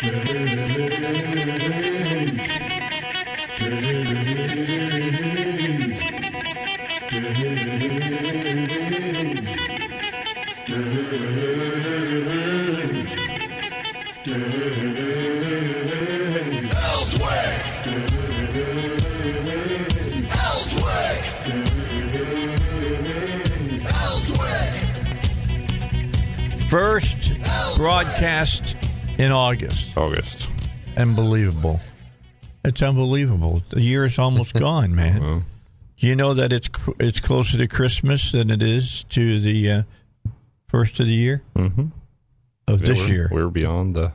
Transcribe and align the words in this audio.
Broadcast 0.00 0.57
in 29.18 29.32
August. 29.32 29.96
August. 29.96 30.48
Unbelievable. 30.96 31.80
It's 32.64 32.82
unbelievable. 32.82 33.62
The 33.70 33.80
year 33.82 34.04
is 34.04 34.18
almost 34.18 34.54
gone, 34.58 34.94
man. 34.94 35.44
You 35.96 36.14
know 36.14 36.34
that 36.34 36.52
it's 36.52 36.68
it's 37.00 37.20
closer 37.20 37.58
to 37.58 37.66
Christmas 37.68 38.32
than 38.32 38.50
it 38.50 38.62
is 38.62 39.04
to 39.10 39.40
the 39.40 39.70
uh, 39.70 39.82
first 40.68 41.00
of 41.00 41.06
the 41.06 41.12
year 41.14 41.42
Mm-hmm. 41.56 41.86
of 42.68 42.80
this 42.80 43.06
we're, 43.08 43.12
year. 43.14 43.28
We're 43.32 43.48
beyond 43.48 43.96
the 43.96 44.12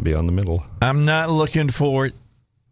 beyond 0.00 0.28
the 0.28 0.32
middle. 0.32 0.64
I'm 0.82 1.04
not 1.04 1.30
looking 1.30 1.70
forward 1.70 2.12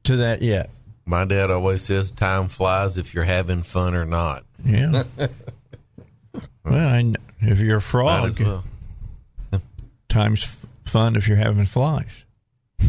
to 0.04 0.16
that 0.16 0.42
yet. 0.42 0.70
My 1.04 1.24
dad 1.24 1.50
always 1.50 1.82
says 1.82 2.10
time 2.12 2.48
flies 2.48 2.96
if 2.96 3.12
you're 3.14 3.24
having 3.24 3.62
fun 3.62 3.94
or 3.94 4.04
not. 4.06 4.44
Yeah. 4.64 5.02
well, 6.64 6.74
I 6.94 7.12
if 7.40 7.58
you're 7.60 7.76
a 7.76 7.78
Might 7.78 7.82
frog, 7.84 8.28
as 8.28 8.38
well. 8.40 8.64
Time's 10.12 10.44
f- 10.44 10.66
fun 10.84 11.16
if 11.16 11.26
you're 11.28 11.36
having 11.38 11.64
flies. 11.66 12.24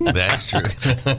That's 0.00 0.46
true. 0.46 0.60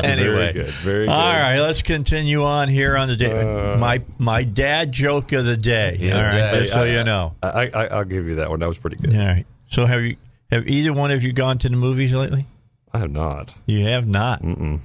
Anyway, 0.00 0.52
Very 0.52 0.52
good. 0.52 0.66
Very 0.66 1.06
good. 1.06 1.12
All 1.12 1.32
right, 1.32 1.58
let's 1.60 1.82
continue 1.82 2.42
on 2.44 2.68
here 2.68 2.96
on 2.96 3.08
the 3.08 3.16
day. 3.16 3.32
Uh, 3.74 3.78
my 3.78 4.02
my 4.18 4.44
dad 4.44 4.92
joke 4.92 5.32
of 5.32 5.44
the 5.44 5.56
day. 5.56 5.96
Yeah, 5.98 6.16
all 6.16 6.22
right, 6.22 6.32
Dad. 6.32 6.58
just 6.60 6.72
so 6.72 6.84
you 6.84 7.02
know. 7.04 7.34
I, 7.42 7.70
I, 7.74 7.86
I'll 7.88 8.04
give 8.04 8.26
you 8.26 8.36
that 8.36 8.50
one. 8.50 8.60
That 8.60 8.68
was 8.68 8.78
pretty 8.78 8.96
good. 8.96 9.14
All 9.14 9.26
right. 9.26 9.46
So 9.70 9.86
have 9.86 10.02
you 10.02 10.16
have 10.50 10.66
either 10.68 10.92
one 10.92 11.10
of 11.10 11.22
you 11.24 11.32
gone 11.32 11.58
to 11.58 11.68
the 11.68 11.76
movies 11.76 12.14
lately? 12.14 12.46
I 12.92 12.98
have 12.98 13.10
not. 13.10 13.52
You 13.66 13.86
have 13.86 14.06
not. 14.06 14.42
Mm-mm. 14.42 14.80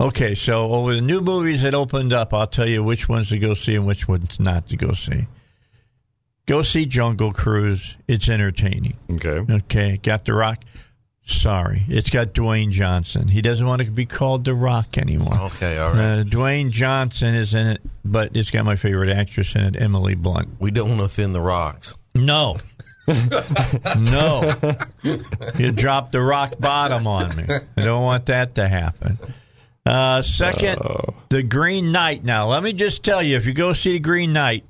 Okay, 0.00 0.34
so 0.34 0.70
over 0.72 0.94
the 0.94 1.00
new 1.00 1.20
movies 1.20 1.62
that 1.62 1.74
opened 1.74 2.12
up, 2.12 2.32
I'll 2.34 2.46
tell 2.46 2.66
you 2.68 2.82
which 2.84 3.08
ones 3.08 3.30
to 3.30 3.38
go 3.38 3.54
see 3.54 3.74
and 3.74 3.86
which 3.86 4.06
ones 4.06 4.38
not 4.38 4.68
to 4.68 4.76
go 4.76 4.92
see. 4.92 5.26
Go 6.48 6.62
see 6.62 6.86
Jungle 6.86 7.30
Cruise. 7.30 7.96
It's 8.08 8.26
entertaining. 8.26 8.96
Okay. 9.12 9.44
Okay, 9.52 9.98
got 10.02 10.24
The 10.24 10.32
Rock. 10.32 10.64
Sorry, 11.22 11.82
it's 11.88 12.08
got 12.08 12.28
Dwayne 12.32 12.70
Johnson. 12.70 13.28
He 13.28 13.42
doesn't 13.42 13.66
want 13.66 13.82
to 13.82 13.90
be 13.90 14.06
called 14.06 14.46
The 14.46 14.54
Rock 14.54 14.96
anymore. 14.96 15.38
okay, 15.38 15.76
all 15.76 15.92
right. 15.92 15.98
Uh, 15.98 16.24
Dwayne 16.24 16.70
Johnson 16.70 17.34
is 17.34 17.52
in 17.52 17.66
it, 17.66 17.82
but 18.02 18.34
it's 18.34 18.50
got 18.50 18.64
my 18.64 18.76
favorite 18.76 19.10
actress 19.10 19.54
in 19.54 19.62
it, 19.62 19.76
Emily 19.78 20.14
Blunt. 20.14 20.48
we 20.58 20.70
don't 20.70 20.88
want 20.88 21.00
to 21.00 21.04
offend 21.04 21.34
the 21.34 21.42
rocks. 21.42 21.94
No. 22.14 22.56
no. 23.98 24.50
You 25.58 25.72
dropped 25.72 26.12
the 26.12 26.22
rock 26.22 26.58
bottom 26.58 27.06
on 27.06 27.36
me. 27.36 27.44
I 27.76 27.84
don't 27.84 28.02
want 28.04 28.24
that 28.26 28.54
to 28.54 28.66
happen. 28.66 29.18
Uh, 29.84 30.22
second, 30.22 30.80
The 31.28 31.42
Green 31.42 31.92
Knight. 31.92 32.24
Now, 32.24 32.48
let 32.48 32.62
me 32.62 32.72
just 32.72 33.02
tell 33.02 33.22
you 33.22 33.36
if 33.36 33.44
you 33.44 33.52
go 33.52 33.74
see 33.74 33.92
The 33.92 33.98
Green 34.00 34.32
Knight, 34.32 34.64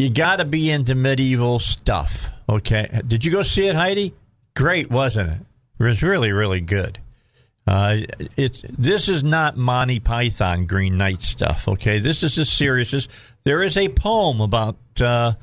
you 0.00 0.10
got 0.10 0.36
to 0.36 0.44
be 0.44 0.70
into 0.70 0.94
medieval 0.94 1.58
stuff. 1.58 2.28
Okay. 2.48 3.02
Did 3.06 3.24
you 3.24 3.30
go 3.30 3.42
see 3.42 3.66
it, 3.66 3.76
Heidi? 3.76 4.14
Great, 4.56 4.90
wasn't 4.90 5.30
it? 5.30 5.38
It 5.78 5.84
was 5.84 6.02
really, 6.02 6.32
really 6.32 6.60
good. 6.60 6.98
Uh, 7.66 7.98
it's 8.36 8.64
this 8.68 9.08
is 9.08 9.22
not 9.22 9.56
Monty 9.56 10.00
Python 10.00 10.64
Green 10.66 10.96
Knight 10.96 11.20
stuff. 11.20 11.68
Okay, 11.68 11.98
this 11.98 12.22
is 12.22 12.38
as 12.38 12.50
serious 12.50 13.08
there 13.44 13.62
is 13.62 13.76
a 13.76 13.88
poem 13.88 14.40
about 14.40 14.76
uh, 15.00 15.34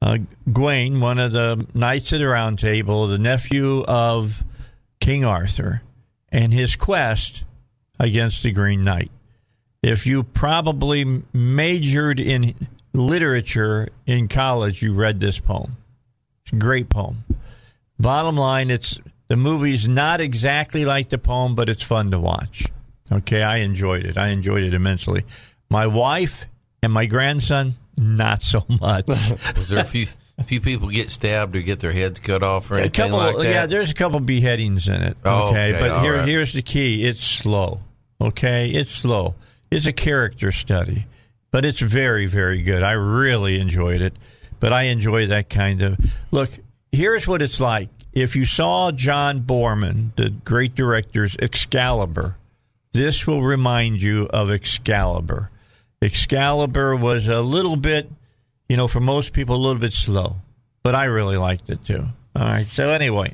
uh, 0.00 0.18
Gawain, 0.50 1.00
one 1.00 1.18
of 1.18 1.32
the 1.32 1.66
knights 1.74 2.12
of 2.12 2.20
the 2.20 2.28
Round 2.28 2.58
Table, 2.58 3.06
the 3.08 3.18
nephew 3.18 3.84
of 3.84 4.44
King 5.00 5.24
Arthur, 5.24 5.82
and 6.30 6.52
his 6.52 6.76
quest 6.76 7.44
against 7.98 8.42
the 8.42 8.52
Green 8.52 8.84
Knight. 8.84 9.10
If 9.82 10.06
you 10.06 10.22
probably 10.22 11.22
majored 11.32 12.18
in 12.18 12.54
literature 12.94 13.88
in 14.06 14.28
college, 14.28 14.82
you 14.82 14.94
read 14.94 15.20
this 15.20 15.38
poem. 15.38 15.76
It's 16.44 16.52
a 16.52 16.56
great 16.56 16.88
poem. 16.88 17.24
Bottom 17.98 18.36
line, 18.36 18.70
it's 18.70 19.00
the 19.28 19.36
movie's 19.36 19.86
not 19.88 20.20
exactly 20.20 20.84
like 20.84 21.08
the 21.08 21.18
poem, 21.18 21.54
but 21.54 21.68
it's 21.68 21.82
fun 21.82 22.10
to 22.12 22.20
watch. 22.20 22.66
Okay, 23.10 23.42
I 23.42 23.58
enjoyed 23.58 24.04
it. 24.04 24.16
I 24.16 24.28
enjoyed 24.28 24.62
it 24.62 24.74
immensely. 24.74 25.24
My 25.70 25.86
wife 25.86 26.46
and 26.82 26.92
my 26.92 27.06
grandson, 27.06 27.74
not 27.98 28.42
so 28.42 28.64
much. 28.80 29.06
Was 29.08 29.68
there 29.68 29.80
a 29.80 29.84
few 29.84 30.06
few 30.46 30.60
people 30.60 30.88
get 30.88 31.10
stabbed 31.10 31.54
or 31.54 31.62
get 31.62 31.80
their 31.80 31.92
heads 31.92 32.18
cut 32.20 32.42
off 32.42 32.70
or 32.70 32.76
a 32.76 32.80
anything 32.80 33.10
couple, 33.10 33.18
like 33.18 33.36
that? 33.36 33.50
yeah, 33.52 33.66
there's 33.66 33.90
a 33.90 33.94
couple 33.94 34.20
beheadings 34.20 34.88
in 34.88 35.00
it. 35.00 35.16
Oh, 35.24 35.48
okay, 35.48 35.74
okay, 35.74 35.88
but 35.88 36.02
here, 36.02 36.16
right. 36.16 36.28
here's 36.28 36.52
the 36.52 36.62
key: 36.62 37.06
it's 37.06 37.24
slow. 37.24 37.80
Okay, 38.20 38.70
it's 38.70 38.92
slow. 38.92 39.34
It's 39.70 39.86
a 39.86 39.92
character 39.92 40.52
study, 40.52 41.06
but 41.54 41.64
it's 41.64 41.78
very, 41.78 42.26
very 42.26 42.62
good. 42.62 42.82
I 42.82 42.94
really 42.94 43.60
enjoyed 43.60 44.00
it. 44.00 44.12
But 44.58 44.72
I 44.72 44.86
enjoy 44.86 45.28
that 45.28 45.48
kind 45.48 45.82
of 45.82 46.00
look. 46.32 46.50
Here's 46.90 47.28
what 47.28 47.42
it's 47.42 47.60
like: 47.60 47.90
if 48.12 48.34
you 48.34 48.44
saw 48.44 48.90
John 48.90 49.42
Boorman, 49.42 50.16
the 50.16 50.30
great 50.30 50.74
director's 50.74 51.36
Excalibur, 51.40 52.36
this 52.90 53.24
will 53.24 53.40
remind 53.40 54.02
you 54.02 54.26
of 54.30 54.50
Excalibur. 54.50 55.48
Excalibur 56.02 56.96
was 56.96 57.28
a 57.28 57.40
little 57.40 57.76
bit, 57.76 58.10
you 58.68 58.76
know, 58.76 58.88
for 58.88 58.98
most 58.98 59.32
people, 59.32 59.54
a 59.54 59.62
little 59.64 59.80
bit 59.80 59.92
slow, 59.92 60.34
but 60.82 60.96
I 60.96 61.04
really 61.04 61.36
liked 61.36 61.70
it 61.70 61.84
too. 61.84 62.04
All 62.34 62.42
right. 62.42 62.66
So, 62.66 62.90
anyway, 62.90 63.32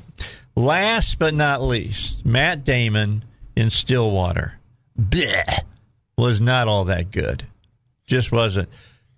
last 0.55 1.17
but 1.17 1.33
not 1.33 1.63
least, 1.63 2.23
Matt 2.23 2.65
Damon 2.65 3.23
in 3.55 3.71
Stillwater. 3.71 4.59
Was 6.19 6.39
not 6.39 6.67
all 6.67 6.83
that 6.83 7.09
good. 7.09 7.47
Just 8.11 8.29
wasn't. 8.29 8.67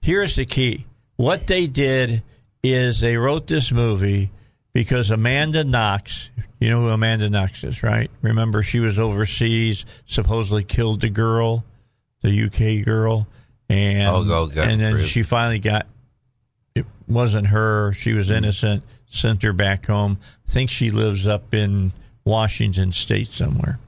Here's 0.04 0.36
the 0.36 0.46
key 0.46 0.86
what 1.16 1.48
they 1.48 1.66
did 1.66 2.22
is 2.62 3.02
they 3.02 3.18
wrote 3.18 3.48
this 3.48 3.72
movie 3.72 4.30
because 4.72 5.10
Amanda 5.10 5.64
Knox, 5.64 6.30
you 6.60 6.70
know 6.70 6.82
who 6.82 6.90
Amanda 6.90 7.28
Knox 7.28 7.64
is, 7.64 7.82
right? 7.82 8.12
Remember, 8.22 8.62
she 8.62 8.80
was 8.80 9.00
overseas, 9.00 9.88
supposedly 10.06 10.64
killed 10.64 11.02
the 11.02 11.10
girl, 11.10 11.66
the 12.22 12.44
UK 12.44 12.86
girl, 12.86 13.26
and 13.68 14.08
Oh, 14.10 14.24
and 14.70 14.80
then 14.80 15.00
she 15.00 15.24
finally 15.24 15.58
got. 15.58 15.88
It 16.76 16.86
wasn't 17.08 17.48
her; 17.48 17.94
she 17.94 18.14
was 18.14 18.30
innocent. 18.30 18.84
Sent 19.08 19.42
her 19.42 19.54
back 19.54 19.88
home. 19.88 20.20
I 20.48 20.52
think 20.52 20.70
she 20.70 20.92
lives 20.92 21.26
up 21.26 21.56
in 21.56 21.94
Washington 22.26 22.92
State 22.92 23.34
somewhere. 23.34 23.80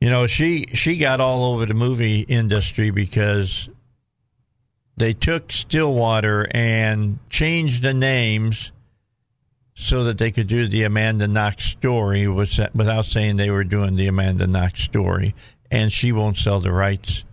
You 0.00 0.08
know, 0.08 0.26
she 0.26 0.66
she 0.72 0.96
got 0.96 1.20
all 1.20 1.52
over 1.52 1.66
the 1.66 1.74
movie 1.74 2.20
industry 2.20 2.90
because 2.90 3.68
they 4.96 5.12
took 5.12 5.52
Stillwater 5.52 6.48
and 6.52 7.18
changed 7.28 7.82
the 7.82 7.92
names 7.92 8.72
so 9.74 10.04
that 10.04 10.18
they 10.18 10.30
could 10.30 10.46
do 10.46 10.66
the 10.68 10.84
Amanda 10.84 11.26
Knox 11.26 11.64
story 11.64 12.28
without 12.28 13.04
saying 13.04 13.36
they 13.36 13.50
were 13.50 13.64
doing 13.64 13.96
the 13.96 14.08
Amanda 14.08 14.46
Knox 14.46 14.82
story, 14.82 15.34
and 15.70 15.92
she 15.92 16.12
won't 16.12 16.36
sell 16.36 16.60
the 16.60 16.72
rights 16.72 17.24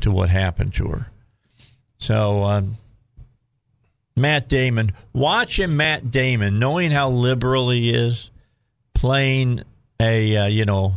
to 0.00 0.10
what 0.10 0.30
happened 0.30 0.74
to 0.74 0.88
her. 0.88 1.10
So, 1.98 2.44
um, 2.44 2.76
Matt 4.16 4.48
Damon, 4.48 4.92
watching 5.12 5.76
Matt 5.76 6.10
Damon, 6.10 6.58
knowing 6.58 6.90
how 6.90 7.10
liberal 7.10 7.70
he 7.70 7.92
is, 7.92 8.30
playing 8.94 9.62
a 10.00 10.36
uh, 10.36 10.46
you 10.46 10.64
know 10.64 10.94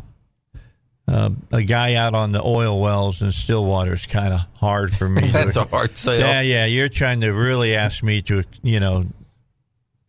uh, 1.14 1.30
a 1.52 1.62
guy 1.62 1.94
out 1.94 2.16
on 2.16 2.32
the 2.32 2.42
oil 2.42 2.82
wells 2.82 3.22
in 3.22 3.32
Stillwater 3.32 3.94
is 3.94 4.08
kind 4.08 4.34
of 4.34 4.40
hard 4.58 4.92
for 4.96 5.08
me. 5.08 5.28
That's 5.32 5.54
to, 5.54 5.62
a 5.62 5.68
hard 5.68 5.96
sell. 5.96 6.18
yeah, 6.18 6.42
yeah. 6.42 6.66
You're 6.66 6.90
trying 6.90 7.22
to 7.22 7.30
really 7.30 7.76
ask 7.76 8.02
me 8.02 8.24
to, 8.24 8.44
you 8.64 8.80
know, 8.80 9.06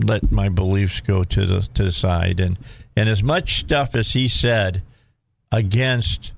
let 0.02 0.32
my 0.32 0.48
beliefs 0.48 1.00
go 1.00 1.22
to 1.22 1.44
the 1.44 1.60
to 1.74 1.84
the 1.84 1.92
side, 1.92 2.40
and 2.40 2.58
and 2.96 3.10
as 3.10 3.22
much 3.22 3.60
stuff 3.60 3.94
as 3.94 4.14
he 4.14 4.28
said 4.28 4.82
against 5.52 6.32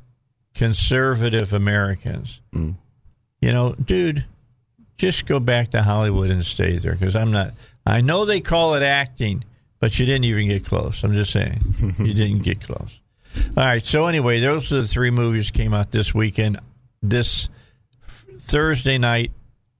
conservative 0.52 1.52
Americans, 1.52 2.40
you 2.52 3.52
know, 3.52 3.74
dude, 3.74 4.24
just 4.98 5.26
go 5.26 5.38
back 5.38 5.70
to 5.70 5.82
Hollywood 5.82 6.30
and 6.30 6.44
stay 6.44 6.78
there 6.78 6.92
because 6.92 7.14
I'm 7.14 7.30
not. 7.30 7.52
I 7.86 8.00
know 8.00 8.24
they 8.24 8.40
call 8.40 8.74
it 8.74 8.82
acting, 8.82 9.44
but 9.78 9.96
you 10.00 10.06
didn't 10.06 10.24
even 10.24 10.48
get 10.48 10.66
close. 10.66 11.04
I'm 11.04 11.12
just 11.12 11.32
saying, 11.32 11.60
you 11.98 12.14
didn't 12.14 12.42
get 12.42 12.60
close. 12.60 13.00
All 13.56 13.64
right. 13.64 13.84
So 13.84 14.06
anyway, 14.06 14.40
those 14.40 14.72
are 14.72 14.80
the 14.82 14.86
three 14.86 15.10
movies 15.10 15.46
that 15.46 15.54
came 15.54 15.74
out 15.74 15.90
this 15.90 16.14
weekend. 16.14 16.58
This 17.02 17.48
Thursday 18.38 18.98
night, 18.98 19.32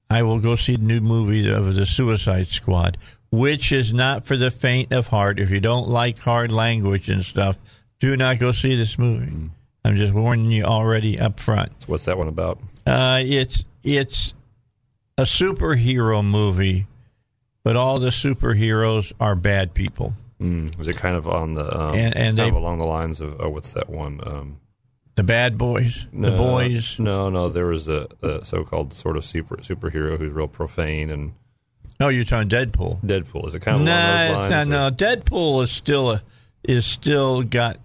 I 0.09 0.23
will 0.23 0.39
go 0.39 0.55
see 0.55 0.75
the 0.75 0.83
new 0.83 1.01
movie 1.01 1.49
of 1.51 1.75
the 1.75 1.85
Suicide 1.85 2.47
Squad, 2.47 2.97
which 3.31 3.71
is 3.71 3.93
not 3.93 4.25
for 4.25 4.37
the 4.37 4.51
faint 4.51 4.91
of 4.93 5.07
heart. 5.07 5.39
If 5.39 5.49
you 5.49 5.59
don't 5.59 5.89
like 5.89 6.19
hard 6.19 6.51
language 6.51 7.09
and 7.09 7.23
stuff, 7.23 7.57
do 7.99 8.15
not 8.15 8.39
go 8.39 8.51
see 8.51 8.75
this 8.75 8.97
movie. 8.97 9.49
I'm 9.83 9.95
just 9.95 10.13
warning 10.13 10.51
you 10.51 10.63
already 10.63 11.19
up 11.19 11.39
front. 11.39 11.71
So 11.81 11.87
what's 11.87 12.05
that 12.05 12.17
one 12.17 12.27
about? 12.27 12.59
Uh, 12.85 13.21
it's 13.23 13.63
it's 13.83 14.33
a 15.17 15.23
superhero 15.23 16.23
movie, 16.23 16.87
but 17.63 17.75
all 17.75 17.99
the 17.99 18.09
superheroes 18.09 19.13
are 19.19 19.35
bad 19.35 19.73
people. 19.73 20.13
Mm, 20.41 20.77
was 20.77 20.87
it 20.87 20.97
kind 20.97 21.15
of 21.15 21.27
on 21.27 21.53
the 21.53 21.65
um, 21.75 21.95
And- 21.95 22.15
and 22.15 22.37
kind 22.37 22.37
they- 22.37 22.47
of 22.49 22.55
along 22.55 22.77
the 22.79 22.85
lines 22.85 23.21
of 23.21 23.35
oh, 23.39 23.49
what's 23.49 23.73
that 23.73 23.89
one? 23.89 24.19
Um, 24.25 24.57
The 25.15 25.23
bad 25.23 25.57
boys, 25.57 26.05
the 26.13 26.31
boys. 26.31 26.99
No, 26.99 27.29
no, 27.31 27.49
there 27.49 27.65
was 27.65 27.89
a, 27.89 28.07
a 28.21 28.45
so-called 28.45 28.93
sort 28.93 29.17
of 29.17 29.25
super 29.25 29.57
superhero 29.57 30.17
who's 30.19 30.31
real 30.31 30.47
profane 30.47 31.09
and 31.09 31.33
Oh, 31.99 32.09
you're 32.09 32.23
talking 32.25 32.47
Deadpool. 32.49 33.01
Deadpool. 33.03 33.47
Is 33.47 33.55
it 33.55 33.61
kind 33.61 33.77
of 33.77 33.83
Nah, 33.83 33.91
along 34.27 34.41
those 34.43 34.49
not, 34.51 34.67
lines? 34.67 34.69
no. 34.69 35.05
Deadpool 35.07 35.63
is 35.63 35.71
still 35.71 36.11
a 36.11 36.21
is 36.63 36.85
still 36.85 37.41
got, 37.41 37.79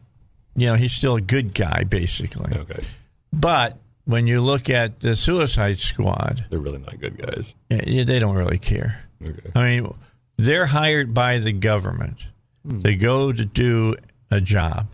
you 0.54 0.66
know, 0.66 0.74
he's 0.74 0.92
still 0.92 1.16
a 1.16 1.20
good 1.22 1.54
guy 1.54 1.84
basically. 1.84 2.54
okay, 2.54 2.84
But 3.32 3.78
when 4.04 4.26
you 4.26 4.42
look 4.42 4.68
at 4.68 5.00
the 5.00 5.16
Suicide 5.16 5.78
Squad, 5.78 6.44
they're 6.50 6.60
really 6.60 6.80
not 6.80 7.00
good 7.00 7.16
guys. 7.16 7.54
eh, 7.70 8.04
they 8.04 8.18
don't 8.18 8.34
really 8.36 8.58
care. 8.58 9.04
Okay. 9.26 9.50
I 9.54 9.62
mean, 9.80 9.94
they're 10.36 10.66
hired 10.66 11.14
by 11.14 11.38
the 11.38 11.52
government. 11.52 12.28
They 12.64 12.94
go 12.94 13.32
to 13.32 13.44
do 13.44 13.96
a 14.30 14.40
job, 14.40 14.88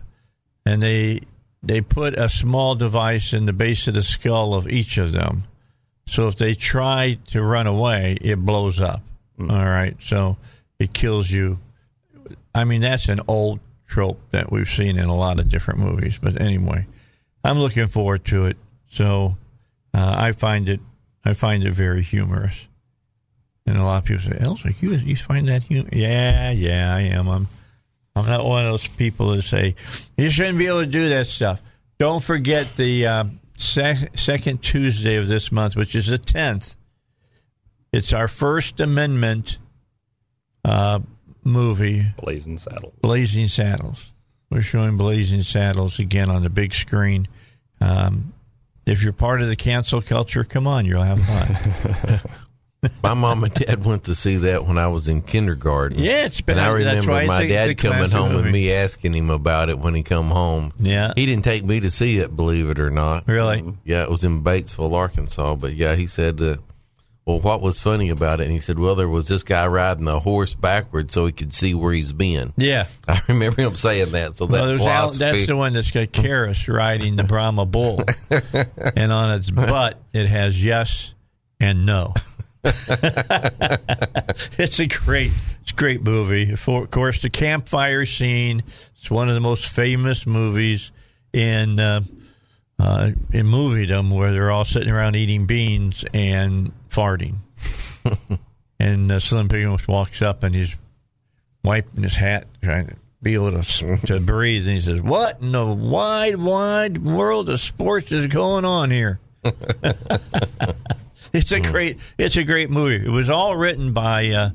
and 0.65 0.81
they 0.81 1.21
they 1.61 1.81
put 1.81 2.17
a 2.17 2.29
small 2.29 2.75
device 2.75 3.33
in 3.33 3.45
the 3.45 3.53
base 3.53 3.87
of 3.87 3.93
the 3.93 4.03
skull 4.03 4.53
of 4.53 4.67
each 4.67 4.97
of 4.97 5.11
them. 5.11 5.43
So 6.07 6.27
if 6.27 6.35
they 6.37 6.55
try 6.55 7.19
to 7.27 7.43
run 7.43 7.67
away, 7.67 8.17
it 8.21 8.37
blows 8.37 8.81
up. 8.81 9.03
All 9.39 9.47
right, 9.47 9.95
so 9.99 10.37
it 10.79 10.93
kills 10.93 11.29
you. 11.29 11.59
I 12.53 12.63
mean, 12.63 12.81
that's 12.81 13.09
an 13.09 13.21
old 13.27 13.59
trope 13.85 14.19
that 14.31 14.51
we've 14.51 14.69
seen 14.69 14.97
in 14.97 15.05
a 15.05 15.15
lot 15.15 15.39
of 15.39 15.49
different 15.49 15.79
movies. 15.79 16.17
But 16.21 16.41
anyway, 16.41 16.87
I'm 17.43 17.59
looking 17.59 17.87
forward 17.87 18.25
to 18.25 18.45
it. 18.45 18.57
So 18.87 19.37
uh, 19.93 20.15
I 20.17 20.31
find 20.31 20.69
it 20.69 20.79
I 21.23 21.33
find 21.33 21.63
it 21.63 21.71
very 21.71 22.01
humorous. 22.01 22.67
And 23.65 23.77
a 23.77 23.83
lot 23.83 23.99
of 23.99 24.05
people 24.05 24.23
say, 24.23 24.37
Elswick, 24.39 24.81
you 24.81 24.93
you 24.95 25.15
find 25.15 25.47
that 25.47 25.63
humor? 25.63 25.89
Yeah, 25.91 26.51
yeah, 26.51 26.95
I 26.95 27.01
am. 27.01 27.27
I'm 27.27 27.47
I'm 28.19 28.27
not 28.27 28.45
one 28.45 28.65
of 28.65 28.71
those 28.71 28.87
people 28.87 29.31
that 29.31 29.41
say 29.43 29.75
you 30.17 30.29
shouldn't 30.29 30.57
be 30.57 30.67
able 30.67 30.81
to 30.81 30.87
do 30.87 31.09
that 31.09 31.27
stuff. 31.27 31.61
Don't 31.97 32.23
forget 32.23 32.75
the 32.75 33.07
uh, 33.07 33.23
sec- 33.57 34.17
second 34.17 34.61
Tuesday 34.61 35.15
of 35.15 35.27
this 35.27 35.51
month, 35.51 35.75
which 35.75 35.95
is 35.95 36.07
the 36.07 36.17
tenth. 36.17 36.75
It's 37.91 38.13
our 38.13 38.27
First 38.27 38.79
Amendment 38.79 39.57
uh, 40.63 40.99
movie, 41.43 42.05
Blazing 42.17 42.57
Saddles. 42.57 42.93
Blazing 43.01 43.47
Saddles. 43.47 44.11
We're 44.51 44.61
showing 44.61 44.97
Blazing 44.97 45.43
Saddles 45.43 45.99
again 45.99 46.29
on 46.29 46.43
the 46.43 46.49
big 46.49 46.73
screen. 46.73 47.27
Um, 47.81 48.33
if 48.85 49.03
you're 49.03 49.13
part 49.13 49.41
of 49.41 49.47
the 49.47 49.55
cancel 49.55 50.01
culture, 50.01 50.43
come 50.43 50.67
on, 50.67 50.85
you'll 50.85 51.03
have 51.03 51.21
fun. 51.21 52.19
My 53.03 53.13
mom 53.13 53.43
and 53.43 53.53
dad 53.53 53.83
went 53.83 54.05
to 54.05 54.15
see 54.15 54.37
that 54.37 54.65
when 54.65 54.77
I 54.77 54.87
was 54.87 55.09
in 55.09 55.21
kindergarten. 55.21 55.99
Yeah, 55.99 56.25
it's 56.25 56.39
been 56.39 56.57
And 56.57 56.65
I 56.65 56.69
remember 56.69 57.11
I 57.11 57.25
my 57.25 57.37
think 57.39 57.51
it's 57.51 57.63
a 57.63 57.67
dad 57.67 57.77
coming 57.77 58.09
home 58.09 58.31
movie. 58.33 58.43
and 58.43 58.51
me 58.53 58.71
asking 58.71 59.13
him 59.13 59.29
about 59.29 59.69
it 59.69 59.77
when 59.79 59.93
he 59.95 60.03
come 60.03 60.27
home. 60.29 60.71
Yeah. 60.79 61.11
He 61.15 61.25
didn't 61.25 61.43
take 61.43 61.65
me 61.65 61.81
to 61.81 61.91
see 61.91 62.17
it, 62.19 62.33
believe 62.35 62.69
it 62.69 62.79
or 62.79 62.89
not. 62.89 63.27
Really? 63.27 63.63
Yeah, 63.83 64.03
it 64.03 64.09
was 64.09 64.23
in 64.23 64.43
Batesville, 64.43 64.93
Arkansas. 64.93 65.55
But 65.55 65.73
yeah, 65.73 65.95
he 65.95 66.07
said, 66.07 66.41
uh, 66.41 66.55
well, 67.25 67.41
what 67.41 67.61
was 67.61 67.81
funny 67.81 68.09
about 68.09 68.39
it? 68.39 68.43
And 68.45 68.53
he 68.53 68.61
said, 68.61 68.79
well, 68.79 68.95
there 68.95 69.09
was 69.09 69.27
this 69.27 69.43
guy 69.43 69.67
riding 69.67 70.07
a 70.07 70.19
horse 70.19 70.53
backwards 70.53 71.13
so 71.13 71.25
he 71.25 71.33
could 71.33 71.53
see 71.53 71.73
where 71.73 71.91
he's 71.91 72.13
been. 72.13 72.53
Yeah. 72.55 72.87
I 73.09 73.21
remember 73.27 73.61
him 73.61 73.75
saying 73.75 74.13
that. 74.13 74.37
So 74.37 74.45
Well, 74.45 74.77
that 74.77 74.81
Al, 74.87 75.11
that's 75.11 75.47
the 75.47 75.55
one 75.57 75.73
that's 75.73 75.91
got 75.91 76.07
Karras 76.13 76.73
riding 76.73 77.17
the 77.17 77.25
Brahma 77.25 77.65
bull, 77.65 78.01
and 78.95 79.11
on 79.11 79.33
its 79.37 79.51
butt 79.51 79.99
it 80.13 80.27
has 80.27 80.63
yes 80.63 81.13
and 81.59 81.85
no. 81.85 82.13
it's 84.57 84.79
a 84.79 84.87
great, 84.87 85.31
it's 85.61 85.71
a 85.71 85.75
great 85.75 86.03
movie. 86.03 86.55
For, 86.55 86.83
of 86.83 86.91
course, 86.91 87.21
the 87.21 87.29
campfire 87.29 88.05
scene. 88.05 88.63
It's 88.97 89.09
one 89.09 89.29
of 89.29 89.35
the 89.35 89.41
most 89.41 89.67
famous 89.67 90.27
movies 90.27 90.91
in 91.31 91.79
uh, 91.79 92.01
uh, 92.79 93.11
in 93.31 93.45
moviedom, 93.45 94.13
where 94.13 94.33
they're 94.33 94.51
all 94.51 94.65
sitting 94.65 94.89
around 94.89 95.15
eating 95.15 95.45
beans 95.45 96.03
and 96.13 96.73
farting. 96.89 97.35
and 98.79 99.11
uh, 99.11 99.19
Slim 99.19 99.47
Pickens 99.47 99.87
walks 99.87 100.21
up 100.21 100.43
and 100.43 100.53
he's 100.53 100.75
wiping 101.63 102.03
his 102.03 102.15
hat, 102.15 102.47
trying 102.61 102.87
to 102.87 102.95
be 103.21 103.35
able 103.35 103.51
to, 103.51 103.97
to 104.05 104.19
breathe. 104.25 104.63
And 104.63 104.73
he 104.73 104.79
says, 104.81 105.01
What 105.01 105.41
in 105.41 105.53
the 105.53 105.65
wide, 105.65 106.37
wide 106.37 106.97
world 106.97 107.49
of 107.49 107.59
sports 107.61 108.11
is 108.11 108.27
going 108.27 108.65
on 108.65 108.91
here? 108.91 109.19
it's 111.33 111.51
a 111.51 111.59
great, 111.59 111.97
it's 112.17 112.37
a 112.37 112.43
great 112.43 112.69
movie. 112.69 113.05
It 113.05 113.11
was 113.11 113.29
all 113.29 113.55
written 113.55 113.93
by 113.93 114.29
uh, 114.29 114.49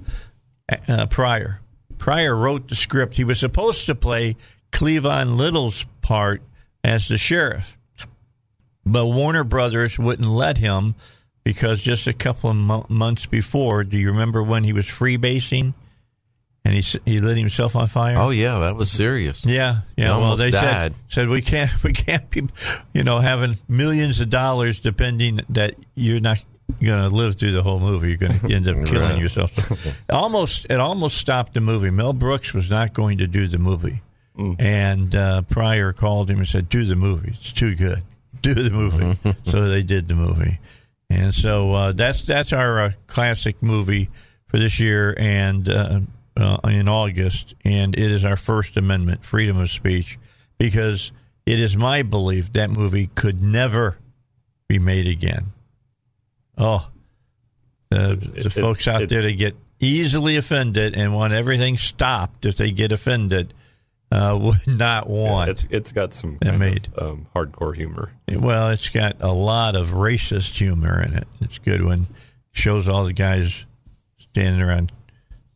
uh, 0.89 1.07
Pryor. 1.07 1.61
Pryor 1.99 2.37
wrote 2.37 2.69
the 2.69 2.77
script. 2.77 3.15
He 3.15 3.25
was 3.25 3.41
supposed 3.41 3.87
to 3.87 3.95
play 3.95 4.37
Cleavon 4.73 5.37
Little's 5.37 5.87
part 6.03 6.43
as 6.83 7.09
the 7.09 7.17
sheriff, 7.17 7.79
but 8.85 9.07
Warner 9.07 9.45
Brothers 9.45 9.99
wouldn't 9.99 10.29
let 10.29 10.59
him 10.59 10.95
because 11.45 11.81
just 11.81 12.07
a 12.07 12.13
couple 12.13 12.51
of 12.51 12.57
mo- 12.57 12.87
months 12.89 13.27
before, 13.27 13.85
do 13.85 13.99
you 13.99 14.11
remember 14.11 14.43
when 14.43 14.65
he 14.65 14.73
was 14.73 14.87
freebasing 14.87 15.75
and 16.65 16.75
he 16.75 16.99
he 17.05 17.21
lit 17.21 17.37
himself 17.37 17.77
on 17.77 17.87
fire? 17.87 18.17
Oh, 18.19 18.31
yeah, 18.31 18.59
that 18.61 18.75
was 18.77 18.91
serious. 18.91 19.45
Yeah, 19.47 19.81
yeah. 19.97 20.17
Well, 20.17 20.37
they 20.37 20.51
died. 20.51 20.93
said 20.93 20.95
said 21.09 21.29
we 21.29 21.43
can't 21.43 21.71
we 21.85 21.93
can't 21.93 22.29
be, 22.31 22.49
you 22.93 23.05
know, 23.05 23.21
having 23.21 23.57
millions 23.69 24.21
of 24.21 24.31
dollars 24.31 24.81
depending 24.81 25.41
that 25.51 25.75
you're 25.95 26.21
not 26.21 26.39
going 26.83 27.09
to 27.09 27.15
live 27.15 27.37
through 27.37 27.53
the 27.53 27.63
whole 27.63 27.81
movie. 27.81 28.09
You're 28.09 28.17
going 28.17 28.39
to 28.39 28.55
end 28.55 28.69
up 28.69 28.77
killing 28.87 29.01
Right. 29.11 29.19
yourself. 29.19 29.53
almost 30.11 30.67
it 30.71 30.81
almost 30.81 31.17
stopped 31.19 31.55
the 31.55 31.61
movie. 31.61 31.91
Mel 31.91 32.13
Brooks 32.13 32.53
was 32.55 32.71
not 32.71 32.93
going 32.95 33.19
to 33.19 33.27
do 33.27 33.47
the 33.47 33.59
movie, 33.59 34.01
and 34.59 35.15
uh, 35.15 35.43
Pryor 35.43 35.93
called 35.93 36.31
him 36.31 36.39
and 36.39 36.47
said, 36.49 36.69
"Do 36.69 36.85
the 36.85 36.97
movie. 36.97 37.31
It's 37.31 37.53
too 37.53 37.75
good. 37.75 38.03
Do 38.43 38.53
the 38.55 38.71
movie." 38.71 39.17
so 39.45 39.69
they 39.69 39.83
did 39.83 40.07
the 40.09 40.15
movie, 40.15 40.59
and 41.09 41.33
so 41.35 41.73
uh, 41.73 41.93
that's 41.93 42.21
that's 42.23 42.53
our 42.53 42.81
uh, 42.81 42.93
classic 43.07 43.63
movie 43.63 44.11
for 44.49 44.59
this 44.59 44.79
year 44.81 45.15
and 45.19 45.69
uh, 45.71 46.01
uh, 46.37 46.59
in 46.65 46.89
August, 46.89 47.55
and 47.65 47.95
it 47.95 48.11
is 48.11 48.25
our 48.25 48.37
First 48.37 48.77
Amendment, 48.77 49.25
freedom 49.25 49.57
of 49.59 49.71
speech, 49.71 50.19
because 50.59 51.13
it 51.47 51.59
is 51.61 51.77
my 51.77 52.03
belief 52.03 52.53
that 52.55 52.71
movie 52.71 53.09
could 53.15 53.43
never 53.43 53.97
be 54.69 54.79
made 54.79 55.07
again. 55.09 55.53
Oh, 56.59 56.89
the, 57.91 58.17
the 58.17 58.39
it's- 58.39 58.55
folks 58.55 58.89
out 58.89 59.09
there 59.09 59.23
that 59.23 59.33
get 59.33 59.57
easily 59.81 60.37
offended 60.37 60.95
and 60.95 61.15
want 61.15 61.33
everything 61.33 61.77
stopped 61.77 62.47
if 62.47 62.57
they 62.57 62.71
get 62.71 62.93
offended 62.93 63.53
uh, 64.11 64.39
would 64.41 64.67
not 64.79 65.09
want. 65.09 65.51
It's 65.51 65.67
it's 65.71 65.93
got 65.93 66.15
some 66.15 66.39
kind 66.39 66.59
made. 66.59 66.89
of, 66.95 67.13
um, 67.13 67.27
hardcore 67.35 67.75
humor. 67.77 68.13
Well, 68.29 68.71
it's 68.71 68.89
got 68.91 69.17
a 69.21 69.33
lot 69.33 69.75
of 69.77 69.91
racist 69.91 70.57
humor 70.57 71.03
in 71.03 71.15
it. 71.15 71.27
It's 71.41 71.59
good 71.59 71.83
when 71.85 72.07
shows 72.53 72.89
all 72.89 73.05
the 73.05 73.13
guys 73.13 73.67
standing 74.17 74.63
around 74.63 74.93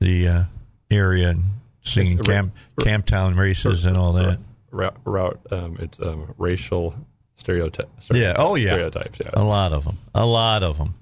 the 0.01 0.29
uh, 0.29 0.45
area 0.91 1.31
and 1.31 1.45
singing 1.83 2.19
It's 2.19 2.29
a 2.29 2.31
ra- 2.31 2.37
camp, 2.37 2.55
Camptown 2.79 3.37
races 3.39 3.87
and 3.87 3.97
all 3.97 4.13
that. 4.15 4.39
Route, 4.71 4.97
route 5.05 5.41
um, 5.51 5.77
it's 5.81 6.01
um, 6.01 6.35
racial 6.37 6.95
stereotype. 7.39 7.89
Yeah. 8.13 8.35
Oh, 8.37 8.55
yeah. 8.55 8.75
Stereotypes. 8.75 9.21
Yeah. 9.21 9.31
A 9.33 9.43
lot 9.43 9.73
of 9.73 9.85
them. 9.85 9.97
A 10.15 10.27
lot 10.27 10.63
of 10.63 10.77
them. 10.77 10.95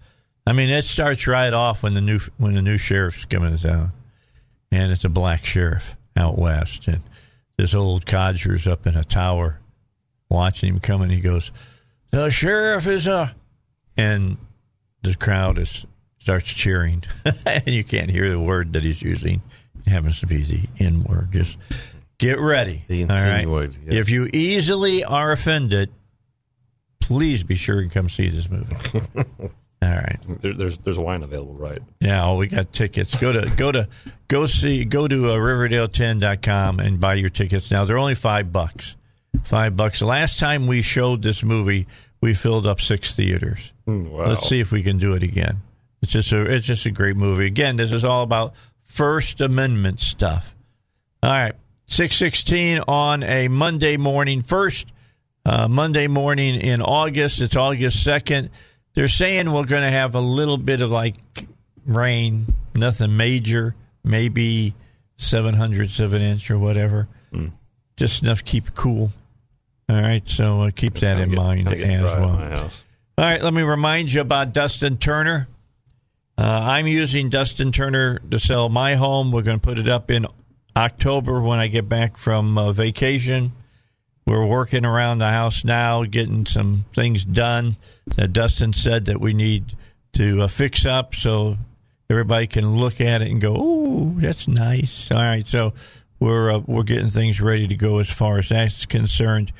I 0.47 0.52
mean, 0.52 0.71
it 0.71 0.85
starts 0.85 1.26
right 1.26 1.52
off 1.52 1.83
when 1.83 1.95
the 1.95 2.00
new 2.00 2.21
when 2.38 2.55
the 2.55 2.62
new 2.62 2.78
sheriff's 2.78 3.25
coming 3.25 3.57
to 3.57 3.61
town, 3.61 3.93
and 4.71 4.93
it's 4.93 5.05
a 5.05 5.09
black 5.09 5.45
sheriff 5.45 5.97
out 6.16 6.38
west, 6.38 6.87
and 6.87 7.00
this 7.57 7.75
old 7.75 8.07
codger's 8.07 8.69
up 8.69 8.87
in 8.87 8.97
a 8.97 9.02
tower 9.02 9.59
watching 10.31 10.75
him 10.75 10.78
coming. 10.78 11.11
He 11.11 11.21
goes, 11.21 11.50
"The 12.11 12.31
sheriff 12.31 12.87
is 12.87 13.09
a," 13.09 13.35
and 13.97 14.37
the 15.02 15.16
crowd 15.16 15.59
is 15.59 15.85
starts 16.21 16.52
cheering, 16.52 17.02
and 17.47 17.66
you 17.66 17.83
can't 17.83 18.11
hear 18.11 18.31
the 18.31 18.40
word 18.40 18.73
that 18.75 18.85
he's 18.85 19.02
using. 19.02 19.43
It 19.85 19.90
happens 19.90 20.21
to 20.21 20.26
be 20.26 20.45
the 20.45 20.69
N 20.78 21.02
word. 21.05 21.33
Just 21.33 21.59
get 22.19 22.38
ready. 22.38 22.85
The 22.87 23.02
all 23.02 23.09
right? 23.09 23.26
insinuated, 23.26 23.78
yeah. 23.85 24.00
If 24.00 24.11
you 24.11 24.28
easily 24.33 25.02
are 25.02 25.33
offended, 25.33 25.90
please 27.06 27.42
be 27.42 27.54
sure 27.54 27.78
and 27.78 27.90
come 27.90 28.08
see 28.08 28.28
this 28.28 28.50
movie. 28.50 28.76
All 29.82 29.90
right. 29.90 30.18
There, 30.40 30.54
there's 30.54 30.78
there's 30.78 30.96
a 30.96 31.02
wine 31.02 31.22
available, 31.22 31.54
right? 31.54 31.80
Yeah, 32.00 32.26
oh, 32.26 32.36
we 32.36 32.46
got 32.46 32.72
tickets. 32.72 33.14
Go 33.16 33.32
to 33.32 33.48
go 33.56 33.70
to 33.70 33.88
go 34.28 34.46
see 34.46 34.84
go 34.84 35.06
to 35.06 35.30
uh, 35.30 35.36
riverdale10.com 35.36 36.80
and 36.80 36.98
buy 36.98 37.14
your 37.14 37.28
tickets. 37.28 37.70
Now 37.70 37.84
they're 37.84 37.98
only 37.98 38.14
5 38.14 38.52
bucks. 38.52 38.96
5 39.44 39.76
bucks. 39.76 40.00
The 40.00 40.06
last 40.06 40.38
time 40.38 40.66
we 40.66 40.82
showed 40.82 41.22
this 41.22 41.42
movie, 41.42 41.86
we 42.20 42.34
filled 42.34 42.66
up 42.66 42.80
6 42.80 43.14
theaters. 43.14 43.72
Mm, 43.86 44.08
wow. 44.08 44.26
Let's 44.26 44.48
see 44.48 44.60
if 44.60 44.72
we 44.72 44.82
can 44.82 44.98
do 44.98 45.12
it 45.12 45.22
again. 45.22 45.60
It's 46.02 46.12
just 46.12 46.32
a 46.32 46.42
it's 46.42 46.66
just 46.66 46.86
a 46.86 46.90
great 46.90 47.16
movie. 47.16 47.46
Again, 47.46 47.76
this 47.76 47.92
is 47.92 48.04
all 48.04 48.22
about 48.22 48.54
First 48.82 49.40
Amendment 49.40 50.00
stuff. 50.00 50.54
All 51.22 51.30
right, 51.30 51.54
six 51.86 52.16
sixteen 52.16 52.80
on 52.86 53.22
a 53.22 53.48
Monday 53.48 53.96
morning. 53.96 54.42
First 54.42 54.86
uh, 55.46 55.68
Monday 55.68 56.08
morning 56.08 56.60
in 56.60 56.82
August. 56.82 57.40
It's 57.40 57.54
August 57.54 58.02
second. 58.02 58.50
They're 58.94 59.06
saying 59.06 59.52
we're 59.52 59.64
going 59.66 59.84
to 59.84 59.90
have 59.90 60.14
a 60.16 60.20
little 60.20 60.56
bit 60.58 60.80
of 60.80 60.90
like 60.90 61.14
rain, 61.86 62.46
nothing 62.74 63.16
major, 63.16 63.74
maybe 64.02 64.74
seven 65.16 65.54
hundredths 65.54 66.00
of 66.00 66.14
an 66.14 66.22
inch 66.22 66.50
or 66.50 66.58
whatever, 66.58 67.06
Mm. 67.32 67.52
just 67.96 68.22
enough 68.22 68.38
to 68.38 68.44
keep 68.44 68.68
it 68.68 68.74
cool. 68.74 69.10
All 69.88 70.00
right, 70.02 70.22
so 70.28 70.62
uh, 70.62 70.70
keep 70.74 70.94
that 70.94 71.20
in 71.20 71.30
get- 71.30 71.36
mind 71.36 71.68
as 71.68 72.02
well. 72.02 72.70
All 73.18 73.24
right, 73.24 73.40
let 73.40 73.54
me 73.54 73.62
remind 73.62 74.12
you 74.12 74.20
about 74.20 74.52
Dustin 74.52 74.96
Turner. 74.98 75.46
Uh, 76.36 76.42
I'm 76.42 76.86
using 76.86 77.30
Dustin 77.30 77.70
Turner 77.72 78.18
to 78.30 78.38
sell 78.38 78.68
my 78.68 78.96
home. 78.96 79.30
We're 79.32 79.42
going 79.42 79.58
to 79.60 79.64
put 79.66 79.78
it 79.78 79.88
up 79.88 80.10
in 80.10 80.26
October 80.76 81.40
when 81.40 81.58
I 81.58 81.68
get 81.68 81.88
back 81.88 82.16
from 82.18 82.58
uh, 82.58 82.72
vacation. 82.72 83.52
We're 84.26 84.47
working 84.47 84.85
around 84.85 85.18
the 85.18 85.30
house 85.30 85.64
now, 85.64 86.02
getting 86.04 86.47
some 86.47 86.85
things 86.95 87.25
done 87.25 87.76
that 88.16 88.33
Dustin 88.33 88.73
said 88.73 89.04
that 89.04 89.21
we 89.21 89.33
need 89.33 89.76
to 90.14 90.42
uh, 90.42 90.49
fix 90.49 90.85
up 90.85 91.14
so 91.14 91.56
everybody 92.11 92.49
can 92.49 92.76
look 92.76 93.00
at 93.00 93.23
it 93.23 93.30
and 93.30 93.40
go, 93.40 93.54
"Oh, 93.56 94.14
that's 94.16 94.49
nice." 94.49 95.11
All 95.12 95.18
right, 95.18 95.47
so 95.47 95.75
we're 96.18 96.50
uh, 96.50 96.59
we're 96.66 96.83
getting 96.83 97.09
things 97.09 97.40
ready 97.40 97.68
to 97.68 97.76
go 97.76 97.99
as 97.99 98.11
far 98.11 98.38
as 98.38 98.49
that's 98.49 98.85
concerned. 98.87 99.52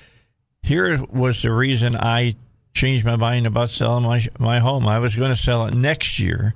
Here 0.62 1.00
was 1.04 1.42
the 1.42 1.52
reason 1.52 1.94
I 1.94 2.35
changed 2.75 3.04
my 3.04 3.16
mind 3.16 3.46
about 3.46 3.70
selling 3.70 4.04
my 4.04 4.26
my 4.38 4.58
home. 4.58 4.88
I 4.88 4.99
was 4.99 5.14
going 5.14 5.30
to 5.30 5.40
sell 5.40 5.66
it 5.66 5.75
next 5.75 6.18
year, 6.18 6.54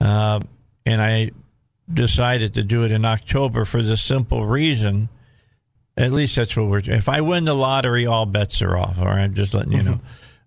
uh, 0.00 0.40
and 0.86 1.02
I 1.02 1.32
decided 1.92 2.54
to 2.54 2.62
do 2.62 2.84
it 2.84 2.90
in 2.90 3.04
October 3.04 3.64
for 3.64 3.82
the 3.82 3.96
simple 3.98 4.46
reason. 4.46 5.10
At 5.96 6.12
least 6.12 6.34
that's 6.36 6.56
what 6.56 6.66
we're. 6.68 6.78
If 6.84 7.08
I 7.08 7.20
win 7.20 7.44
the 7.44 7.54
lottery, 7.54 8.06
all 8.06 8.26
bets 8.26 8.62
are 8.62 8.76
off. 8.76 8.98
All 8.98 9.04
right, 9.04 9.20
I'm 9.20 9.34
just 9.34 9.54
letting 9.54 9.72
you 9.72 9.82
know. 9.82 10.00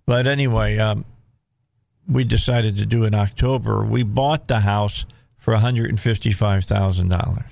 but 0.05 0.27
anyway, 0.27 0.77
um, 0.77 1.05
we 2.07 2.23
decided 2.25 2.77
to 2.77 2.85
do 2.85 3.05
in 3.05 3.15
October. 3.15 3.85
We 3.85 4.03
bought 4.03 4.47
the 4.47 4.59
house 4.59 5.05
for 5.37 5.53
one 5.53 5.61
hundred 5.61 5.89
and 5.89 5.99
fifty 5.99 6.31
five 6.31 6.65
thousand 6.65 7.09
dollars. 7.09 7.45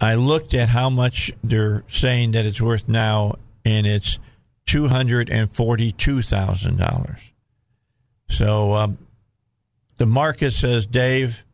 I 0.00 0.16
looked 0.16 0.54
at 0.54 0.68
how 0.68 0.90
much 0.90 1.32
they're 1.44 1.84
saying 1.86 2.32
that 2.32 2.46
it's 2.46 2.60
worth 2.60 2.88
now, 2.88 3.36
and 3.64 3.86
it's 3.86 4.18
two 4.66 4.88
hundred 4.88 5.30
and 5.30 5.50
forty-two 5.50 6.22
thousand 6.22 6.78
dollars. 6.78 7.32
So 8.28 8.72
um, 8.72 8.98
the 9.98 10.06
market 10.06 10.52
says, 10.52 10.86
Dave, 10.86 11.44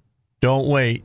don't 0.41 0.67
wait. 0.67 1.05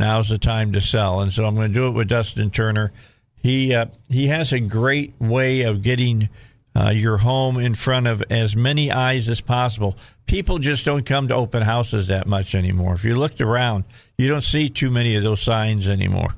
Now's 0.00 0.30
the 0.30 0.38
time 0.38 0.72
to 0.72 0.80
sell, 0.80 1.20
and 1.20 1.30
so 1.30 1.44
I'm 1.44 1.54
going 1.54 1.68
to 1.68 1.74
do 1.74 1.88
it 1.88 1.90
with 1.90 2.08
Dustin 2.08 2.50
Turner. 2.50 2.90
He 3.36 3.74
uh, 3.74 3.84
he 4.08 4.28
has 4.28 4.50
a 4.50 4.58
great 4.58 5.12
way 5.18 5.60
of 5.60 5.82
getting 5.82 6.30
uh, 6.74 6.88
your 6.88 7.18
home 7.18 7.58
in 7.58 7.74
front 7.74 8.06
of 8.06 8.24
as 8.30 8.56
many 8.56 8.90
eyes 8.90 9.28
as 9.28 9.42
possible. 9.42 9.98
People 10.24 10.58
just 10.58 10.86
don't 10.86 11.04
come 11.04 11.28
to 11.28 11.34
open 11.34 11.60
houses 11.60 12.06
that 12.06 12.26
much 12.26 12.54
anymore. 12.54 12.94
If 12.94 13.04
you 13.04 13.14
looked 13.14 13.42
around, 13.42 13.84
you 14.16 14.26
don't 14.26 14.40
see 14.40 14.70
too 14.70 14.88
many 14.88 15.16
of 15.16 15.22
those 15.22 15.42
signs 15.42 15.86
anymore. 15.86 16.34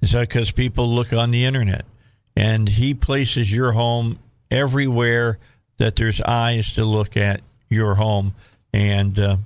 Is 0.00 0.10
that 0.10 0.28
because 0.28 0.50
people 0.50 0.92
look 0.92 1.12
on 1.12 1.30
the 1.30 1.44
internet, 1.44 1.84
and 2.34 2.68
he 2.68 2.94
places 2.94 3.54
your 3.54 3.70
home 3.70 4.18
everywhere 4.50 5.38
that 5.76 5.94
there's 5.94 6.20
eyes 6.22 6.72
to 6.72 6.84
look 6.84 7.16
at 7.16 7.42
your 7.68 7.94
home, 7.94 8.34
and 8.72 9.20
uh, 9.20 9.36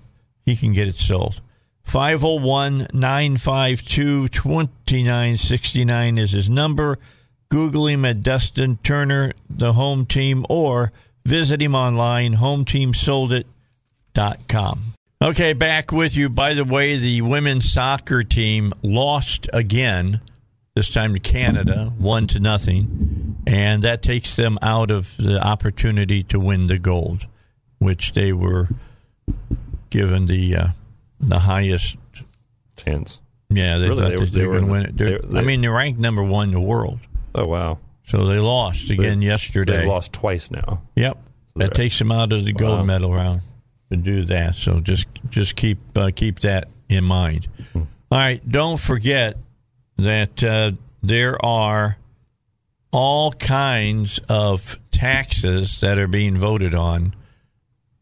he 0.47 0.57
can 0.57 0.73
get 0.73 0.89
it 0.89 0.97
sold. 0.97 1.43
501 1.85 2.89
952 2.93 4.29
2969 4.29 6.19
is 6.19 6.33
his 6.33 6.51
number. 6.51 6.99
Google 7.49 7.87
him 7.87 8.05
at 8.05 8.23
Dustin 8.23 8.77
Turner, 8.83 9.33
the 9.49 9.73
home 9.75 10.05
team, 10.07 10.45
or 10.49 10.91
visit 11.25 11.63
him 11.63 11.75
online, 11.75 12.37
hometeamsoldit.com. 12.37 14.95
Okay, 15.23 15.53
back 15.53 15.93
with 15.93 16.17
you. 16.17 16.29
By 16.29 16.55
the 16.55 16.65
way, 16.65 16.97
the 16.97 17.21
women's 17.23 17.73
soccer 17.73 18.25
team 18.25 18.73
lost 18.83 19.49
again, 19.53 20.21
this 20.75 20.91
time 20.91 21.15
to 21.15 21.21
Canada, 21.21 21.93
one 21.97 22.27
to 22.27 22.41
nothing, 22.41 23.37
and 23.47 23.85
that 23.85 24.03
takes 24.03 24.35
them 24.37 24.59
out 24.61 24.91
of 24.91 25.17
the 25.17 25.41
opportunity 25.41 26.25
to 26.25 26.41
win 26.41 26.67
the 26.67 26.79
gold, 26.79 27.27
which 27.79 28.15
they 28.15 28.33
were 28.33 28.69
given 29.91 30.27
the 30.27 30.57
uh, 30.57 30.67
the 31.29 31.39
highest. 31.39 31.97
Chance. 32.77 33.21
Yeah, 33.51 33.79
they 33.79 33.89
Really? 33.89 34.01
thought 34.03 34.11
They 34.11 34.17
that 34.17 34.33
they, 34.33 34.41
they 34.41 34.47
were 34.47 34.55
going 34.61 34.67
to 34.67 34.73
win 34.73 34.83
it. 34.87 34.97
They're- 34.97 35.19
they- 35.21 35.39
I 35.39 35.43
mean, 35.43 35.61
they're 35.61 35.73
ranked 35.73 36.01
number 36.01 36.23
one 36.25 36.49
in 36.49 36.55
the 36.55 36.61
world, 36.61 36.99
Oh 37.35 37.47
wow. 37.47 37.79
so 38.05 38.27
they 38.27 38.39
lost 38.39 38.91
again 38.91 39.23
yesterday. 39.23 39.79
They've 39.79 39.87
lost 39.87 40.13
twice 40.13 40.51
now. 40.51 40.83
Yep, 40.97 41.19
that 41.57 41.65
Right. 41.65 41.75
takes 41.75 41.99
them 41.99 42.11
out 42.11 42.33
of 42.33 42.45
the 42.45 42.53
gold 42.53 42.81
Wow. 42.81 42.85
medal 42.85 43.13
round 43.15 43.43
to 43.91 43.97
do 43.97 44.25
that. 44.25 44.55
So 44.57 44.81
just 44.81 45.07
just 45.31 45.55
keep 45.57 45.79
uh, 45.97 46.11
keep 46.15 46.41
that 46.41 46.69
in 46.89 47.05
mind. 47.05 47.47
Hmm. 47.73 47.83
All 48.11 48.19
right, 48.19 48.49
don't 48.51 48.81
forget 48.81 49.37
that 49.99 50.43
uh, 50.43 50.73
there 51.03 51.43
are 51.45 51.97
all 52.91 53.33
kinds 53.33 54.21
of 54.29 54.79
taxes 54.91 55.81
that 55.81 55.99
are 55.99 56.07
being 56.09 56.39
voted 56.39 56.75
on 56.75 57.15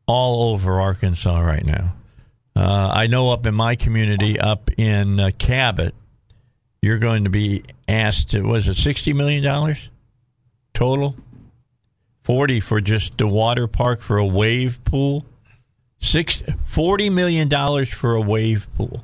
all 0.06 0.52
over 0.52 0.80
Arkansas 0.80 1.40
right 1.40 1.64
now. 1.64 1.94
Uh, 2.54 2.90
I 2.94 3.06
know 3.06 3.30
up 3.30 3.46
in 3.46 3.54
my 3.54 3.76
community, 3.76 4.38
up 4.38 4.70
in 4.76 5.18
uh, 5.18 5.30
Cabot, 5.38 5.94
you're 6.82 6.98
going 6.98 7.24
to 7.24 7.30
be 7.30 7.64
asked. 7.88 8.34
Was 8.34 8.68
it 8.68 8.74
sixty 8.74 9.12
million 9.12 9.42
dollars 9.42 9.88
total? 10.74 11.16
Forty 12.22 12.60
for 12.60 12.80
just 12.80 13.18
the 13.18 13.26
water 13.26 13.66
park 13.66 14.00
for 14.00 14.18
a 14.18 14.26
wave 14.26 14.84
pool. 14.84 15.24
Six 15.98 16.42
forty 16.66 17.08
million 17.08 17.48
dollars 17.48 17.88
for 17.88 18.14
a 18.14 18.20
wave 18.20 18.68
pool. 18.76 19.02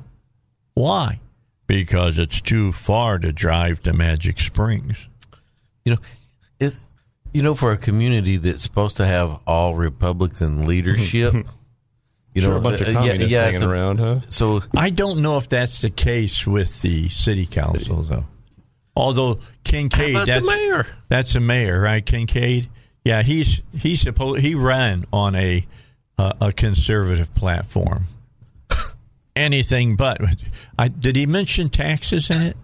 Why? 0.73 1.19
Because 1.67 2.19
it's 2.19 2.41
too 2.41 2.71
far 2.71 3.19
to 3.19 3.31
drive 3.31 3.81
to 3.83 3.93
Magic 3.93 4.39
Springs. 4.39 5.07
You 5.85 5.93
know, 5.93 5.99
it, 6.59 6.75
you 7.33 7.43
know, 7.43 7.55
for 7.55 7.71
a 7.71 7.77
community 7.77 8.37
that's 8.37 8.61
supposed 8.63 8.97
to 8.97 9.05
have 9.05 9.39
all 9.45 9.75
Republican 9.75 10.65
leadership, 10.67 11.33
you 12.33 12.41
Sure, 12.41 12.51
know, 12.51 12.57
a 12.57 12.61
bunch 12.61 12.81
of 12.81 12.87
uh, 12.89 12.93
communists 12.93 13.33
hanging 13.33 13.61
so- 13.61 13.69
around, 13.69 13.99
huh? 13.99 14.19
So 14.29 14.61
I 14.75 14.89
don't 14.91 15.21
know 15.21 15.37
if 15.37 15.49
that's 15.49 15.81
the 15.81 15.89
case 15.89 16.45
with 16.45 16.81
the 16.81 17.09
city 17.09 17.45
council, 17.45 18.03
though. 18.03 18.25
Although 18.95 19.39
Kincade, 19.63 20.25
that's 20.25 20.41
the 20.45 20.47
mayor? 20.51 20.87
That's 21.07 21.33
the 21.33 21.39
mayor, 21.39 21.79
right? 21.79 22.05
Kincade. 22.05 22.67
Yeah, 23.05 23.23
he's 23.23 23.61
he's 23.77 24.01
supposed 24.01 24.41
he 24.41 24.55
ran 24.55 25.05
on 25.13 25.35
a 25.35 25.65
uh, 26.17 26.33
a 26.41 26.51
conservative 26.53 27.33
platform. 27.33 28.07
Anything 29.35 29.95
but. 29.95 30.19
I, 30.77 30.89
did 30.89 31.15
he 31.15 31.25
mention 31.25 31.69
taxes 31.69 32.29
in 32.29 32.41
it? 32.41 32.57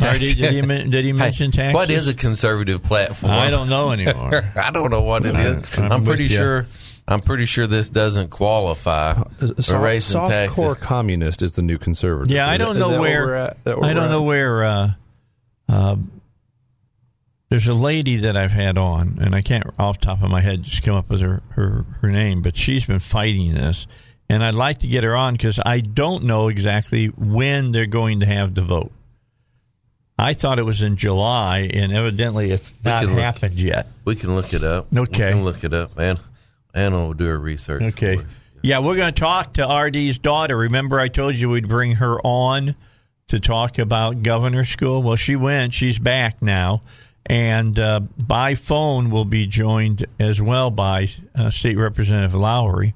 Or 0.00 0.12
did, 0.18 0.36
did 0.36 0.52
he 0.52 0.90
did 0.90 1.04
he 1.04 1.12
mention 1.12 1.52
taxes? 1.52 1.74
What 1.74 1.88
is 1.90 2.08
a 2.08 2.14
conservative 2.14 2.82
platform? 2.82 3.32
I 3.32 3.50
don't 3.50 3.68
know 3.68 3.90
anymore. 3.92 4.52
I 4.56 4.70
don't 4.72 4.90
know 4.90 5.02
what 5.02 5.24
it 5.24 5.34
is. 5.36 5.78
I'm 5.78 5.92
I'm 5.92 6.04
pretty 6.04 6.24
with 6.24 6.32
ya. 6.32 6.38
sure. 6.38 6.66
I'm 7.08 7.20
pretty 7.20 7.46
sure 7.46 7.66
this 7.66 7.90
doesn't 7.90 8.30
qualify 8.30 9.14
for 9.14 9.62
Soft, 9.62 9.82
raising 9.82 10.12
soft 10.12 10.30
taxes. 10.32 10.54
core 10.54 10.74
communist 10.76 11.42
is 11.42 11.56
the 11.56 11.62
new 11.62 11.76
conservative. 11.78 12.32
Yeah, 12.34 12.48
I 12.48 12.56
don't 12.56 12.74
that- 12.74 12.80
is 12.80 12.86
know 12.86 12.90
that 12.92 13.00
what 13.00 13.00
where. 13.00 13.26
we're 13.26 13.34
at? 13.34 13.64
That 13.64 13.78
where 13.80 13.90
I 13.90 13.94
don't 13.94 14.04
we're 14.04 14.10
know 14.10 14.22
where. 14.22 14.64
Uh, 14.64 14.90
uh, 15.68 15.96
there's 17.48 17.68
a 17.68 17.74
lady 17.74 18.16
that 18.18 18.36
I've 18.36 18.52
had 18.52 18.78
on, 18.78 19.18
and 19.20 19.34
I 19.34 19.42
can't 19.42 19.64
off 19.78 20.00
the 20.00 20.06
top 20.06 20.22
of 20.22 20.30
my 20.30 20.40
head 20.40 20.62
just 20.62 20.82
come 20.82 20.94
up 20.94 21.10
with 21.10 21.20
her 21.20 21.42
her, 21.50 21.84
her 22.00 22.10
name, 22.10 22.40
but 22.40 22.56
she's 22.56 22.86
been 22.86 23.00
fighting 23.00 23.52
this, 23.54 23.86
and 24.30 24.42
I'd 24.44 24.54
like 24.54 24.78
to 24.78 24.86
get 24.86 25.04
her 25.04 25.14
on 25.14 25.34
because 25.34 25.60
I 25.64 25.80
don't 25.80 26.24
know 26.24 26.48
exactly 26.48 27.06
when 27.08 27.72
they're 27.72 27.84
going 27.86 28.20
to 28.20 28.26
have 28.26 28.54
the 28.54 28.62
vote. 28.62 28.92
I 30.18 30.34
thought 30.34 30.58
it 30.58 30.62
was 30.64 30.82
in 30.82 30.96
July, 30.96 31.68
and 31.72 31.92
evidently 31.92 32.52
it's 32.52 32.72
not 32.84 33.02
can 33.04 33.14
look. 33.14 33.22
happened 33.22 33.54
yet. 33.54 33.86
We 34.04 34.14
can 34.14 34.34
look 34.34 34.54
it 34.54 34.62
up. 34.62 34.86
Okay. 34.96 35.26
we 35.26 35.32
can 35.32 35.44
look 35.44 35.64
it 35.64 35.74
up, 35.74 35.96
man. 35.96 36.18
Anna 36.74 37.06
will 37.06 37.14
do 37.14 37.26
her 37.26 37.38
research. 37.38 37.82
Okay. 37.82 38.20
Yeah, 38.62 38.78
we're 38.78 38.96
going 38.96 39.12
to 39.12 39.20
talk 39.20 39.54
to 39.54 39.66
RD's 39.66 40.18
daughter. 40.18 40.56
Remember, 40.56 41.00
I 41.00 41.08
told 41.08 41.34
you 41.34 41.50
we'd 41.50 41.68
bring 41.68 41.96
her 41.96 42.20
on 42.20 42.76
to 43.28 43.40
talk 43.40 43.78
about 43.78 44.22
governor 44.22 44.64
school? 44.64 45.02
Well, 45.02 45.16
she 45.16 45.36
went. 45.36 45.74
She's 45.74 45.98
back 45.98 46.40
now. 46.42 46.80
And 47.26 47.78
uh, 47.78 48.00
by 48.00 48.54
phone, 48.54 49.10
we'll 49.10 49.24
be 49.24 49.46
joined 49.46 50.06
as 50.18 50.40
well 50.40 50.70
by 50.70 51.08
uh, 51.34 51.50
State 51.50 51.76
Representative 51.76 52.34
Lowery, 52.34 52.94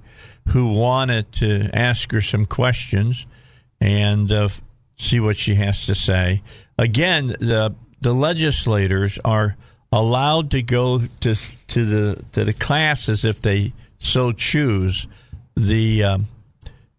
who 0.48 0.72
wanted 0.72 1.32
to 1.32 1.70
ask 1.72 2.12
her 2.12 2.20
some 2.20 2.44
questions 2.44 3.26
and 3.80 4.30
uh, 4.30 4.48
see 4.96 5.20
what 5.20 5.36
she 5.36 5.54
has 5.54 5.86
to 5.86 5.94
say. 5.94 6.42
Again, 6.78 7.28
the 7.40 7.74
the 8.00 8.12
legislators 8.12 9.18
are 9.24 9.56
allowed 9.92 10.50
to 10.52 10.62
go 10.62 11.02
to 11.20 11.34
to 11.68 11.84
the 11.84 12.24
to 12.32 12.44
the 12.44 12.52
classes 12.52 13.24
if 13.24 13.40
they 13.40 13.72
so 13.98 14.32
choose 14.32 15.06
the 15.54 16.04
um, 16.04 16.28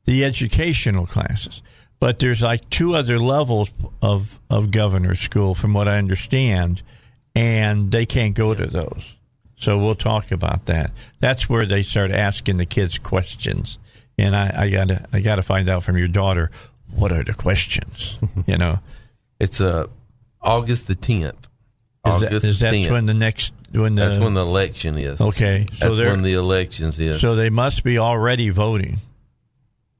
the 0.06 0.25
educational 0.25 1.06
classes. 1.06 1.62
But 2.00 2.20
there's 2.20 2.41
like 2.41 2.70
two 2.70 2.96
other 2.96 3.20
levels 3.20 3.72
of 4.01 4.39
of 4.50 4.72
governor's 4.72 5.20
school, 5.20 5.56
from 5.56 5.74
what 5.74 5.88
I 5.88 5.98
understand, 5.98 6.82
and 7.36 7.91
they 7.91 8.06
can't 8.06 8.36
go 8.36 8.53
to 8.53 8.67
those. 8.67 9.17
So 9.56 9.77
we'll 9.79 9.96
talk 9.96 10.32
about 10.32 10.67
that. 10.67 10.91
That's 11.20 11.50
where 11.50 11.65
they 11.65 11.82
start 11.82 12.12
asking 12.12 12.58
the 12.58 12.65
kids 12.65 13.00
questions, 13.00 13.79
and 14.17 14.36
I, 14.36 14.65
I 14.65 14.70
gotta 14.70 15.06
I 15.12 15.20
gotta 15.22 15.41
find 15.41 15.67
out 15.67 15.84
from 15.84 15.98
your 15.98 16.08
daughter 16.08 16.51
what 16.94 17.12
are 17.12 17.24
the 17.24 17.34
questions. 17.34 18.17
you 18.46 18.58
know, 18.58 18.79
It's 19.39 19.60
uh, 19.60 19.88
August 20.41 20.88
the 20.88 20.96
tenth. 20.96 21.46
Is 22.07 22.23
August 22.23 22.45
is 22.45 22.59
that 22.61 22.73
10th. 22.73 22.91
when 22.91 23.05
the 23.05 23.13
next 23.13 23.53
when 23.71 23.95
the 23.95 24.07
That's 24.07 24.23
when 24.23 24.33
the 24.33 24.41
election 24.41 24.97
is. 24.97 25.19
Okay, 25.21 25.65
so 25.73 25.95
that's 25.95 26.09
when 26.11 26.21
the 26.23 26.33
elections 26.33 26.97
is. 26.99 27.21
so 27.21 27.35
they 27.35 27.49
must 27.49 27.83
be 27.83 27.97
already 27.97 28.49
voting 28.49 28.97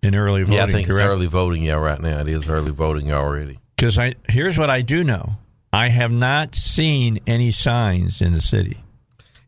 in 0.01 0.15
early 0.15 0.41
voting. 0.43 0.55
yeah, 0.55 0.63
I 0.63 0.71
think 0.71 0.87
correct? 0.87 1.05
it's 1.05 1.13
early 1.13 1.27
voting. 1.27 1.63
Yeah, 1.63 1.75
right 1.75 2.01
now 2.01 2.19
it 2.21 2.27
is 2.29 2.47
early 2.49 2.71
voting 2.71 3.11
already. 3.11 3.59
Because 3.75 3.97
I 3.99 4.15
here's 4.27 4.57
what 4.57 4.69
I 4.69 4.81
do 4.81 5.03
know: 5.03 5.35
I 5.71 5.89
have 5.89 6.11
not 6.11 6.55
seen 6.55 7.19
any 7.27 7.51
signs 7.51 8.21
in 8.21 8.31
the 8.31 8.41
city. 8.41 8.83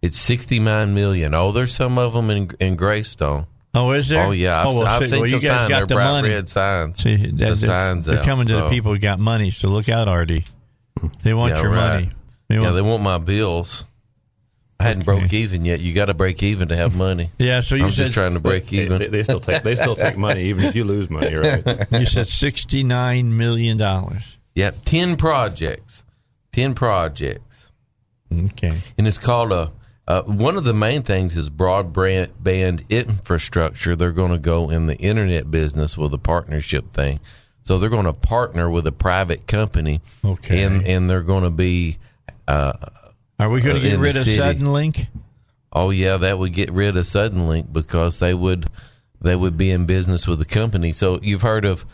It's 0.02 0.18
sixty 0.18 0.60
nine 0.60 0.94
million. 0.94 1.34
Oh, 1.34 1.52
there's 1.52 1.74
some 1.74 1.98
of 1.98 2.14
them 2.14 2.30
in 2.30 2.52
in 2.60 2.76
Greystone. 2.76 3.48
Oh, 3.74 3.92
is 3.92 4.10
there? 4.10 4.26
Oh 4.26 4.32
yeah, 4.32 4.62
I've, 4.62 4.68
oh, 4.68 4.80
well, 4.80 4.88
I've 4.88 5.04
see, 5.04 5.10
seen 5.10 5.20
well, 5.20 5.30
some 5.30 5.42
you 5.42 5.48
guys 5.48 5.58
signs. 5.60 5.70
got 5.70 5.88
the 5.90 5.96
bright 5.96 6.12
money. 6.12 6.30
red 6.34 6.50
signs. 6.50 6.98
See, 7.04 7.16
that, 7.16 7.32
the 7.32 7.36
they're, 7.36 7.56
signs 7.56 8.06
they're 8.06 8.18
out, 8.20 8.26
coming 8.26 8.48
to 8.48 8.56
the 8.56 8.70
people 8.70 8.92
who 8.94 9.00
got 9.00 9.20
money. 9.20 9.52
So 9.52 9.70
look 9.70 9.90
out, 9.90 10.12
RD. 10.12 10.44
They 11.24 11.34
want 11.34 11.54
Yeah, 11.54 11.62
your 11.62 11.72
right. 11.72 11.94
money. 11.94 12.12
They 12.50 12.56
Yeah, 12.56 12.72
they 12.72 12.82
want 12.82 13.04
my 13.04 13.18
bills. 13.20 13.86
I 14.80 14.86
hadn't 14.86 15.08
Okay. 15.08 15.20
broke 15.20 15.34
even 15.34 15.66
yet. 15.66 15.82
You 15.82 15.94
got 15.94 16.06
to 16.06 16.14
break 16.14 16.42
even 16.42 16.70
to 16.70 16.76
have 16.76 16.98
money. 16.98 17.32
yeah. 17.38 17.60
So 17.60 17.76
you 17.76 17.86
I'm 17.86 17.92
said 17.92 18.04
just 18.04 18.14
trying 18.14 18.34
to 18.34 18.40
break 18.40 18.68
They, 18.68 18.78
even. 18.84 18.98
they, 19.00 19.08
they 19.08 19.24
still 19.24 19.40
take 19.42 19.62
they 19.64 19.76
still 19.76 19.96
take 19.96 20.18
money 20.18 20.46
even 20.46 20.64
if 20.66 20.76
you 20.76 20.84
lose 20.86 21.10
money, 21.10 21.36
right? 21.36 21.88
you 21.92 22.06
said 22.06 22.28
sixty 22.30 22.84
nine 22.84 23.38
million 23.38 23.78
dollars. 23.78 24.38
Yep, 24.56 24.78
ten 24.86 25.16
projects, 25.18 26.04
ten 26.54 26.74
projects, 26.76 27.72
Okay. 28.34 28.78
and 28.98 29.08
it's 29.08 29.18
called 29.20 29.54
a. 29.54 29.72
Uh, 30.08 30.24
one 30.24 30.58
of 30.58 30.64
the 30.64 30.74
main 30.74 31.04
things 31.04 31.38
is 31.38 31.52
broadband 31.52 32.82
infrastructure. 32.90 33.96
They're 33.96 34.12
going 34.12 34.32
to 34.32 34.40
go 34.40 34.70
in 34.72 34.88
the 34.88 34.98
internet 34.98 35.52
business 35.52 35.98
with 35.98 36.12
a 36.14 36.18
partnership 36.18 36.92
thing. 36.94 37.20
So 37.62 37.78
they're 37.78 37.92
going 37.92 38.06
to 38.06 38.14
partner 38.14 38.70
with 38.72 38.88
a 38.88 38.92
private 38.92 39.46
company, 39.46 40.02
Okay. 40.26 40.64
and 40.64 40.84
and 40.88 41.10
they're 41.10 41.22
going 41.22 41.44
to 41.44 41.50
be. 41.52 41.98
Uh, 42.50 42.74
Are 43.40 43.50
we 43.50 43.62
going 43.62 43.78
Uh, 43.78 43.80
to 43.80 43.90
get 43.90 44.00
rid 44.00 44.16
of 44.16 44.24
city. 44.24 44.38
Suddenlink? 44.38 45.08
oh 45.72 45.92
yeah, 45.92 46.18
that 46.18 46.38
would 46.40 46.52
get 46.54 46.72
rid 46.72 46.98
of 46.98 47.06
Suddenlink 47.06 47.72
because 47.72 48.20
they 48.20 48.34
would 48.34 48.66
they 49.22 49.36
would 49.36 49.58
be 49.58 49.70
in 49.70 49.86
business 49.86 50.28
with 50.28 50.40
the 50.40 50.46
company. 50.46 50.92
So 50.94 51.20
you've 51.22 51.42
heard 51.42 51.66
of, 51.66 51.86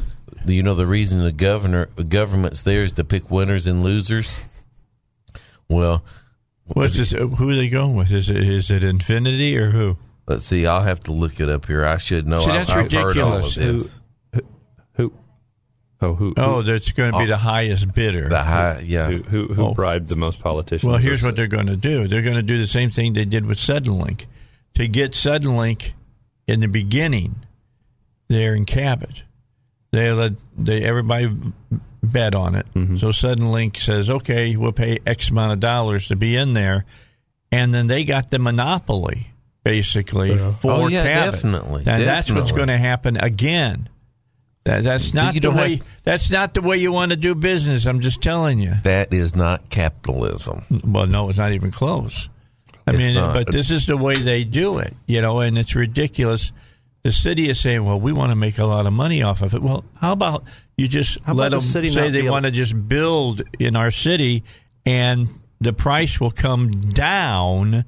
you 0.46 0.64
know, 0.64 0.76
the 0.76 0.86
reason 0.86 1.22
the 1.24 1.32
governor 1.32 1.88
government's 2.08 2.64
there 2.64 2.84
is 2.84 2.94
to 2.94 3.04
pick 3.04 3.30
winners 3.30 3.68
and 3.68 3.84
losers. 3.84 4.48
Well, 5.70 6.04
What's 6.68 6.96
this? 6.98 7.12
Who 7.12 7.50
are 7.50 7.56
they 7.56 7.70
going 7.70 7.96
with? 7.96 8.12
Is 8.12 8.30
it 8.30 8.38
is 8.38 8.72
it 8.72 8.84
Infinity 8.84 9.58
or 9.58 9.72
who? 9.72 9.98
let's 10.28 10.46
see. 10.46 10.66
I'll 10.66 10.82
have 10.82 11.02
to 11.04 11.12
look 11.12 11.40
it 11.40 11.50
up 11.50 11.66
here. 11.68 11.86
I 11.86 11.98
should 11.98 12.28
know. 12.28 12.40
See, 12.42 12.48
that's 12.48 12.70
I've 12.70 12.92
heard 12.92 13.18
all 13.20 13.38
of 13.38 13.44
ridiculous. 13.44 14.00
This. 16.00 16.08
Who? 16.08 16.08
Oh, 16.08 16.14
who? 16.16 16.34
Oh, 16.38 16.62
that's 16.62 16.92
going 16.92 17.12
to 17.14 17.18
be 17.20 17.24
Oh. 17.26 17.28
the 17.28 17.38
highest 17.38 17.94
bidder. 17.94 18.30
The 18.30 18.44
high, 18.44 18.82
yeah. 18.86 19.10
who 19.10 19.24
who, 19.24 19.54
who 19.54 19.66
Oh. 19.68 19.74
bribed 19.74 20.10
the 20.10 20.16
most 20.16 20.40
politicians? 20.40 20.90
Well, 20.90 20.98
here's 21.00 21.24
or- 21.24 21.28
what 21.28 21.36
they're 21.36 21.48
going 21.48 21.68
to 21.68 21.76
do. 21.78 22.08
They're 22.08 22.22
going 22.22 22.36
to 22.36 22.44
do 22.44 22.58
the 22.60 22.68
same 22.68 22.90
thing 22.92 23.14
they 23.14 23.26
did 23.26 23.46
with 23.46 23.58
Suddenlink. 23.58 24.26
To 24.76 24.88
get 24.88 25.12
Suddenlink 25.14 25.94
in 26.48 26.60
the 26.60 26.68
beginning, 26.68 27.36
there 28.28 28.54
in 28.56 28.66
Cabot, 28.66 29.24
they 29.92 30.12
let 30.12 30.34
they 30.58 30.84
everybody 30.84 31.30
bet 32.04 32.36
on 32.36 32.56
it. 32.56 32.66
Mm-hmm. 32.74 32.98
So 32.98 33.08
Suddenlink 33.10 33.78
says, 33.78 34.10
"Okay, 34.10 34.56
we'll 34.56 34.74
pay 34.74 35.00
X 35.06 35.30
amount 35.30 35.54
of 35.54 35.60
dollars 35.62 36.10
to 36.10 36.16
be 36.18 36.36
in 36.36 36.54
there," 36.54 36.86
and 37.52 37.74
then 37.74 37.88
they 37.88 38.04
got 38.04 38.32
the 38.32 38.40
monopoly 38.40 39.30
basically 39.64 40.38
for 40.38 40.72
Oh, 40.72 40.88
yeah, 40.88 41.06
Cabot. 41.08 41.34
definitely, 41.36 41.84
And 41.88 42.04
that's 42.04 42.30
what's 42.30 42.52
going 42.52 42.68
to 42.68 42.78
happen 42.78 43.18
again. 43.18 43.90
That, 44.66 44.84
that's 44.84 45.12
So 45.12 45.22
not 45.22 45.36
you 45.36 45.42
the 45.42 45.48
don't 45.50 45.56
way. 45.58 45.76
have- 45.78 45.86
that's 46.04 46.32
not 46.32 46.54
the 46.56 46.62
way 46.62 46.78
you 46.78 46.92
want 46.92 47.12
to 47.12 47.16
do 47.16 47.36
business. 47.36 47.86
I'm 47.86 48.00
just 48.02 48.22
telling 48.22 48.60
you. 48.60 48.74
That 48.84 49.14
is 49.14 49.36
not 49.36 49.70
capitalism. 49.70 50.64
Well, 50.84 51.06
no, 51.08 51.30
it's 51.30 51.38
not 51.38 51.54
even 51.54 51.72
close. 51.72 52.30
I 52.88 52.92
It's 52.92 52.98
mean, 53.00 53.14
not. 53.16 53.34
but 53.34 53.52
this 53.52 53.72
is 53.72 53.86
the 53.88 53.98
way 53.98 54.16
they 54.16 54.44
do 54.44 54.78
it, 54.80 54.94
you 55.08 55.22
know, 55.22 55.40
and 55.40 55.58
it's 55.58 55.76
ridiculous. 55.76 56.52
The 57.04 57.12
city 57.12 57.50
is 57.50 57.60
saying, 57.60 57.84
"Well, 57.86 58.00
we 58.00 58.12
want 58.12 58.32
to 58.32 58.36
make 58.36 58.58
a 58.58 58.66
lot 58.66 58.86
of 58.88 58.94
money 58.94 59.22
off 59.24 59.42
of 59.44 59.54
it." 59.56 59.62
Well, 59.62 59.84
how 60.02 60.12
about 60.12 60.44
you 60.78 60.88
just 60.88 61.20
How 61.24 61.34
about 61.34 61.42
let 61.42 61.50
the 61.50 61.56
them 61.58 61.62
city 61.64 61.90
say 61.92 62.10
they 62.10 62.28
want 62.30 62.46
to 62.46 62.52
just 62.52 62.88
build 62.88 63.44
in 63.60 63.76
our 63.76 63.92
city, 63.92 64.44
and 64.86 65.30
the 65.62 65.74
price 65.74 66.20
will 66.20 66.32
come 66.32 66.72
down. 66.72 67.86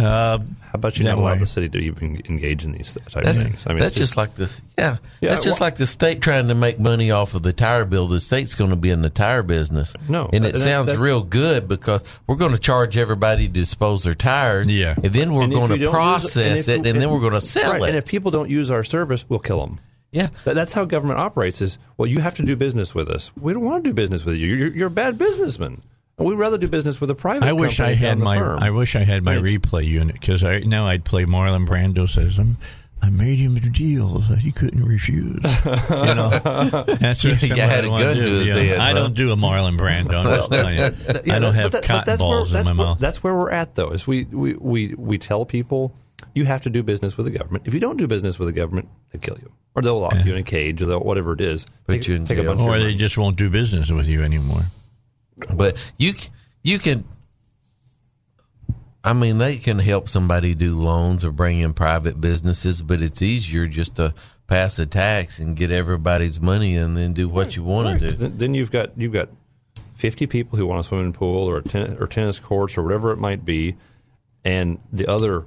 Uh, 0.00 0.38
How 0.38 0.44
about 0.74 0.98
you 0.98 1.04
that 1.04 1.10
not 1.10 1.18
allow 1.18 1.34
the 1.34 1.46
city 1.46 1.68
to 1.68 1.78
even 1.78 2.22
engage 2.28 2.64
in 2.64 2.72
these 2.72 2.92
type 3.10 3.24
That's, 3.24 3.38
of 3.38 3.44
things? 3.44 3.62
I 3.66 3.70
mean, 3.70 3.80
that's 3.80 3.92
it's 3.92 3.98
just 4.00 4.16
like 4.16 4.34
the 4.36 4.50
yeah, 4.78 4.96
Yeah, 5.20 5.30
That's 5.30 5.44
just 5.44 5.60
wha- 5.60 5.66
like 5.66 5.76
the 5.76 5.86
state 5.86 6.22
trying 6.22 6.48
to 6.48 6.54
make 6.54 6.78
money 6.78 7.10
off 7.10 7.34
of 7.34 7.42
the 7.42 7.52
tire 7.52 7.84
bill. 7.84 8.06
The 8.08 8.20
state's 8.20 8.54
going 8.54 8.70
to 8.70 8.76
be 8.76 8.90
in 8.90 9.02
the 9.02 9.10
tire 9.10 9.42
business. 9.42 9.92
No, 10.08 10.24
and 10.32 10.44
it 10.44 10.52
that's- 10.52 10.64
sounds 10.64 10.86
that's- 10.86 11.02
real 11.02 11.22
good 11.22 11.68
because 11.68 12.02
we're 12.26 12.36
going 12.36 12.52
to 12.52 12.58
charge 12.58 12.96
everybody 12.96 13.46
to 13.46 13.52
dispose 13.52 14.04
their 14.04 14.14
tires. 14.14 14.68
Yeah. 14.68 14.94
and 14.96 15.12
then 15.12 15.34
we're 15.34 15.42
And 15.44 15.52
going 15.52 15.68
to 15.70 15.74
don't 15.76 15.80
use- 15.80 15.90
process 15.90 16.66
if- 16.66 16.68
it, 16.68 16.86
and 16.86 17.00
then 17.00 17.10
we're 17.10 17.20
going 17.20 17.32
to 17.34 17.40
sell 17.40 17.72
right, 17.72 17.82
it. 17.82 17.88
And 17.88 17.96
if 17.98 18.06
people 18.06 18.30
don't 18.30 18.48
use 18.50 18.70
our 18.70 18.84
service, 18.84 19.24
we'll 19.28 19.38
kill 19.40 19.60
them. 19.66 19.76
yeah, 20.12 20.28
That, 20.44 20.54
that's 20.54 20.72
how 20.72 20.84
government 20.86 21.18
operates. 21.20 21.60
Is 21.60 21.78
well, 21.96 22.06
you 22.06 22.20
have 22.20 22.34
to 22.36 22.42
do 22.42 22.56
business 22.56 22.94
with 22.94 23.08
us. 23.08 23.30
We 23.40 23.52
don't 23.52 23.64
want 23.64 23.84
to 23.84 23.90
do 23.90 23.94
business 23.94 24.24
with 24.24 24.36
you. 24.36 24.54
You're, 24.54 24.68
you're 24.68 24.86
a 24.88 24.90
bad 24.90 25.18
businessman. 25.18 25.82
And 26.20 26.28
we'd 26.28 26.36
rather 26.36 26.58
do 26.58 26.68
business 26.68 27.00
with 27.00 27.10
a 27.10 27.14
private. 27.14 27.46
I 27.46 27.52
wish 27.54 27.80
I 27.80 27.94
had 27.94 28.18
my 28.18 28.36
firm. 28.38 28.60
I 28.62 28.70
wish 28.70 28.94
I 28.94 29.00
had 29.04 29.24
my 29.24 29.36
It's- 29.38 29.50
replay 29.52 29.86
unit 29.86 30.20
because 30.20 30.44
I 30.44 30.60
now 30.60 30.86
I'd 30.86 31.02
play 31.04 31.24
Marlon 31.24 31.66
Brando 31.66 32.08
says 32.08 32.38
I'm. 32.38 32.56
I 33.02 33.08
made 33.08 33.38
him 33.38 33.56
a 33.56 33.60
deal 33.60 34.18
that 34.28 34.40
he 34.40 34.52
couldn't 34.52 34.84
refuse. 34.84 35.42
You 35.42 36.14
know, 36.14 36.28
that's 37.00 37.24
You- 37.24 37.30
you 37.30 37.48
what 37.48 37.58
had 37.58 37.84
I 37.84 37.86
a 37.86 37.90
wanna 37.90 38.04
gun 38.04 38.14
do. 38.16 38.44
to 38.44 38.46
Yeah. 38.46 38.54
head, 38.62 38.78
I 38.78 38.92
don't 38.92 39.14
do 39.14 39.32
a 39.32 39.36
Marlon 39.36 39.78
Brando. 39.78 40.22
I'm 40.22 40.50
just. 40.50 41.26
Yeah, 41.26 41.36
I 41.36 41.38
don't 41.38 41.54
have 41.54 41.72
but 41.72 41.80
that- 41.80 41.84
cotton 41.88 42.04
that's 42.04 42.20
where- 42.20 42.28
balls 42.38 42.52
in 42.54 42.64
my 42.66 42.72
where- 42.72 42.74
mouth. 42.74 42.98
That's 42.98 43.22
where 43.24 43.34
we're 43.34 43.50
at, 43.50 43.74
though. 43.74 43.92
Is 43.92 44.06
we, 44.06 44.24
we, 44.24 44.52
we, 44.52 44.94
we 44.98 45.16
tell 45.16 45.46
people 45.46 45.94
you 46.34 46.44
have 46.44 46.60
to 46.64 46.70
do 46.70 46.82
business 46.82 47.16
with 47.16 47.24
the 47.24 47.32
government. 47.32 47.66
If 47.66 47.72
you 47.72 47.80
don't 47.80 47.96
do 47.96 48.06
business 48.06 48.38
with 48.38 48.48
the 48.48 48.52
government, 48.52 48.88
they 49.12 49.18
kill 49.18 49.38
you, 49.40 49.50
or 49.74 49.80
they'll 49.80 49.98
lock 49.98 50.22
you 50.22 50.32
in 50.34 50.38
a 50.38 50.42
cage, 50.42 50.82
or 50.82 50.98
whatever 50.98 51.32
it 51.32 51.40
is. 51.40 51.64
Put 51.86 51.94
take, 51.94 52.06
you 52.08 52.16
in 52.16 52.26
take 52.26 52.36
a 52.36 52.42
jail. 52.42 52.50
bunch 52.50 52.60
of 52.60 52.66
or 52.66 52.70
your 52.72 52.78
they 52.80 52.84
money. 52.84 52.96
just 52.98 53.16
won't 53.16 53.36
do 53.36 53.48
business 53.48 53.90
with 53.90 54.08
you 54.08 54.22
anymore. 54.22 54.60
But 55.54 55.76
you 55.98 56.14
you 56.62 56.78
can. 56.78 57.04
I 59.02 59.14
mean, 59.14 59.38
they 59.38 59.56
can 59.56 59.78
help 59.78 60.08
somebody 60.10 60.54
do 60.54 60.78
loans 60.78 61.24
or 61.24 61.30
bring 61.30 61.60
in 61.60 61.72
private 61.72 62.20
businesses, 62.20 62.82
but 62.82 63.00
it's 63.00 63.22
easier 63.22 63.66
just 63.66 63.94
to 63.96 64.12
pass 64.46 64.78
a 64.78 64.84
tax 64.84 65.38
and 65.38 65.56
get 65.56 65.70
everybody's 65.70 66.38
money 66.40 66.76
and 66.76 66.96
then 66.96 67.14
do 67.14 67.26
what 67.28 67.56
you 67.56 67.62
want 67.62 67.86
Right, 67.86 68.00
to 68.10 68.16
do. 68.16 68.28
Then, 68.28 68.52
you've 68.52 68.70
got 68.70 68.90
you've 68.98 69.12
got 69.12 69.30
fifty 69.94 70.26
people 70.26 70.58
who 70.58 70.66
want 70.66 70.80
a 70.80 70.84
swimming 70.84 71.14
pool 71.14 71.48
or 71.48 71.58
a 71.58 71.62
ten, 71.62 71.96
or 71.98 72.06
tennis 72.06 72.38
courts 72.40 72.76
or 72.76 72.82
whatever 72.82 73.10
it 73.12 73.16
might 73.18 73.42
be, 73.44 73.76
and 74.44 74.78
the 74.92 75.06
other 75.06 75.44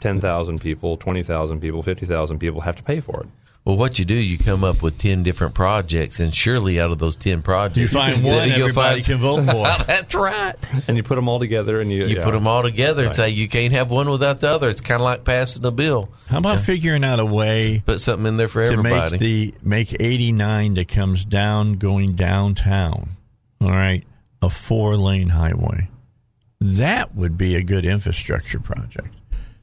ten 0.00 0.20
thousand 0.20 0.60
people, 0.60 0.98
twenty 0.98 1.22
thousand 1.22 1.60
people, 1.60 1.82
fifty 1.82 2.04
thousand 2.04 2.40
people 2.40 2.60
have 2.60 2.76
to 2.76 2.82
pay 2.82 3.00
for 3.00 3.22
it. 3.22 3.28
Well, 3.64 3.78
what 3.78 3.98
you 3.98 4.04
do, 4.04 4.14
you 4.14 4.36
come 4.36 4.62
up 4.62 4.82
with 4.82 4.98
ten 4.98 5.22
different 5.22 5.54
projects, 5.54 6.20
and 6.20 6.34
surely 6.34 6.78
out 6.78 6.90
of 6.92 6.98
those 6.98 7.16
ten 7.16 7.40
projects, 7.40 7.78
You 7.78 7.88
find 7.88 8.14
one, 8.22 8.46
you'll 8.48 8.68
everybody 8.68 9.00
find- 9.00 9.04
can 9.04 9.16
vote 9.16 9.44
for. 9.46 9.84
That's 9.86 10.14
right. 10.14 10.54
And 10.86 10.98
you 10.98 11.02
put 11.02 11.14
them 11.14 11.30
all 11.30 11.38
together, 11.38 11.80
and 11.80 11.90
you 11.90 12.04
You 12.06 12.16
yeah. 12.16 12.24
put 12.24 12.32
them 12.32 12.46
all 12.46 12.60
together 12.60 13.06
and 13.06 13.14
say 13.14 13.30
you 13.30 13.48
can't 13.48 13.72
have 13.72 13.90
one 13.90 14.10
without 14.10 14.40
the 14.40 14.50
other. 14.50 14.68
It's 14.68 14.82
kind 14.82 15.00
of 15.00 15.04
like 15.06 15.24
passing 15.24 15.64
a 15.64 15.70
bill. 15.70 16.10
How 16.28 16.38
about 16.38 16.60
figuring 16.60 17.04
out 17.04 17.20
a 17.20 17.24
way 17.24 17.82
Put 17.86 18.00
something 18.02 18.26
in 18.26 18.36
there 18.36 18.48
for 18.48 18.66
to 18.66 18.70
everybody. 18.72 19.12
make 19.12 19.20
the 19.20 19.54
make 19.62 19.96
89 19.98 20.74
that 20.74 20.88
comes 20.88 21.24
down 21.24 21.74
going 21.74 22.16
downtown 22.16 23.10
all 23.60 23.70
right 23.70 24.04
a 24.42 24.50
four 24.50 24.96
lane 24.96 25.28
highway 25.28 25.88
that 26.60 27.14
would 27.14 27.38
be 27.38 27.54
a 27.56 27.62
good 27.62 27.84
infrastructure 27.86 28.58
project 28.58 29.08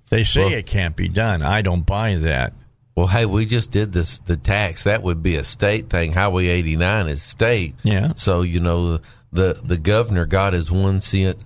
they 0.10 0.24
say 0.24 0.42
Well- 0.42 0.54
it 0.54 0.66
can't 0.66 0.96
be 0.96 1.08
done 1.10 1.42
i 1.44 1.62
don't 1.62 1.86
buy 1.86 2.16
that 2.16 2.54
well, 2.96 3.08
hey, 3.08 3.26
we 3.26 3.46
just 3.46 3.72
did 3.72 3.94
this. 3.94 4.20
The 4.20 4.38
tax 4.38 4.84
that 4.84 5.04
would 5.04 5.24
be 5.24 5.36
a 5.36 5.44
state 5.44 5.90
thing. 5.90 6.14
Highway 6.14 6.48
eighty 6.48 6.76
nine 6.76 7.08
is 7.08 7.24
state. 7.24 7.76
Yeah. 7.84 8.14
So 8.16 8.42
you 8.42 8.60
know 8.60 9.00
the 9.32 9.60
the 9.64 9.78
governor 9.78 10.26
got 10.26 10.54
his 10.54 10.72
one 10.72 11.02
cent. 11.02 11.38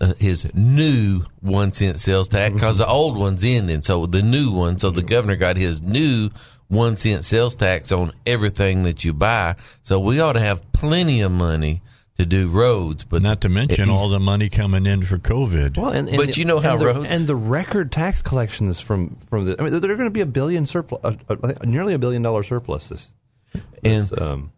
Uh, 0.00 0.14
his 0.18 0.52
new 0.52 1.20
one 1.42 1.70
cent 1.70 2.00
sales 2.00 2.28
tax 2.28 2.52
because 2.54 2.78
the 2.78 2.86
old 2.86 3.16
one's 3.16 3.44
ending, 3.44 3.82
so 3.82 4.06
the 4.06 4.22
new 4.22 4.52
one. 4.52 4.76
So 4.76 4.90
the 4.90 5.02
governor 5.02 5.36
got 5.36 5.56
his 5.56 5.80
new 5.80 6.28
one 6.66 6.96
cent 6.96 7.24
sales 7.24 7.54
tax 7.54 7.92
on 7.92 8.12
everything 8.26 8.82
that 8.82 9.04
you 9.04 9.12
buy. 9.12 9.54
So 9.84 10.00
we 10.00 10.18
ought 10.18 10.32
to 10.32 10.40
have 10.40 10.72
plenty 10.72 11.20
of 11.20 11.30
money 11.30 11.82
to 12.18 12.26
do 12.26 12.48
roads, 12.50 13.04
but 13.04 13.22
Not 13.22 13.40
to 13.40 13.48
mention 13.48 13.88
all 13.88 14.08
the 14.10 14.20
money 14.20 14.48
coming 14.50 14.84
in 14.86 15.02
for 15.02 15.18
COVID. 15.18 15.76
Well, 15.78 15.90
and, 15.90 16.08
and 16.08 16.16
But 16.18 16.36
you 16.36 16.44
know 16.44 16.60
how 16.60 16.72
and 16.72 16.80
the, 16.80 16.86
roads- 16.86 17.06
and 17.08 17.26
the 17.26 17.34
record 17.36 17.90
tax 17.90 18.20
collections 18.22 18.80
from 18.80 19.16
from 19.30 19.46
the 19.46 19.56
I 19.58 19.64
mean, 19.64 19.72
they're 19.80 19.96
going 19.96 20.08
to 20.08 20.10
be 20.10 20.20
a 20.20 20.26
billion 20.26 20.66
surplus, 20.66 21.00
uh, 21.04 21.36
uh, 21.42 21.52
nearly 21.64 21.94
a 21.94 21.98
billion 21.98 22.22
dollar 22.22 22.42
surplus 22.42 22.88
this. 22.90 23.12
and 23.82 24.18
um, 24.20 24.52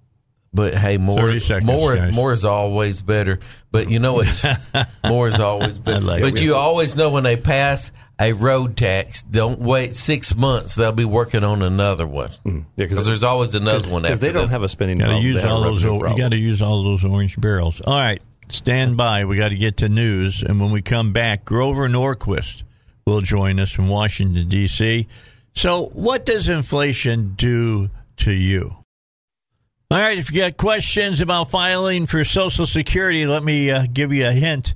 But 0.52 0.74
hey, 0.74 0.96
more 0.98 1.38
seconds, 1.38 1.64
more 1.66 1.94
guys. 1.96 2.12
more 2.14 2.32
is 2.32 2.44
always 2.44 3.00
better. 3.00 3.38
But 3.70 3.88
you 3.90 3.98
know 4.00 4.18
it's 4.20 4.44
more 5.06 5.28
is 5.28 5.38
always 5.40 5.78
better. 5.78 6.00
like 6.04 6.22
but 6.22 6.32
it. 6.34 6.42
you 6.42 6.54
always 6.56 6.96
know 6.96 7.10
when 7.10 7.22
they 7.22 7.36
pass 7.36 7.90
a 8.20 8.32
road 8.32 8.76
tax, 8.76 9.22
don't 9.22 9.58
wait 9.60 9.94
six 9.96 10.36
months. 10.36 10.74
They'll 10.74 10.92
be 10.92 11.04
working 11.04 11.42
on 11.42 11.62
another 11.62 12.06
one 12.06 12.30
yeah, 12.44 12.60
because 12.76 13.06
there's 13.06 13.24
always 13.24 13.54
another 13.54 13.90
one. 13.90 14.02
because 14.02 14.20
they 14.20 14.32
don't 14.32 14.42
this. 14.44 14.52
have 14.52 14.62
a 14.62 14.68
spending 14.68 14.98
Got 14.98 15.06
to 15.06 15.10
problem. 15.12 15.26
use 15.26 15.34
they 15.36 15.40
have 15.42 15.50
a 15.50 15.54
all 15.54 15.62
those. 15.62 15.84
revenue 15.84 16.10
You 16.10 16.16
got 16.16 16.28
to 16.30 16.36
use 16.36 16.62
all 16.62 16.84
those 16.84 17.04
orange 17.04 17.40
barrels. 17.40 17.80
All 17.80 17.94
right, 17.98 18.22
stand 18.48 18.96
by. 18.96 19.24
We 19.24 19.36
got 19.36 19.48
to 19.48 19.56
get 19.56 19.78
to 19.78 19.88
news, 19.88 20.42
and 20.42 20.60
when 20.60 20.70
we 20.70 20.80
come 20.82 21.12
back, 21.12 21.44
Grover 21.44 21.88
Norquist 21.88 22.62
will 23.06 23.20
join 23.20 23.58
us 23.58 23.72
from 23.72 23.88
Washington 23.88 24.48
D.C. 24.48 25.08
So, 25.52 25.86
what 25.86 26.24
does 26.24 26.48
inflation 26.48 27.34
do 27.36 27.90
to 28.18 28.32
you? 28.32 28.76
All 29.90 30.00
right, 30.00 30.18
if 30.18 30.32
you 30.32 30.40
got 30.40 30.56
questions 30.56 31.20
about 31.20 31.50
filing 31.50 32.06
for 32.06 32.24
Social 32.24 32.66
Security, 32.66 33.26
let 33.26 33.44
me 33.44 33.70
uh, 33.70 33.86
give 33.92 34.12
you 34.12 34.26
a 34.26 34.32
hint 34.32 34.74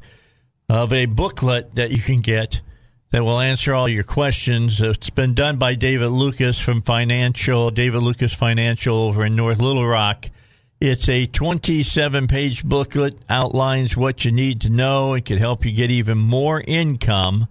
of 0.69 0.93
a 0.93 1.07
booklet 1.07 1.75
that 1.77 1.91
you 1.91 1.99
can 1.99 2.21
get 2.21 2.61
that 3.11 3.25
will 3.25 3.41
answer 3.41 3.75
all 3.75 3.89
your 3.89 4.05
questions. 4.05 4.81
It's 4.83 5.11
been 5.11 5.35
done 5.35 5.57
by 5.57 5.75
David 5.75 6.09
Lucas 6.09 6.59
from 6.59 6.83
Financial, 6.83 7.71
David 7.71 8.03
Lucas 8.03 8.35
Financial 8.35 8.97
over 8.97 9.25
in 9.25 9.37
North 9.37 9.61
Little 9.61 9.87
Rock. 9.87 10.27
It's 10.81 11.09
a 11.09 11.27
27 11.27 12.29
page 12.29 12.65
booklet, 12.65 13.15
outlines 13.29 13.97
what 13.97 14.25
you 14.25 14.33
need 14.33 14.61
to 14.61 14.71
know. 14.71 15.15
It 15.15 15.25
could 15.25 15.39
help 15.39 15.65
you 15.65 15.73
get 15.73 15.91
even 15.91 16.19
more 16.19 16.61
income 16.61 17.49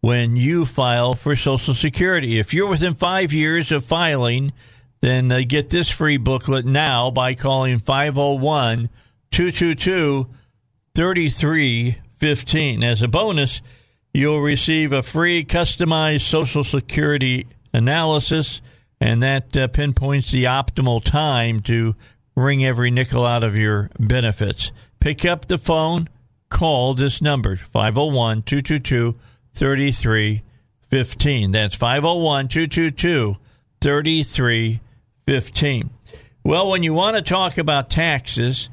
when 0.00 0.36
you 0.36 0.66
file 0.66 1.14
for 1.14 1.34
Social 1.36 1.72
Security. 1.72 2.38
If 2.38 2.52
you're 2.52 2.68
within 2.68 2.94
five 2.94 3.32
years 3.32 3.72
of 3.72 3.84
filing, 3.84 4.52
then 5.00 5.30
uh, 5.32 5.40
get 5.46 5.70
this 5.70 5.88
free 5.88 6.16
booklet 6.16 6.66
now 6.66 7.10
by 7.10 7.34
calling 7.34 7.78
501 7.78 8.90
222 9.30 10.28
3315. 10.94 12.84
As 12.84 13.02
a 13.02 13.08
bonus, 13.08 13.62
you'll 14.16 14.40
receive 14.40 14.94
a 14.94 15.02
free 15.02 15.44
customized 15.44 16.22
Social 16.22 16.64
Security 16.64 17.46
analysis, 17.74 18.62
and 18.98 19.22
that 19.22 19.54
uh, 19.54 19.68
pinpoints 19.68 20.30
the 20.30 20.44
optimal 20.44 21.04
time 21.04 21.60
to 21.60 21.94
wring 22.34 22.64
every 22.64 22.90
nickel 22.90 23.26
out 23.26 23.44
of 23.44 23.54
your 23.56 23.90
benefits. 24.00 24.72
Pick 25.00 25.26
up 25.26 25.48
the 25.48 25.58
phone, 25.58 26.08
call 26.48 26.94
this 26.94 27.20
number 27.20 27.56
501 27.56 28.40
222 28.42 29.16
3315. 29.52 31.52
That's 31.52 31.74
501 31.74 32.48
222 32.48 33.36
3315. 33.82 35.90
Well, 36.42 36.70
when 36.70 36.82
you 36.82 36.94
want 36.94 37.16
to 37.16 37.22
talk 37.22 37.58
about 37.58 37.90
taxes, 37.90 38.70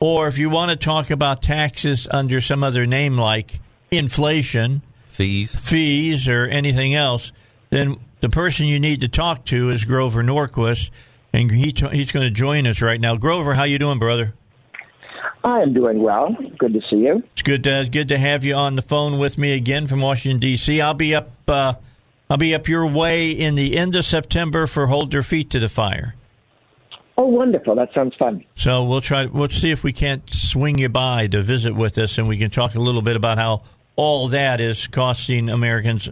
or 0.00 0.26
if 0.26 0.38
you 0.38 0.48
want 0.48 0.70
to 0.70 0.76
talk 0.76 1.10
about 1.10 1.42
taxes 1.42 2.08
under 2.10 2.40
some 2.40 2.64
other 2.64 2.86
name 2.86 3.18
like 3.18 3.60
inflation, 3.90 4.82
fees. 5.16 5.54
fees, 5.54 6.28
or 6.28 6.46
anything 6.46 6.94
else, 6.94 7.32
then 7.70 7.96
the 8.20 8.28
person 8.28 8.66
you 8.66 8.78
need 8.78 9.00
to 9.00 9.08
talk 9.08 9.44
to 9.46 9.70
is 9.70 9.84
Grover 9.84 10.22
Norquist, 10.22 10.90
and 11.32 11.50
he 11.50 11.72
t- 11.72 11.88
he's 11.88 12.12
going 12.12 12.26
to 12.26 12.30
join 12.30 12.66
us 12.66 12.82
right 12.82 13.00
now. 13.00 13.16
Grover, 13.16 13.54
how 13.54 13.64
you 13.64 13.78
doing, 13.78 13.98
brother? 13.98 14.34
I 15.44 15.60
am 15.60 15.74
doing 15.74 16.02
well. 16.02 16.34
Good 16.58 16.72
to 16.74 16.80
see 16.90 16.96
you. 16.96 17.22
It's 17.32 17.42
good 17.42 17.64
to, 17.64 17.88
good 17.90 18.08
to 18.08 18.18
have 18.18 18.44
you 18.44 18.54
on 18.54 18.74
the 18.74 18.82
phone 18.82 19.18
with 19.18 19.38
me 19.38 19.52
again 19.52 19.86
from 19.86 20.00
Washington 20.00 20.40
D.C. 20.40 20.80
I'll 20.80 20.94
be 20.94 21.14
up 21.14 21.30
uh, 21.46 21.74
I'll 22.28 22.36
be 22.36 22.54
up 22.54 22.68
your 22.68 22.86
way 22.86 23.30
in 23.30 23.54
the 23.54 23.76
end 23.76 23.94
of 23.94 24.04
September 24.04 24.66
for 24.66 24.88
Hold 24.88 25.12
Your 25.12 25.22
Feet 25.22 25.50
to 25.50 25.60
the 25.60 25.68
Fire. 25.68 26.16
Oh, 27.16 27.26
wonderful. 27.26 27.76
That 27.76 27.90
sounds 27.94 28.14
fun. 28.16 28.44
So 28.56 28.84
we'll 28.84 29.00
try. 29.00 29.26
We'll 29.26 29.48
see 29.48 29.70
if 29.70 29.84
we 29.84 29.92
can't 29.92 30.28
swing 30.28 30.78
you 30.78 30.88
by 30.88 31.28
to 31.28 31.40
visit 31.40 31.74
with 31.74 31.96
us, 31.98 32.18
and 32.18 32.28
we 32.28 32.36
can 32.36 32.50
talk 32.50 32.74
a 32.74 32.80
little 32.80 33.00
bit 33.00 33.16
about 33.16 33.38
how 33.38 33.62
all 33.96 34.28
that 34.28 34.60
is 34.60 34.86
costing 34.86 35.48
Americans 35.48 36.08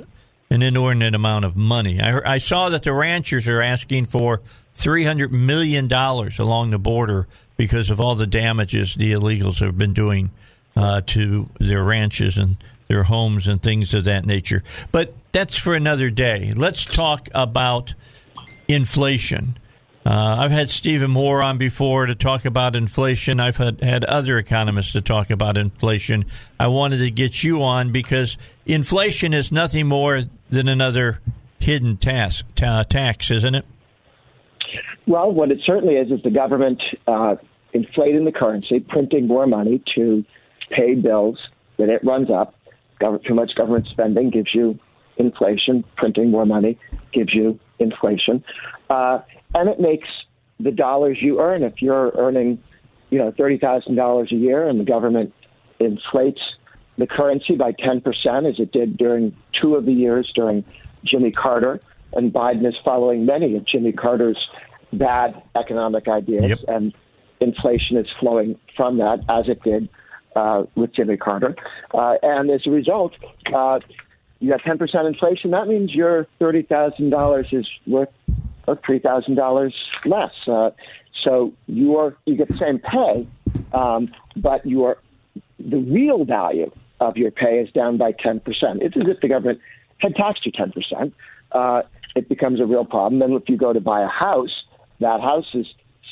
an 0.50 0.62
inordinate 0.62 1.14
amount 1.14 1.44
of 1.44 1.56
money. 1.56 2.00
I, 2.00 2.34
I 2.34 2.38
saw 2.38 2.68
that 2.70 2.82
the 2.82 2.92
ranchers 2.92 3.48
are 3.48 3.60
asking 3.62 4.06
for 4.06 4.40
three 4.72 5.04
hundred 5.04 5.32
million 5.32 5.88
dollars 5.88 6.38
along 6.38 6.70
the 6.70 6.78
border 6.78 7.26
because 7.56 7.90
of 7.90 8.00
all 8.00 8.14
the 8.14 8.26
damages 8.26 8.94
the 8.94 9.12
illegals 9.12 9.60
have 9.60 9.78
been 9.78 9.92
doing 9.92 10.30
uh, 10.76 11.00
to 11.06 11.48
their 11.60 11.82
ranches 11.82 12.36
and 12.36 12.56
their 12.88 13.04
homes 13.04 13.48
and 13.48 13.62
things 13.62 13.94
of 13.94 14.04
that 14.04 14.26
nature. 14.26 14.62
But 14.92 15.14
that's 15.32 15.56
for 15.56 15.74
another 15.74 16.10
day. 16.10 16.52
Let's 16.54 16.84
talk 16.84 17.28
about 17.34 17.94
inflation. 18.68 19.56
Uh, 20.06 20.36
I've 20.38 20.50
had 20.50 20.68
Stephen 20.68 21.10
Moore 21.10 21.42
on 21.42 21.56
before 21.56 22.04
to 22.04 22.14
talk 22.14 22.44
about 22.44 22.76
inflation. 22.76 23.40
I've 23.40 23.56
had, 23.56 23.80
had 23.80 24.04
other 24.04 24.36
economists 24.36 24.92
to 24.92 25.00
talk 25.00 25.30
about 25.30 25.56
inflation. 25.56 26.26
I 26.60 26.66
wanted 26.68 26.98
to 26.98 27.10
get 27.10 27.42
you 27.42 27.62
on 27.62 27.90
because 27.90 28.36
inflation 28.66 29.32
is 29.32 29.50
nothing 29.50 29.86
more 29.86 30.22
than 30.50 30.68
another 30.68 31.20
hidden 31.58 31.96
task, 31.96 32.44
ta- 32.54 32.82
tax, 32.82 33.30
isn't 33.30 33.54
it? 33.54 33.64
Well, 35.06 35.32
what 35.32 35.50
it 35.50 35.60
certainly 35.64 35.94
is 35.94 36.10
is 36.10 36.22
the 36.22 36.30
government 36.30 36.82
uh, 37.06 37.36
inflating 37.72 38.26
the 38.26 38.32
currency, 38.32 38.80
printing 38.80 39.26
more 39.26 39.46
money 39.46 39.82
to 39.94 40.24
pay 40.70 40.94
bills 40.94 41.38
that 41.78 41.88
it 41.88 42.04
runs 42.04 42.30
up. 42.30 42.54
Too 43.26 43.34
much 43.34 43.54
government 43.54 43.86
spending 43.90 44.30
gives 44.30 44.54
you 44.54 44.78
inflation. 45.16 45.84
Printing 45.96 46.30
more 46.30 46.46
money 46.46 46.78
gives 47.12 47.34
you 47.34 47.58
inflation, 47.78 48.44
uh, 48.88 49.20
and 49.54 49.68
it 49.68 49.80
makes 49.80 50.08
the 50.60 50.70
dollars 50.70 51.18
you 51.20 51.40
earn. 51.40 51.62
If 51.62 51.80
you're 51.82 52.12
earning, 52.16 52.62
you 53.10 53.18
know, 53.18 53.32
thirty 53.36 53.58
thousand 53.58 53.96
dollars 53.96 54.30
a 54.32 54.36
year, 54.36 54.68
and 54.68 54.78
the 54.80 54.84
government 54.84 55.32
inflates 55.80 56.40
the 56.98 57.06
currency 57.06 57.56
by 57.56 57.72
ten 57.72 58.00
percent, 58.00 58.46
as 58.46 58.58
it 58.58 58.72
did 58.72 58.96
during 58.96 59.34
two 59.60 59.74
of 59.76 59.84
the 59.86 59.92
years 59.92 60.30
during 60.34 60.64
Jimmy 61.04 61.30
Carter, 61.30 61.80
and 62.12 62.32
Biden 62.32 62.66
is 62.66 62.74
following 62.84 63.26
many 63.26 63.56
of 63.56 63.66
Jimmy 63.66 63.92
Carter's 63.92 64.38
bad 64.92 65.42
economic 65.56 66.06
ideas, 66.08 66.48
Yep. 66.50 66.58
and 66.68 66.94
inflation 67.40 67.96
is 67.96 68.06
flowing 68.20 68.58
from 68.76 68.98
that, 68.98 69.20
as 69.28 69.48
it 69.48 69.62
did 69.62 69.88
uh, 70.36 70.64
with 70.76 70.94
Jimmy 70.94 71.16
Carter. 71.16 71.56
Uh, 71.92 72.14
and 72.22 72.50
as 72.50 72.66
a 72.66 72.70
result, 72.70 73.12
uh, 73.52 73.80
you 74.40 74.52
have 74.52 74.60
10% 74.60 75.06
inflation. 75.06 75.50
That 75.50 75.66
means 75.68 75.92
your 75.94 76.26
$30,000 76.40 77.52
is 77.52 77.68
worth 77.86 78.08
uh, 78.66 78.74
$3,000 78.74 79.72
less. 80.06 80.30
Uh, 80.46 80.70
so 81.22 81.52
you 81.66 81.96
are 81.96 82.16
you 82.26 82.36
get 82.36 82.48
the 82.48 82.58
same 82.58 82.78
pay, 82.78 83.26
um, 83.72 84.12
but 84.36 84.64
your 84.66 84.98
the 85.58 85.78
real 85.78 86.24
value 86.24 86.70
of 87.00 87.16
your 87.16 87.30
pay 87.30 87.58
is 87.58 87.70
down 87.72 87.96
by 87.96 88.12
10%. 88.12 88.40
It's 88.80 88.96
as 88.96 89.04
if 89.06 89.20
the 89.20 89.28
government 89.28 89.60
had 89.98 90.14
taxed 90.14 90.44
you 90.44 90.52
10%. 90.52 91.12
Uh, 91.52 91.82
it 92.14 92.28
becomes 92.28 92.60
a 92.60 92.66
real 92.66 92.84
problem. 92.84 93.20
Then 93.20 93.32
if 93.32 93.48
you 93.48 93.56
go 93.56 93.72
to 93.72 93.80
buy 93.80 94.02
a 94.02 94.08
house, 94.08 94.64
that 95.00 95.20
house 95.20 95.46
is 95.54 95.66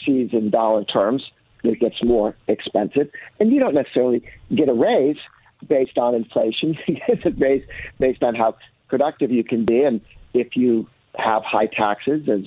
sees 0.05 0.31
in 0.33 0.51
dollar 0.51 0.85
terms. 0.85 1.23
It 1.63 1.79
gets 1.79 1.97
more 2.05 2.35
expensive, 2.49 3.09
and 3.39 3.53
you 3.53 3.61
don't 3.61 3.75
necessarily 3.75 4.25
get 4.53 4.69
a 4.69 4.75
raise 4.75 5.19
based 5.69 5.97
on 5.97 6.15
inflation. 6.15 6.77
You 6.89 6.97
get 7.07 7.25
a 7.25 7.31
raise 7.31 7.65
based 8.01 8.23
on 8.25 8.35
how 8.35 8.57
productive 8.89 9.31
you 9.31 9.45
can 9.45 9.65
be, 9.65 9.85
and 9.85 10.01
if 10.35 10.57
you 10.57 10.89
have 11.17 11.43
high 11.45 11.67
taxes, 11.67 12.29
as 12.29 12.47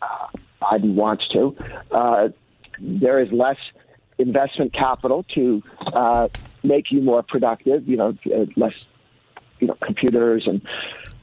uh, 0.00 0.28
Biden 0.60 0.94
wants 0.94 1.26
to, 1.28 1.56
uh, 1.90 2.28
there 2.80 3.20
is 3.20 3.30
less 3.32 3.56
investment 4.18 4.72
capital 4.72 5.24
to 5.34 5.62
uh, 5.92 6.28
make 6.62 6.90
you 6.90 7.00
more 7.00 7.22
productive. 7.22 7.88
You 7.88 7.96
know, 7.96 8.18
uh, 8.26 8.46
less 8.56 8.74
you 9.60 9.68
know 9.68 9.76
computers 9.84 10.44
and 10.46 10.60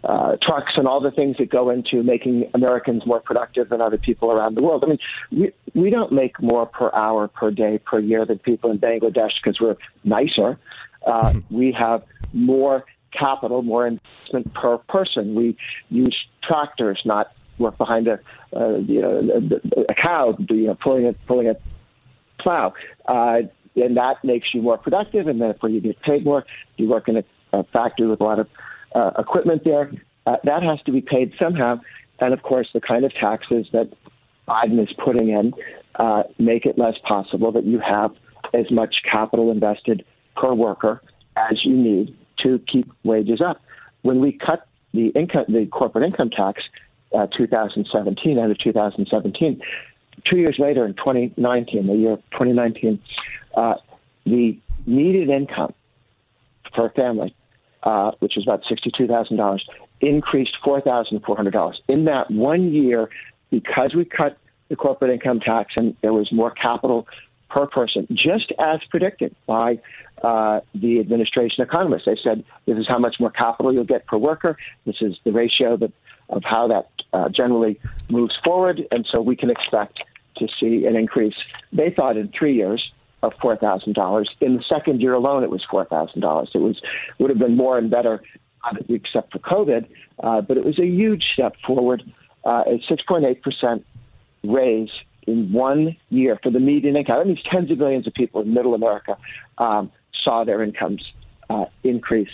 uh, 0.04 0.38
trucks 0.42 0.74
and 0.78 0.88
all 0.88 1.02
the 1.02 1.12
things 1.12 1.36
that 1.38 1.50
go 1.50 1.70
into 1.70 2.04
making 2.04 2.50
Americans 2.54 3.06
more 3.06 3.20
productive 3.20 3.70
than 3.70 3.82
other 3.82 3.98
people 3.98 4.32
around 4.32 4.58
the 4.58 4.64
world. 4.64 4.84
I 4.84 4.88
mean, 4.88 5.00
we 5.32 5.52
we 5.74 5.90
don't 5.90 6.12
make 6.12 6.42
more 6.42 6.66
per 6.66 6.92
hour, 6.94 7.28
per 7.28 7.52
day, 7.52 7.80
per 7.80 8.00
year 8.00 8.26
than 8.26 8.40
people 8.40 8.72
in 8.72 8.80
Bangladesh 8.80 9.32
because 9.44 9.60
we're 9.60 9.76
nicer. 10.04 10.58
Uh, 11.06 11.34
we 11.50 11.72
have 11.72 12.06
more 12.34 12.86
capital, 13.12 13.62
more 13.62 13.88
investment 13.88 14.54
per 14.54 14.78
person. 14.78 15.36
We 15.36 15.58
use 15.90 16.16
tractors, 16.44 17.02
not 17.06 17.32
work 17.58 17.78
behind 17.78 18.08
a 18.08 18.20
uh, 18.56 18.78
you 18.78 19.02
know 19.02 19.60
a, 19.90 19.94
cow, 19.94 20.38
you 20.50 20.68
know, 20.68 20.76
pulling 20.76 21.08
a 21.08 21.14
pulling 21.28 21.50
a 21.50 21.56
plow. 22.40 22.74
Uh, 23.06 23.42
and 23.76 23.98
that 23.98 24.24
makes 24.24 24.54
you 24.54 24.62
more 24.62 24.78
productive, 24.78 25.28
and 25.28 25.40
therefore 25.40 25.70
you 25.70 25.82
get 25.82 26.02
paid 26.02 26.26
more. 26.26 26.46
You 26.78 26.90
work 26.90 27.08
in 27.08 27.18
a, 27.18 27.24
a 27.54 27.64
factory 27.66 28.08
with 28.08 28.22
a 28.22 28.24
lot 28.24 28.40
of 28.40 28.48
uh, 28.96 29.12
equipment 29.18 29.64
there. 29.64 29.92
Uh, 30.26 30.38
that 30.44 30.64
has 30.64 30.82
to 30.84 30.92
be 30.92 31.02
paid 31.02 31.34
somehow. 31.40 31.80
And 32.20 32.34
of 32.34 32.42
course, 32.44 32.68
the 32.74 32.82
kind 32.82 33.06
of 33.06 33.14
taxes 33.14 33.68
that 33.72 33.92
Biden 34.48 34.82
is 34.82 34.94
putting 35.04 35.30
in 35.30 35.54
uh, 35.96 36.24
make 36.38 36.66
it 36.66 36.78
less 36.78 36.96
possible 37.08 37.52
that 37.52 37.66
you 37.66 37.80
have 37.80 38.12
as 38.54 38.70
much 38.72 38.98
capital 39.10 39.52
invested 39.52 40.04
per 40.36 40.54
worker 40.54 41.02
as 41.38 41.64
you 41.64 41.76
need 41.76 42.18
to 42.44 42.60
keep 42.72 42.92
wages 43.04 43.42
up. 43.42 43.62
When 44.02 44.20
we 44.20 44.32
cut 44.32 44.68
the 44.94 45.08
income, 45.10 45.46
the 45.48 45.66
corporate 45.68 46.06
income 46.06 46.30
tax, 46.30 46.64
uh, 47.14 47.28
2017 47.28 48.38
end 48.38 48.52
of 48.52 48.58
2017, 48.60 49.62
two 50.26 50.38
years 50.38 50.56
later 50.60 50.86
in 50.86 50.94
2019, 50.94 51.88
the 51.88 51.96
year 51.96 52.16
2019, 52.32 53.00
uh, 53.56 53.76
the 54.26 54.58
median 54.86 55.30
income 55.30 55.74
for 56.76 56.88
a 56.88 56.90
family, 56.92 57.36
uh, 57.84 58.12
which 58.20 58.38
is 58.38 58.44
about 58.44 58.64
$62,000, 58.64 59.60
increased 60.02 60.56
$4,400. 60.64 61.74
In 61.88 62.06
that 62.06 62.30
one 62.32 62.74
year, 62.74 63.10
because 63.50 63.94
we 63.96 64.06
cut 64.06 64.38
the 64.70 64.76
corporate 64.76 65.12
income 65.12 65.40
tax 65.40 65.74
and 65.78 65.96
there 66.02 66.14
was 66.14 66.32
more 66.32 66.52
capital 66.52 67.08
per 67.50 67.68
person, 67.68 68.08
just 68.12 68.52
as 68.60 68.80
predicted 68.90 69.36
by 69.46 69.80
uh, 70.24 70.60
the 70.76 71.00
administration 71.00 71.64
economists. 71.64 72.06
They 72.06 72.18
said 72.24 72.44
this 72.66 72.78
is 72.78 72.88
how 72.88 73.00
much 73.00 73.16
more 73.20 73.32
capital 73.32 73.74
you'll 73.74 73.84
get 73.86 74.06
per 74.06 74.18
worker. 74.18 74.58
This 74.86 74.98
is 75.02 75.16
the 75.24 75.32
ratio 75.32 75.78
that, 75.78 75.92
of 76.30 76.44
how 76.44 76.68
that 76.68 76.90
uh, 77.14 77.30
generally 77.30 77.80
moves 78.10 78.36
forward, 78.44 78.86
and 78.92 79.08
so 79.14 79.22
we 79.22 79.36
can 79.36 79.50
expect 79.50 80.00
to 80.38 80.48
see 80.60 80.86
an 80.86 80.96
increase. 80.96 81.36
They 81.74 81.90
thought 81.90 82.18
in 82.18 82.32
three 82.38 82.56
years 82.56 82.92
of 83.22 83.34
four 83.42 83.56
thousand 83.58 83.94
dollars. 83.94 84.30
In 84.40 84.56
the 84.56 84.64
second 84.64 85.02
year 85.02 85.14
alone, 85.14 85.44
it 85.44 85.50
was 85.50 85.64
four 85.70 85.86
thousand 85.86 86.22
dollars. 86.22 86.50
It 86.54 86.60
was 86.60 86.82
would 87.18 87.30
have 87.30 87.40
been 87.40 87.58
more 87.58 87.78
and 87.78 87.90
better, 87.90 88.22
uh, 88.64 88.76
except 88.88 89.32
for 89.34 89.40
COVID, 89.40 89.88
uh, 90.24 90.42
but 90.42 90.58
it 90.58 90.66
was 90.66 90.80
a 90.80 90.86
huge 90.86 91.24
step 91.34 91.56
forward. 91.66 92.04
Uh, 92.46 92.64
a 92.68 92.82
six 92.88 93.04
point 93.04 93.26
eight 93.26 93.42
percent 93.42 93.86
raise 94.44 94.90
in 95.30 95.52
one 95.52 95.96
year 96.10 96.40
for 96.42 96.50
the 96.50 96.60
median 96.60 96.96
income. 96.96 97.20
That 97.20 97.28
means 97.28 97.42
tens 97.44 97.72
of 97.72 97.78
millions 97.78 98.08
of 98.08 98.14
people 98.14 98.42
in 98.42 98.54
Middle 98.54 98.74
America 98.74 99.18
um, 99.58 99.92
saw 100.24 100.44
their 100.44 100.64
incomes 100.64 101.04
uh, 101.50 101.66
increase 101.84 102.30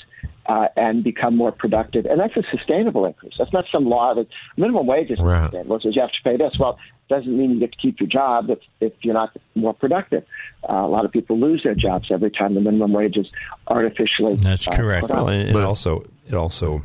uh, 0.47 0.67
and 0.75 1.03
become 1.03 1.35
more 1.35 1.51
productive. 1.51 2.05
And 2.05 2.19
that's 2.19 2.35
a 2.37 2.43
sustainable 2.51 3.05
increase. 3.05 3.33
That's 3.37 3.53
not 3.53 3.65
some 3.71 3.85
law 3.85 4.13
that 4.13 4.27
minimum 4.57 4.85
wage 4.85 5.09
is 5.09 5.19
right. 5.19 5.43
sustainable. 5.43 5.79
says 5.79 5.95
you 5.95 6.01
have 6.01 6.11
to 6.11 6.23
pay 6.23 6.37
this. 6.37 6.57
Well, 6.59 6.77
it 7.09 7.13
doesn't 7.13 7.37
mean 7.37 7.51
you 7.51 7.59
get 7.59 7.71
to 7.71 7.77
keep 7.77 7.99
your 7.99 8.09
job 8.09 8.49
if, 8.49 8.59
if 8.79 8.93
you're 9.01 9.13
not 9.13 9.35
more 9.55 9.73
productive. 9.73 10.23
Uh, 10.67 10.73
a 10.73 10.87
lot 10.87 11.05
of 11.05 11.11
people 11.11 11.39
lose 11.39 11.63
their 11.63 11.75
jobs 11.75 12.11
every 12.11 12.31
time 12.31 12.53
the 12.55 12.61
minimum 12.61 12.93
wage 12.93 13.17
is 13.17 13.27
artificially. 13.67 14.35
That's 14.35 14.67
uh, 14.67 14.75
correct. 14.75 15.09
Well, 15.09 15.29
and 15.29 15.49
it 15.49 15.55
also 15.55 16.05
it 16.27 16.33
also 16.33 16.81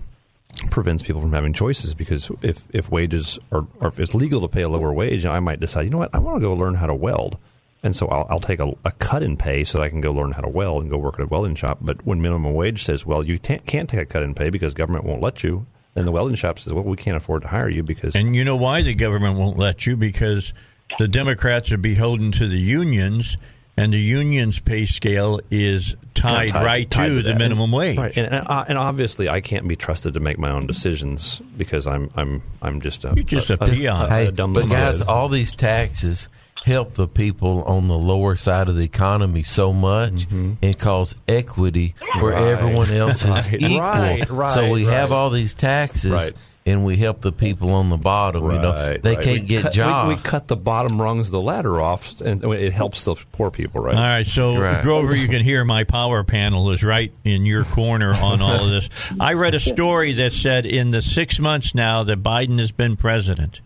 prevents 0.71 1.03
people 1.03 1.21
from 1.21 1.33
having 1.33 1.53
choices 1.53 1.95
because 1.95 2.31
if 2.43 2.63
if 2.71 2.91
wages 2.91 3.39
are 3.53 3.67
or 3.81 3.89
if 3.89 4.01
it's 4.01 4.15
legal 4.15 4.41
to 4.43 4.49
pay 4.49 4.63
a 4.63 4.69
lower 4.69 4.93
wage, 4.93 5.27
I 5.27 5.41
might 5.41 5.61
decide, 5.61 5.83
you 5.83 5.91
know 5.91 5.99
what, 5.99 6.15
I 6.15 6.19
want 6.19 6.37
to 6.37 6.41
go 6.41 6.55
learn 6.55 6.75
how 6.75 6.87
to 6.87 6.95
weld. 6.95 7.39
And 7.83 7.97
so 7.97 8.09
I'll, 8.09 8.27
I'll 8.29 8.41
take 8.41 8.61
a, 8.61 8.71
a, 8.85 8.91
cut 8.93 9.23
in 9.23 9.39
pay 9.39 9.65
so 9.65 9.79
that 9.79 9.85
I 9.85 9.89
can 9.89 10.03
go 10.03 10.13
learn 10.13 10.33
how 10.33 10.43
to 10.43 10.49
weld 10.49 10.83
and 10.83 10.91
go 10.91 10.99
work 10.99 11.15
at 11.15 11.21
a 11.23 11.27
welding 11.27 11.55
shop. 11.55 11.79
But 11.81 12.05
when 12.05 12.21
minimum 12.21 12.53
wage 12.53 12.85
says, 12.85 13.07
well, 13.07 13.25
you 13.25 13.39
can't, 13.39 13.65
can't 13.65 13.89
take 13.89 14.01
a 14.01 14.05
cut 14.05 14.23
in 14.23 14.35
pay 14.35 14.51
because 14.51 14.75
government 14.75 15.07
won't 15.07 15.23
let 15.23 15.43
you, 15.43 15.65
then 15.95 16.05
the 16.05 16.13
welding 16.13 16.37
shop 16.37 16.59
says, 16.59 16.75
well, 16.75 16.85
we 16.85 16.99
can't 16.99 17.17
afford 17.17 17.43
to 17.43 17.49
hire 17.49 17.71
you 17.71 17.83
because. 17.83 18.15
And 18.15 18.37
you 18.37 18.45
know 18.45 18.57
why 18.57 18.83
the 18.83 18.95
government 18.95 19.39
won't 19.39 19.57
let 19.57 19.87
you? 19.87 19.97
Because 19.97 20.53
the 20.99 21.09
Democrats 21.09 21.73
are 21.73 21.79
beholden 21.79 22.33
to 22.33 22.49
the 22.49 22.59
unions, 22.59 23.37
and 23.81 23.93
the 23.93 23.99
union's 23.99 24.59
pay 24.59 24.85
scale 24.85 25.41
is 25.51 25.97
tied, 26.15 26.51
tied 26.51 26.65
right 26.65 26.91
tied 26.91 27.09
to, 27.09 27.15
to 27.17 27.23
the 27.23 27.35
minimum 27.35 27.73
wage. 27.73 27.99
Right. 27.99 28.17
And, 28.17 28.35
uh, 28.35 28.65
and, 28.69 28.77
obviously, 28.77 29.29
I 29.29 29.41
can't 29.41 29.67
be 29.67 29.77
trusted 29.77 30.15
to 30.15 30.21
make 30.21 30.39
my 30.39 30.51
own 30.51 30.67
decisions 30.67 31.41
because 31.57 31.87
I'm 31.87 32.11
I'm 32.15 32.43
I'm 32.61 32.81
just 32.81 33.05
a 33.05 33.13
You're 33.15 33.25
just 33.25 33.51
a, 33.51 33.55
a 33.55 33.67
peon. 33.69 34.03
A, 34.03 34.07
a, 34.07 34.11
hey, 34.11 34.31
but 34.31 34.69
guys, 34.69 35.01
all 35.01 35.29
these 35.29 35.53
taxes 35.53 36.29
help 36.65 36.93
the 36.93 37.09
people 37.09 37.63
on 37.65 37.89
the 37.89 37.97
lower 37.97 38.37
side 38.37 38.69
of 38.69 38.77
the 38.77 38.85
economy 38.85 39.43
so 39.43 39.73
much 39.73 40.13
mm-hmm. 40.13 40.53
and 40.63 40.79
cause 40.79 41.15
equity 41.27 41.95
where 42.21 42.33
right. 42.33 42.43
everyone 42.43 42.91
else 42.91 43.25
is 43.25 43.51
right. 43.51 43.63
equal. 43.63 44.37
Right. 44.37 44.53
so 44.53 44.71
we 44.71 44.85
have 44.85 45.11
all 45.11 45.31
these 45.31 45.55
taxes 45.55 46.35
and 46.67 46.85
we 46.85 46.97
help 46.97 47.23
the 47.23 47.33
people 47.33 47.73
on 47.73 47.89
the 47.89 47.97
bottom. 47.97 48.45
Right, 48.45 48.55
you 48.55 48.63
know, 48.63 48.97
they 48.99 49.17
right. 49.17 49.25
can't 49.25 49.41
we 49.41 49.47
get 49.47 49.63
cut, 49.63 49.73
jobs. 49.73 50.09
We, 50.09 50.15
we, 50.15 50.21
cut 50.21 50.49
the 50.49 50.57
bottom 50.57 51.01
rungs 51.01 51.29
of 51.29 51.33
the 51.33 51.41
ladder 51.41 51.81
off, 51.81 52.21
and 52.21 52.43
it 52.45 52.73
helps 52.73 53.05
the 53.05 53.15
poor 53.33 53.51
people. 53.51 53.83
Right. 53.83 53.95
All 53.95 54.01
right. 54.01 54.27
So 54.27 54.57
right. 54.59 54.83
Grover, 54.83 55.15
you 55.15 55.29
can 55.29 55.43
hear 55.43 55.65
my 55.65 55.85
power 55.85 56.23
panel 56.23 56.71
is 56.71 56.85
right 56.85 57.13
in 57.25 57.47
your 57.47 57.65
corner 57.65 58.13
on 58.15 58.43
all 58.43 58.65
of 58.65 58.71
this. 58.71 58.91
I 59.19 59.33
read 59.35 59.55
a 59.55 59.61
story 59.61 60.15
that 60.15 60.33
said 60.33 60.67
in 60.67 60.91
the 60.91 61.03
six 61.03 61.39
months 61.39 61.75
now 61.75 62.03
that 62.05 62.23
Biden 62.23 62.59
has 62.59 62.73
been 62.73 62.97
president, 62.97 63.61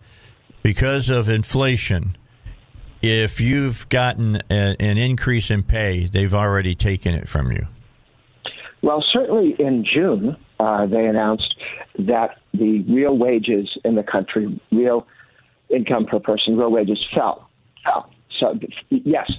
because 0.63 1.09
of 1.09 1.29
inflation, 1.29 2.15
if 3.01 3.39
you've 3.39 3.87
gotten 3.89 4.37
a, 4.49 4.75
an 4.79 4.97
increase 4.97 5.51
in 5.51 5.63
pay, 5.63 6.07
they've 6.07 6.33
already 6.33 6.73
taken 6.75 7.13
it 7.13 7.27
from 7.27 7.51
you. 7.51 7.67
Well, 8.81 9.03
certainly 9.11 9.55
in 9.59 9.83
June, 9.83 10.37
uh, 10.59 10.85
they 10.85 11.05
announced 11.05 11.55
that 11.99 12.39
the 12.55 12.83
real 12.91 13.17
wages 13.17 13.77
in 13.83 13.95
the 13.95 14.03
country, 14.03 14.59
real 14.71 15.07
income 15.69 16.05
per 16.05 16.19
person, 16.19 16.57
real 16.57 16.71
wages 16.71 17.03
fell. 17.13 17.49
Fell. 17.83 18.09
So, 18.39 18.59
yes, 18.89 19.31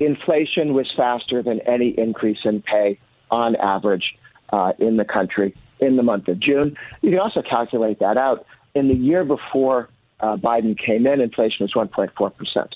inflation 0.00 0.72
was 0.72 0.90
faster 0.96 1.42
than 1.42 1.60
any 1.60 1.90
increase 1.90 2.38
in 2.44 2.62
pay 2.62 2.98
on 3.30 3.56
average 3.56 4.14
uh, 4.50 4.72
in 4.78 4.96
the 4.96 5.04
country 5.04 5.54
in 5.80 5.96
the 5.96 6.02
month 6.02 6.28
of 6.28 6.40
June. 6.40 6.76
You 7.02 7.10
can 7.10 7.20
also 7.20 7.42
calculate 7.42 8.00
that 8.00 8.16
out. 8.16 8.46
In 8.74 8.88
the 8.88 8.94
year 8.94 9.24
before 9.24 9.88
uh, 10.20 10.36
Biden 10.36 10.78
came 10.78 11.06
in, 11.06 11.20
inflation 11.20 11.66
was 11.66 11.88
1.4%. 11.88 12.72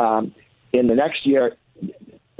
Um, 0.00 0.34
in 0.72 0.86
the 0.86 0.94
next 0.94 1.26
year, 1.26 1.56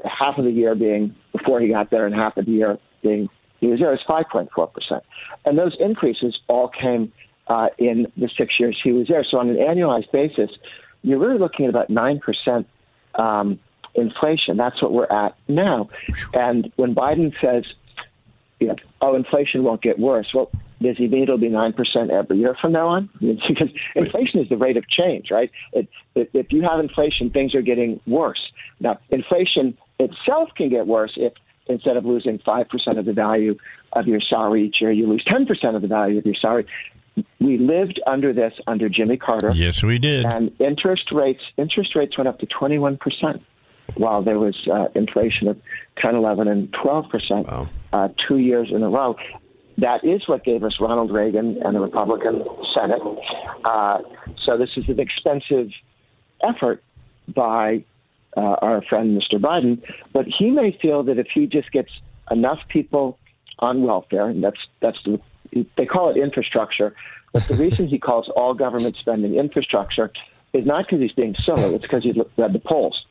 half 0.05 0.39
of 0.39 0.45
the 0.45 0.51
year 0.51 0.75
being 0.75 1.15
before 1.33 1.61
he 1.61 1.69
got 1.69 1.91
there 1.91 2.07
and 2.07 2.15
half 2.15 2.37
of 2.37 2.47
the 2.47 2.53
year 2.53 2.79
being 3.03 3.29
there, 3.61 3.93
it 3.93 4.01
was 4.09 4.25
5.4%. 4.25 5.01
And 5.45 5.59
those 5.59 5.77
increases 5.79 6.39
all 6.49 6.69
came 6.69 7.13
uh, 7.49 7.69
in 7.79 8.11
the 8.17 8.29
six 8.37 8.59
years 8.61 8.79
he 8.83 8.93
was 8.93 9.09
there. 9.09 9.25
So 9.25 9.39
on 9.39 9.49
an 9.49 9.57
annualized 9.57 10.11
basis, 10.13 10.51
you're 11.03 11.19
really 11.19 11.39
looking 11.39 11.67
at 11.67 11.71
about 11.71 11.89
9% 11.89 12.65
um, 13.15 13.59
inflation. 13.95 14.57
That's 14.57 14.81
what 14.83 14.93
we're 14.93 15.07
at 15.07 15.37
now. 15.49 15.89
And 16.35 16.73
when 16.77 16.95
Biden 16.95 17.35
says, 17.41 17.65
you 18.61 18.69
know, 18.69 18.77
oh, 19.01 19.15
inflation 19.15 19.65
won't 19.65 19.83
get 19.83 19.99
worse, 19.99 20.29
well, 20.35 20.51
does 20.81 20.97
he 20.97 21.09
mean 21.09 21.25
it'll 21.25 21.39
be 21.39 21.49
9% 21.49 22.11
every 22.11 22.39
year 22.39 22.57
from 22.61 22.73
now 22.73 22.89
on? 22.89 23.09
because 23.21 23.71
inflation 23.97 24.41
is 24.41 24.49
the 24.49 24.57
rate 24.57 24.77
of 24.77 24.89
change, 24.89 25.31
right? 25.31 25.51
It, 25.73 25.89
it, 26.15 26.31
if 26.35 26.53
you 26.53 26.63
have 26.63 26.79
inflation, 26.81 27.31
things 27.31 27.55
are 27.55 27.63
getting 27.63 28.01
worse. 28.07 28.53
Now, 28.81 28.99
inflation 29.11 29.77
itself 29.99 30.51
can 30.57 30.69
get 30.69 30.87
worse 30.87 31.13
if 31.17 31.33
instead 31.69 31.97
of 31.97 32.05
losing 32.05 32.39
5% 32.39 32.99
of 32.99 33.05
the 33.05 33.13
value 33.13 33.57
of 33.93 34.07
your 34.07 34.21
salary 34.21 34.67
each 34.67 34.81
year, 34.81 34.93
you 34.93 35.07
lose 35.07 35.25
10% 35.25 35.75
of 35.75 35.83
the 35.83 35.89
value 35.89 36.19
of 36.19 36.27
your 36.27 36.35
salary. 36.35 36.67
We 37.41 37.59
lived 37.59 38.01
under 38.07 38.33
this 38.33 38.53
under 38.67 38.89
Jimmy 38.89 39.17
Carter. 39.17 39.53
Yes, 39.55 39.83
we 39.83 39.99
did. 39.99 40.25
And 40.25 40.53
interest 40.61 41.11
rates 41.11 41.43
interest 41.57 41.97
rates 41.97 42.17
went 42.17 42.29
up 42.29 42.39
to 42.41 42.47
21% 42.47 43.41
while 43.95 44.23
there 44.23 44.39
was 44.39 44.57
uh, 44.69 44.89
inflation 44.95 45.49
of 45.49 45.61
10, 45.99 46.15
11, 46.15 46.47
and 46.47 46.71
12% 46.73 47.47
wow. 47.47 47.69
uh, 47.93 48.09
two 48.29 48.39
years 48.39 48.71
in 48.71 48.83
a 48.83 48.89
row. 48.89 49.17
That 49.79 50.05
is 50.05 50.29
what 50.29 50.45
gave 50.45 50.65
us 50.65 50.77
Ronald 50.81 51.11
Reagan 51.11 51.63
and 51.63 51.75
the 51.75 51.81
Republican 51.81 52.45
Senate. 52.75 53.01
Uh, 53.65 53.99
so 54.45 54.57
this 54.57 54.71
is 54.77 54.89
an 54.89 55.01
expensive 55.01 55.71
effort 56.43 56.83
by 57.29 57.85
uh, 58.39 58.57
our 58.63 58.83
friend 58.83 59.21
Mr. 59.21 59.41
Biden, 59.41 59.83
but 60.13 60.27
he 60.27 60.51
may 60.51 60.71
feel 60.81 61.03
that 61.03 61.19
if 61.19 61.27
he 61.35 61.47
just 61.47 61.73
gets 61.73 61.91
enough 62.31 62.61
people 62.69 63.19
on 63.59 63.83
welfare, 63.83 64.29
and 64.29 64.45
that's 64.45 64.61
that's 64.81 64.99
the, 65.05 65.21
they 65.77 65.87
call 65.87 66.11
it 66.11 66.17
infrastructure, 66.17 66.95
but 67.33 67.43
the 67.49 67.55
reason 67.55 67.89
he 67.89 67.99
calls 67.99 68.29
all 68.29 68.55
government 68.55 68.95
spending 68.95 69.35
infrastructure 69.35 70.13
is 70.53 70.65
not 70.65 70.87
because 70.87 71.01
he's 71.01 71.13
being 71.13 71.35
silly; 71.45 71.75
it's 71.75 71.83
because 71.83 72.05
he's 72.05 72.17
read 72.37 72.53
the 72.53 72.61
polls. 72.61 73.05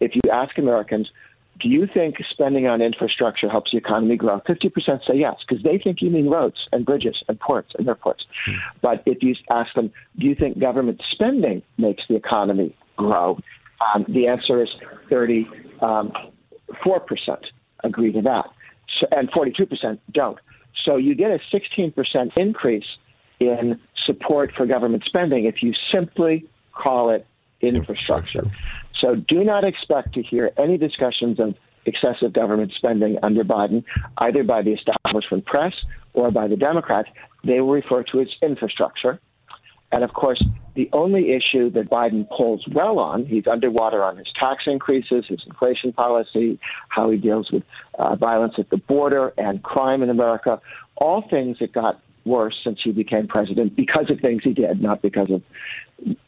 If 0.00 0.16
you 0.16 0.22
ask 0.32 0.58
Americans, 0.58 1.12
do 1.60 1.68
you 1.68 1.86
think 1.86 2.16
spending 2.28 2.66
on 2.66 2.82
infrastructure 2.82 3.48
helps 3.48 3.70
the 3.70 3.78
economy 3.78 4.16
grow? 4.16 4.40
50% 4.40 5.06
say 5.06 5.14
yes, 5.14 5.36
because 5.46 5.62
they 5.62 5.78
think 5.78 6.02
you 6.02 6.10
mean 6.10 6.28
roads 6.28 6.66
and 6.72 6.84
bridges 6.84 7.22
and 7.28 7.38
ports 7.38 7.70
and 7.78 7.86
airports. 7.86 8.24
Hmm. 8.44 8.54
But 8.80 9.04
if 9.06 9.22
you 9.22 9.36
ask 9.48 9.72
them, 9.74 9.92
do 10.18 10.26
you 10.26 10.34
think 10.34 10.58
government 10.58 11.00
spending 11.12 11.62
makes 11.78 12.02
the 12.08 12.16
economy 12.16 12.74
grow? 12.96 13.38
Um, 13.94 14.04
the 14.08 14.28
answer 14.28 14.62
is 14.62 14.68
34% 15.10 15.46
um, 15.82 16.12
agree 17.84 18.12
to 18.12 18.22
that, 18.22 18.50
so, 19.00 19.06
and 19.10 19.30
42% 19.30 19.98
don't. 20.12 20.38
So 20.84 20.96
you 20.96 21.14
get 21.14 21.30
a 21.30 21.38
16% 21.54 22.36
increase 22.36 22.84
in 23.40 23.80
support 24.06 24.52
for 24.56 24.66
government 24.66 25.04
spending 25.04 25.44
if 25.44 25.62
you 25.62 25.74
simply 25.92 26.46
call 26.72 27.10
it 27.10 27.26
infrastructure. 27.60 28.40
infrastructure. 28.40 28.72
So 29.00 29.16
do 29.16 29.44
not 29.44 29.64
expect 29.64 30.14
to 30.14 30.22
hear 30.22 30.50
any 30.56 30.78
discussions 30.78 31.40
of 31.40 31.54
excessive 31.84 32.32
government 32.32 32.72
spending 32.76 33.18
under 33.22 33.44
Biden, 33.44 33.84
either 34.18 34.44
by 34.44 34.62
the 34.62 34.72
establishment 34.72 35.44
press 35.44 35.74
or 36.12 36.30
by 36.30 36.46
the 36.48 36.56
Democrats. 36.56 37.08
They 37.44 37.60
will 37.60 37.72
refer 37.72 38.04
to 38.04 38.20
it 38.20 38.28
as 38.28 38.48
infrastructure. 38.48 39.20
And 39.92 40.02
of 40.02 40.14
course, 40.14 40.42
the 40.74 40.88
only 40.92 41.32
issue 41.32 41.70
that 41.70 41.90
Biden 41.90 42.28
polls 42.30 42.64
well 42.72 42.98
on, 42.98 43.26
he's 43.26 43.46
underwater 43.46 44.02
on 44.02 44.16
his 44.16 44.28
tax 44.38 44.64
increases, 44.66 45.26
his 45.28 45.40
inflation 45.46 45.92
policy, 45.92 46.58
how 46.88 47.10
he 47.10 47.18
deals 47.18 47.50
with 47.52 47.62
uh, 47.98 48.16
violence 48.16 48.54
at 48.58 48.70
the 48.70 48.78
border 48.78 49.34
and 49.36 49.62
crime 49.62 50.02
in 50.02 50.08
America, 50.08 50.60
all 50.96 51.22
things 51.28 51.58
that 51.60 51.72
got 51.72 52.00
worse 52.24 52.58
since 52.64 52.80
he 52.82 52.92
became 52.92 53.26
president 53.26 53.76
because 53.76 54.10
of 54.10 54.18
things 54.20 54.42
he 54.42 54.54
did, 54.54 54.80
not 54.80 55.02
because 55.02 55.30
of 55.30 55.42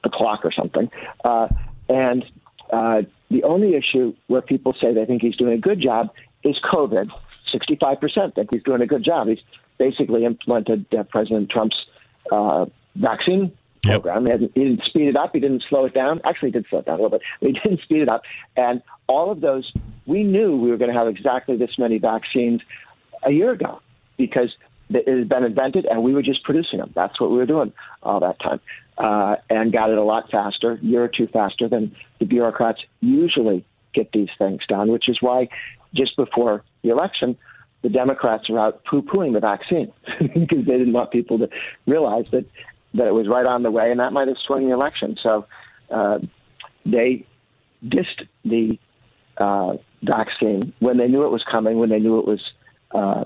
a 0.05 0.11
clock 0.11 0.45
or 0.45 0.53
something. 0.53 0.91
Uh, 1.25 1.49
and 1.89 2.25
uh, 2.71 3.03
the 3.31 3.43
only 3.45 3.75
issue 3.75 4.15
where 4.27 4.43
people 4.43 4.73
say 4.79 4.93
they 4.93 5.07
think 5.07 5.23
he's 5.23 5.37
doing 5.37 5.55
a 5.55 5.61
good 5.61 5.81
job 5.81 6.11
is 6.43 6.57
COVID. 6.71 7.09
65% 7.53 8.35
think 8.35 8.49
he's 8.53 8.63
doing 8.63 8.83
a 8.83 8.87
good 8.87 9.05
job. 9.05 9.29
He's 9.29 9.39
basically 9.79 10.25
implemented 10.25 10.87
uh, 10.97 11.05
President 11.05 11.51
Trump's 11.51 11.77
uh, 12.31 12.67
vaccine 12.95 13.53
Yep. 13.87 14.03
program. 14.03 14.27
He, 14.55 14.63
didn't 14.65 14.83
speed 14.85 15.09
it 15.09 15.17
up. 15.17 15.35
He 15.35 15.41
didn't 15.41 15.63
slow 15.69 15.85
it 15.85 15.93
down. 15.93 16.21
Actually, 16.25 16.49
he 16.49 16.53
did 16.53 16.67
slow 16.71 16.79
it 16.79 16.87
down 16.87 16.99
a 16.99 17.03
little 17.03 17.19
bit. 17.19 17.23
He 17.41 17.53
didn't 17.63 17.83
speed 17.83 18.03
it 18.03 18.11
up. 18.11 18.23
And 18.57 18.83
all 19.07 19.31
of 19.31 19.41
those, 19.41 19.71
we 20.07 20.23
knew 20.23 20.57
we 20.57 20.71
were 20.71 20.77
going 20.77 20.93
to 20.93 20.99
have 20.99 21.09
exactly 21.09 21.57
this 21.57 21.79
many 21.79 21.99
vaccines 21.99 22.63
a 23.23 23.31
year 23.31 23.51
ago 23.51 23.81
because 24.17 24.55
it 24.91 25.07
had 25.07 25.29
been 25.29 25.45
invented 25.45 25.87
and 25.87 26.03
we 26.03 26.15
were 26.15 26.23
just 26.23 26.43
producing 26.45 26.79
them. 26.79 26.93
That's 26.95 27.21
what 27.21 27.31
we 27.31 27.37
were 27.37 27.47
doing 27.47 27.73
all 28.03 28.21
that 28.21 28.39
time. 28.41 28.61
Uh, 28.97 29.37
and 29.51 29.73
got 29.73 29.91
it 29.91 29.99
a 29.99 30.03
lot 30.03 30.31
faster, 30.31 30.73
a 30.73 30.79
year 30.79 31.05
or 31.05 31.09
two 31.09 31.27
faster 31.27 31.69
than 31.69 31.95
the 32.21 32.27
bureaucrats 32.27 32.81
usually 33.01 33.65
get 33.93 34.13
these 34.13 34.29
things 34.39 34.61
done, 34.69 34.91
which 34.91 35.09
is 35.09 35.19
why 35.21 35.49
just 35.95 36.17
before 36.17 36.63
the 36.83 36.91
election, 36.91 37.37
the 37.83 37.89
Democrats 37.89 38.49
are 38.51 38.59
out 38.59 38.85
poo 38.85 39.03
pooing 39.03 39.33
the 39.33 39.41
vaccine 39.41 39.93
because 40.19 40.65
they 40.65 40.79
didn't 40.79 40.93
want 40.93 41.11
people 41.11 41.39
to 41.39 41.49
realize 41.87 42.27
that, 42.31 42.45
that 42.95 43.07
it 43.07 43.15
was 43.15 43.29
right 43.29 43.47
on 43.47 43.63
the 43.63 43.71
way 43.71 43.91
and 43.91 44.01
that 44.01 44.13
might 44.13 44.29
have 44.29 44.37
swung 44.47 44.67
the 44.67 44.73
election. 44.73 45.17
So 45.23 45.47
uh, 45.91 46.19
they 46.87 47.27
dissed 47.85 48.27
the 48.45 48.79
uh, 49.37 49.75
vaccine 50.03 50.73
when 50.79 50.97
they 50.97 51.09
knew 51.09 51.25
it 51.25 51.31
was 51.31 51.45
coming, 51.51 51.79
when 51.79 51.91
they 51.91 51.99
knew 51.99 52.19
it 52.19 52.27
was 52.27 52.41
uh, 52.95 53.25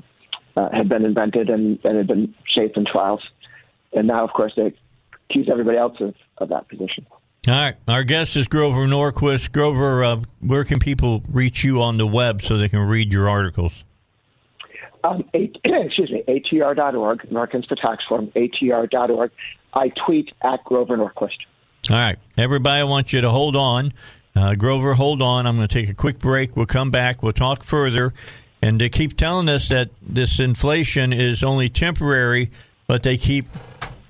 uh, 0.57 0.69
had 0.73 0.89
been 0.89 1.05
invented 1.05 1.51
and, 1.51 1.79
and 1.85 1.97
had 1.97 2.07
been 2.07 2.35
shaped 2.47 2.77
in 2.77 2.85
trials. 2.85 3.23
And 3.93 4.09
now, 4.09 4.25
of 4.25 4.31
course, 4.31 4.53
they 4.57 4.75
accuse 5.31 5.49
everybody 5.51 5.79
else 5.79 5.97
of, 6.01 6.15
of 6.39 6.49
that 6.49 6.69
position. 6.69 7.07
All 7.47 7.55
right. 7.55 7.77
Our 7.87 8.05
guest 8.05 8.37
is 8.37 8.49
Grover 8.49 8.87
Norquist. 8.87 9.53
Grover, 9.53 10.05
uh, 10.05 10.23
where 10.41 10.65
can 10.65 10.79
people 10.79 11.23
reach 11.31 11.65
you 11.65 11.81
on 11.81 11.97
the 11.97 12.07
web 12.07 12.43
so 12.43 12.59
they 12.59 12.69
can 12.69 12.81
read 12.81 13.13
your 13.13 13.29
articles? 13.29 13.85
Um, 15.05 15.25
a, 15.35 15.51
excuse 15.65 16.11
me, 16.11 16.25
atr.org, 16.29 17.27
Americans 17.31 17.67
for 17.67 17.77
Tax 17.77 18.05
Reform, 18.11 18.33
atr.org. 18.35 19.31
I 19.75 19.91
tweet 20.07 20.33
at 20.43 20.65
Grover 20.65 20.97
Norquist. 20.97 21.39
All 21.91 21.97
right. 21.97 22.19
Everybody, 22.37 22.81
I 22.81 22.85
want 22.85 23.13
you 23.13 23.21
to 23.21 23.31
hold 23.31 23.57
on. 23.57 23.93
Uh, 24.35 24.55
Grover, 24.55 24.95
hold 24.95 25.23
on. 25.23 25.47
I'm 25.47 25.57
going 25.57 25.69
to 25.69 25.73
take 25.75 25.89
a 25.89 25.95
quick 25.95 26.19
break. 26.19 26.57
We'll 26.57 26.67
come 26.67 26.91
back. 26.91 27.23
We'll 27.23 27.33
talk 27.33 27.65
further. 27.65 28.13
And 28.61 28.81
they 28.81 28.89
keep 28.89 29.17
telling 29.17 29.49
us 29.49 29.69
that 29.69 29.91
this 30.03 30.41
inflation 30.41 31.13
is 31.13 31.43
only 31.43 31.69
temporary, 31.69 32.51
but 32.87 33.03
they 33.03 33.17
keep 33.17 33.47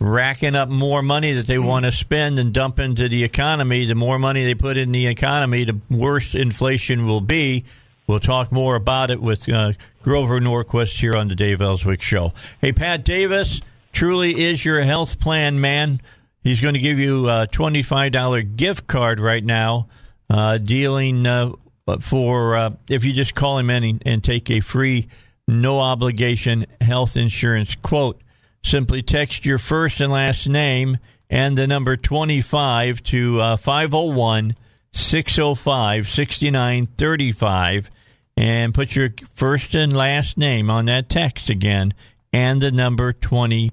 racking 0.01 0.55
up 0.55 0.69
more 0.69 1.03
money 1.03 1.35
that 1.35 1.47
they 1.47 1.59
want 1.59 1.85
to 1.85 1.93
spend 1.93 2.39
and 2.39 2.53
dump 2.53 2.79
into 2.79 3.09
the 3.09 3.25
economy. 3.25 3.85
The 3.85 3.95
more 3.95 4.19
money 4.19 4.45
they 4.45 4.55
put 4.55 4.77
in 4.77 4.93
the 4.93 5.07
economy, 5.07 5.65
the 5.65 5.81
worse 5.91 6.35
inflation 6.35 7.07
will 7.07 7.21
be. 7.21 7.65
We'll 8.07 8.21
talk 8.21 8.51
more 8.51 8.75
about 8.75 9.11
it 9.11 9.21
with 9.21 9.49
uh, 9.49 9.73
Grover 10.03 10.41
Norquist 10.41 10.99
here 10.99 11.15
on 11.15 11.29
the 11.29 11.35
Dave 11.35 11.61
Elswick 11.61 12.01
Show. 12.01 12.33
Hey, 12.61 12.73
Pat 12.73 13.05
Davis 13.05 13.61
truly 13.99 14.45
is 14.49 14.65
your 14.65 14.81
health 14.81 15.19
plan 15.19 15.61
man. 15.61 16.01
He's 16.45 16.61
going 16.61 16.75
to 16.75 16.81
give 16.81 17.01
you 17.01 17.29
a 17.29 17.49
$25 17.49 18.55
gift 18.55 18.87
card 18.87 19.19
right 19.19 19.45
now, 19.45 19.89
uh, 20.31 20.59
dealing 20.59 21.27
uh, 21.27 21.55
for 21.99 22.55
uh, 22.55 22.71
if 22.89 23.05
you 23.05 23.13
just 23.13 23.35
call 23.35 23.59
him 23.59 23.71
in 23.71 23.83
and, 23.83 24.03
and 24.07 24.23
take 24.23 24.53
a 24.53 24.61
free, 24.61 25.09
no 25.49 25.81
obligation 25.81 26.65
health 26.81 27.17
insurance 27.17 27.75
quote. 27.75 28.23
Simply 28.63 29.03
text 29.03 29.45
your 29.45 29.59
first 29.59 30.01
and 30.01 30.13
last 30.13 30.49
name 30.49 30.99
and 31.29 31.59
the 31.59 31.67
number 31.67 31.97
25 31.97 33.03
to 33.03 33.41
uh, 33.41 33.57
501 33.57 34.55
605 34.93 36.07
6935 36.07 37.91
and 38.37 38.73
put 38.73 38.95
your 38.95 39.11
first 39.35 39.75
and 39.75 39.93
last 39.93 40.39
name 40.39 40.71
on 40.71 40.85
that 40.85 41.09
text 41.09 41.51
again 41.51 41.93
and 42.33 42.63
the 42.63 42.71
number 42.71 43.13
25. 43.13 43.73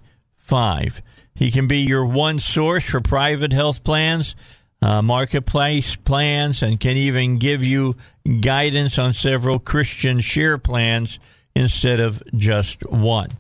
He 1.34 1.51
can 1.51 1.67
be 1.67 1.79
your 1.79 2.05
one 2.05 2.39
source 2.39 2.84
for 2.86 3.01
private 3.01 3.51
health 3.51 3.84
plans, 3.84 4.36
uh, 4.81 5.01
marketplace 5.01 5.95
plans, 5.95 6.63
and 6.63 6.79
can 6.79 6.95
even 6.95 7.38
give 7.38 7.63
you 7.63 7.95
guidance 8.41 8.97
on 8.97 9.13
several 9.13 9.60
Christian 9.60 10.21
share 10.21 10.58
plans 10.58 11.19
instead 11.55 11.99
of 11.99 12.23
just 12.36 12.86
one. 12.89 13.31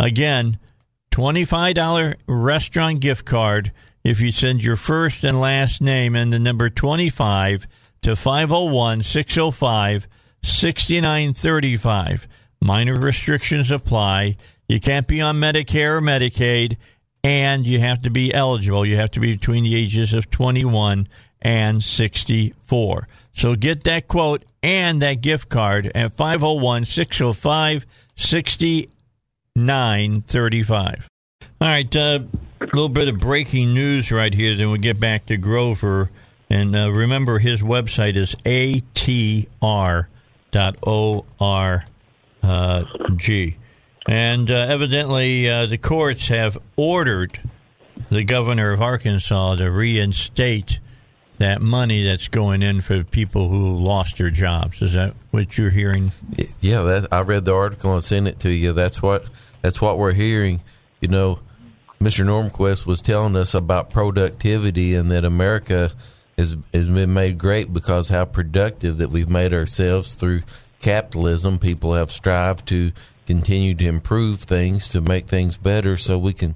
Again, 0.00 0.58
$25 1.12 2.16
restaurant 2.26 3.00
gift 3.00 3.24
card 3.24 3.72
if 4.02 4.20
you 4.20 4.30
send 4.30 4.64
your 4.64 4.76
first 4.76 5.24
and 5.24 5.40
last 5.40 5.80
name 5.80 6.16
and 6.16 6.32
the 6.32 6.38
number 6.38 6.68
25 6.68 7.66
to 8.02 8.16
501 8.16 9.02
605 9.02 10.08
6935. 10.42 12.28
Minor 12.60 12.96
restrictions 12.96 13.70
apply. 13.70 14.36
You 14.68 14.80
can't 14.80 15.06
be 15.06 15.20
on 15.20 15.36
Medicare 15.36 15.98
or 15.98 16.00
Medicaid, 16.00 16.78
and 17.22 17.66
you 17.66 17.80
have 17.80 18.00
to 18.02 18.10
be 18.10 18.32
eligible. 18.32 18.86
You 18.86 18.96
have 18.96 19.10
to 19.12 19.20
be 19.20 19.32
between 19.32 19.64
the 19.64 19.76
ages 19.76 20.14
of 20.14 20.30
21 20.30 21.06
and 21.42 21.82
64. 21.82 23.08
So 23.34 23.56
get 23.56 23.84
that 23.84 24.08
quote 24.08 24.44
and 24.62 25.02
that 25.02 25.20
gift 25.20 25.50
card 25.50 25.92
at 25.94 26.16
501 26.16 26.86
605 26.86 27.84
6935. 28.16 31.08
All 31.60 31.68
right, 31.68 31.96
uh, 31.96 32.20
a 32.60 32.64
little 32.64 32.88
bit 32.88 33.08
of 33.08 33.18
breaking 33.18 33.74
news 33.74 34.10
right 34.10 34.32
here, 34.32 34.56
then 34.56 34.68
we'll 34.68 34.78
get 34.78 34.98
back 34.98 35.26
to 35.26 35.36
Grover. 35.36 36.08
And 36.48 36.74
uh, 36.74 36.90
remember, 36.92 37.38
his 37.38 37.60
website 37.62 38.16
is 38.16 38.34
atr.org. 38.44 40.06
And 44.06 44.50
uh, 44.50 44.54
evidently, 44.54 45.48
uh, 45.48 45.66
the 45.66 45.78
courts 45.78 46.28
have 46.28 46.58
ordered 46.76 47.40
the 48.10 48.24
governor 48.24 48.72
of 48.72 48.82
Arkansas 48.82 49.56
to 49.56 49.70
reinstate 49.70 50.78
that 51.38 51.60
money 51.60 52.04
that's 52.04 52.28
going 52.28 52.62
in 52.62 52.80
for 52.80 53.02
people 53.02 53.48
who 53.48 53.76
lost 53.78 54.18
their 54.18 54.30
jobs. 54.30 54.82
Is 54.82 54.92
that 54.92 55.14
what 55.30 55.56
you're 55.58 55.70
hearing? 55.70 56.12
Yeah, 56.60 56.82
that, 56.82 57.12
I 57.12 57.22
read 57.22 57.44
the 57.44 57.54
article 57.54 57.94
and 57.94 58.04
sent 58.04 58.28
it 58.28 58.40
to 58.40 58.50
you. 58.50 58.72
That's 58.72 59.02
what 59.02 59.24
that's 59.62 59.80
what 59.80 59.98
we're 59.98 60.12
hearing. 60.12 60.60
You 61.00 61.08
know, 61.08 61.40
Mr. 62.00 62.24
Norquist 62.24 62.86
was 62.86 63.02
telling 63.02 63.36
us 63.36 63.54
about 63.54 63.90
productivity 63.90 64.94
and 64.94 65.10
that 65.10 65.24
America 65.24 65.90
has 66.36 66.56
has 66.72 66.88
been 66.88 67.12
made 67.14 67.38
great 67.38 67.72
because 67.72 68.10
how 68.10 68.26
productive 68.26 68.98
that 68.98 69.10
we've 69.10 69.28
made 69.28 69.52
ourselves 69.52 70.14
through 70.14 70.42
capitalism. 70.80 71.58
People 71.58 71.94
have 71.94 72.12
strived 72.12 72.68
to 72.68 72.92
continue 73.26 73.74
to 73.74 73.86
improve 73.86 74.40
things 74.40 74.88
to 74.90 75.00
make 75.00 75.26
things 75.26 75.56
better 75.56 75.96
so 75.96 76.18
we 76.18 76.32
can 76.32 76.54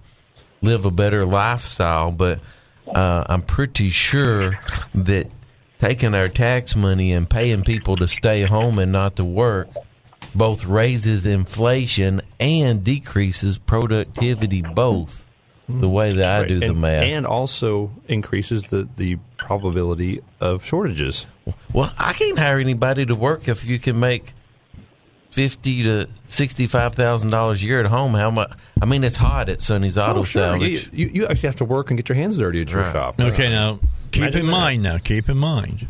live 0.62 0.84
a 0.84 0.90
better 0.90 1.24
lifestyle. 1.24 2.10
But 2.10 2.40
uh, 2.86 3.24
I'm 3.28 3.42
pretty 3.42 3.90
sure 3.90 4.58
that 4.94 5.30
taking 5.78 6.14
our 6.14 6.28
tax 6.28 6.74
money 6.74 7.12
and 7.12 7.28
paying 7.28 7.62
people 7.62 7.96
to 7.96 8.08
stay 8.08 8.42
home 8.42 8.78
and 8.78 8.92
not 8.92 9.16
to 9.16 9.24
work 9.24 9.68
both 10.34 10.64
raises 10.64 11.24
inflation 11.24 12.20
and 12.38 12.84
decreases 12.84 13.58
productivity 13.58 14.62
both 14.62 15.26
the 15.68 15.88
way 15.88 16.12
that 16.12 16.44
I 16.44 16.46
do 16.46 16.60
the 16.60 16.72
math. 16.72 17.04
and 17.04 17.26
also 17.26 17.90
increases 18.08 18.64
the, 18.64 18.88
the 18.96 19.18
probability 19.36 20.22
of 20.40 20.64
shortages. 20.64 21.26
well, 21.72 21.92
I 21.98 22.12
can't 22.14 22.38
hire 22.38 22.58
anybody 22.58 23.04
to 23.06 23.14
work 23.14 23.48
if 23.48 23.66
you 23.66 23.78
can 23.78 24.00
make 24.00 24.32
fifty 25.38 25.84
to 25.84 26.08
sixty 26.26 26.66
five 26.66 26.94
thousand 26.96 27.30
dollars 27.30 27.62
a 27.62 27.66
year 27.66 27.78
at 27.78 27.86
home. 27.86 28.12
How 28.12 28.28
much? 28.28 28.50
I 28.82 28.86
mean, 28.86 29.04
it's 29.04 29.14
hot 29.14 29.48
at 29.48 29.62
Sonny's 29.62 29.96
oh, 29.96 30.02
Auto 30.02 30.20
Oh, 30.20 30.24
sure. 30.24 30.42
Salvage. 30.42 30.90
You, 30.92 31.06
you, 31.06 31.10
you 31.14 31.26
actually 31.28 31.46
have 31.46 31.56
to 31.56 31.64
work 31.64 31.90
and 31.90 31.96
get 31.96 32.08
your 32.08 32.16
hands 32.16 32.38
dirty 32.38 32.60
at 32.62 32.70
your 32.70 32.82
Right. 32.82 32.92
shop. 32.92 33.20
Okay, 33.20 33.48
now 33.48 33.78
keep 34.10 34.22
Imagine 34.22 34.40
in 34.40 34.46
that. 34.46 34.52
mind 34.52 34.82
now, 34.82 34.98
keep 34.98 35.28
in 35.28 35.36
mind 35.36 35.86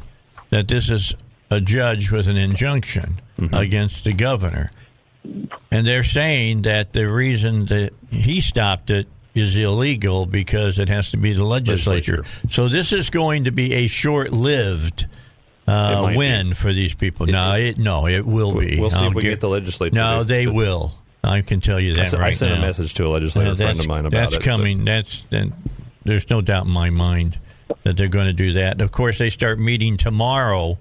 that 0.51 0.69
this 0.69 0.91
is 0.91 1.15
a 1.51 1.63
judge 1.63 2.11
with 2.13 2.29
an 2.29 2.37
injunction 2.37 3.21
mm-hmm. 3.39 3.55
against 3.55 4.05
the 4.05 4.13
governor. 4.13 4.71
And 5.71 5.87
they're 5.87 6.05
saying 6.05 6.63
that 6.63 6.93
the 6.93 7.09
reason 7.11 7.67
that 7.67 7.93
he 8.11 8.41
stopped 8.41 8.91
it 8.91 9.09
is 9.35 9.57
illegal 9.57 10.27
because 10.27 10.79
it 10.79 10.91
has 10.91 11.11
to 11.13 11.17
be 11.17 11.33
the 11.33 11.45
legislature. 11.45 12.19
Legislature. 12.19 12.49
So 12.51 12.69
this 12.69 12.93
is 12.93 13.09
going 13.09 13.45
to 13.45 13.51
be 13.51 13.73
a 13.73 13.87
short-lived 13.87 15.03
It 15.03 15.09
uh, 15.69 16.13
win 16.17 16.55
for 16.55 16.73
these 16.73 16.95
people. 16.95 17.27
no, 17.27 17.55
it 17.55 17.79
no, 17.79 18.07
it 18.07 18.25
will 18.27 18.55
be. 18.59 18.79
We'll 18.81 18.91
see 18.91 18.97
I'll 18.97 19.09
if 19.09 19.15
we 19.15 19.23
get- 19.23 19.29
get 19.31 19.41
the 19.41 19.49
legislature. 19.49 19.95
No, 19.95 20.25
they 20.25 20.45
to- 20.47 20.51
will. 20.53 20.93
I 21.23 21.43
can 21.43 21.61
tell 21.61 21.81
you 21.81 21.93
I 21.93 22.05
that 22.05 22.13
right 22.15 22.23
I 22.29 22.31
sent 22.31 22.53
now. 22.53 22.59
a 22.59 22.61
message 22.63 22.95
to 22.95 23.07
a 23.07 23.09
legislator 23.09 23.51
Uh, 23.51 23.55
friend 23.57 23.71
that's- 23.71 23.85
of 23.85 23.89
mine 23.89 24.07
about 24.07 24.31
that's 24.31 24.37
it. 24.37 24.43
coming. 24.43 24.85
That's 24.85 25.23
that, 25.31 25.49
there's 26.05 26.29
no 26.31 26.41
doubt 26.41 26.67
in 26.67 26.73
my 26.73 26.91
mind 26.91 27.39
that 27.83 27.97
they're 27.97 28.09
going 28.09 28.29
to 28.29 28.33
do 28.33 28.53
that. 28.55 28.81
Of 28.81 28.93
course, 28.93 29.19
they 29.19 29.29
start 29.31 29.59
meeting 29.59 29.97
tomorrow 29.97 30.79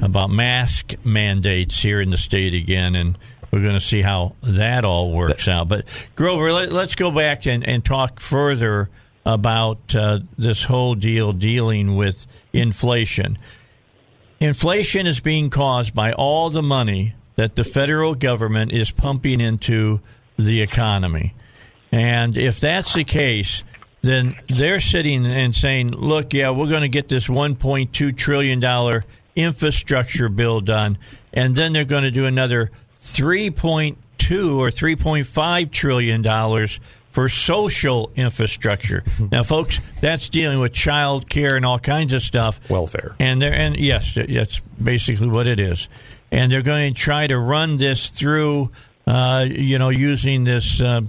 about 0.00 0.30
mask 0.30 0.94
mandates 1.04 1.82
here 1.82 2.00
in 2.00 2.10
the 2.10 2.16
state 2.16 2.54
again, 2.54 2.94
and 2.94 3.18
we're 3.50 3.60
going 3.60 3.74
to 3.74 3.80
see 3.80 4.00
how 4.00 4.34
that 4.42 4.84
all 4.84 5.10
works 5.12 5.46
out. 5.48 5.68
But 5.68 5.84
Grover, 6.14 6.52
let, 6.52 6.72
us 6.72 6.94
go 6.94 7.10
back 7.10 7.46
and, 7.46 7.66
and 7.66 7.84
talk 7.84 8.20
further 8.20 8.88
about 9.26 9.94
uh, 9.94 10.20
this 10.38 10.64
whole 10.64 10.94
deal 10.94 11.32
dealing 11.32 11.96
with 11.96 12.26
inflation. 12.52 13.36
Inflation 14.42 15.06
is 15.06 15.20
being 15.20 15.50
caused 15.50 15.94
by 15.94 16.12
all 16.12 16.50
the 16.50 16.62
money 16.62 17.14
that 17.36 17.54
the 17.54 17.62
federal 17.62 18.16
government 18.16 18.72
is 18.72 18.90
pumping 18.90 19.40
into 19.40 20.00
the 20.36 20.62
economy. 20.62 21.32
And 21.92 22.36
if 22.36 22.58
that's 22.58 22.94
the 22.94 23.04
case, 23.04 23.62
then 24.00 24.34
they're 24.48 24.80
sitting 24.80 25.26
and 25.26 25.54
saying, 25.54 25.92
look, 25.92 26.34
yeah, 26.34 26.50
we're 26.50 26.68
going 26.68 26.82
to 26.82 26.88
get 26.88 27.08
this 27.08 27.28
$1.2 27.28 28.16
trillion 28.16 29.02
infrastructure 29.36 30.28
bill 30.28 30.60
done. 30.60 30.98
And 31.32 31.54
then 31.54 31.72
they're 31.72 31.84
going 31.84 32.02
to 32.02 32.10
do 32.10 32.26
another 32.26 32.72
3.2 33.00 33.94
or 34.58 34.70
3.5 34.70 35.70
trillion 35.70 36.20
dollars 36.20 36.80
for 37.12 37.28
social 37.28 38.10
infrastructure. 38.16 39.04
now, 39.30 39.42
folks, 39.42 39.80
that's 40.00 40.28
dealing 40.28 40.58
with 40.58 40.72
child 40.72 41.28
care 41.28 41.56
and 41.56 41.64
all 41.64 41.78
kinds 41.78 42.12
of 42.12 42.22
stuff. 42.22 42.58
Welfare. 42.68 43.14
And 43.20 43.40
there, 43.40 43.54
and 43.54 43.76
yes, 43.76 44.14
that's 44.14 44.60
basically 44.82 45.28
what 45.28 45.46
it 45.46 45.60
is. 45.60 45.88
And 46.30 46.50
they're 46.50 46.62
going 46.62 46.94
to 46.94 47.00
try 47.00 47.26
to 47.26 47.38
run 47.38 47.76
this 47.76 48.08
through, 48.08 48.70
uh, 49.06 49.46
you 49.48 49.78
know, 49.78 49.90
using 49.90 50.44
this 50.44 50.80
uh, 50.80 51.02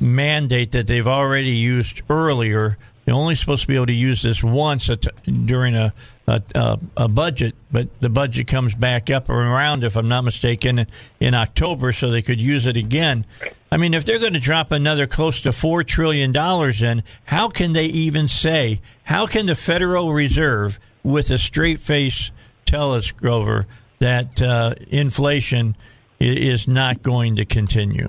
mandate 0.00 0.72
that 0.72 0.86
they've 0.86 1.08
already 1.08 1.50
used 1.50 2.02
earlier. 2.08 2.78
They're 3.04 3.14
only 3.14 3.34
supposed 3.34 3.62
to 3.62 3.68
be 3.68 3.74
able 3.74 3.86
to 3.86 3.92
use 3.92 4.22
this 4.22 4.44
once 4.44 4.88
at, 4.88 5.04
during 5.24 5.74
a, 5.74 5.92
a, 6.28 6.78
a, 6.96 7.08
budget, 7.08 7.56
but 7.72 7.88
the 8.00 8.08
budget 8.08 8.46
comes 8.46 8.76
back 8.76 9.10
up 9.10 9.28
around, 9.28 9.82
if 9.82 9.96
I'm 9.96 10.08
not 10.08 10.22
mistaken, 10.22 10.86
in 11.18 11.34
October, 11.34 11.92
so 11.92 12.10
they 12.10 12.22
could 12.22 12.40
use 12.40 12.68
it 12.68 12.76
again. 12.76 13.26
I 13.72 13.78
mean, 13.78 13.94
if 13.94 14.04
they're 14.04 14.18
going 14.18 14.34
to 14.34 14.38
drop 14.38 14.70
another 14.70 15.06
close 15.06 15.40
to 15.40 15.48
$4 15.48 15.86
trillion 15.86 16.36
in, 16.36 17.02
how 17.24 17.48
can 17.48 17.72
they 17.72 17.86
even 17.86 18.28
say, 18.28 18.82
how 19.02 19.24
can 19.24 19.46
the 19.46 19.54
Federal 19.54 20.12
Reserve, 20.12 20.78
with 21.02 21.30
a 21.30 21.38
straight 21.38 21.80
face, 21.80 22.32
tell 22.66 22.92
us, 22.92 23.12
Grover, 23.12 23.64
that 23.98 24.42
uh, 24.42 24.74
inflation 24.88 25.74
is 26.20 26.68
not 26.68 27.02
going 27.02 27.36
to 27.36 27.46
continue? 27.46 28.08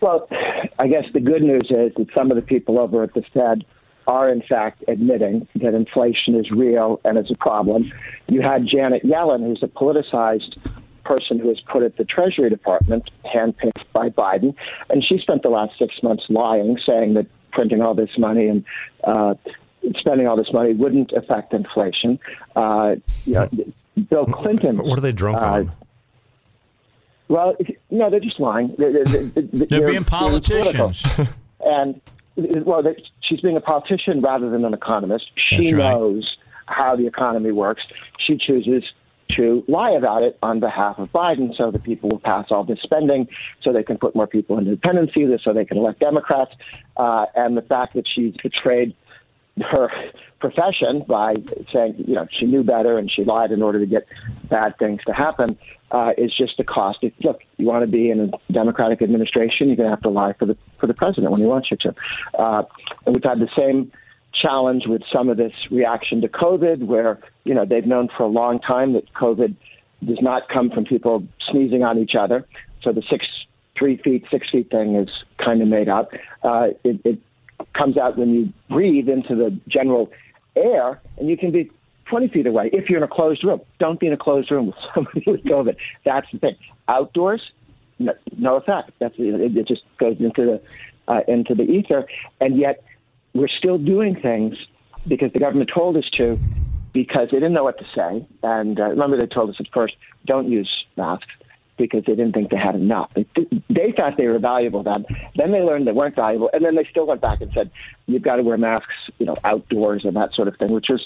Well, 0.00 0.28
I 0.78 0.86
guess 0.86 1.06
the 1.12 1.20
good 1.20 1.42
news 1.42 1.64
is 1.64 1.92
that 1.96 2.06
some 2.14 2.30
of 2.30 2.36
the 2.36 2.42
people 2.42 2.78
over 2.78 3.02
at 3.02 3.12
the 3.12 3.24
Fed 3.34 3.64
are 4.06 4.28
in 4.28 4.40
fact 4.40 4.84
admitting 4.86 5.48
that 5.56 5.74
inflation 5.74 6.36
is 6.36 6.48
real 6.52 7.00
and 7.04 7.18
is 7.18 7.28
a 7.28 7.36
problem. 7.38 7.92
You 8.28 8.42
had 8.42 8.68
Janet 8.68 9.02
Yellen, 9.02 9.44
who's 9.44 9.64
a 9.64 9.66
politicized 9.66 10.58
person 11.04 11.38
who 11.38 11.48
was 11.48 11.60
put 11.70 11.82
at 11.82 11.96
the 11.96 12.04
Treasury 12.04 12.50
Department, 12.50 13.10
handpicked 13.24 13.84
by 13.92 14.08
Biden, 14.08 14.54
and 14.90 15.04
she 15.04 15.18
spent 15.18 15.42
the 15.42 15.48
last 15.48 15.78
six 15.78 15.94
months 16.02 16.24
lying, 16.28 16.78
saying 16.86 17.14
that 17.14 17.26
printing 17.52 17.80
all 17.80 17.94
this 17.94 18.10
money 18.18 18.48
and 18.48 18.64
uh, 19.04 19.34
spending 19.98 20.26
all 20.26 20.36
this 20.36 20.52
money 20.52 20.74
wouldn't 20.74 21.12
affect 21.12 21.52
inflation. 21.52 22.18
Uh, 22.56 22.96
you 23.24 23.34
know, 23.34 23.48
Bill 24.10 24.26
Clinton. 24.26 24.78
What 24.78 24.98
are 24.98 25.02
they 25.02 25.12
drunk 25.12 25.38
uh, 25.38 25.46
on? 25.46 25.72
Well, 27.28 27.56
no, 27.90 28.10
they're 28.10 28.20
just 28.20 28.38
lying. 28.38 28.74
They're, 28.76 29.04
they're, 29.04 29.22
they're, 29.24 29.66
they're 29.66 29.86
being 29.86 30.04
politicians. 30.04 31.04
and, 31.64 32.00
well, 32.36 32.82
she's 33.22 33.40
being 33.40 33.56
a 33.56 33.60
politician 33.60 34.20
rather 34.20 34.50
than 34.50 34.64
an 34.64 34.74
economist. 34.74 35.30
She 35.50 35.72
right. 35.72 35.94
knows 35.94 36.36
how 36.66 36.96
the 36.96 37.06
economy 37.06 37.52
works. 37.52 37.82
She 38.26 38.36
chooses 38.36 38.84
to 39.36 39.64
lie 39.68 39.90
about 39.90 40.22
it 40.22 40.38
on 40.42 40.60
behalf 40.60 40.98
of 40.98 41.10
Biden 41.12 41.56
so 41.56 41.70
that 41.70 41.82
people 41.82 42.08
will 42.10 42.20
pass 42.20 42.46
all 42.50 42.64
this 42.64 42.78
spending 42.82 43.28
so 43.62 43.72
they 43.72 43.82
can 43.82 43.98
put 43.98 44.14
more 44.14 44.26
people 44.26 44.58
in 44.58 44.64
the 44.64 44.72
dependency, 44.72 45.26
so 45.42 45.52
they 45.52 45.64
can 45.64 45.78
elect 45.78 46.00
Democrats. 46.00 46.52
Uh, 46.96 47.26
and 47.34 47.56
the 47.56 47.62
fact 47.62 47.94
that 47.94 48.06
she's 48.06 48.34
betrayed 48.42 48.94
her 49.60 49.88
profession 50.40 51.04
by 51.06 51.34
saying, 51.72 51.94
you 52.06 52.14
know, 52.14 52.26
she 52.38 52.44
knew 52.44 52.62
better 52.62 52.98
and 52.98 53.10
she 53.10 53.24
lied 53.24 53.52
in 53.52 53.62
order 53.62 53.78
to 53.78 53.86
get 53.86 54.06
bad 54.50 54.76
things 54.78 55.00
to 55.06 55.12
happen 55.12 55.56
uh, 55.90 56.12
is 56.18 56.32
just 56.36 56.56
the 56.56 56.64
cost. 56.64 56.98
If, 57.02 57.12
look, 57.20 57.40
you 57.56 57.66
want 57.66 57.82
to 57.82 57.90
be 57.90 58.10
in 58.10 58.20
a 58.20 58.52
Democratic 58.52 59.00
administration, 59.00 59.68
you're 59.68 59.76
going 59.76 59.88
to 59.88 59.94
have 59.94 60.02
to 60.02 60.10
lie 60.10 60.32
for 60.34 60.46
the 60.46 60.56
for 60.78 60.86
the 60.86 60.94
president 60.94 61.30
when 61.30 61.40
he 61.40 61.46
wants 61.46 61.70
you 61.70 61.76
to. 61.78 61.94
Uh, 62.38 62.64
and 63.06 63.14
we've 63.14 63.24
had 63.24 63.38
the 63.38 63.48
same 63.56 63.92
challenge 64.40 64.86
with 64.86 65.02
some 65.12 65.28
of 65.28 65.36
this 65.36 65.52
reaction 65.70 66.20
to 66.22 66.28
COVID, 66.28 66.86
where 66.86 67.20
you 67.44 67.54
know 67.54 67.64
they've 67.64 67.86
known 67.86 68.08
for 68.16 68.24
a 68.24 68.28
long 68.28 68.60
time 68.60 68.92
that 68.94 69.12
COVID 69.14 69.54
does 70.04 70.20
not 70.20 70.48
come 70.48 70.70
from 70.70 70.84
people 70.84 71.24
sneezing 71.50 71.82
on 71.82 71.98
each 71.98 72.14
other. 72.14 72.46
So 72.82 72.92
the 72.92 73.02
six 73.02 73.26
three 73.76 73.96
feet, 73.96 74.24
six 74.30 74.50
feet 74.50 74.70
thing 74.70 74.94
is 74.96 75.08
kind 75.38 75.60
of 75.62 75.68
made 75.68 75.88
up. 75.88 76.12
Uh, 76.42 76.68
it, 76.84 77.00
it 77.04 77.18
comes 77.72 77.96
out 77.96 78.16
when 78.16 78.32
you 78.32 78.52
breathe 78.68 79.08
into 79.08 79.34
the 79.34 79.58
general 79.68 80.12
air, 80.56 81.00
and 81.18 81.28
you 81.28 81.36
can 81.36 81.50
be 81.50 81.70
20 82.06 82.28
feet 82.28 82.46
away 82.46 82.70
if 82.72 82.88
you're 82.88 82.98
in 82.98 83.04
a 83.04 83.08
closed 83.08 83.42
room. 83.44 83.60
Don't 83.78 83.98
be 83.98 84.06
in 84.06 84.12
a 84.12 84.16
closed 84.16 84.50
room 84.50 84.66
with 84.66 84.76
somebody 84.94 85.24
with 85.26 85.44
COVID. 85.44 85.76
That's 86.04 86.30
the 86.32 86.38
thing. 86.38 86.56
Outdoors, 86.88 87.52
no, 87.98 88.12
no 88.36 88.56
effect. 88.56 88.92
That's 88.98 89.14
it, 89.18 89.56
it 89.56 89.66
just 89.66 89.82
goes 89.98 90.16
into 90.20 90.44
the 90.44 90.60
uh, 91.06 91.20
into 91.28 91.54
the 91.54 91.64
ether, 91.64 92.06
and 92.40 92.56
yet 92.56 92.82
we're 93.34 93.48
still 93.48 93.78
doing 93.78 94.14
things 94.20 94.56
because 95.06 95.32
the 95.32 95.38
government 95.38 95.70
told 95.74 95.96
us 95.96 96.08
to, 96.16 96.40
because 96.92 97.28
they 97.30 97.38
didn't 97.38 97.52
know 97.52 97.64
what 97.64 97.78
to 97.78 97.84
say. 97.94 98.26
And 98.42 98.78
uh, 98.78 98.84
remember, 98.84 99.18
they 99.18 99.26
told 99.26 99.50
us 99.50 99.56
at 99.58 99.66
first, 99.72 99.94
don't 100.24 100.48
use 100.50 100.70
masks 100.96 101.26
because 101.76 102.04
they 102.06 102.14
didn't 102.14 102.32
think 102.32 102.50
they 102.50 102.56
had 102.56 102.76
enough. 102.76 103.10
They, 103.14 103.26
they 103.68 103.92
thought 103.96 104.16
they 104.16 104.28
were 104.28 104.38
valuable 104.38 104.84
then. 104.84 105.04
Then 105.34 105.50
they 105.50 105.60
learned 105.60 105.86
they 105.88 105.92
weren't 105.92 106.14
valuable, 106.14 106.48
and 106.52 106.64
then 106.64 106.76
they 106.76 106.86
still 106.88 107.06
went 107.06 107.20
back 107.20 107.40
and 107.40 107.50
said 107.52 107.70
you've 108.06 108.22
got 108.22 108.36
to 108.36 108.42
wear 108.42 108.56
masks, 108.56 108.94
you 109.18 109.26
know, 109.26 109.34
outdoors 109.44 110.04
and 110.04 110.14
that 110.16 110.32
sort 110.34 110.46
of 110.46 110.56
thing, 110.56 110.72
which 110.72 110.88
is 110.88 111.00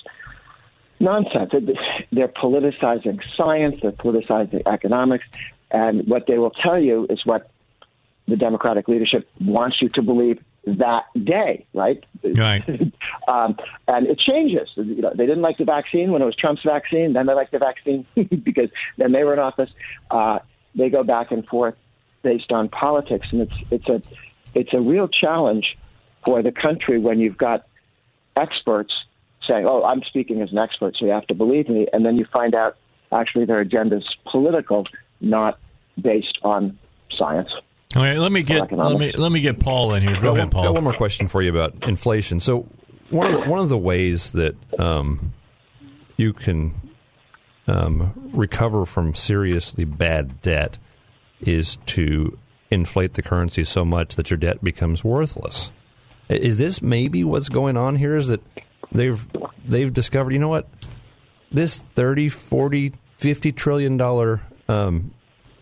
nonsense. 1.01 1.53
They're 2.13 2.29
politicizing 2.29 3.21
science, 3.35 3.77
they're 3.81 3.93
politicizing 3.93 4.63
economics, 4.67 5.25
and 5.71 6.07
what 6.07 6.27
they 6.27 6.37
will 6.37 6.51
tell 6.51 6.79
you 6.79 7.07
is 7.09 7.21
what 7.25 7.51
the 8.27 8.37
Democratic 8.37 8.89
leadership 8.89 9.27
wants 9.41 9.81
you 9.81 9.89
to 9.89 10.03
believe 10.03 10.39
that 10.67 11.05
day, 11.25 11.67
right? 11.75 12.05
Right. 12.23 12.63
um, 13.29 13.57
and 13.87 14.07
it 14.07 14.19
changes. 14.19 14.69
You 14.77 15.03
know, 15.03 15.13
they 15.15 15.27
didn't 15.27 15.43
like 15.43 15.59
the 15.59 15.65
vaccine 15.65 16.11
when 16.11 16.23
it 16.23 16.25
was 16.25 16.37
Trump's 16.37 16.63
vaccine. 16.63 17.13
Then 17.13 17.27
they 17.27 17.35
like 17.35 17.51
the 17.51 17.59
vaccine 17.59 18.07
because 18.15 18.71
then 18.97 19.13
they 19.13 19.25
were 19.25 19.33
in 19.33 19.39
office. 19.39 19.71
Uh, 20.11 20.41
they 20.75 20.91
go 20.91 21.03
back 21.03 21.31
and 21.31 21.47
forth 21.47 21.75
based 22.23 22.53
on 22.53 22.69
politics, 22.69 23.29
and 23.33 23.43
it's 23.43 23.57
it's 23.71 23.89
a 23.89 24.03
it's 24.55 24.75
a 24.75 24.81
real 24.81 25.09
challenge 25.09 25.77
for 26.25 26.43
the 26.43 26.53
country 26.53 26.99
when 26.99 27.19
you've 27.19 27.39
got 27.39 27.67
experts 28.39 28.93
saying, 29.47 29.67
"Oh, 29.67 29.83
I'm 29.85 30.03
speaking 30.03 30.43
as 30.43 30.53
an 30.53 30.59
expert, 30.59 30.97
so 30.99 31.07
you 31.07 31.13
have 31.13 31.27
to 31.29 31.35
believe 31.35 31.69
me," 31.69 31.87
and 31.93 32.05
then 32.05 32.19
you 32.19 32.27
find 32.27 32.55
out 32.55 32.77
actually 33.13 33.47
their 33.47 33.61
agenda 33.61 33.97
is 33.97 34.17
political, 34.31 34.87
not 35.21 35.59
based 36.01 36.39
on 36.43 36.79
science. 37.17 37.51
All 37.97 38.03
right, 38.03 38.19
let 38.19 38.31
me 38.31 38.43
get 38.43 38.71
let 38.71 38.99
me 38.99 39.13
let 39.13 39.33
me 39.33 39.41
get 39.41 39.61
Paul 39.61 39.95
in 39.95 40.03
here. 40.03 40.21
Go 40.21 40.37
ahead, 40.37 40.51
Paul. 40.51 40.65
Got 40.65 40.75
one 40.75 40.85
more 40.85 40.93
question 40.93 41.27
for 41.27 41.41
you 41.41 41.51
about 41.51 41.75
inflation. 41.89 42.39
So 42.39 42.69
one 43.09 43.33
of 43.33 43.41
the, 43.41 43.49
one 43.49 43.61
of 43.61 43.71
the 43.71 43.79
ways 43.79 44.33
that 44.33 44.55
um, 44.79 45.21
you 46.19 46.35
can 46.35 46.75
um, 47.67 48.13
recover 48.35 48.85
from 48.85 49.15
seriously 49.15 49.85
bad 49.85 50.43
debt 50.43 50.79
is 51.41 51.77
to 51.87 52.37
inflate 52.71 53.15
the 53.15 53.23
currency 53.23 53.65
so 53.65 53.87
much 53.87 54.17
that 54.17 54.31
your 54.31 54.37
debt 54.37 54.63
becomes 54.63 55.03
worthless. 55.03 55.73
Is 56.29 56.59
this 56.59 56.83
maybe 56.83 57.25
what's 57.25 57.49
going 57.49 57.79
on 57.79 57.97
here? 57.97 58.17
Is 58.17 58.29
that 58.29 58.43
they've 58.93 59.27
they've 59.67 59.93
discovered, 59.93 60.33
you 60.33 60.39
know 60.39 60.49
what? 60.49 60.69
This 61.51 61.83
30, 61.95 62.29
40, 62.29 62.93
50 63.17 63.53
trillion 63.53 63.97
dollar 63.97 64.43
um, 64.69 65.15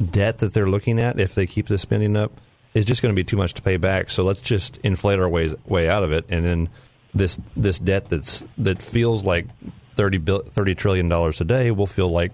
debt 0.03 0.39
that 0.39 0.55
they're 0.55 0.69
looking 0.69 0.99
at 0.99 1.19
if 1.19 1.35
they 1.35 1.47
keep 1.47 1.67
the 1.67 1.79
spending 1.79 2.17
up 2.17 2.33
is 2.75 2.85
just 2.85 3.01
going 3.01 3.15
to 3.15 3.17
be 3.17 3.25
too 3.25 3.37
much 3.37 3.55
to 3.55 3.63
pay 3.63 3.77
back. 3.77 4.11
So 4.11 4.23
let's 4.23 4.41
just 4.41 4.77
inflate 4.79 5.19
our 5.19 5.29
ways 5.29 5.55
way 5.67 5.89
out 5.89 6.03
of 6.03 6.13
it 6.13 6.25
and 6.29 6.45
then 6.45 6.69
this 7.15 7.41
this 7.57 7.79
debt 7.79 8.09
that's 8.09 8.45
that 8.59 8.83
feels 8.83 9.25
like 9.25 9.47
30, 9.97 10.19
30 10.19 10.75
trillion 10.75 11.09
dollars 11.09 11.41
a 11.41 11.45
day 11.45 11.71
will 11.71 11.87
feel 11.87 12.09
like 12.09 12.33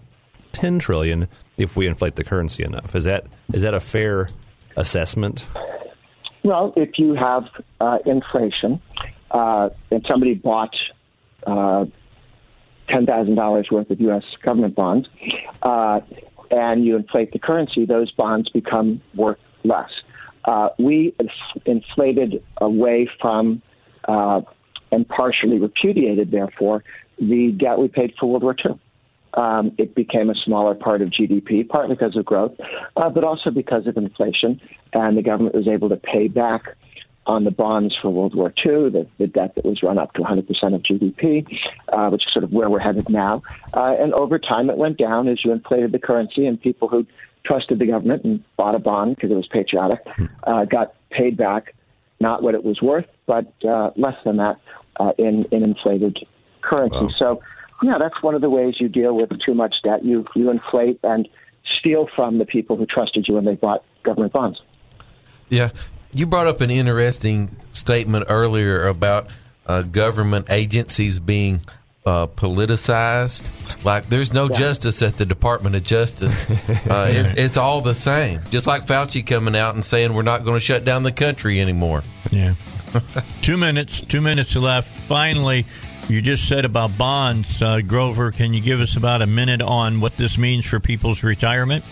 10 0.52 0.80
trillion 0.80 1.28
if 1.56 1.76
we 1.76 1.86
inflate 1.86 2.16
the 2.16 2.24
currency 2.24 2.64
enough. 2.64 2.94
Is 2.94 3.04
that 3.04 3.26
is 3.52 3.62
that 3.62 3.74
a 3.74 3.80
fair 3.80 4.28
assessment? 4.76 5.46
Well, 6.42 6.72
if 6.76 6.98
you 6.98 7.14
have 7.14 7.44
uh, 7.80 7.98
inflation 8.04 8.80
uh, 9.30 9.70
and 9.90 10.04
somebody 10.08 10.34
bought 10.34 10.74
uh, 11.46 11.86
ten 12.88 13.06
thousand 13.06 13.36
dollars 13.36 13.68
worth 13.70 13.90
of 13.90 14.00
U.S. 14.00 14.24
government 14.42 14.74
bonds, 14.74 15.08
uh, 15.62 16.00
and 16.52 16.84
you 16.84 16.94
inflate 16.96 17.32
the 17.32 17.38
currency, 17.38 17.84
those 17.86 18.12
bonds 18.12 18.48
become 18.50 19.00
worth 19.14 19.38
less. 19.64 19.90
Uh, 20.44 20.68
we 20.78 21.14
inflated 21.66 22.44
away 22.58 23.08
from 23.20 23.62
uh, 24.06 24.42
and 24.90 25.08
partially 25.08 25.58
repudiated, 25.58 26.30
therefore, 26.30 26.84
the 27.18 27.52
debt 27.52 27.78
we 27.78 27.88
paid 27.88 28.12
for 28.20 28.26
World 28.26 28.42
War 28.42 28.56
II. 28.64 28.78
Um, 29.34 29.72
it 29.78 29.94
became 29.94 30.28
a 30.28 30.34
smaller 30.34 30.74
part 30.74 31.00
of 31.00 31.08
GDP, 31.08 31.66
partly 31.66 31.94
because 31.94 32.16
of 32.16 32.26
growth, 32.26 32.52
uh, 32.96 33.08
but 33.08 33.24
also 33.24 33.50
because 33.50 33.86
of 33.86 33.96
inflation. 33.96 34.60
And 34.92 35.16
the 35.16 35.22
government 35.22 35.54
was 35.54 35.66
able 35.66 35.88
to 35.88 35.96
pay 35.96 36.28
back 36.28 36.76
on 37.26 37.44
the 37.44 37.50
bonds 37.50 37.94
for 38.00 38.10
World 38.10 38.34
War 38.34 38.52
II, 38.64 38.90
the, 38.90 39.06
the 39.18 39.26
debt 39.26 39.54
that 39.54 39.64
was 39.64 39.82
run 39.82 39.98
up 39.98 40.12
to 40.14 40.22
100% 40.22 40.40
of 40.74 40.82
GDP, 40.82 41.46
uh, 41.92 42.10
which 42.10 42.26
is 42.26 42.32
sort 42.32 42.44
of 42.44 42.52
where 42.52 42.68
we're 42.68 42.80
headed 42.80 43.08
now. 43.08 43.42
Uh, 43.72 43.94
and 43.98 44.12
over 44.14 44.38
time, 44.38 44.68
it 44.70 44.76
went 44.76 44.98
down 44.98 45.28
as 45.28 45.44
you 45.44 45.52
inflated 45.52 45.92
the 45.92 45.98
currency, 45.98 46.46
and 46.46 46.60
people 46.60 46.88
who 46.88 47.06
trusted 47.44 47.78
the 47.78 47.86
government 47.86 48.24
and 48.24 48.42
bought 48.56 48.74
a 48.74 48.78
bond 48.78 49.16
because 49.16 49.30
it 49.30 49.34
was 49.34 49.46
patriotic 49.48 50.00
uh, 50.44 50.64
got 50.64 50.94
paid 51.10 51.36
back 51.36 51.74
not 52.22 52.42
what 52.42 52.54
it 52.54 52.64
was 52.64 52.80
worth, 52.80 53.08
but 53.26 53.52
uh, 53.64 53.90
less 53.96 54.16
than 54.24 54.38
that 54.38 54.56
uh, 54.98 55.12
in, 55.18 55.44
in 55.50 55.64
inflated 55.64 56.24
currency. 56.62 56.96
Wow. 56.96 57.10
So, 57.18 57.42
yeah, 57.82 57.98
that's 57.98 58.22
one 58.22 58.34
of 58.34 58.40
the 58.40 58.48
ways 58.48 58.76
you 58.78 58.88
deal 58.88 59.14
with 59.14 59.30
too 59.44 59.54
much 59.54 59.74
debt. 59.82 60.04
You, 60.04 60.24
you 60.34 60.48
inflate 60.48 61.00
and 61.02 61.28
steal 61.78 62.08
from 62.14 62.38
the 62.38 62.46
people 62.46 62.76
who 62.76 62.86
trusted 62.86 63.26
you 63.28 63.34
when 63.34 63.44
they 63.44 63.56
bought 63.56 63.84
government 64.04 64.32
bonds. 64.32 64.62
Yeah, 65.48 65.70
you 66.12 66.26
brought 66.26 66.46
up 66.46 66.60
an 66.60 66.70
interesting 66.70 67.56
statement 67.72 68.26
earlier 68.28 68.86
about 68.86 69.28
uh, 69.66 69.82
government 69.82 70.46
agencies 70.50 71.18
being 71.18 71.60
uh, 72.04 72.26
politicized. 72.26 73.48
Like 73.84 74.08
there's 74.08 74.32
no 74.32 74.48
yeah. 74.48 74.56
justice 74.56 75.02
at 75.02 75.16
the 75.16 75.26
Department 75.26 75.76
of 75.76 75.82
Justice. 75.82 76.48
Uh, 76.92 77.08
it, 77.10 77.38
it's 77.38 77.56
all 77.56 77.80
the 77.80 77.94
same. 77.94 78.40
Just 78.50 78.66
like 78.66 78.86
Fauci 78.86 79.24
coming 79.24 79.56
out 79.56 79.74
and 79.74 79.84
saying 79.84 80.12
we're 80.12 80.22
not 80.22 80.44
going 80.44 80.56
to 80.56 80.60
shut 80.60 80.84
down 80.84 81.04
the 81.04 81.12
country 81.12 81.60
anymore. 81.60 82.02
Yeah. 82.30 82.54
two 83.40 83.56
minutes. 83.56 84.00
Two 84.00 84.20
minutes 84.20 84.54
left. 84.56 84.90
Finally, 85.04 85.64
you 86.08 86.20
just 86.20 86.48
said 86.48 86.64
about 86.64 86.98
bonds, 86.98 87.62
uh, 87.62 87.80
Grover. 87.80 88.32
Can 88.32 88.52
you 88.52 88.60
give 88.60 88.80
us 88.80 88.96
about 88.96 89.22
a 89.22 89.26
minute 89.26 89.62
on 89.62 90.00
what 90.00 90.16
this 90.16 90.36
means 90.36 90.66
for 90.66 90.80
people's 90.80 91.22
retirement? 91.22 91.84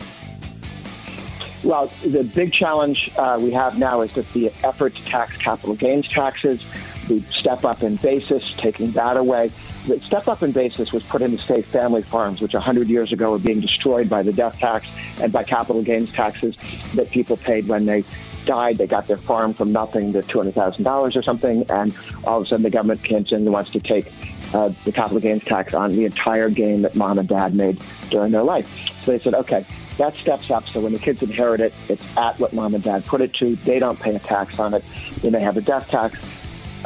Well, 1.63 1.93
the 2.03 2.25
big 2.25 2.53
challenge 2.53 3.11
uh, 3.19 3.39
we 3.41 3.51
have 3.51 3.79
now 3.79 4.01
is 4.01 4.13
that 4.15 4.31
the 4.33 4.51
effort 4.65 4.95
to 4.95 5.05
tax 5.05 5.37
capital 5.37 5.75
gains 5.75 6.09
taxes, 6.09 6.65
the 7.07 7.21
step 7.23 7.65
up 7.67 7.83
in 7.83 7.97
basis, 7.97 8.55
taking 8.57 8.93
that 8.93 9.19
away. 9.19 9.53
The 9.87 10.01
step 10.01 10.27
up 10.29 10.43
in 10.43 10.53
basis 10.53 10.93
was 10.93 11.03
put 11.03 11.21
into 11.21 11.37
state 11.39 11.67
family 11.67 12.03
farms, 12.03 12.41
which 12.41 12.55
100 12.55 12.89
years 12.89 13.13
ago 13.13 13.33
were 13.33 13.39
being 13.39 13.61
destroyed 13.61 14.09
by 14.09 14.23
the 14.23 14.33
death 14.33 14.59
tax 14.59 14.89
and 15.21 15.33
by 15.33 15.45
capital 15.45 15.83
gains 15.83 16.13
taxes 16.13 16.57
that 16.95 17.11
people 17.11 17.37
paid 17.37 17.69
when 17.69 17.85
they 17.85 18.05
died. 18.47 18.79
They 18.79 18.87
got 18.87 19.07
their 19.07 19.19
farm 19.19 19.53
from 19.53 19.71
nothing 19.71 20.15
to 20.15 20.21
$200,000 20.23 21.17
or 21.17 21.23
something, 21.23 21.65
and 21.69 21.95
all 22.25 22.41
of 22.41 22.47
a 22.47 22.49
sudden 22.49 22.63
the 22.63 22.71
government 22.71 23.05
comes 23.05 23.33
in 23.33 23.39
and 23.39 23.53
wants 23.53 23.71
to 23.73 23.81
take 23.81 24.11
uh, 24.55 24.73
the 24.85 24.93
capital 24.93 25.21
gains 25.21 25.45
tax 25.45 25.75
on 25.75 25.95
the 25.95 26.07
entire 26.07 26.49
gain 26.49 26.83
that 26.83 26.95
mom 26.95 27.19
and 27.19 27.29
dad 27.29 27.55
made 27.55 27.83
during 28.11 28.33
their 28.33 28.43
life. 28.43 28.67
So 29.05 29.13
they 29.13 29.19
said, 29.19 29.35
okay, 29.35 29.65
that 30.01 30.15
steps 30.15 30.51
up. 30.51 30.67
So 30.67 30.81
when 30.81 30.95
the 30.95 30.99
kids 30.99 31.23
inherit 31.23 31.61
it, 31.61 31.75
it's 31.91 32.17
at 32.17 32.39
what 32.41 32.55
mom 32.55 32.75
and 32.75 32.83
dad 32.83 33.05
put 33.05 33.21
it 33.21 33.35
to. 33.35 33.55
They 33.57 33.79
don't 33.79 34.01
pay 34.01 34.15
a 34.15 34.19
tax 34.19 34.59
on 34.59 34.73
it. 34.73 34.83
They 35.21 35.29
may 35.29 35.41
have 35.41 35.59
a 35.59 35.61
death 35.61 35.89
tax, 35.89 36.19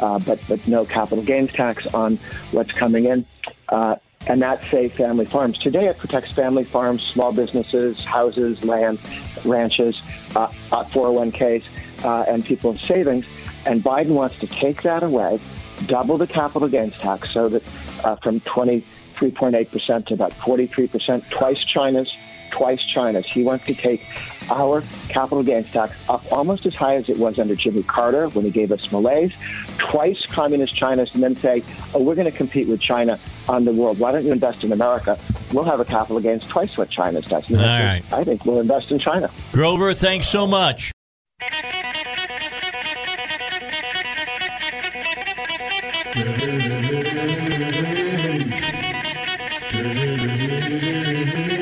uh, 0.01 0.19
but 0.19 0.41
but 0.49 0.67
no 0.67 0.85
capital 0.85 1.23
gains 1.23 1.53
tax 1.53 1.87
on 1.95 2.17
what's 2.51 2.73
coming 2.73 3.05
in. 3.05 3.25
Uh, 3.69 3.97
and 4.27 4.43
that 4.43 4.63
saves 4.71 4.97
family 4.97 5.27
farms. 5.27 5.59
Today, 5.59 5.87
it 5.87 5.99
protects 5.99 6.33
family 6.33 6.65
farms, 6.65 7.03
small 7.03 7.31
businesses, 7.33 8.01
houses, 8.01 8.65
land, 8.65 8.99
ranches, 9.45 10.01
uh, 10.35 10.49
401ks, 10.71 11.65
uh, 12.03 12.09
uh, 12.09 12.25
and 12.27 12.45
people's 12.45 12.81
savings. 12.81 13.27
And 13.67 13.85
Biden 13.85 14.13
wants 14.13 14.39
to 14.41 14.47
take 14.47 14.83
that 14.83 15.03
away, 15.03 15.39
double 15.87 16.19
the 16.19 16.27
capital 16.27 16.69
gains 16.69 16.99
tax, 16.99 17.31
so 17.31 17.49
that 17.51 17.63
uh, 18.03 18.17
from 18.17 18.41
23.8% 18.41 20.07
to 20.07 20.15
about 20.15 20.33
43%, 20.33 21.31
twice 21.31 21.63
China's 21.67 22.11
twice 22.55 22.81
China's. 22.87 23.27
He 23.27 23.43
wants 23.43 23.67
to 23.67 23.75
take 23.75 24.07
our 24.49 24.83
capital 25.09 25.43
gains 25.43 25.69
tax 25.73 25.97
up 26.09 26.25
almost 26.33 26.65
as 26.67 26.75
high 26.75 26.95
as 26.95 27.09
it 27.09 27.19
was 27.19 27.41
under 27.41 27.57
Jimmy 27.57 27.83
Carter 27.83 28.29
when 28.29 28.45
he 28.45 28.51
gave 28.53 28.71
us 28.71 28.93
malaise, 28.93 29.33
twice 29.79 30.25
communist 30.27 30.77
China's, 30.77 31.13
and 31.15 31.23
then 31.23 31.35
say, 31.37 31.65
oh, 31.95 32.03
we're 32.03 32.15
going 32.15 32.31
to 32.31 32.37
compete 32.37 32.69
with 32.69 32.81
China 32.81 33.19
on 33.49 33.65
the 33.65 33.73
world. 33.73 33.99
Why 33.99 34.13
don't 34.13 34.25
you 34.25 34.31
invest 34.31 34.63
in 34.63 34.71
America? 34.71 35.19
We'll 35.53 35.65
have 35.65 35.81
a 35.81 35.85
capital 35.85 36.21
gains 36.21 36.47
twice 36.47 36.79
what 36.79 36.91
China's 36.91 37.25
does. 37.25 37.51
All 37.51 37.57
right. 37.57 38.03
I 38.13 38.23
think 38.23 38.45
we'll 38.45 38.61
invest 38.61 38.93
in 38.93 39.01
China. 39.01 39.31
Grover, 39.53 39.93
thanks 39.95 40.29
so 40.29 40.47
much. 40.47 40.93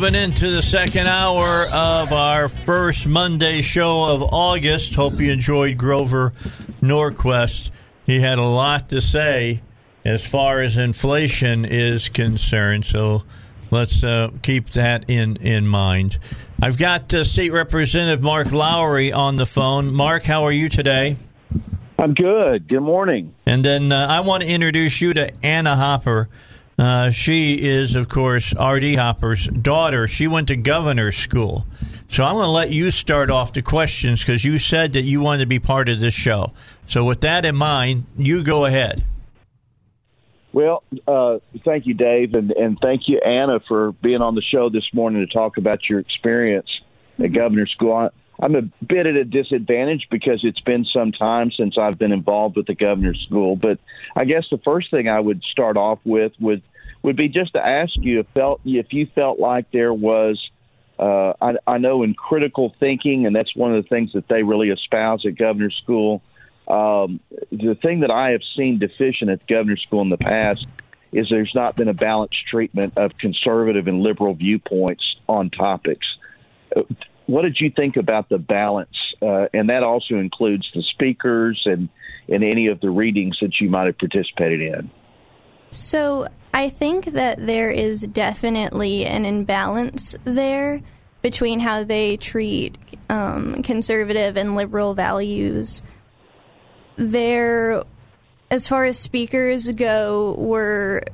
moving 0.00 0.14
into 0.14 0.54
the 0.54 0.62
second 0.62 1.06
hour 1.06 1.66
of 1.70 2.10
our 2.10 2.48
first 2.48 3.06
Monday 3.06 3.60
show 3.60 4.04
of 4.04 4.22
August. 4.22 4.94
Hope 4.94 5.20
you 5.20 5.30
enjoyed 5.30 5.76
Grover 5.76 6.32
Norquist. 6.80 7.70
He 8.06 8.18
had 8.18 8.38
a 8.38 8.44
lot 8.44 8.88
to 8.88 9.02
say 9.02 9.60
as 10.02 10.26
far 10.26 10.62
as 10.62 10.78
inflation 10.78 11.66
is 11.66 12.08
concerned, 12.08 12.86
so 12.86 13.24
let's 13.70 14.02
uh, 14.02 14.30
keep 14.40 14.70
that 14.70 15.04
in, 15.10 15.36
in 15.36 15.66
mind. 15.66 16.18
I've 16.62 16.78
got 16.78 17.12
uh, 17.12 17.22
State 17.22 17.52
Representative 17.52 18.22
Mark 18.22 18.52
Lowery 18.52 19.12
on 19.12 19.36
the 19.36 19.44
phone. 19.44 19.92
Mark, 19.92 20.22
how 20.22 20.44
are 20.44 20.52
you 20.52 20.70
today? 20.70 21.16
I'm 21.98 22.14
good. 22.14 22.68
Good 22.68 22.80
morning. 22.80 23.34
And 23.44 23.62
then 23.62 23.92
uh, 23.92 24.06
I 24.06 24.20
want 24.20 24.44
to 24.44 24.48
introduce 24.48 25.02
you 25.02 25.12
to 25.12 25.30
Anna 25.44 25.76
Hopper. 25.76 26.30
Uh, 26.80 27.10
she 27.10 27.56
is, 27.56 27.94
of 27.94 28.08
course, 28.08 28.54
R.D. 28.54 28.94
Hopper's 28.94 29.46
daughter. 29.48 30.08
She 30.08 30.26
went 30.26 30.48
to 30.48 30.56
governor's 30.56 31.14
school. 31.14 31.66
So 32.08 32.24
I'm 32.24 32.36
going 32.36 32.46
to 32.46 32.50
let 32.50 32.70
you 32.70 32.90
start 32.90 33.28
off 33.28 33.52
the 33.52 33.60
questions 33.60 34.20
because 34.20 34.46
you 34.46 34.56
said 34.56 34.94
that 34.94 35.02
you 35.02 35.20
wanted 35.20 35.40
to 35.40 35.46
be 35.46 35.58
part 35.58 35.90
of 35.90 36.00
this 36.00 36.14
show. 36.14 36.54
So 36.86 37.04
with 37.04 37.20
that 37.20 37.44
in 37.44 37.54
mind, 37.54 38.06
you 38.16 38.42
go 38.42 38.64
ahead. 38.64 39.04
Well, 40.54 40.82
uh, 41.06 41.40
thank 41.66 41.86
you, 41.86 41.92
Dave, 41.92 42.34
and, 42.34 42.50
and 42.52 42.78
thank 42.80 43.08
you, 43.08 43.20
Anna, 43.20 43.60
for 43.68 43.92
being 43.92 44.22
on 44.22 44.34
the 44.34 44.42
show 44.42 44.70
this 44.70 44.88
morning 44.94 45.20
to 45.20 45.30
talk 45.30 45.58
about 45.58 45.86
your 45.86 45.98
experience 45.98 46.70
at 47.22 47.30
governor's 47.32 47.72
school. 47.72 47.92
I, 47.92 48.08
I'm 48.42 48.56
a 48.56 48.62
bit 48.62 49.06
at 49.06 49.16
a 49.16 49.24
disadvantage 49.24 50.08
because 50.10 50.40
it's 50.44 50.60
been 50.60 50.86
some 50.86 51.12
time 51.12 51.50
since 51.52 51.76
I've 51.76 51.98
been 51.98 52.12
involved 52.12 52.56
with 52.56 52.66
the 52.66 52.74
governor's 52.74 53.20
school. 53.26 53.54
But 53.54 53.78
I 54.16 54.24
guess 54.24 54.46
the 54.50 54.56
first 54.56 54.90
thing 54.90 55.08
I 55.10 55.20
would 55.20 55.42
start 55.42 55.76
off 55.76 55.98
with 56.04 56.32
would 56.40 56.62
would 57.02 57.16
be 57.16 57.28
just 57.28 57.52
to 57.54 57.60
ask 57.60 57.92
you 57.96 58.20
if 58.20 58.26
felt 58.34 58.60
if 58.64 58.92
you 58.92 59.06
felt 59.14 59.38
like 59.38 59.70
there 59.72 59.92
was. 59.92 60.40
Uh, 60.98 61.32
I, 61.40 61.54
I 61.66 61.78
know 61.78 62.02
in 62.02 62.12
critical 62.12 62.74
thinking, 62.78 63.24
and 63.24 63.34
that's 63.34 63.56
one 63.56 63.74
of 63.74 63.82
the 63.82 63.88
things 63.88 64.12
that 64.12 64.28
they 64.28 64.42
really 64.42 64.68
espouse 64.68 65.24
at 65.24 65.34
governor's 65.34 65.74
school. 65.82 66.20
Um, 66.68 67.20
the 67.50 67.74
thing 67.80 68.00
that 68.00 68.10
I 68.10 68.32
have 68.32 68.42
seen 68.54 68.78
deficient 68.78 69.30
at 69.30 69.46
governor's 69.46 69.80
school 69.80 70.02
in 70.02 70.10
the 70.10 70.18
past 70.18 70.66
is 71.10 71.26
there's 71.30 71.54
not 71.54 71.74
been 71.74 71.88
a 71.88 71.94
balanced 71.94 72.46
treatment 72.50 72.98
of 72.98 73.16
conservative 73.16 73.86
and 73.86 74.02
liberal 74.02 74.34
viewpoints 74.34 75.16
on 75.26 75.48
topics 75.48 76.06
what 77.30 77.42
did 77.42 77.60
you 77.60 77.70
think 77.70 77.96
about 77.96 78.28
the 78.28 78.38
balance? 78.38 78.96
Uh, 79.22 79.46
and 79.54 79.70
that 79.70 79.82
also 79.82 80.16
includes 80.16 80.68
the 80.74 80.82
speakers 80.82 81.62
and, 81.64 81.88
and 82.28 82.42
any 82.42 82.66
of 82.66 82.80
the 82.80 82.90
readings 82.90 83.38
that 83.40 83.60
you 83.60 83.70
might 83.70 83.86
have 83.86 83.98
participated 83.98 84.60
in. 84.60 84.90
So 85.70 86.26
I 86.52 86.68
think 86.68 87.06
that 87.06 87.44
there 87.44 87.70
is 87.70 88.02
definitely 88.02 89.06
an 89.06 89.24
imbalance 89.24 90.16
there 90.24 90.80
between 91.22 91.60
how 91.60 91.84
they 91.84 92.16
treat 92.16 92.76
um, 93.08 93.62
conservative 93.62 94.36
and 94.36 94.56
liberal 94.56 94.94
values. 94.94 95.82
There, 96.96 97.82
as 98.50 98.66
far 98.66 98.84
as 98.86 98.98
speakers 98.98 99.68
go, 99.70 100.34
were 100.38 101.04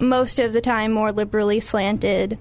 most 0.00 0.38
of 0.38 0.52
the 0.52 0.60
time 0.60 0.92
more 0.92 1.12
liberally 1.12 1.60
slanted. 1.60 2.38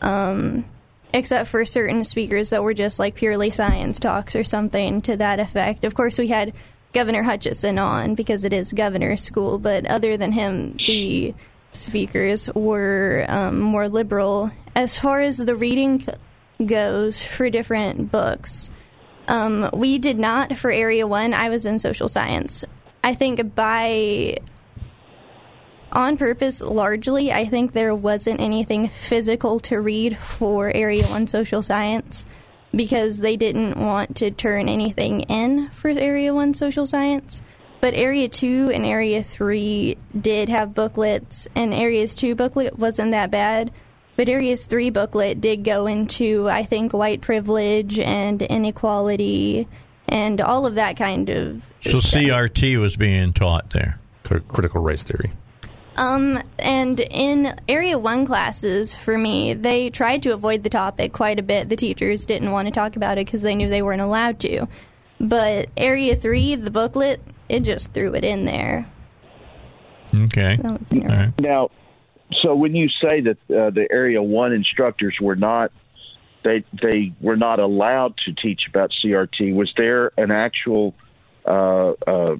Um, 0.00 0.64
except 1.12 1.48
for 1.48 1.64
certain 1.64 2.04
speakers 2.04 2.50
that 2.50 2.62
were 2.62 2.74
just 2.74 2.98
like 2.98 3.14
purely 3.14 3.50
science 3.50 3.98
talks 3.98 4.36
or 4.36 4.44
something 4.44 5.00
to 5.02 5.16
that 5.16 5.40
effect. 5.40 5.84
Of 5.84 5.94
course, 5.94 6.18
we 6.18 6.28
had 6.28 6.54
Governor 6.92 7.22
Hutchinson 7.22 7.78
on 7.78 8.14
because 8.14 8.44
it 8.44 8.52
is 8.52 8.72
governor's 8.72 9.22
school, 9.22 9.58
but 9.58 9.86
other 9.86 10.16
than 10.16 10.32
him, 10.32 10.76
the 10.86 11.34
speakers 11.72 12.48
were 12.54 13.26
um, 13.28 13.60
more 13.60 13.88
liberal. 13.88 14.50
As 14.74 14.98
far 14.98 15.20
as 15.20 15.36
the 15.36 15.54
reading 15.54 16.04
goes 16.64 17.22
for 17.22 17.50
different 17.50 18.10
books, 18.10 18.70
Um, 19.28 19.68
we 19.74 19.98
did 19.98 20.18
not 20.18 20.56
for 20.56 20.70
Area 20.70 21.06
1. 21.06 21.34
I 21.34 21.50
was 21.50 21.66
in 21.66 21.78
social 21.78 22.08
science. 22.08 22.64
I 23.04 23.14
think 23.14 23.54
by 23.54 24.38
on 25.92 26.16
purpose, 26.16 26.62
largely, 26.62 27.30
I 27.30 27.44
think 27.44 27.72
there 27.72 27.94
wasn't 27.94 28.40
anything 28.40 28.88
physical 28.88 29.60
to 29.68 29.80
read 29.80 30.16
for 30.16 30.72
Area 30.74 31.04
1 31.06 31.26
social 31.26 31.62
science 31.62 32.24
because 32.74 33.20
they 33.20 33.36
didn't 33.36 33.78
want 33.78 34.16
to 34.16 34.30
turn 34.30 34.68
anything 34.68 35.22
in 35.22 35.68
for 35.70 35.88
Area 35.88 36.34
1 36.34 36.54
social 36.54 36.86
science. 36.86 37.42
But 37.80 37.94
Area 37.94 38.28
2 38.28 38.72
and 38.74 38.84
Area 38.84 39.22
3 39.22 39.96
did 40.20 40.48
have 40.48 40.74
booklets, 40.74 41.46
and 41.54 41.72
Area's 41.72 42.14
2 42.14 42.34
booklet 42.34 42.78
wasn't 42.78 43.12
that 43.12 43.30
bad. 43.30 43.70
But 44.16 44.28
Area's 44.28 44.66
3 44.66 44.90
booklet 44.90 45.40
did 45.40 45.62
go 45.62 45.86
into, 45.86 46.48
I 46.48 46.64
think, 46.64 46.92
white 46.92 47.20
privilege 47.20 48.00
and 48.00 48.42
inequality 48.42 49.68
and 50.08 50.40
all 50.40 50.66
of 50.66 50.74
that 50.74 50.96
kind 50.96 51.28
of. 51.28 51.70
So 51.82 52.00
stuff. 52.00 52.20
CRT 52.20 52.80
was 52.80 52.96
being 52.96 53.32
taught 53.32 53.70
there. 53.70 54.00
Critical 54.24 54.82
race 54.82 55.04
theory. 55.04 55.30
Um, 55.98 56.40
and 56.60 57.00
in 57.00 57.58
Area 57.68 57.98
1 57.98 58.24
classes, 58.24 58.94
for 58.94 59.18
me, 59.18 59.52
they 59.52 59.90
tried 59.90 60.22
to 60.22 60.30
avoid 60.30 60.62
the 60.62 60.70
topic 60.70 61.12
quite 61.12 61.40
a 61.40 61.42
bit. 61.42 61.68
The 61.68 61.76
teachers 61.76 62.24
didn't 62.24 62.52
want 62.52 62.68
to 62.68 62.72
talk 62.72 62.94
about 62.94 63.18
it 63.18 63.26
because 63.26 63.42
they 63.42 63.56
knew 63.56 63.68
they 63.68 63.82
weren't 63.82 64.00
allowed 64.00 64.38
to. 64.40 64.68
But 65.20 65.70
Area 65.76 66.14
3, 66.14 66.54
the 66.54 66.70
booklet, 66.70 67.20
it 67.48 67.64
just 67.64 67.92
threw 67.92 68.14
it 68.14 68.24
in 68.24 68.44
there. 68.44 68.88
Okay. 70.14 70.56
That 70.62 70.80
was 70.80 70.92
right. 70.92 71.32
Now, 71.40 71.70
so 72.42 72.54
when 72.54 72.76
you 72.76 72.88
say 72.88 73.20
that 73.22 73.38
uh, 73.50 73.70
the 73.70 73.88
Area 73.90 74.22
One 74.22 74.52
instructors 74.52 75.16
were 75.20 75.36
not 75.36 75.72
they 76.44 76.64
they 76.80 77.12
were 77.20 77.36
not 77.36 77.58
allowed 77.58 78.14
to 78.24 78.32
teach 78.32 78.62
about 78.68 78.92
CRT, 79.04 79.52
was 79.52 79.72
there 79.76 80.12
an 80.16 80.30
actual 80.30 80.94
uh, 81.44 81.90
uh, 82.06 82.36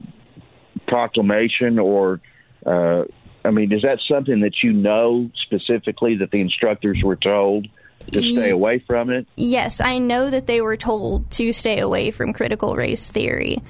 proclamation 0.86 1.80
or? 1.80 2.20
Uh, 2.64 3.04
I 3.44 3.50
mean, 3.50 3.72
is 3.72 3.82
that 3.82 3.98
something 4.08 4.40
that 4.40 4.62
you 4.62 4.72
know 4.72 5.30
specifically 5.44 6.16
that 6.16 6.30
the 6.30 6.40
instructors 6.40 7.00
were 7.02 7.16
told 7.16 7.68
to 8.12 8.22
stay 8.22 8.50
away 8.50 8.78
from 8.80 9.10
it? 9.10 9.26
Yes, 9.36 9.80
I 9.80 9.98
know 9.98 10.30
that 10.30 10.46
they 10.46 10.60
were 10.60 10.76
told 10.76 11.30
to 11.32 11.52
stay 11.52 11.78
away 11.78 12.10
from 12.10 12.32
critical 12.32 12.74
race 12.74 13.10
theory. 13.10 13.62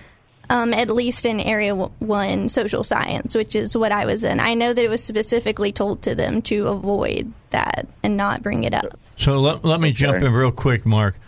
Um, 0.50 0.72
at 0.72 0.88
least 0.88 1.26
in 1.26 1.40
Area 1.40 1.74
1 1.74 2.48
social 2.48 2.82
science, 2.82 3.34
which 3.34 3.54
is 3.54 3.76
what 3.76 3.92
I 3.92 4.06
was 4.06 4.24
in. 4.24 4.40
I 4.40 4.54
know 4.54 4.72
that 4.72 4.82
it 4.82 4.88
was 4.88 5.04
specifically 5.04 5.72
told 5.72 6.00
to 6.02 6.14
them 6.14 6.40
to 6.42 6.68
avoid 6.68 7.30
that 7.50 7.86
and 8.02 8.16
not 8.16 8.42
bring 8.42 8.64
it 8.64 8.72
up. 8.72 8.98
So 9.16 9.40
let, 9.40 9.62
let 9.62 9.78
me 9.78 9.92
jump 9.92 10.22
in 10.22 10.32
real 10.32 10.50
quick, 10.50 10.86
Mark. 10.86 11.18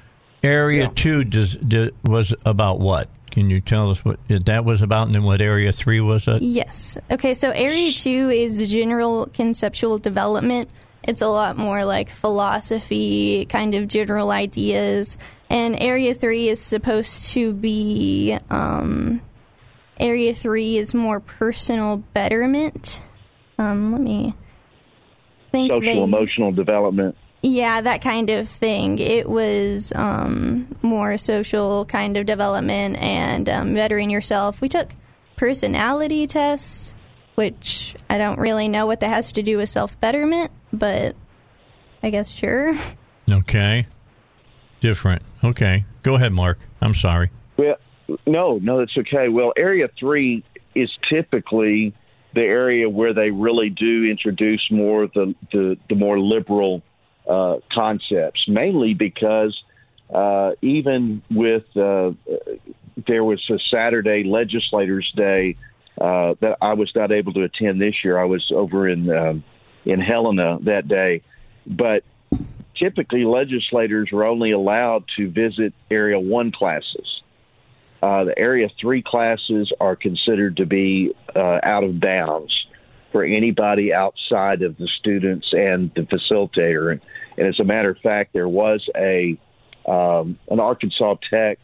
Area 0.43 0.89
two 0.89 1.25
does, 1.25 1.55
do, 1.55 1.91
was 2.03 2.35
about 2.47 2.81
what? 2.81 3.11
Can 3.31 3.51
you 3.51 3.61
tell 3.61 3.91
us 3.91 4.05
what 4.05 4.19
that 4.29 4.65
was 4.65 4.83
about, 4.83 5.07
and 5.07 5.15
then 5.15 5.23
what 5.23 5.41
Area 5.41 5.73
three 5.73 6.01
was? 6.01 6.27
At? 6.29 6.43
Yes. 6.43 6.99
Okay, 7.11 7.35
so 7.35 7.51
Area 7.51 7.93
2 7.93 8.31
is 8.31 8.71
general 8.71 9.27
conceptual 9.27 9.99
development. 9.99 10.69
It's 11.03 11.23
a 11.23 11.29
lot 11.29 11.57
more 11.57 11.85
like 11.85 12.11
philosophy, 12.11 13.47
kind 13.47 13.75
of 13.75 13.89
general 13.89 14.31
ideas. 14.31 15.17
And 15.49 15.81
Area 15.81 16.13
3 16.15 16.49
is 16.49 16.61
supposed 16.61 17.33
to 17.33 17.53
be. 17.53 18.37
Um, 18.51 19.23
area 19.99 20.35
3 20.35 20.79
is 20.79 20.95
more 20.95 21.21
personal 21.21 21.99
betterment. 21.99 23.03
Um, 23.59 23.93
let 23.93 24.01
me 24.01 24.35
think. 25.53 25.73
Social 25.73 25.81
they- 25.95 26.03
emotional 26.03 26.53
development. 26.53 27.17
Yeah, 27.43 27.81
that 27.81 28.03
kind 28.03 28.31
of 28.31 28.49
thing. 28.49 28.99
It 28.99 29.29
was 29.29 29.93
um, 29.97 30.77
more 30.83 31.17
social 31.17 31.85
kind 31.87 32.17
of 32.17 32.27
development 32.27 32.97
and 32.99 33.49
um, 33.49 33.75
bettering 33.75 34.11
yourself. 34.11 34.61
We 34.61 34.69
took 34.69 34.91
personality 35.37 36.27
tests, 36.27 36.95
which 37.35 37.97
I 38.11 38.19
don't 38.19 38.39
really 38.39 38.69
know 38.69 38.87
what 38.87 39.01
that 39.01 39.09
has 39.09 39.33
to 39.33 39.43
do 39.43 39.57
with 39.57 39.69
self 39.69 39.99
betterment, 40.01 40.51
but 40.73 41.17
I 42.03 42.11
guess 42.11 42.29
sure. 42.31 42.75
Okay, 43.31 43.87
different. 44.81 45.23
Okay, 45.45 45.85
go 46.03 46.17
ahead, 46.17 46.33
Mark. 46.33 46.59
I'm 46.81 46.95
sorry. 46.95 47.31
Well, 47.57 47.77
no, 48.27 48.59
no, 48.59 48.79
that's 48.79 48.97
okay. 48.99 49.29
Well, 49.29 49.53
Area 49.57 49.89
3 50.01 50.43
is 50.75 50.91
typically 51.09 51.95
the 52.35 52.41
area 52.41 52.89
where 52.89 53.15
they 53.15 53.31
really 53.31 53.71
do 53.71 54.05
introduce 54.05 54.67
more 54.69 55.05
of 55.05 55.13
the, 55.13 55.33
the, 55.53 55.77
the 55.89 55.95
more 55.95 56.19
liberal 56.19 56.83
uh, 57.31 57.61
concepts, 57.73 58.49
mainly 58.49 58.95
because 58.95 59.57
uh, 60.13 60.53
even 60.61 61.23
with 61.31 61.65
uh, 61.77 62.11
there 63.07 63.23
was 63.23 63.41
a 63.51 63.59
Saturday 63.71 64.25
Legislators 64.25 65.11
Day 65.17 65.57
uh, 66.01 66.35
that 66.41 66.59
I 66.61 66.75
was 66.75 66.91
not 66.95 67.13
able 67.13 67.33
to 67.35 67.43
attend 67.45 67.81
this 67.81 67.95
year. 68.03 68.19
I 68.19 68.25
was 68.25 68.51
over 68.55 68.89
in 68.89 69.11
um, 69.11 69.45
in 69.85 70.01
Helena 70.01 70.59
that 70.63 70.89
day, 70.89 71.23
but 71.67 72.03
typically 72.77 73.25
legislators 73.25 74.11
are 74.13 74.25
only 74.25 74.51
allowed 74.51 75.05
to 75.17 75.31
visit 75.31 75.73
Area 75.91 76.19
One 76.19 76.51
classes. 76.51 77.23
Uh, 78.03 78.25
the 78.25 78.39
Area 78.39 78.69
Three 78.81 79.03
classes 79.03 79.73
are 79.79 79.95
considered 79.95 80.57
to 80.57 80.67
be 80.67 81.15
uh, 81.37 81.61
out 81.63 81.85
of 81.85 82.01
bounds 82.01 82.53
for 83.13 83.25
anybody 83.25 83.93
outside 83.93 84.63
of 84.63 84.77
the 84.79 84.89
students 84.99 85.49
and 85.53 85.93
the 85.95 86.03
facilitator. 86.03 86.93
And, 86.93 87.01
and 87.37 87.47
as 87.47 87.59
a 87.61 87.65
matter 87.65 87.91
of 87.91 87.99
fact, 87.99 88.33
there 88.33 88.49
was 88.49 88.87
a 88.97 89.39
um, 89.87 90.39
an 90.49 90.61
Arkansas 90.61 91.17
Tech 91.31 91.59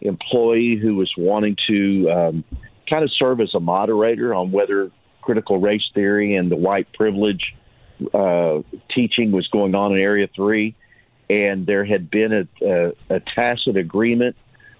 employee 0.00 0.76
who 0.80 0.96
was 0.96 1.12
wanting 1.16 1.56
to 1.68 2.10
um, 2.10 2.44
kind 2.88 3.04
of 3.04 3.10
serve 3.12 3.40
as 3.40 3.54
a 3.54 3.60
moderator 3.60 4.34
on 4.34 4.52
whether 4.52 4.90
critical 5.22 5.58
race 5.58 5.88
theory 5.94 6.34
and 6.36 6.50
the 6.50 6.56
white 6.56 6.92
privilege 6.92 7.54
uh, 8.14 8.60
teaching 8.94 9.32
was 9.32 9.46
going 9.48 9.74
on 9.74 9.92
in 9.92 9.98
Area 9.98 10.28
3. 10.34 10.74
And 11.28 11.66
there 11.66 11.84
had 11.84 12.10
been 12.10 12.32
a, 12.32 12.64
a, 12.64 13.16
a 13.16 13.20
tacit 13.34 13.76
agreement 13.76 14.36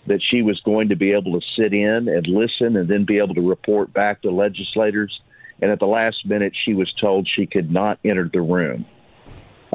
that 0.06 0.20
she 0.22 0.42
was 0.42 0.60
going 0.60 0.90
to 0.90 0.96
be 0.96 1.12
able 1.12 1.40
to 1.40 1.46
sit 1.56 1.74
in 1.74 2.08
and 2.08 2.26
listen 2.28 2.76
and 2.76 2.88
then 2.88 3.04
be 3.04 3.18
able 3.18 3.34
to 3.34 3.46
report 3.46 3.92
back 3.92 4.22
to 4.22 4.30
legislators. 4.30 5.20
And 5.60 5.70
at 5.70 5.80
the 5.80 5.86
last 5.86 6.24
minute, 6.24 6.52
she 6.64 6.74
was 6.74 6.92
told 7.00 7.28
she 7.28 7.46
could 7.46 7.72
not 7.72 7.98
enter 8.04 8.30
the 8.32 8.40
room. 8.40 8.86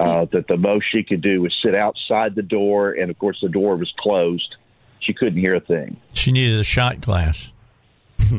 Uh, 0.02 0.26
that 0.32 0.48
the 0.48 0.58
most 0.58 0.86
she 0.92 1.04
could 1.04 1.22
do 1.22 1.42
was 1.42 1.56
sit 1.64 1.76
outside 1.76 2.34
the 2.34 2.42
door, 2.42 2.92
and 2.92 3.12
of 3.12 3.20
course, 3.20 3.38
the 3.40 3.50
door 3.50 3.76
was 3.76 3.94
closed. 4.00 4.56
She 5.00 5.14
couldn't 5.14 5.40
hear 5.40 5.54
a 5.54 5.60
thing. 5.60 5.96
She 6.14 6.32
needed 6.32 6.60
a 6.60 6.64
shot 6.64 7.02
glass. 7.02 7.52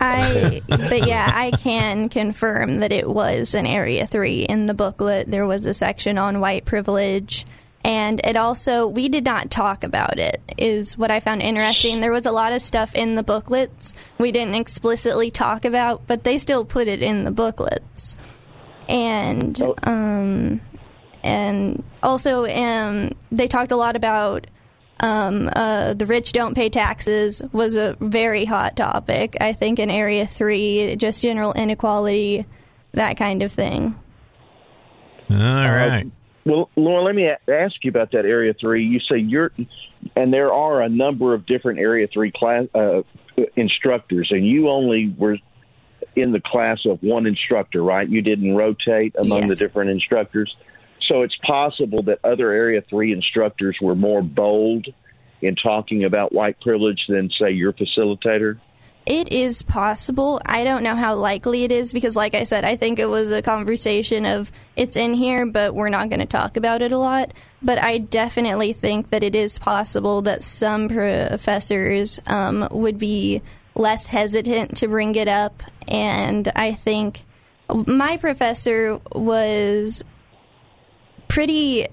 I, 0.00 0.60
but 0.68 1.08
yeah, 1.08 1.28
I 1.34 1.50
can 1.50 2.08
confirm 2.08 2.80
that 2.80 2.92
it 2.92 3.08
was 3.08 3.54
an 3.54 3.66
Area 3.66 4.06
3 4.06 4.42
in 4.42 4.66
the 4.66 4.74
booklet. 4.74 5.28
There 5.28 5.46
was 5.46 5.64
a 5.64 5.74
section 5.74 6.18
on 6.18 6.38
white 6.38 6.64
privilege. 6.64 7.46
And 7.84 8.20
it 8.24 8.36
also, 8.36 8.86
we 8.86 9.08
did 9.08 9.24
not 9.24 9.50
talk 9.50 9.84
about 9.84 10.18
it, 10.18 10.40
is 10.56 10.96
what 10.96 11.10
I 11.10 11.20
found 11.20 11.42
interesting. 11.42 12.00
There 12.00 12.12
was 12.12 12.26
a 12.26 12.32
lot 12.32 12.52
of 12.52 12.62
stuff 12.62 12.94
in 12.94 13.14
the 13.14 13.22
booklets 13.22 13.92
we 14.18 14.32
didn't 14.32 14.54
explicitly 14.54 15.30
talk 15.30 15.64
about, 15.64 16.06
but 16.06 16.24
they 16.24 16.38
still 16.38 16.64
put 16.64 16.88
it 16.88 17.02
in 17.02 17.24
the 17.24 17.30
booklets. 17.30 18.16
And, 18.88 19.60
um, 19.84 20.60
and 21.22 21.82
also, 22.02 22.46
um, 22.46 23.10
they 23.32 23.46
talked 23.46 23.72
a 23.72 23.76
lot 23.76 23.96
about 23.96 24.46
um, 25.00 25.50
uh, 25.54 25.94
the 25.94 26.06
rich 26.06 26.32
don't 26.32 26.54
pay 26.54 26.68
taxes 26.68 27.42
was 27.52 27.76
a 27.76 27.96
very 28.00 28.44
hot 28.44 28.76
topic. 28.76 29.36
I 29.40 29.52
think 29.52 29.78
in 29.78 29.90
Area 29.90 30.26
Three, 30.26 30.96
just 30.96 31.22
general 31.22 31.52
inequality, 31.52 32.46
that 32.92 33.16
kind 33.16 33.42
of 33.42 33.52
thing. 33.52 33.98
All 35.30 35.36
right. 35.36 36.06
Well, 36.46 36.70
Laura, 36.76 37.02
let 37.02 37.14
me 37.14 37.26
a- 37.26 37.50
ask 37.50 37.76
you 37.82 37.90
about 37.90 38.12
that 38.12 38.24
Area 38.24 38.54
Three. 38.58 38.84
You 38.84 39.00
say 39.00 39.18
you're, 39.18 39.50
and 40.14 40.32
there 40.32 40.52
are 40.52 40.82
a 40.82 40.88
number 40.88 41.34
of 41.34 41.46
different 41.46 41.78
Area 41.80 42.06
Three 42.12 42.30
class 42.30 42.64
uh, 42.74 43.02
instructors, 43.56 44.28
and 44.30 44.46
you 44.46 44.68
only 44.68 45.14
were 45.18 45.38
in 46.16 46.32
the 46.32 46.40
class 46.40 46.78
of 46.86 47.02
one 47.02 47.26
instructor, 47.26 47.82
right? 47.82 48.08
You 48.08 48.22
didn't 48.22 48.54
rotate 48.54 49.14
among 49.18 49.48
the 49.48 49.56
different 49.56 49.90
instructors. 49.90 50.54
So 51.08 51.22
it's 51.22 51.36
possible 51.46 52.02
that 52.04 52.20
other 52.24 52.50
Area 52.50 52.82
3 52.88 53.12
instructors 53.12 53.76
were 53.80 53.94
more 53.94 54.22
bold 54.22 54.86
in 55.42 55.56
talking 55.56 56.04
about 56.04 56.32
white 56.32 56.60
privilege 56.60 57.00
than, 57.08 57.30
say, 57.38 57.50
your 57.50 57.72
facilitator? 57.72 58.58
It 59.06 59.30
is 59.30 59.60
possible. 59.60 60.40
I 60.46 60.64
don't 60.64 60.82
know 60.82 60.94
how 60.94 61.14
likely 61.14 61.64
it 61.64 61.70
is 61.70 61.92
because, 61.92 62.16
like 62.16 62.34
I 62.34 62.44
said, 62.44 62.64
I 62.64 62.76
think 62.76 62.98
it 62.98 63.06
was 63.06 63.30
a 63.30 63.42
conversation 63.42 64.24
of 64.24 64.50
it's 64.76 64.96
in 64.96 65.12
here, 65.12 65.44
but 65.44 65.74
we're 65.74 65.90
not 65.90 66.08
going 66.08 66.20
to 66.20 66.26
talk 66.26 66.56
about 66.56 66.80
it 66.80 66.90
a 66.90 66.96
lot. 66.96 67.32
But 67.60 67.76
I 67.78 67.98
definitely 67.98 68.72
think 68.72 69.10
that 69.10 69.22
it 69.22 69.36
is 69.36 69.58
possible 69.58 70.22
that 70.22 70.42
some 70.42 70.88
professors 70.88 72.18
um, 72.26 72.66
would 72.70 72.98
be 72.98 73.42
less 73.74 74.08
hesitant 74.08 74.76
to 74.78 74.88
bring 74.88 75.14
it 75.14 75.28
up. 75.28 75.62
And 75.88 76.50
I 76.54 76.72
think 76.72 77.22
my 77.86 78.16
professor 78.16 79.00
was 79.12 80.04
pretty 81.28 81.86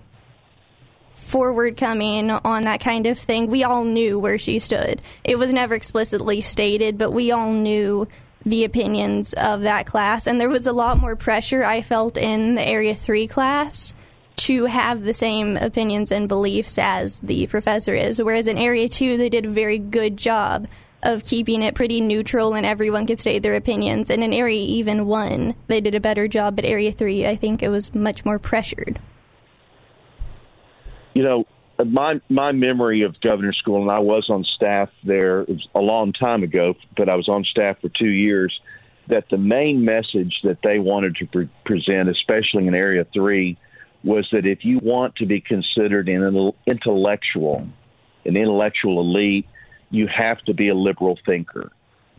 forward 1.13 1.77
coming 1.77 2.29
on 2.29 2.63
that 2.63 2.81
kind 2.81 3.07
of 3.07 3.17
thing. 3.17 3.49
We 3.49 3.63
all 3.63 3.83
knew 3.83 4.19
where 4.19 4.37
she 4.37 4.59
stood. 4.59 5.01
It 5.23 5.37
was 5.37 5.53
never 5.53 5.73
explicitly 5.73 6.41
stated, 6.41 6.97
but 6.97 7.11
we 7.11 7.31
all 7.31 7.53
knew 7.53 8.07
the 8.45 8.63
opinions 8.63 9.33
of 9.33 9.61
that 9.61 9.85
class. 9.85 10.27
And 10.27 10.39
there 10.39 10.49
was 10.49 10.67
a 10.67 10.73
lot 10.73 10.97
more 10.97 11.15
pressure 11.15 11.63
I 11.63 11.81
felt 11.81 12.17
in 12.17 12.55
the 12.55 12.67
Area 12.67 12.95
3 12.95 13.27
class 13.27 13.93
to 14.37 14.65
have 14.65 15.03
the 15.03 15.13
same 15.13 15.55
opinions 15.57 16.11
and 16.11 16.27
beliefs 16.27 16.77
as 16.79 17.19
the 17.19 17.45
professor 17.47 17.93
is. 17.93 18.21
Whereas 18.21 18.47
in 18.47 18.57
Area 18.57 18.89
2, 18.89 19.15
they 19.17 19.29
did 19.29 19.45
a 19.45 19.49
very 19.49 19.77
good 19.77 20.17
job 20.17 20.67
of 21.03 21.23
keeping 21.23 21.61
it 21.61 21.75
pretty 21.75 22.01
neutral 22.01 22.53
and 22.53 22.65
everyone 22.65 23.07
could 23.07 23.19
state 23.19 23.43
their 23.43 23.55
opinions. 23.55 24.09
And 24.09 24.23
in 24.23 24.33
Area 24.33 24.59
even 24.59 25.07
1, 25.07 25.55
they 25.67 25.81
did 25.81 25.95
a 25.95 25.99
better 25.99 26.27
job. 26.27 26.55
But 26.55 26.65
Area 26.65 26.91
3, 26.91 27.25
I 27.27 27.35
think 27.35 27.63
it 27.63 27.69
was 27.69 27.93
much 27.93 28.25
more 28.25 28.39
pressured. 28.39 28.99
You 31.13 31.23
know, 31.23 31.45
my 31.85 32.21
my 32.29 32.51
memory 32.51 33.01
of 33.01 33.19
Governor 33.21 33.53
School, 33.53 33.81
and 33.81 33.91
I 33.91 33.99
was 33.99 34.27
on 34.29 34.43
staff 34.43 34.89
there 35.03 35.45
a 35.75 35.79
long 35.79 36.13
time 36.13 36.43
ago, 36.43 36.75
but 36.95 37.09
I 37.09 37.15
was 37.15 37.27
on 37.27 37.43
staff 37.43 37.81
for 37.81 37.89
two 37.89 38.09
years. 38.09 38.59
That 39.07 39.25
the 39.29 39.37
main 39.37 39.83
message 39.83 40.39
that 40.43 40.59
they 40.63 40.79
wanted 40.79 41.15
to 41.17 41.25
pre- 41.25 41.49
present, 41.65 42.09
especially 42.09 42.67
in 42.67 42.75
Area 42.75 43.05
Three, 43.13 43.57
was 44.03 44.27
that 44.31 44.45
if 44.45 44.63
you 44.63 44.79
want 44.81 45.15
to 45.17 45.25
be 45.25 45.41
considered 45.41 46.07
an 46.07 46.53
intellectual, 46.65 47.67
an 48.25 48.37
intellectual 48.37 49.01
elite, 49.01 49.47
you 49.91 50.07
have 50.07 50.39
to 50.45 50.53
be 50.53 50.69
a 50.69 50.75
liberal 50.75 51.19
thinker, 51.25 51.71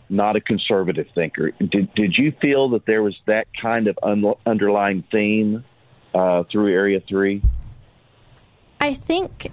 not 0.09 0.37
a 0.37 0.41
conservative 0.41 1.09
thinker. 1.15 1.51
Did 1.59 1.93
did 1.95 2.17
you 2.17 2.33
feel 2.41 2.69
that 2.71 2.87
there 2.87 3.03
was 3.03 3.17
that 3.27 3.47
kind 3.61 3.89
of 3.89 3.99
un- 4.03 4.35
underlying 4.47 5.03
theme 5.11 5.65
uh, 6.15 6.45
through 6.45 6.73
Area 6.73 7.01
Three? 7.01 7.43
I 8.81 8.95
think 8.95 9.49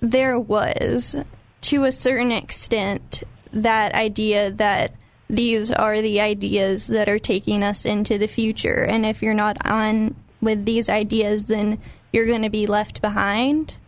there 0.00 0.38
was, 0.38 1.16
to 1.62 1.84
a 1.84 1.92
certain 1.92 2.32
extent, 2.32 3.22
that 3.52 3.94
idea 3.94 4.50
that 4.50 4.92
these 5.28 5.70
are 5.70 6.00
the 6.00 6.20
ideas 6.20 6.88
that 6.88 7.08
are 7.08 7.18
taking 7.18 7.62
us 7.62 7.84
into 7.86 8.18
the 8.18 8.26
future. 8.26 8.84
And 8.84 9.06
if 9.06 9.22
you're 9.22 9.32
not 9.34 9.56
on 9.66 10.14
with 10.40 10.64
these 10.64 10.90
ideas, 10.90 11.46
then 11.46 11.78
you're 12.12 12.26
going 12.26 12.42
to 12.42 12.50
be 12.50 12.66
left 12.66 13.00
behind. 13.00 13.78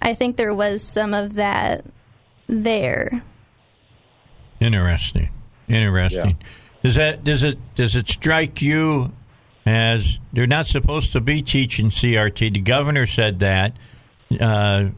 I 0.00 0.14
think 0.14 0.36
there 0.36 0.54
was 0.54 0.82
some 0.82 1.12
of 1.12 1.34
that 1.34 1.84
there. 2.50 3.22
Interesting. 4.60 5.30
Interesting. 5.68 6.36
Yeah. 6.40 6.46
Does 6.82 6.94
that 6.96 7.24
does 7.24 7.42
it 7.42 7.58
does 7.74 7.96
it 7.96 8.08
strike 8.08 8.62
you 8.62 9.12
as 9.66 10.18
they're 10.32 10.46
not 10.46 10.66
supposed 10.66 11.12
to 11.12 11.20
be 11.20 11.42
teaching 11.42 11.90
CRT? 11.90 12.54
The 12.54 12.60
governor 12.60 13.06
said 13.06 13.38
that. 13.40 13.76
Uh, 14.38 14.88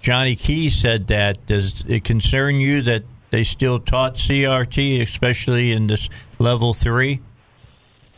Johnny 0.00 0.36
Key 0.36 0.68
said 0.68 1.08
that. 1.08 1.46
Does 1.46 1.84
it 1.86 2.04
concern 2.04 2.56
you 2.56 2.82
that 2.82 3.04
they 3.30 3.44
still 3.44 3.78
taught 3.78 4.16
CRT, 4.16 5.00
especially 5.00 5.72
in 5.72 5.86
this 5.86 6.08
level 6.38 6.74
three? 6.74 7.20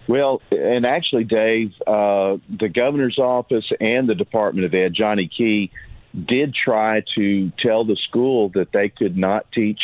Well, 0.07 0.43
and 0.51 0.85
actually, 0.85 1.25
Dave, 1.25 1.73
uh, 1.87 2.37
the 2.49 2.69
governor's 2.69 3.19
office 3.19 3.65
and 3.81 4.09
the 4.09 4.15
Department 4.15 4.67
of 4.67 4.75
Ed, 4.75 4.93
Johnny 4.93 5.29
Key, 5.35 5.71
did 6.15 6.55
try 6.55 7.03
to 7.17 7.51
tell 7.59 7.85
the 7.85 7.97
school 8.09 8.51
that 8.51 8.73
they 8.73 8.89
could 8.89 9.17
not 9.17 9.51
teach 9.53 9.81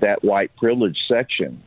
that 0.00 0.24
white 0.24 0.54
privilege 0.56 0.98
section. 1.06 1.62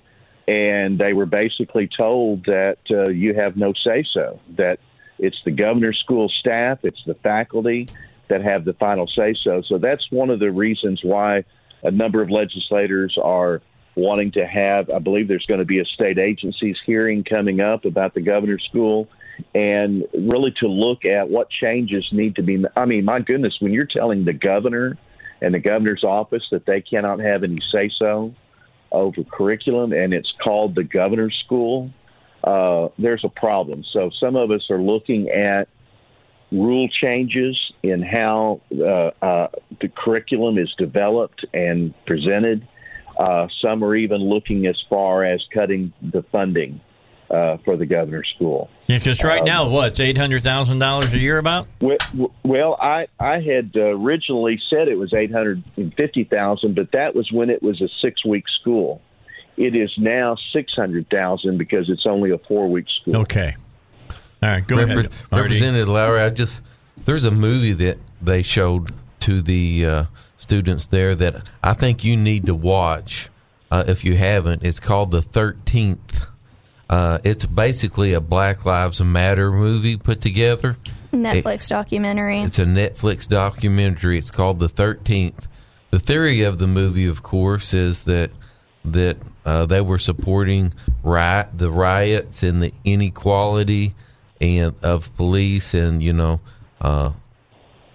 And 0.48 1.00
they 1.00 1.14
were 1.14 1.26
basically 1.26 1.88
told 1.88 2.46
that 2.46 2.80
uh, 2.90 3.10
you 3.12 3.34
have 3.34 3.56
no 3.56 3.74
say 3.74 4.04
so, 4.14 4.40
that 4.58 4.80
it's 5.20 5.38
the 5.46 5.52
governor's 5.52 6.00
school 6.00 6.28
staff, 6.28 6.80
it's 6.84 7.02
the 7.06 7.14
faculty, 7.14 7.88
that 8.28 8.42
have 8.42 8.66
the 8.66 8.74
final 8.74 9.08
say 9.08 9.36
so. 9.42 9.62
So 9.62 9.78
that's 9.78 10.12
one 10.12 10.30
of 10.30 10.40
the 10.40 10.52
reasons 10.52 11.02
why 11.04 11.46
a 11.84 11.92
number 11.92 12.22
of 12.22 12.30
legislators 12.30 13.18
are 13.22 13.62
wanting 13.96 14.32
to 14.32 14.46
have, 14.46 14.90
I 14.90 15.00
believe 15.00 15.28
there's 15.28 15.46
going 15.46 15.60
to 15.60 15.66
be 15.66 15.80
a 15.80 15.86
state 15.86 16.18
agencies 16.18 16.78
hearing 16.86 17.24
coming 17.24 17.62
up 17.62 17.86
about 17.86 18.16
the 18.16 18.22
governor's 18.22 18.64
school 18.68 19.08
and 19.56 20.04
really 20.14 20.54
to 20.60 20.68
look 20.68 21.06
at 21.06 21.30
what 21.30 21.50
changes 21.50 22.08
need 22.12 22.36
to 22.36 22.44
be. 22.44 22.64
I 22.76 22.86
mean, 22.86 23.06
my 23.06 23.20
goodness, 23.20 23.56
when 23.60 23.74
you're 23.74 23.86
telling 23.86 24.26
the 24.26 24.34
governor 24.34 24.98
and 25.42 25.54
the 25.54 25.60
governor's 25.60 26.04
office 26.04 26.44
that 26.52 26.66
they 26.66 26.82
cannot 26.82 27.20
have 27.20 27.44
any 27.44 27.60
say 27.72 27.92
so 27.98 28.34
over 28.92 29.24
curriculum 29.24 29.92
and 29.94 30.14
it's 30.14 30.32
called 30.44 30.76
the 30.76 30.84
governor's 30.84 31.40
school, 31.46 31.92
uh, 32.44 32.90
there's 32.98 33.24
a 33.24 33.30
problem. 33.30 33.84
So 33.92 34.12
some 34.20 34.36
of 34.36 34.52
us 34.52 34.70
are 34.70 34.82
looking 34.82 35.30
at 35.30 35.68
rule 36.52 36.88
changes 36.88 37.58
in 37.82 38.04
how 38.04 38.62
uh, 38.72 39.12
uh, 39.26 39.48
the 39.82 39.90
curriculum 39.90 40.58
is 40.58 40.74
developed 40.78 41.46
and 41.54 41.94
presented. 42.06 42.68
Uh, 43.18 43.48
some 43.62 43.84
are 43.84 43.96
even 43.96 44.22
looking 44.22 44.68
as 44.68 44.82
far 44.90 45.24
as 45.24 45.44
cutting 45.54 45.94
the 46.02 46.24
funding 46.32 46.80
uh, 47.34 47.58
for 47.66 47.76
the 47.78 47.86
governor's 47.86 48.32
school. 48.36 48.70
Yeah, 48.88 49.00
because 49.00 49.24
right 49.24 49.40
um, 49.40 49.46
now, 49.46 49.70
what 49.70 49.88
it's 49.90 50.00
eight 50.00 50.18
hundred 50.18 50.44
thousand 50.44 50.80
dollars 50.80 51.12
a 51.14 51.18
year 51.18 51.40
about? 51.40 51.68
Well, 52.44 52.78
I 52.80 53.08
I 53.20 53.40
had 53.40 53.76
originally 53.76 54.62
said 54.70 54.88
it 54.88 54.98
was 54.98 55.14
eight 55.14 55.32
hundred 55.32 55.64
and 55.76 55.94
fifty 55.96 56.26
thousand, 56.26 56.76
but 56.76 56.92
that 56.92 57.16
was 57.16 57.32
when 57.32 57.50
it 57.50 57.64
was 57.64 57.82
a 57.82 57.90
six 58.02 58.24
week 58.24 58.46
school. 58.62 59.02
It 59.58 59.76
is 59.76 59.92
now 59.98 60.38
six 60.52 60.76
hundred 60.76 61.10
thousand 61.10 61.58
because 61.58 61.90
it's 61.90 62.06
only 62.06 62.32
a 62.32 62.38
four 62.38 62.70
week 62.70 62.86
school. 63.02 63.22
Okay. 63.22 63.56
All 64.44 64.50
right, 64.50 64.68
go 64.68 64.76
Repre- 64.76 65.00
ahead. 65.00 65.12
Representative 65.32 65.88
Lowery, 65.88 66.22
I 66.22 66.30
just 66.30 66.62
there's 67.06 67.24
a 67.24 67.32
movie 67.32 67.74
that 67.74 67.98
they 68.22 68.44
showed 68.44 68.92
to 69.22 69.42
the 69.42 69.86
uh, 69.86 70.04
students 70.38 70.86
there 70.88 71.16
that 71.16 71.48
I 71.64 71.74
think 71.74 72.04
you 72.04 72.16
need 72.16 72.46
to 72.46 72.54
watch 72.54 73.30
uh, 73.72 73.86
if 73.88 74.04
you 74.04 74.18
haven't. 74.18 74.64
It's 74.64 74.80
called 74.80 75.12
The 75.12 75.22
Thirteenth. 75.22 76.28
Uh, 76.94 77.18
it's 77.24 77.44
basically 77.44 78.14
a 78.14 78.22
Black 78.22 78.66
Lives 78.66 79.02
Matter 79.02 79.52
movie 79.52 79.98
put 79.98 80.22
together. 80.22 80.78
Netflix 81.12 81.66
it, 81.66 81.70
documentary. 81.70 82.42
It's 82.42 82.60
a 82.60 82.66
Netflix 82.66 83.28
documentary. 83.28 84.20
It's 84.20 84.30
called 84.30 84.60
The 84.60 84.70
Thirteenth. 84.70 85.48
The 85.90 85.98
theory 85.98 86.44
of 86.44 86.60
the 86.60 86.68
movie, 86.68 87.08
of 87.08 87.24
course, 87.24 87.74
is 87.74 88.04
that 88.04 88.30
that 88.86 89.18
uh, 89.44 89.66
they 89.66 89.82
were 89.82 89.98
supporting 89.98 90.72
riot, 91.02 91.48
the 91.56 91.72
riots 91.72 92.44
and 92.44 92.62
the 92.62 92.72
inequality 92.84 93.96
and 94.40 94.76
of 94.84 95.16
police, 95.16 95.74
and 95.74 96.04
you 96.04 96.14
know, 96.14 96.42
uh, 96.80 97.10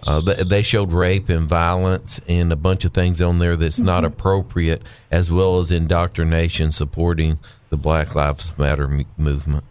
uh, 0.09 0.21
they 0.21 0.63
showed 0.63 0.91
rape 0.91 1.29
and 1.29 1.47
violence 1.47 2.19
and 2.27 2.51
a 2.51 2.55
bunch 2.55 2.83
of 2.83 2.91
things 2.91 3.21
on 3.21 3.37
there 3.37 3.55
that's 3.55 3.77
mm-hmm. 3.77 3.85
not 3.85 4.03
appropriate, 4.03 4.81
as 5.11 5.29
well 5.29 5.59
as 5.59 5.69
indoctrination 5.69 6.71
supporting 6.71 7.37
the 7.69 7.77
Black 7.77 8.15
Lives 8.15 8.57
Matter 8.57 8.85
m- 8.85 9.05
movement. 9.19 9.63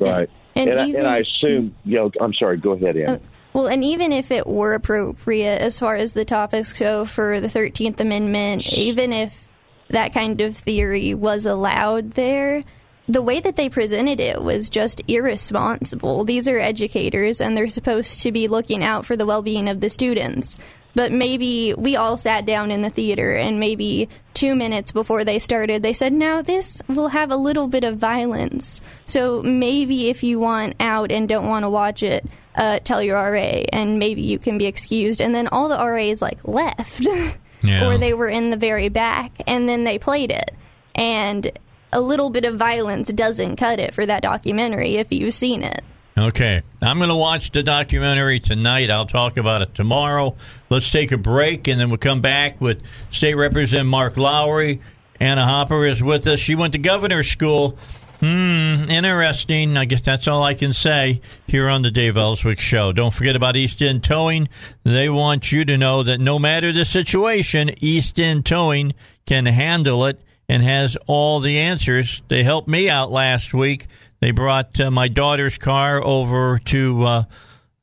Right, 0.00 0.28
and, 0.56 0.68
and, 0.68 0.88
even, 0.88 1.06
I, 1.06 1.06
and, 1.06 1.16
I, 1.16 1.18
assume, 1.18 1.76
you 1.84 1.96
know, 1.96 2.10
I'm 2.20 2.34
sorry. 2.34 2.56
Go 2.56 2.72
ahead, 2.72 2.96
Ann. 2.96 3.08
Uh, 3.08 3.18
well, 3.52 3.68
and 3.68 3.84
even 3.84 4.10
if 4.10 4.32
it 4.32 4.48
were 4.48 4.74
appropriate 4.74 5.60
as 5.60 5.78
far 5.78 5.94
as 5.94 6.12
the 6.12 6.24
topics 6.24 6.72
go 6.72 7.04
for 7.04 7.38
the 7.38 7.48
Thirteenth 7.48 8.00
Amendment, 8.00 8.66
even 8.66 9.12
if 9.12 9.48
that 9.90 10.12
kind 10.12 10.40
of 10.40 10.56
theory 10.56 11.14
was 11.14 11.46
allowed 11.46 12.12
there 12.12 12.64
the 13.08 13.22
way 13.22 13.40
that 13.40 13.56
they 13.56 13.68
presented 13.68 14.20
it 14.20 14.42
was 14.42 14.70
just 14.70 15.02
irresponsible. 15.08 16.24
These 16.24 16.48
are 16.48 16.58
educators 16.58 17.40
and 17.40 17.56
they're 17.56 17.68
supposed 17.68 18.20
to 18.22 18.32
be 18.32 18.48
looking 18.48 18.82
out 18.84 19.04
for 19.04 19.16
the 19.16 19.26
well 19.26 19.42
being 19.42 19.68
of 19.68 19.80
the 19.80 19.90
students. 19.90 20.56
But 20.94 21.10
maybe 21.10 21.74
we 21.76 21.96
all 21.96 22.16
sat 22.16 22.44
down 22.44 22.70
in 22.70 22.82
the 22.82 22.90
theater 22.90 23.34
and 23.34 23.58
maybe 23.58 24.08
two 24.34 24.54
minutes 24.54 24.92
before 24.92 25.24
they 25.24 25.38
started, 25.38 25.82
they 25.82 25.94
said, 25.94 26.12
now 26.12 26.42
this 26.42 26.82
will 26.88 27.08
have 27.08 27.30
a 27.30 27.36
little 27.36 27.66
bit 27.66 27.82
of 27.84 27.96
violence. 27.96 28.80
So 29.06 29.42
maybe 29.42 30.10
if 30.10 30.22
you 30.22 30.38
want 30.38 30.74
out 30.80 31.10
and 31.10 31.28
don't 31.28 31.48
want 31.48 31.64
to 31.64 31.70
watch 31.70 32.02
it, 32.02 32.26
uh, 32.54 32.80
tell 32.80 33.02
your 33.02 33.16
RA 33.16 33.62
and 33.72 33.98
maybe 33.98 34.20
you 34.20 34.38
can 34.38 34.58
be 34.58 34.66
excused. 34.66 35.22
And 35.22 35.34
then 35.34 35.48
all 35.48 35.68
the 35.68 35.78
RAs 35.82 36.20
like 36.22 36.46
left. 36.46 37.06
Yeah. 37.64 37.86
or 37.86 37.96
they 37.96 38.12
were 38.12 38.28
in 38.28 38.50
the 38.50 38.56
very 38.56 38.88
back 38.88 39.30
and 39.46 39.68
then 39.68 39.84
they 39.84 39.96
played 39.96 40.32
it. 40.32 40.50
And 40.96 41.48
a 41.92 42.00
little 42.00 42.30
bit 42.30 42.44
of 42.44 42.56
violence 42.56 43.12
doesn't 43.12 43.56
cut 43.56 43.78
it 43.78 43.94
for 43.94 44.06
that 44.06 44.22
documentary 44.22 44.96
if 44.96 45.12
you've 45.12 45.34
seen 45.34 45.62
it. 45.62 45.82
Okay. 46.16 46.62
I'm 46.82 46.98
going 46.98 47.08
to 47.08 47.16
watch 47.16 47.52
the 47.52 47.62
documentary 47.62 48.38
tonight. 48.40 48.90
I'll 48.90 49.06
talk 49.06 49.36
about 49.38 49.62
it 49.62 49.74
tomorrow. 49.74 50.36
Let's 50.68 50.90
take 50.90 51.12
a 51.12 51.18
break 51.18 51.68
and 51.68 51.80
then 51.80 51.88
we'll 51.88 51.98
come 51.98 52.20
back 52.20 52.60
with 52.60 52.82
State 53.10 53.34
Representative 53.34 53.86
Mark 53.86 54.16
Lowery. 54.16 54.80
Anna 55.18 55.44
Hopper 55.44 55.86
is 55.86 56.02
with 56.02 56.26
us. 56.26 56.38
She 56.38 56.54
went 56.54 56.74
to 56.74 56.78
governor's 56.78 57.28
school. 57.28 57.78
Hmm, 58.20 58.88
interesting. 58.88 59.76
I 59.76 59.84
guess 59.84 60.02
that's 60.02 60.28
all 60.28 60.42
I 60.42 60.54
can 60.54 60.72
say 60.72 61.22
here 61.48 61.68
on 61.68 61.82
the 61.82 61.90
Dave 61.90 62.16
Elswick 62.16 62.60
Show. 62.60 62.92
Don't 62.92 63.12
forget 63.12 63.34
about 63.34 63.56
East 63.56 63.82
End 63.82 64.04
Towing. 64.04 64.48
They 64.84 65.08
want 65.08 65.50
you 65.50 65.64
to 65.64 65.76
know 65.76 66.02
that 66.02 66.20
no 66.20 66.38
matter 66.38 66.72
the 66.72 66.84
situation, 66.84 67.70
East 67.80 68.20
End 68.20 68.46
Towing 68.46 68.94
can 69.26 69.46
handle 69.46 70.06
it 70.06 70.20
and 70.52 70.62
has 70.62 70.98
all 71.06 71.40
the 71.40 71.60
answers. 71.60 72.20
They 72.28 72.42
helped 72.42 72.68
me 72.68 72.90
out 72.90 73.10
last 73.10 73.54
week. 73.54 73.86
They 74.20 74.32
brought 74.32 74.78
uh, 74.78 74.90
my 74.90 75.08
daughter's 75.08 75.56
car 75.56 76.04
over 76.04 76.58
to 76.66 77.04
uh, 77.04 77.24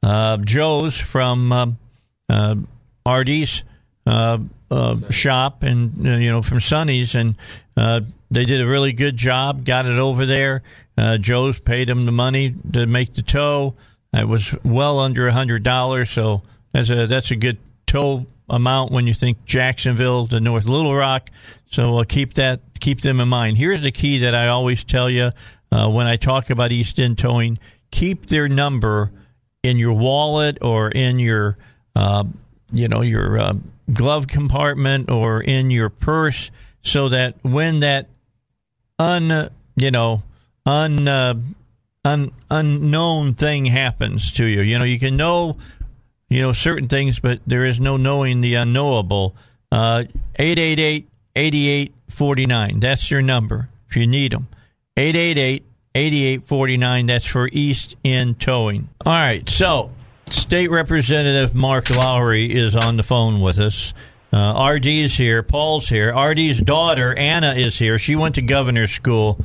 uh, 0.03 0.37
Joe's 0.37 0.95
from 0.95 1.51
um, 1.51 1.77
uh, 2.29 2.57
RD's 3.09 3.63
uh, 4.05 4.37
uh, 4.69 4.95
shop 5.09 5.63
and 5.63 6.07
uh, 6.07 6.11
you 6.11 6.29
know 6.29 6.43
from 6.43 6.59
Sonny's, 6.59 7.15
and 7.15 7.33
uh, 7.75 8.01
they 8.29 8.45
did 8.45 8.61
a 8.61 8.67
really 8.67 8.93
good 8.93 9.17
job. 9.17 9.65
Got 9.65 9.87
it 9.87 9.97
over 9.97 10.27
there. 10.27 10.61
Uh, 10.95 11.17
Joe's 11.17 11.59
paid 11.59 11.89
them 11.89 12.05
the 12.05 12.11
money 12.11 12.53
to 12.73 12.85
make 12.85 13.15
the 13.15 13.23
tow. 13.23 13.73
It 14.13 14.27
was 14.27 14.55
well 14.63 14.99
under 14.99 15.27
a 15.27 15.33
hundred 15.33 15.63
dollars, 15.63 16.11
so 16.11 16.43
that's 16.71 16.91
a 16.91 17.07
that's 17.07 17.31
a 17.31 17.35
good 17.35 17.57
tow 17.87 18.27
amount 18.47 18.91
when 18.91 19.07
you 19.07 19.15
think 19.15 19.43
Jacksonville 19.45 20.27
to 20.27 20.39
North 20.39 20.65
Little 20.65 20.95
Rock. 20.95 21.31
So 21.69 21.99
uh, 21.99 22.03
keep 22.03 22.33
that 22.33 22.61
keep 22.79 23.01
them 23.01 23.19
in 23.19 23.29
mind. 23.29 23.57
Here's 23.57 23.81
the 23.81 23.91
key 23.91 24.19
that 24.19 24.35
I 24.35 24.47
always 24.47 24.83
tell 24.83 25.09
you 25.09 25.31
uh, 25.71 25.89
when 25.89 26.07
I 26.07 26.17
talk 26.17 26.49
about 26.49 26.71
East 26.71 26.99
End 26.99 27.17
towing: 27.17 27.59
keep 27.91 28.25
their 28.25 28.49
number 28.49 29.11
in 29.61 29.77
your 29.77 29.93
wallet 29.93 30.57
or 30.61 30.89
in 30.89 31.19
your 31.19 31.57
uh, 31.95 32.23
you 32.71 32.87
know 32.87 33.01
your 33.01 33.39
uh, 33.39 33.53
glove 33.93 34.27
compartment 34.27 35.11
or 35.11 35.41
in 35.41 35.69
your 35.69 35.89
purse, 35.89 36.49
so 36.81 37.09
that 37.09 37.35
when 37.43 37.81
that 37.81 38.07
un 38.97 39.49
you 39.75 39.91
know 39.91 40.23
un, 40.65 41.07
uh, 41.07 41.35
un 42.03 42.31
unknown 42.49 43.35
thing 43.35 43.65
happens 43.65 44.31
to 44.31 44.45
you, 44.45 44.61
you 44.61 44.79
know 44.79 44.85
you 44.85 44.97
can 44.97 45.15
know 45.15 45.57
you 46.29 46.41
know 46.41 46.51
certain 46.51 46.87
things, 46.87 47.19
but 47.19 47.41
there 47.45 47.65
is 47.65 47.79
no 47.79 47.95
knowing 47.95 48.41
the 48.41 48.55
unknowable. 48.55 49.35
Uh, 49.71 50.05
888-8849. 51.35 52.81
That's 52.81 53.09
your 53.11 53.21
number 53.21 53.69
if 53.89 53.95
you 53.95 54.07
need 54.07 54.31
them. 54.31 54.47
888 54.97 55.63
8849. 55.95 57.05
That's 57.07 57.25
for 57.25 57.49
East 57.51 57.95
End 58.05 58.39
Towing. 58.39 58.89
All 59.05 59.13
right. 59.13 59.47
So, 59.49 59.91
State 60.29 60.69
Representative 60.69 61.55
Mark 61.55 61.89
Lowery 61.89 62.51
is 62.51 62.75
on 62.75 62.97
the 62.97 63.03
phone 63.03 63.41
with 63.41 63.59
us. 63.59 63.93
Uh, 64.31 64.71
RD 64.75 64.85
is 64.85 65.15
here. 65.15 65.41
Paul's 65.41 65.89
here. 65.89 66.13
RD's 66.15 66.61
daughter, 66.61 67.15
Anna, 67.15 67.55
is 67.55 67.79
here. 67.79 67.97
She 67.97 68.15
went 68.15 68.35
to 68.35 68.43
governor's 68.43 68.91
school. 68.91 69.43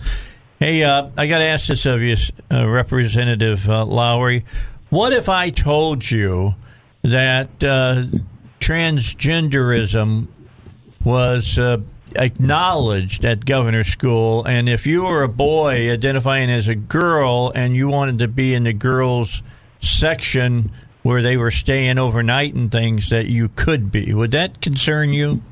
Hey, 0.58 0.82
uh, 0.82 1.08
I 1.16 1.26
got 1.26 1.38
to 1.38 1.44
ask 1.44 1.68
this 1.68 1.86
of 1.86 2.02
you, 2.02 2.16
uh, 2.50 2.68
Representative 2.68 3.68
uh, 3.68 3.86
Lowery. 3.86 4.44
What 4.90 5.12
if 5.12 5.28
I 5.28 5.48
told 5.50 6.10
you 6.10 6.54
that 7.02 7.48
uh, 7.64 8.04
transgenderism 8.60 10.28
was 11.04 11.58
uh, 11.58 11.78
acknowledged 12.16 13.24
at 13.24 13.44
governor's 13.44 13.88
school, 13.88 14.44
and 14.44 14.68
if 14.68 14.86
you 14.86 15.04
were 15.04 15.22
a 15.22 15.28
boy 15.28 15.90
identifying 15.90 16.50
as 16.50 16.68
a 16.68 16.74
girl 16.74 17.52
and 17.54 17.74
you 17.74 17.88
wanted 17.88 18.18
to 18.20 18.28
be 18.28 18.54
in 18.54 18.64
the 18.64 18.72
girls' 18.72 19.42
section 19.80 20.70
where 21.02 21.22
they 21.22 21.36
were 21.36 21.50
staying 21.50 21.98
overnight 21.98 22.54
and 22.54 22.72
things, 22.72 23.10
that 23.10 23.26
you 23.26 23.48
could 23.48 23.92
be? 23.92 24.14
Would 24.14 24.30
that 24.30 24.60
concern 24.60 25.10
you? 25.10 25.42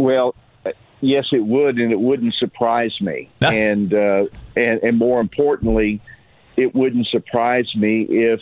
Well, 0.00 0.34
yes, 1.00 1.26
it 1.32 1.44
would, 1.44 1.78
and 1.78 1.92
it 1.92 2.00
wouldn't 2.00 2.34
surprise 2.34 3.00
me. 3.00 3.30
and 3.40 3.94
uh, 3.94 4.26
and 4.56 4.82
and 4.82 4.98
more 4.98 5.20
importantly, 5.20 6.00
it 6.56 6.74
wouldn't 6.74 7.06
surprise 7.08 7.72
me 7.76 8.02
if 8.02 8.40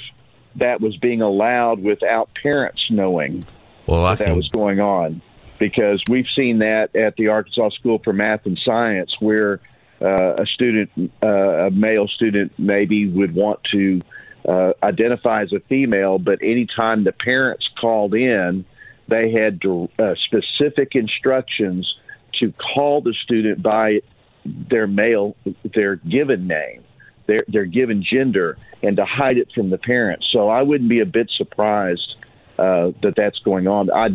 that 0.56 0.80
was 0.80 0.96
being 0.96 1.22
allowed 1.22 1.82
without 1.82 2.30
parents 2.42 2.82
knowing 2.90 3.44
Well, 3.86 4.04
I 4.04 4.14
that, 4.14 4.26
that 4.26 4.36
was 4.36 4.48
going 4.48 4.80
on. 4.80 5.22
Because 5.62 6.02
we've 6.08 6.26
seen 6.34 6.58
that 6.58 6.96
at 6.96 7.14
the 7.14 7.28
Arkansas 7.28 7.70
School 7.78 8.00
for 8.02 8.12
Math 8.12 8.46
and 8.46 8.58
Science, 8.64 9.14
where 9.20 9.60
uh, 10.00 10.42
a 10.42 10.46
student, 10.46 10.90
uh, 11.22 11.68
a 11.68 11.70
male 11.70 12.08
student, 12.08 12.50
maybe 12.58 13.08
would 13.08 13.32
want 13.32 13.60
to 13.70 14.00
uh, 14.48 14.72
identify 14.82 15.42
as 15.42 15.52
a 15.52 15.60
female, 15.68 16.18
but 16.18 16.40
anytime 16.42 17.04
the 17.04 17.12
parents 17.12 17.64
called 17.80 18.12
in, 18.12 18.64
they 19.06 19.30
had 19.30 19.62
to, 19.62 19.88
uh, 20.00 20.14
specific 20.26 20.96
instructions 20.96 21.94
to 22.40 22.52
call 22.74 23.00
the 23.00 23.14
student 23.22 23.62
by 23.62 24.00
their 24.44 24.88
male, 24.88 25.36
their 25.76 25.94
given 25.94 26.48
name, 26.48 26.82
their 27.28 27.38
their 27.46 27.66
given 27.66 28.02
gender, 28.02 28.58
and 28.82 28.96
to 28.96 29.04
hide 29.04 29.38
it 29.38 29.46
from 29.54 29.70
the 29.70 29.78
parents. 29.78 30.26
So 30.32 30.48
I 30.48 30.62
wouldn't 30.62 30.90
be 30.90 30.98
a 30.98 31.06
bit 31.06 31.30
surprised 31.36 32.16
uh, 32.58 32.90
that 33.02 33.14
that's 33.16 33.38
going 33.38 33.68
on. 33.68 33.92
I 33.92 34.08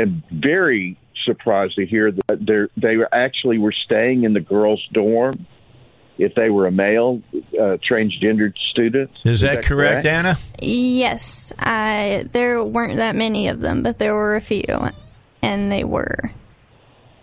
am 0.00 0.22
very 0.32 0.98
surprised 1.24 1.76
to 1.76 1.86
hear 1.86 2.12
that 2.12 2.46
they 2.46 2.80
they 2.80 2.96
actually 3.12 3.58
were 3.58 3.74
staying 3.84 4.24
in 4.24 4.32
the 4.32 4.40
girls' 4.40 4.86
dorm 4.92 5.46
if 6.18 6.34
they 6.34 6.50
were 6.50 6.66
a 6.66 6.72
male 6.72 7.22
uh, 7.34 7.78
transgendered 7.88 8.52
student. 8.70 9.10
Is, 9.24 9.42
that, 9.42 9.64
correct, 9.64 10.04
Anna? 10.04 10.36
Yes, 10.60 11.52
I, 11.60 12.26
there 12.32 12.62
weren't 12.64 12.96
that 12.96 13.14
many 13.14 13.46
of 13.46 13.60
them, 13.60 13.84
but 13.84 14.00
there 14.00 14.14
were 14.14 14.34
a 14.34 14.40
few, 14.40 14.64
and 15.42 15.70
they 15.70 15.84
were. 15.84 16.32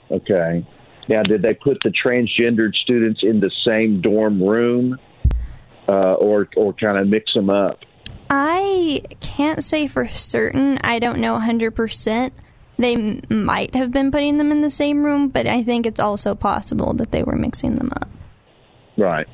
Okay. 0.10 0.66
Now, 1.10 1.24
did 1.24 1.42
they 1.42 1.54
put 1.54 1.78
the 1.84 1.92
transgendered 1.92 2.74
students 2.76 3.20
in 3.22 3.42
the 3.42 3.52
same 3.66 4.02
dorm 4.02 4.42
room, 4.42 4.98
uh, 5.88 6.14
or 6.14 6.48
or 6.56 6.74
kind 6.74 6.98
of 6.98 7.08
mix 7.08 7.34
them 7.34 7.50
up? 7.50 7.80
I 8.30 9.04
can't 9.20 9.64
say 9.64 9.86
for 9.86 10.08
certain. 10.08 10.80
I 10.84 10.98
don't 10.98 11.20
know 11.20 11.38
100%. 11.38 12.32
They 12.78 13.22
might 13.30 13.74
have 13.76 13.92
been 13.92 14.12
putting 14.12 14.38
them 14.38 14.52
in 14.52 14.62
the 14.62 14.70
same 14.70 15.06
room, 15.06 15.30
but 15.30 15.48
I 15.48 15.64
think 15.64 15.86
it's 15.86 16.00
also 16.00 16.36
possible 16.36 16.94
that 16.94 17.12
they 17.12 17.24
were 17.24 17.36
mixing 17.36 17.76
them 17.76 17.92
up. 17.96 18.10
Right. 18.98 19.28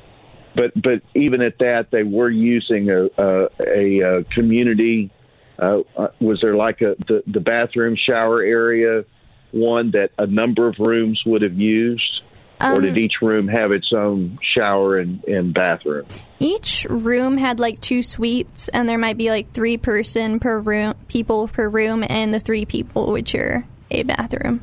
But 0.54 0.72
but 0.80 1.02
even 1.14 1.40
at 1.42 1.58
that, 1.58 1.90
they 1.90 2.02
were 2.02 2.30
using 2.30 2.90
a 2.90 3.08
a, 3.18 3.48
a, 3.60 4.00
a 4.00 4.24
community. 4.24 5.10
Uh, 5.58 5.80
uh, 5.96 6.08
was 6.20 6.40
there 6.40 6.56
like 6.56 6.80
a 6.82 6.94
the, 7.06 7.22
the 7.26 7.40
bathroom 7.40 7.96
shower 7.96 8.42
area 8.42 9.04
one 9.52 9.90
that 9.92 10.10
a 10.18 10.26
number 10.26 10.66
of 10.66 10.78
rooms 10.78 11.22
would 11.24 11.42
have 11.42 11.58
used, 11.58 12.22
or 12.62 12.80
did 12.80 12.96
each 12.96 13.14
room 13.20 13.48
have 13.48 13.72
its 13.72 13.92
own 13.92 14.38
shower 14.54 14.98
and, 14.98 15.22
and 15.24 15.54
bathroom? 15.54 16.06
Each 16.38 16.86
room 16.88 17.36
had 17.36 17.60
like 17.60 17.80
two 17.80 18.02
suites, 18.02 18.68
and 18.68 18.88
there 18.88 18.98
might 18.98 19.18
be 19.18 19.30
like 19.30 19.52
three 19.52 19.76
person 19.76 20.40
per 20.40 20.58
room, 20.58 20.94
people 21.08 21.48
per 21.48 21.68
room, 21.68 22.04
and 22.08 22.32
the 22.32 22.40
three 22.40 22.64
people 22.64 23.12
would 23.12 23.28
share 23.28 23.66
a 23.90 24.02
bathroom. 24.02 24.62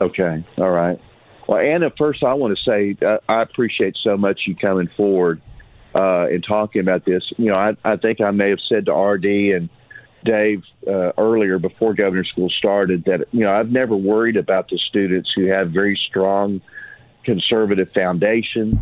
Okay, 0.00 0.44
all 0.58 0.70
right. 0.70 1.00
Well, 1.48 1.60
Anna, 1.60 1.90
first 1.98 2.22
I 2.22 2.34
want 2.34 2.56
to 2.56 2.64
say 2.64 2.96
uh, 3.06 3.18
I 3.28 3.42
appreciate 3.42 3.96
so 4.02 4.16
much 4.16 4.42
you 4.46 4.56
coming 4.56 4.88
forward 4.96 5.40
uh, 5.94 6.26
and 6.26 6.44
talking 6.46 6.80
about 6.80 7.04
this. 7.04 7.22
You 7.36 7.50
know, 7.50 7.56
I, 7.56 7.76
I 7.84 7.96
think 7.96 8.20
I 8.20 8.30
may 8.30 8.50
have 8.50 8.60
said 8.68 8.86
to 8.86 8.92
RD 8.92 9.24
and 9.24 9.68
Dave 10.24 10.62
uh, 10.86 11.12
earlier 11.18 11.58
before 11.58 11.94
Governor 11.94 12.24
School 12.24 12.50
started 12.50 13.04
that 13.04 13.26
you 13.32 13.40
know 13.40 13.52
I've 13.52 13.70
never 13.70 13.96
worried 13.96 14.36
about 14.36 14.68
the 14.68 14.78
students 14.88 15.30
who 15.34 15.46
have 15.46 15.70
very 15.70 15.98
strong 16.08 16.60
conservative 17.24 17.88
foundation, 17.94 18.80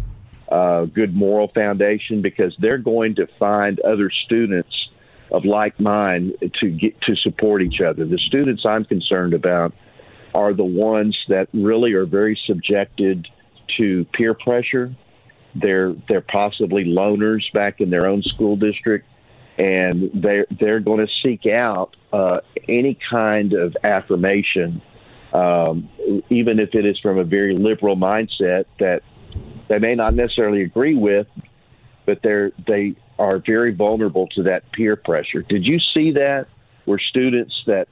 uh, 0.50 0.84
good 0.86 1.14
moral 1.14 1.48
foundation, 1.48 2.22
because 2.22 2.54
they're 2.58 2.78
going 2.78 3.14
to 3.16 3.26
find 3.38 3.80
other 3.80 4.10
students 4.26 4.74
of 5.30 5.44
like 5.44 5.78
mind 5.78 6.34
to 6.60 6.70
get 6.70 7.00
to 7.02 7.14
support 7.16 7.62
each 7.62 7.80
other. 7.80 8.04
The 8.04 8.18
students 8.18 8.64
I'm 8.66 8.84
concerned 8.84 9.34
about 9.34 9.72
are 10.34 10.52
the 10.52 10.64
ones 10.64 11.16
that 11.28 11.48
really 11.52 11.92
are 11.92 12.06
very 12.06 12.38
subjected 12.46 13.28
to 13.78 14.04
peer 14.12 14.34
pressure. 14.34 14.94
They're 15.54 15.94
they're 16.08 16.20
possibly 16.20 16.84
loners 16.84 17.42
back 17.52 17.80
in 17.80 17.90
their 17.90 18.06
own 18.06 18.22
school 18.22 18.56
district, 18.56 19.06
and 19.60 20.10
they're 20.14 20.46
they're 20.58 20.80
going 20.80 21.06
to 21.06 21.12
seek 21.22 21.44
out 21.44 21.94
uh, 22.14 22.40
any 22.66 22.98
kind 23.10 23.52
of 23.52 23.76
affirmation, 23.84 24.80
um, 25.34 25.90
even 26.30 26.58
if 26.58 26.74
it 26.74 26.86
is 26.86 26.98
from 27.00 27.18
a 27.18 27.24
very 27.24 27.54
liberal 27.54 27.94
mindset 27.94 28.64
that 28.78 29.02
they 29.68 29.78
may 29.78 29.94
not 29.94 30.14
necessarily 30.14 30.62
agree 30.62 30.94
with, 30.94 31.26
but 32.06 32.22
they're 32.22 32.52
they 32.66 32.94
are 33.18 33.38
very 33.38 33.74
vulnerable 33.74 34.28
to 34.28 34.44
that 34.44 34.72
peer 34.72 34.96
pressure. 34.96 35.42
Did 35.42 35.66
you 35.66 35.78
see 35.92 36.12
that? 36.12 36.46
Were 36.86 36.98
students 36.98 37.54
that 37.66 37.86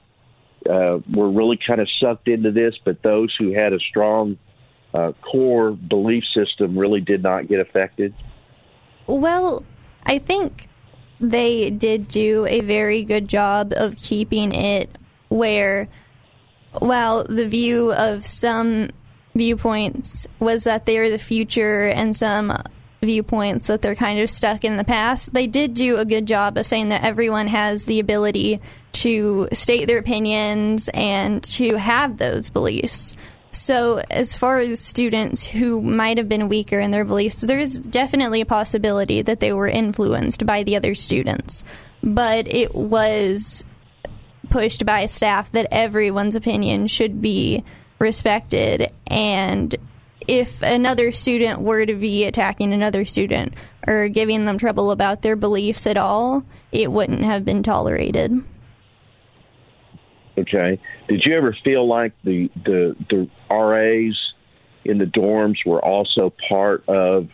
uh, 0.67 0.99
were 1.13 1.29
really 1.29 1.59
kind 1.65 1.79
of 1.79 1.87
sucked 2.01 2.27
into 2.27 2.51
this, 2.51 2.73
but 2.83 3.03
those 3.03 3.33
who 3.37 3.51
had 3.53 3.73
a 3.73 3.79
strong 3.79 4.39
uh, 4.95 5.11
core 5.21 5.71
belief 5.71 6.23
system 6.33 6.75
really 6.75 6.99
did 6.99 7.21
not 7.21 7.47
get 7.47 7.59
affected? 7.59 8.15
Well, 9.05 9.63
I 10.03 10.17
think 10.17 10.67
they 11.19 11.69
did 11.69 12.07
do 12.07 12.45
a 12.47 12.61
very 12.61 13.03
good 13.03 13.27
job 13.27 13.73
of 13.75 13.95
keeping 13.97 14.53
it 14.53 14.97
where, 15.29 15.87
while 16.79 17.23
the 17.23 17.47
view 17.47 17.91
of 17.93 18.25
some 18.25 18.89
viewpoints 19.35 20.27
was 20.39 20.63
that 20.63 20.85
they 20.85 20.97
are 20.97 21.09
the 21.09 21.17
future 21.17 21.87
and 21.87 22.15
some 22.15 22.53
viewpoints 23.01 23.67
that 23.67 23.81
they're 23.81 23.95
kind 23.95 24.19
of 24.19 24.29
stuck 24.29 24.63
in 24.63 24.77
the 24.77 24.83
past, 24.83 25.33
they 25.33 25.47
did 25.47 25.73
do 25.73 25.97
a 25.97 26.05
good 26.05 26.25
job 26.25 26.57
of 26.57 26.65
saying 26.65 26.89
that 26.89 27.03
everyone 27.03 27.47
has 27.47 27.85
the 27.85 27.99
ability 27.99 28.59
to 28.91 29.47
state 29.53 29.87
their 29.87 29.99
opinions 29.99 30.89
and 30.93 31.43
to 31.43 31.77
have 31.77 32.17
those 32.17 32.49
beliefs. 32.49 33.15
So, 33.51 34.01
as 34.11 34.35
far 34.35 34.59
as 34.59 34.79
students 34.79 35.43
who 35.43 35.81
might 35.81 36.17
have 36.17 36.29
been 36.29 36.49
weaker 36.49 36.79
in 36.79 36.91
their 36.91 37.05
beliefs, 37.05 37.41
there's 37.41 37.79
definitely 37.79 38.41
a 38.41 38.45
possibility 38.45 39.23
that 39.23 39.39
they 39.39 39.51
were 39.53 39.67
influenced 39.67 40.45
by 40.45 40.63
the 40.63 40.75
other 40.75 40.93
students. 40.93 41.63
but 42.01 42.47
it 42.47 42.73
was 42.73 43.65
pushed 44.49 44.85
by 44.85 45.05
staff 45.05 45.51
that 45.51 45.67
everyone's 45.69 46.35
opinion 46.35 46.87
should 46.87 47.21
be 47.21 47.63
respected 47.99 48.89
and 49.07 49.75
if 50.29 50.61
another 50.61 51.11
student 51.11 51.59
were 51.59 51.85
to 51.85 51.95
be 51.95 52.23
attacking 52.23 52.71
another 52.71 53.03
student 53.03 53.53
or 53.87 54.07
giving 54.09 54.45
them 54.45 54.59
trouble 54.59 54.91
about 54.91 55.23
their 55.23 55.35
beliefs 55.35 55.87
at 55.87 55.97
all, 55.97 56.43
it 56.71 56.91
wouldn't 56.91 57.23
have 57.23 57.43
been 57.43 57.63
tolerated. 57.63 58.31
Okay. 60.37 60.79
Did 61.09 61.23
you 61.25 61.35
ever 61.35 61.57
feel 61.63 61.87
like 61.87 62.13
the 62.23 62.49
the 62.63 62.95
the 63.09 63.27
RAs 63.49 64.15
in 64.85 64.99
the 64.99 65.05
dorms 65.05 65.57
were 65.65 65.83
also 65.83 66.31
part 66.47 66.87
of 66.87 67.29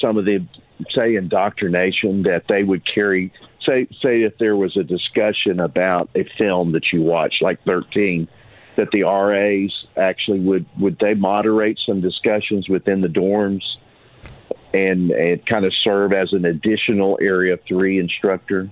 some 0.00 0.18
of 0.18 0.24
the 0.24 0.44
say 0.92 1.14
indoctrination 1.14 2.24
that 2.24 2.42
they 2.48 2.64
would 2.64 2.82
carry? 2.84 3.32
Say 3.64 3.86
say 4.02 4.22
if 4.22 4.36
there 4.38 4.56
was 4.56 4.76
a 4.76 4.82
discussion 4.82 5.60
about 5.60 6.10
a 6.16 6.24
film 6.36 6.72
that 6.72 6.92
you 6.92 7.02
watched 7.02 7.40
like 7.40 7.64
13th 7.64 8.28
that 8.76 8.90
the 8.90 9.02
RAs 9.02 9.72
actually 9.96 10.40
would 10.40 10.66
would 10.76 10.98
they 10.98 11.14
moderate 11.14 11.78
some 11.86 12.00
discussions 12.00 12.68
within 12.68 13.00
the 13.02 13.08
dorms 13.08 13.62
and 14.72 15.12
and 15.12 15.46
kind 15.46 15.64
of 15.64 15.72
serve 15.84 16.12
as 16.12 16.32
an 16.32 16.44
additional 16.44 17.16
area 17.22 17.56
3 17.68 18.00
instructor 18.00 18.68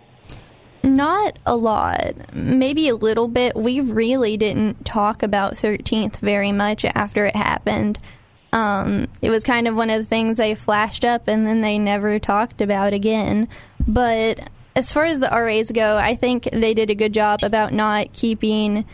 Not 0.85 1.39
a 1.47 1.57
lot, 1.57 2.35
maybe 2.35 2.89
a 2.89 2.97
little 2.97 3.29
bit. 3.29 3.55
We 3.55 3.81
really 3.81 4.37
didn't 4.37 4.85
talk 4.85 5.23
about 5.23 5.55
13th 5.55 6.17
very 6.17 6.53
much 6.53 6.85
after 6.85 7.27
it 7.27 7.37
happened. 7.37 7.99
Um, 8.53 9.07
it 9.23 9.31
was 9.31 9.45
kind 9.45 9.67
of 9.67 9.77
one 9.77 9.91
of 9.91 9.99
the 9.99 10.05
things 10.05 10.37
they 10.37 10.55
flashed 10.55 11.05
up 11.05 11.29
and 11.29 11.47
then 11.47 11.61
they 11.61 11.79
never 11.79 12.19
talked 12.19 12.61
about 12.61 12.93
again. 12.93 13.49
But 13.87 14.51
as 14.75 14.91
far 14.93 15.05
as 15.05 15.21
the 15.21 15.31
RAs 15.31 15.71
go, 15.71 15.97
I 15.97 16.15
think 16.15 16.45
they 16.53 16.75
did 16.75 16.91
a 16.91 16.95
good 16.95 17.15
job 17.15 17.41
about 17.43 17.73
not 17.73 18.13
keeping 18.13 18.85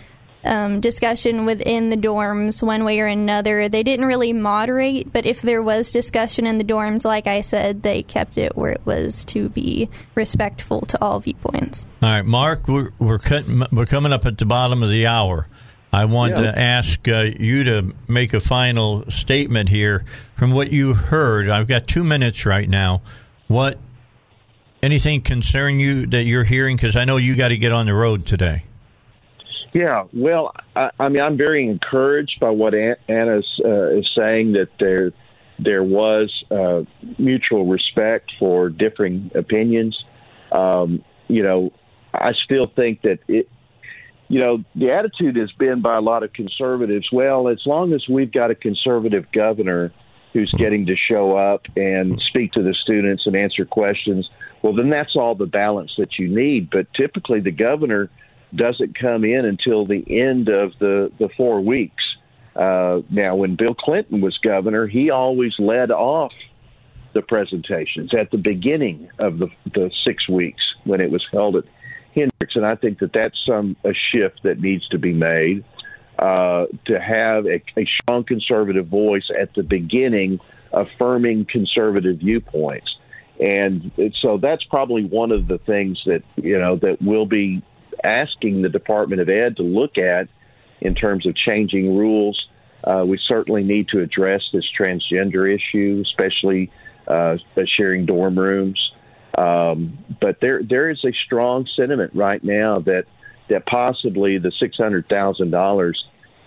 um, 0.44 0.80
discussion 0.80 1.44
within 1.44 1.90
the 1.90 1.96
dorms 1.96 2.62
one 2.62 2.84
way 2.84 3.00
or 3.00 3.06
another. 3.06 3.68
They 3.68 3.82
didn't 3.82 4.06
really 4.06 4.32
moderate, 4.32 5.12
but 5.12 5.26
if 5.26 5.42
there 5.42 5.62
was 5.62 5.90
discussion 5.90 6.46
in 6.46 6.58
the 6.58 6.64
dorms, 6.64 7.04
like 7.04 7.26
I 7.26 7.40
said, 7.40 7.82
they 7.82 8.02
kept 8.02 8.38
it 8.38 8.56
where 8.56 8.70
it 8.72 8.80
was 8.84 9.24
to 9.26 9.48
be 9.48 9.88
respectful 10.14 10.80
to 10.82 11.02
all 11.02 11.20
viewpoints. 11.20 11.86
All 12.02 12.08
right, 12.10 12.24
Mark, 12.24 12.68
we're 12.68 12.90
we're, 12.98 13.18
cutting, 13.18 13.62
we're 13.72 13.86
coming 13.86 14.12
up 14.12 14.26
at 14.26 14.38
the 14.38 14.46
bottom 14.46 14.82
of 14.82 14.90
the 14.90 15.06
hour. 15.06 15.46
I 15.92 16.04
want 16.04 16.36
Yeah. 16.36 16.52
to 16.52 16.58
ask 16.58 17.08
uh, 17.08 17.20
you 17.38 17.64
to 17.64 17.94
make 18.06 18.34
a 18.34 18.40
final 18.40 19.10
statement 19.10 19.70
here 19.70 20.04
from 20.36 20.52
what 20.52 20.70
you 20.70 20.92
heard. 20.94 21.48
I've 21.48 21.66
got 21.66 21.86
two 21.86 22.04
minutes 22.04 22.44
right 22.44 22.68
now. 22.68 23.00
What 23.46 23.78
anything 24.82 25.22
concern 25.22 25.78
you 25.80 26.06
that 26.08 26.24
you're 26.24 26.44
hearing? 26.44 26.76
Because 26.76 26.94
I 26.94 27.04
know 27.06 27.16
you 27.16 27.34
got 27.36 27.48
to 27.48 27.56
get 27.56 27.72
on 27.72 27.86
the 27.86 27.94
road 27.94 28.26
today. 28.26 28.64
Yeah, 29.72 30.04
well, 30.12 30.52
I, 30.74 30.90
I 30.98 31.08
mean, 31.08 31.20
I'm 31.20 31.36
very 31.36 31.68
encouraged 31.68 32.40
by 32.40 32.50
what 32.50 32.74
Anna 32.74 33.36
uh, 33.64 33.88
is 33.90 34.10
saying 34.16 34.52
that 34.52 34.68
there 34.80 35.12
there 35.58 35.82
was 35.82 36.32
uh, 36.50 36.82
mutual 37.18 37.66
respect 37.66 38.32
for 38.38 38.68
differing 38.68 39.30
opinions. 39.34 39.98
Um, 40.52 41.04
you 41.26 41.42
know, 41.42 41.72
I 42.14 42.32
still 42.44 42.66
think 42.66 43.02
that 43.02 43.18
it. 43.28 43.48
You 44.30 44.40
know, 44.40 44.64
the 44.74 44.90
attitude 44.92 45.36
has 45.36 45.50
been 45.52 45.80
by 45.80 45.96
a 45.96 46.02
lot 46.02 46.22
of 46.22 46.34
conservatives. 46.34 47.08
Well, 47.10 47.48
as 47.48 47.62
long 47.64 47.94
as 47.94 48.06
we've 48.06 48.30
got 48.30 48.50
a 48.50 48.54
conservative 48.54 49.24
governor 49.32 49.90
who's 50.34 50.52
getting 50.52 50.84
to 50.84 50.96
show 50.96 51.34
up 51.34 51.62
and 51.76 52.20
speak 52.20 52.52
to 52.52 52.62
the 52.62 52.74
students 52.74 53.24
and 53.24 53.34
answer 53.34 53.64
questions, 53.64 54.28
well, 54.60 54.74
then 54.74 54.90
that's 54.90 55.16
all 55.16 55.34
the 55.34 55.46
balance 55.46 55.94
that 55.96 56.18
you 56.18 56.28
need. 56.28 56.68
But 56.68 56.92
typically, 56.92 57.40
the 57.40 57.50
governor 57.52 58.10
doesn't 58.54 58.98
come 58.98 59.24
in 59.24 59.44
until 59.44 59.86
the 59.86 60.04
end 60.08 60.48
of 60.48 60.72
the, 60.78 61.12
the 61.18 61.28
four 61.36 61.60
weeks. 61.60 62.02
Uh, 62.56 63.02
now, 63.10 63.36
when 63.36 63.56
Bill 63.56 63.74
Clinton 63.74 64.20
was 64.20 64.36
governor, 64.38 64.86
he 64.86 65.10
always 65.10 65.52
led 65.58 65.90
off 65.90 66.32
the 67.14 67.22
presentations 67.22 68.10
at 68.18 68.30
the 68.30 68.38
beginning 68.38 69.08
of 69.18 69.38
the, 69.38 69.48
the 69.74 69.90
six 70.04 70.28
weeks 70.28 70.62
when 70.84 71.00
it 71.00 71.10
was 71.10 71.24
held 71.32 71.56
at 71.56 71.64
Hendrix. 72.14 72.56
And 72.56 72.66
I 72.66 72.74
think 72.74 72.98
that 72.98 73.12
that's 73.12 73.38
some 73.46 73.76
a 73.84 73.92
shift 73.92 74.42
that 74.44 74.60
needs 74.60 74.86
to 74.88 74.98
be 74.98 75.12
made 75.12 75.64
uh, 76.18 76.66
to 76.86 77.00
have 77.00 77.46
a, 77.46 77.62
a 77.76 77.86
strong 78.02 78.24
conservative 78.24 78.88
voice 78.88 79.30
at 79.40 79.54
the 79.54 79.62
beginning, 79.62 80.40
affirming 80.72 81.46
conservative 81.50 82.18
viewpoints. 82.18 82.88
And 83.40 83.92
so 84.20 84.38
that's 84.38 84.64
probably 84.64 85.04
one 85.04 85.30
of 85.30 85.46
the 85.46 85.58
things 85.58 86.02
that 86.06 86.24
you 86.36 86.58
know 86.58 86.74
that 86.76 87.00
we'll 87.00 87.26
be 87.26 87.62
asking 88.04 88.62
the 88.62 88.68
Department 88.68 89.20
of 89.20 89.28
Ed 89.28 89.56
to 89.56 89.62
look 89.62 89.98
at 89.98 90.28
in 90.80 90.94
terms 90.94 91.26
of 91.26 91.34
changing 91.34 91.96
rules. 91.96 92.46
Uh, 92.84 93.04
we 93.06 93.18
certainly 93.18 93.64
need 93.64 93.88
to 93.88 94.00
address 94.00 94.42
this 94.52 94.64
transgender 94.78 95.52
issue, 95.52 96.02
especially 96.06 96.70
uh, 97.06 97.36
sharing 97.66 98.06
dorm 98.06 98.38
rooms. 98.38 98.92
Um, 99.36 99.98
but 100.20 100.40
there 100.40 100.62
there 100.62 100.90
is 100.90 101.04
a 101.04 101.12
strong 101.26 101.66
sentiment 101.76 102.12
right 102.14 102.42
now 102.42 102.80
that 102.80 103.04
that 103.48 103.66
possibly 103.66 104.38
the 104.38 104.52
six 104.58 104.76
hundred 104.76 105.08
thousand 105.08 105.50
dollars 105.50 106.04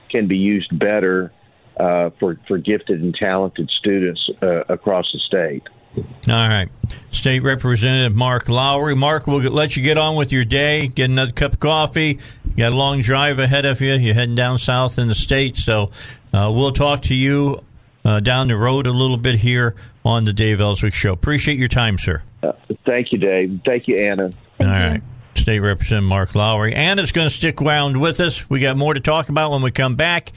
can 0.10 0.28
be 0.28 0.38
used 0.38 0.78
better 0.78 1.32
uh, 1.80 2.10
for 2.20 2.38
for 2.48 2.58
gifted 2.58 3.02
and 3.02 3.16
talented 3.16 3.70
students 3.70 4.30
uh, 4.42 4.64
across 4.68 5.12
the 5.12 5.20
state. 5.20 5.64
All 5.98 6.04
right. 6.48 6.70
State 7.12 7.42
Representative 7.44 8.16
Mark 8.16 8.48
Lowery. 8.48 8.96
Mark, 8.96 9.28
we'll 9.28 9.42
let 9.42 9.76
you 9.76 9.84
get 9.84 9.98
on 9.98 10.16
with 10.16 10.32
your 10.32 10.46
day, 10.46 10.88
get 10.88 11.10
another 11.10 11.32
cup 11.32 11.54
of 11.54 11.60
coffee. 11.60 12.20
You 12.46 12.58
got 12.58 12.74
a 12.74 12.76
long 12.76 13.02
drive 13.02 13.40
ahead 13.40 13.66
of 13.66 13.82
you. 13.82 13.94
You're 13.94 14.14
heading 14.14 14.36
down 14.36 14.58
south 14.60 14.98
in 14.98 15.08
the 15.08 15.16
state. 15.16 15.58
So 15.58 15.92
uh, 16.34 16.52
we'll 16.56 16.72
talk 16.72 17.04
to 17.04 17.16
you 17.16 17.60
uh, 18.06 18.20
down 18.22 18.48
the 18.48 18.56
road 18.58 18.88
a 18.88 18.92
little 18.92 19.18
bit 19.18 19.36
here 19.36 19.76
on 20.06 20.26
the 20.26 20.34
Dave 20.34 20.62
Elswick 20.62 20.94
Show. 20.94 21.14
Appreciate 21.14 21.58
your 21.58 21.68
time, 21.68 21.98
sir. 21.98 22.22
Uh, 22.42 22.54
thank 22.86 23.12
you, 23.12 23.18
Dave. 23.18 23.62
Thank 23.66 23.88
you, 23.88 23.96
Anna. 23.96 24.32
Thank 24.58 24.62
All 24.62 24.68
you. 24.68 24.88
right. 24.94 25.02
State 25.36 25.60
Representative 25.60 26.08
Mark 26.08 26.36
Lowery. 26.36 26.74
Anna's 26.74 27.12
going 27.12 27.28
to 27.30 27.34
stick 27.34 27.62
around 27.62 28.00
with 28.00 28.20
us. 28.20 28.50
We 28.50 28.60
got 28.60 28.78
more 28.78 28.94
to 28.94 29.00
talk 29.00 29.30
about 29.30 29.52
when 29.52 29.62
we 29.62 29.72
come 29.72 29.96
back. 29.96 30.32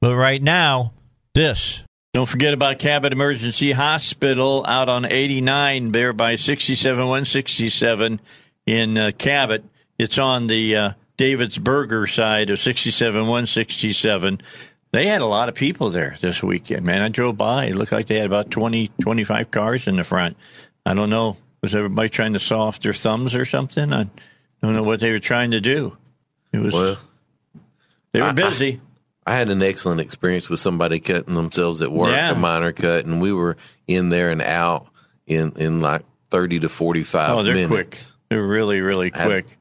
But 0.00 0.16
right 0.16 0.42
now, 0.42 0.92
this. 1.34 1.82
Don't 2.14 2.26
forget 2.28 2.54
about 2.54 2.78
Cabot 2.78 3.12
Emergency 3.12 3.72
Hospital 3.72 4.64
out 4.68 4.88
on 4.88 5.04
89 5.04 5.90
there 5.90 6.12
by 6.12 6.36
67167 6.36 8.20
in 8.66 8.96
uh, 8.96 9.10
Cabot. 9.18 9.64
It's 9.98 10.16
on 10.16 10.46
the 10.46 10.76
uh, 10.76 10.90
David's 11.16 11.58
Burger 11.58 12.06
side 12.06 12.50
of 12.50 12.60
67167. 12.60 14.40
They 14.92 15.06
had 15.08 15.22
a 15.22 15.26
lot 15.26 15.48
of 15.48 15.56
people 15.56 15.90
there 15.90 16.16
this 16.20 16.40
weekend, 16.40 16.86
man. 16.86 17.02
I 17.02 17.08
drove 17.08 17.36
by. 17.36 17.64
It 17.66 17.74
looked 17.74 17.90
like 17.90 18.06
they 18.06 18.18
had 18.18 18.26
about 18.26 18.48
20, 18.48 18.92
25 19.02 19.50
cars 19.50 19.88
in 19.88 19.96
the 19.96 20.04
front. 20.04 20.36
I 20.86 20.94
don't 20.94 21.10
know. 21.10 21.36
Was 21.62 21.74
everybody 21.74 22.10
trying 22.10 22.34
to 22.34 22.38
saw 22.38 22.68
off 22.68 22.78
their 22.78 22.92
thumbs 22.94 23.34
or 23.34 23.44
something? 23.44 23.92
I 23.92 24.08
don't 24.62 24.74
know 24.74 24.84
what 24.84 25.00
they 25.00 25.10
were 25.10 25.18
trying 25.18 25.50
to 25.50 25.60
do. 25.60 25.96
It 26.52 26.58
was 26.58 26.74
Well, 26.74 26.96
they 28.12 28.20
were 28.20 28.28
I- 28.28 28.32
busy. 28.32 28.80
I 29.26 29.34
had 29.34 29.48
an 29.48 29.62
excellent 29.62 30.00
experience 30.00 30.48
with 30.48 30.60
somebody 30.60 31.00
cutting 31.00 31.34
themselves 31.34 31.80
at 31.82 31.90
work, 31.90 32.10
Yeah. 32.10 32.32
a 32.32 32.34
minor 32.34 32.72
cut, 32.72 33.06
and 33.06 33.20
we 33.22 33.32
were 33.32 33.56
in 33.86 34.10
there 34.10 34.30
and 34.30 34.42
out 34.42 34.86
in, 35.26 35.52
in 35.56 35.80
like 35.80 36.02
30 36.30 36.60
to 36.60 36.68
45 36.68 37.30
oh, 37.30 37.42
they're 37.42 37.54
minutes. 37.54 37.68
quick. 37.70 37.98
They're 38.28 38.42
really, 38.42 38.80
really 38.80 39.10
quick. 39.10 39.58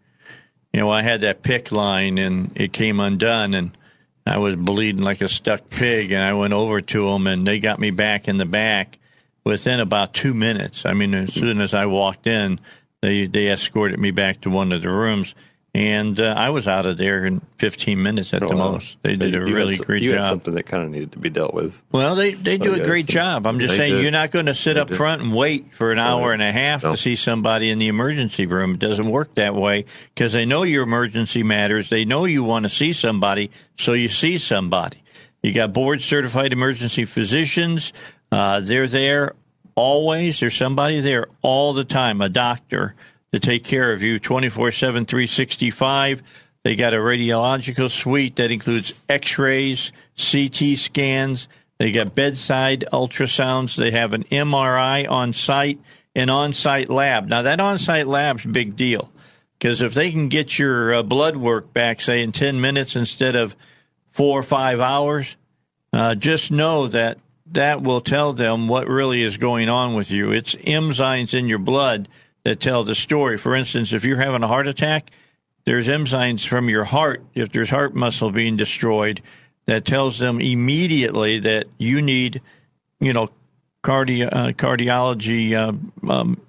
You 0.74 0.80
know, 0.80 0.90
I 0.90 1.02
had 1.02 1.22
that 1.22 1.44
PICC 1.44 1.72
line 1.72 2.18
and 2.18 2.52
it 2.56 2.74
came 2.74 3.00
undone, 3.00 3.54
and 3.54 3.78
I 4.26 4.40
was 4.40 4.56
bleeding 4.56 5.04
like 5.04 5.22
a 5.22 5.28
stuck 5.28 5.70
pig. 5.70 6.12
And 6.12 6.24
I 6.24 6.34
went 6.34 6.54
over 6.54 6.82
to 6.82 7.12
them, 7.12 7.28
and 7.28 7.46
they 7.46 7.60
got 7.60 7.80
me 7.80 7.92
back 7.92 8.28
in 8.28 8.38
the 8.38 8.46
back 8.46 8.98
within 9.46 9.80
about 9.80 10.14
two 10.14 10.34
minutes. 10.34 10.86
I 10.86 10.94
mean, 10.94 11.14
as 11.14 11.34
soon 11.34 11.62
as 11.62 11.74
I 11.74 11.86
walked 11.86 12.26
in, 12.28 12.60
they 13.02 13.28
they 13.28 13.52
escorted 13.52 14.00
me 14.00 14.12
back 14.12 14.42
to 14.42 14.50
one 14.50 14.72
of 14.72 14.82
the 14.82 14.90
rooms, 14.90 15.36
and 15.76 16.20
uh, 16.22 16.36
I 16.38 16.52
was 16.52 16.68
out 16.68 16.86
of 16.86 16.98
there 16.98 17.26
in 17.26 17.40
15 17.58 18.02
minutes 18.02 18.32
at 18.34 18.42
the 18.42 18.48
Oh, 18.48 18.50
wow. 18.58 18.72
most. 18.74 18.98
They 19.02 19.16
did 19.16 19.34
a 19.34 19.40
You 19.40 19.46
had 19.46 19.54
really 19.54 19.76
some- 19.78 19.86
great 19.88 20.04
you 20.04 20.12
had 20.12 20.20
job. 20.20 20.28
something 20.30 20.54
that 20.54 20.64
kind 20.68 20.84
of 20.84 20.92
needed 20.92 21.14
to 21.14 21.20
be 21.20 21.30
dealt 21.32 21.54
with. 21.56 21.82
Well, 21.92 22.16
they, 22.16 22.34
they 22.34 22.58
do 22.60 22.74
Oh, 22.76 22.82
a 22.82 22.86
great 22.86 23.08
job. 23.08 23.48
I'm 23.48 23.60
just 23.60 23.76
saying 23.76 23.94
do. 23.94 24.02
you're 24.02 24.12
not 24.12 24.30
going 24.30 24.46
to 24.46 24.54
sit 24.54 24.76
They 24.76 24.82
up 24.82 24.90
do. 24.90 24.94
front 24.96 25.24
and 25.24 25.34
wait 25.36 25.72
for 25.74 25.92
an 25.92 25.98
hour 25.98 26.32
and 26.32 26.44
a 26.44 26.52
half 26.52 26.84
No. 26.84 26.92
to 26.92 26.98
see 26.98 27.16
somebody 27.16 27.72
in 27.72 27.80
the 27.80 27.88
emergency 27.88 28.46
room. 28.46 28.74
It 28.74 28.80
doesn't 28.80 29.10
work 29.10 29.34
that 29.36 29.56
way 29.56 29.86
because 30.14 30.32
they 30.34 30.46
know 30.46 30.62
your 30.62 30.84
emergency 30.84 31.42
matters. 31.42 31.90
They 31.90 32.06
know 32.06 32.26
you 32.26 32.44
want 32.44 32.64
to 32.64 32.70
see 32.70 32.94
somebody, 32.94 33.50
so 33.76 33.94
you 33.94 34.10
see 34.10 34.38
somebody. 34.38 34.98
You 35.42 35.54
got 35.54 35.74
board 35.74 36.02
certified 36.04 36.54
emergency 36.54 37.06
physicians. 37.06 37.94
Uh, 38.32 38.60
they're 38.60 38.88
there 38.88 39.34
always. 39.76 40.40
There's 40.40 40.56
somebody 40.56 41.00
there 41.00 41.28
all 41.42 41.74
the 41.74 41.84
time, 41.84 42.22
a 42.22 42.30
doctor 42.30 42.94
to 43.34 43.40
take 43.40 43.64
care 43.64 43.92
of 43.92 44.02
you 44.02 44.20
24 44.20 44.72
7, 44.72 45.06
365. 45.06 46.24
They 46.64 46.76
got 46.76 46.94
a 46.94 46.98
radiological 46.98 47.90
suite 47.90 48.38
that 48.38 48.52
includes 48.52 48.94
x 49.10 49.38
rays, 49.38 49.92
CT 50.16 50.78
scans. 50.78 51.50
They 51.80 51.92
got 51.92 52.16
bedside 52.16 52.86
ultrasounds. 52.94 53.76
They 53.76 53.92
have 53.92 54.14
an 54.14 54.24
MRI 54.26 55.10
on 55.10 55.34
site. 55.34 55.80
an 56.16 56.30
on-site 56.30 56.90
lab. 56.90 57.28
Now 57.28 57.42
that 57.42 57.60
on-site 57.60 58.08
lab's 58.08 58.46
a 58.46 58.50
big 58.50 58.76
deal 58.76 59.12
because 59.58 59.82
if 59.82 59.96
they 59.96 60.12
can 60.12 60.30
get 60.30 60.60
your 60.60 60.94
uh, 60.94 61.04
blood 61.04 61.36
work 61.36 61.74
back, 61.74 62.02
say 62.02 62.22
in 62.22 62.32
ten 62.32 62.62
minutes 62.62 62.96
instead 62.96 63.36
of 63.36 63.56
four 64.12 64.40
or 64.40 64.44
five 64.44 64.80
hours, 64.80 65.36
uh, 65.92 66.14
just 66.14 66.52
know 66.52 66.88
that 66.88 67.18
that 67.48 67.82
will 67.82 68.02
tell 68.02 68.32
them 68.34 68.68
what 68.68 68.88
really 68.88 69.24
is 69.24 69.38
going 69.38 69.70
on 69.70 69.96
with 69.96 70.12
you. 70.12 70.32
It's 70.32 70.56
enzymes 70.56 71.34
in 71.34 71.48
your 71.48 71.60
blood 71.60 72.08
that 72.44 72.60
tell 72.60 72.84
the 72.84 72.96
story. 72.96 73.38
For 73.38 73.56
instance, 73.56 73.94
if 73.94 74.04
you're 74.04 74.18
having 74.18 74.44
a 74.44 74.48
heart 74.48 74.68
attack, 74.68 75.12
there's 75.66 75.88
enzymes 75.88 76.46
from 76.46 76.70
your 76.70 76.84
heart, 76.84 77.24
if 77.34 77.52
there's 77.52 77.70
heart 77.70 77.96
muscle 77.96 78.32
being 78.32 78.58
destroyed, 78.58 79.22
that 79.66 79.86
tells 79.86 80.20
them 80.20 80.42
immediately 80.42 81.40
that 81.40 81.68
you 81.78 82.02
need, 82.02 82.42
you 83.00 83.14
know, 83.14 83.30
cardi- 83.82 84.26
uh, 84.26 84.52
cardiology 84.52 85.54
uh, 85.54 86.12
um, 86.12 86.42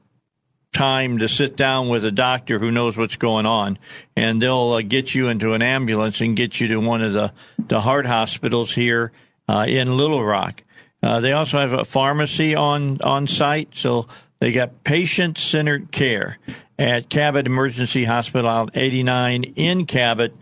time 0.72 1.18
to 1.18 1.28
sit 1.28 1.56
down 1.56 1.88
with 1.88 2.04
a 2.04 2.10
doctor 2.10 2.58
who 2.58 2.72
knows 2.72 2.96
what's 2.96 3.16
going 3.16 3.46
on, 3.46 3.78
and 4.16 4.42
they'll 4.42 4.72
uh, 4.72 4.82
get 4.82 5.14
you 5.14 5.28
into 5.28 5.52
an 5.52 5.62
ambulance 5.62 6.20
and 6.20 6.36
get 6.36 6.60
you 6.60 6.68
to 6.68 6.78
one 6.78 7.02
of 7.02 7.12
the, 7.12 7.32
the 7.58 7.80
heart 7.80 8.06
hospitals 8.06 8.74
here 8.74 9.12
uh, 9.48 9.64
in 9.68 9.96
Little 9.96 10.24
Rock. 10.24 10.64
Uh, 11.00 11.20
they 11.20 11.32
also 11.32 11.58
have 11.58 11.72
a 11.72 11.84
pharmacy 11.84 12.54
on 12.54 13.00
on 13.02 13.26
site, 13.26 13.68
so 13.76 14.08
they 14.40 14.52
got 14.52 14.84
patient 14.84 15.38
centered 15.38 15.90
care 15.90 16.38
at 16.78 17.08
Cabot 17.08 17.46
Emergency 17.46 18.04
Hospital, 18.04 18.68
89 18.74 19.44
in 19.56 19.86
Cabot. 19.86 20.34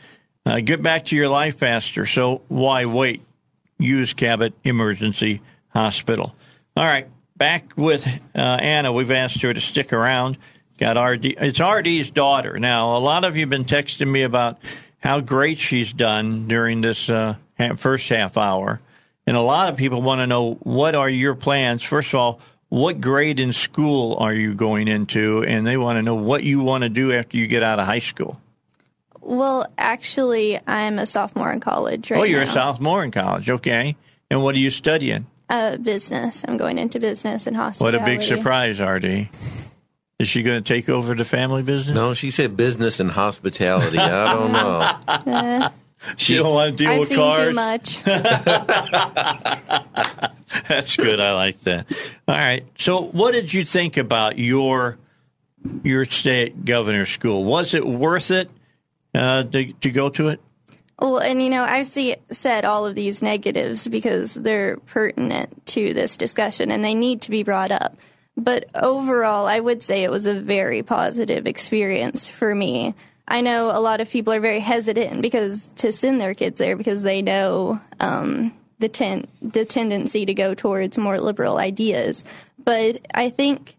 Uh, 0.44 0.60
get 0.60 0.82
back 0.82 1.06
to 1.06 1.16
your 1.16 1.28
life 1.28 1.58
faster. 1.58 2.06
So 2.06 2.42
why 2.48 2.86
wait? 2.86 3.22
Use 3.78 4.14
Cabot 4.14 4.54
Emergency 4.64 5.40
Hospital. 5.68 6.34
All 6.76 6.84
right, 6.84 7.08
back 7.36 7.72
with 7.76 8.06
uh, 8.34 8.38
Anna. 8.38 8.92
We've 8.92 9.10
asked 9.10 9.42
her 9.42 9.52
to 9.52 9.60
stick 9.60 9.92
around. 9.92 10.38
Got 10.78 11.00
RD. 11.00 11.26
It's 11.38 11.60
RD's 11.60 12.10
daughter. 12.10 12.58
Now, 12.58 12.96
a 12.96 13.00
lot 13.00 13.24
of 13.24 13.36
you 13.36 13.42
have 13.42 13.50
been 13.50 13.64
texting 13.64 14.10
me 14.10 14.22
about 14.22 14.58
how 14.98 15.20
great 15.20 15.58
she's 15.58 15.92
done 15.92 16.48
during 16.48 16.80
this 16.80 17.10
uh, 17.10 17.36
first 17.76 18.08
half 18.08 18.36
hour. 18.36 18.80
And 19.26 19.36
a 19.36 19.40
lot 19.40 19.68
of 19.68 19.76
people 19.76 20.02
want 20.02 20.20
to 20.20 20.26
know 20.26 20.54
what 20.54 20.94
are 20.94 21.08
your 21.08 21.34
plans? 21.34 21.82
First 21.82 22.08
of 22.08 22.20
all, 22.20 22.40
what 22.72 23.02
grade 23.02 23.38
in 23.38 23.52
school 23.52 24.16
are 24.18 24.32
you 24.32 24.54
going 24.54 24.88
into? 24.88 25.44
And 25.44 25.66
they 25.66 25.76
want 25.76 25.98
to 25.98 26.02
know 26.02 26.14
what 26.14 26.42
you 26.42 26.62
want 26.62 26.84
to 26.84 26.88
do 26.88 27.12
after 27.12 27.36
you 27.36 27.46
get 27.46 27.62
out 27.62 27.78
of 27.78 27.84
high 27.84 27.98
school. 27.98 28.40
Well, 29.20 29.66
actually, 29.76 30.58
I'm 30.66 30.98
a 30.98 31.04
sophomore 31.04 31.52
in 31.52 31.60
college 31.60 32.10
right 32.10 32.20
Oh, 32.20 32.22
you're 32.22 32.46
now. 32.46 32.50
a 32.50 32.54
sophomore 32.54 33.04
in 33.04 33.10
college. 33.10 33.50
Okay. 33.50 33.94
And 34.30 34.42
what 34.42 34.54
are 34.54 34.58
you 34.58 34.70
studying? 34.70 35.26
Uh, 35.50 35.76
business. 35.76 36.46
I'm 36.48 36.56
going 36.56 36.78
into 36.78 36.98
business 36.98 37.46
and 37.46 37.54
hospitality. 37.54 37.98
What 37.98 38.08
a 38.08 38.10
big 38.10 38.22
surprise, 38.22 38.80
RD. 38.80 39.28
Is 40.18 40.28
she 40.28 40.42
going 40.42 40.64
to 40.64 40.66
take 40.66 40.88
over 40.88 41.14
the 41.14 41.24
family 41.24 41.62
business? 41.62 41.94
No, 41.94 42.14
she 42.14 42.30
said 42.30 42.56
business 42.56 43.00
and 43.00 43.10
hospitality. 43.10 43.98
I 43.98 44.32
don't 44.32 45.26
know. 45.28 45.68
She 46.16 46.34
don't 46.34 46.52
want 46.52 46.76
to 46.76 46.84
deal 46.84 46.90
I've 46.90 46.98
with 46.98 47.10
seen 47.10 47.18
cars. 47.18 47.48
too 47.48 47.54
much. 47.54 48.02
That's 50.68 50.96
good. 50.96 51.20
I 51.20 51.32
like 51.32 51.60
that. 51.60 51.86
All 52.28 52.34
right. 52.36 52.64
So, 52.78 53.02
what 53.02 53.32
did 53.32 53.52
you 53.52 53.64
think 53.64 53.96
about 53.96 54.38
your 54.38 54.98
your 55.82 56.04
state 56.04 56.64
governor 56.64 57.06
school? 57.06 57.44
Was 57.44 57.74
it 57.74 57.86
worth 57.86 58.30
it 58.30 58.50
uh, 59.14 59.44
to, 59.44 59.72
to 59.72 59.90
go 59.90 60.08
to 60.10 60.28
it? 60.28 60.40
Well, 60.98 61.18
and 61.18 61.42
you 61.42 61.50
know, 61.50 61.64
I've 61.64 61.86
see, 61.86 62.16
said 62.30 62.64
all 62.64 62.86
of 62.86 62.94
these 62.94 63.22
negatives 63.22 63.88
because 63.88 64.34
they're 64.34 64.76
pertinent 64.78 65.66
to 65.66 65.92
this 65.94 66.16
discussion 66.16 66.70
and 66.70 66.84
they 66.84 66.94
need 66.94 67.22
to 67.22 67.30
be 67.30 67.42
brought 67.42 67.72
up. 67.72 67.96
But 68.36 68.70
overall, 68.74 69.46
I 69.46 69.60
would 69.60 69.82
say 69.82 70.04
it 70.04 70.10
was 70.10 70.26
a 70.26 70.40
very 70.40 70.82
positive 70.82 71.46
experience 71.46 72.28
for 72.28 72.54
me. 72.54 72.94
I 73.26 73.40
know 73.40 73.70
a 73.72 73.80
lot 73.80 74.00
of 74.00 74.10
people 74.10 74.32
are 74.32 74.40
very 74.40 74.60
hesitant 74.60 75.22
because 75.22 75.72
to 75.76 75.92
send 75.92 76.20
their 76.20 76.34
kids 76.34 76.58
there 76.58 76.76
because 76.76 77.02
they 77.02 77.22
know 77.22 77.80
um, 78.00 78.54
the 78.82 78.90
ten- 78.90 79.26
the 79.40 79.64
tendency 79.64 80.26
to 80.26 80.34
go 80.34 80.52
towards 80.54 80.98
more 80.98 81.18
liberal 81.18 81.56
ideas. 81.56 82.24
But 82.62 83.00
I 83.14 83.30
think 83.30 83.76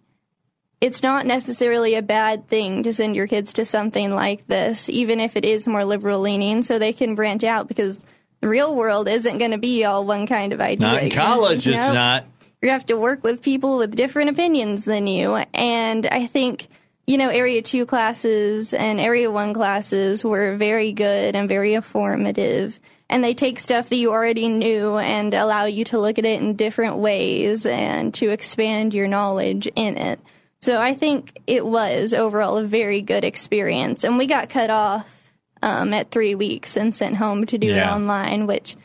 it's 0.82 1.04
not 1.04 1.26
necessarily 1.26 1.96
a 1.96 2.02
bad 2.02 2.48
thing 2.48 2.84
to 2.84 2.92
send 2.92 3.16
your 3.16 3.28
kids 3.28 3.54
to 3.54 3.66
something 3.66 4.12
like 4.12 4.48
this, 4.48 4.90
even 4.90 5.20
if 5.20 5.38
it 5.38 5.46
is 5.46 5.68
more 5.68 5.86
liberal 5.86 6.20
leaning, 6.20 6.64
so 6.64 6.80
they 6.80 6.92
can 6.92 7.16
branch 7.16 7.44
out 7.44 7.68
because 7.68 8.06
the 8.42 8.50
real 8.50 8.76
world 8.76 9.08
isn't 9.08 9.38
going 9.38 9.52
to 9.52 9.58
be 9.58 9.86
all 9.86 10.06
one 10.06 10.28
kind 10.28 10.52
of 10.52 10.60
idea. 10.60 10.88
Not 10.88 11.04
in 11.04 11.12
college, 11.12 11.68
it's 11.68 11.78
not. 11.78 12.26
You 12.62 12.70
have 12.70 12.86
to 12.88 12.98
work 12.98 13.24
with 13.24 13.42
people 13.42 13.78
with 13.78 13.96
different 13.96 14.30
opinions 14.30 14.84
than 14.84 15.08
you. 15.08 15.36
And 15.54 16.06
I 16.06 16.28
think, 16.28 16.68
you 17.08 17.18
know, 17.18 17.30
Area 17.30 17.62
2 17.62 17.86
classes 17.86 18.74
and 18.74 19.00
Area 19.00 19.32
1 19.32 19.54
classes 19.54 20.24
were 20.24 20.58
very 20.58 20.92
good 20.92 21.36
and 21.36 21.48
very 21.48 21.74
informative. 21.74 22.80
And 23.10 23.24
they 23.24 23.34
take 23.34 23.60
stuff 23.60 23.90
that 23.90 23.96
you 23.96 24.12
already 24.12 24.50
knew 24.50 24.98
and 24.98 25.34
allow 25.34 25.66
you 25.66 25.84
to 25.86 26.00
look 26.00 26.18
at 26.18 26.26
it 26.26 26.42
in 26.42 26.56
different 26.56 26.98
ways 26.98 27.66
and 27.66 28.14
to 28.16 28.30
expand 28.30 28.94
your 28.94 29.08
knowledge 29.08 29.68
in 29.76 29.98
it. 29.98 30.20
So 30.62 30.80
I 30.80 30.94
think 30.94 31.42
it 31.46 31.66
was 31.66 32.14
overall 32.14 32.58
a 32.58 32.64
very 32.64 33.02
good 33.02 33.24
experience. 33.24 34.04
And 34.04 34.18
we 34.18 34.26
got 34.26 34.50
cut 34.50 34.70
off 34.70 35.34
um, 35.62 35.94
at 35.94 36.10
three 36.10 36.36
weeks 36.36 36.78
and 36.78 36.96
sent 36.96 37.18
home 37.18 37.46
to 37.48 37.58
do 37.58 37.68
it 37.68 37.86
online, 37.86 38.48
which 38.48 38.76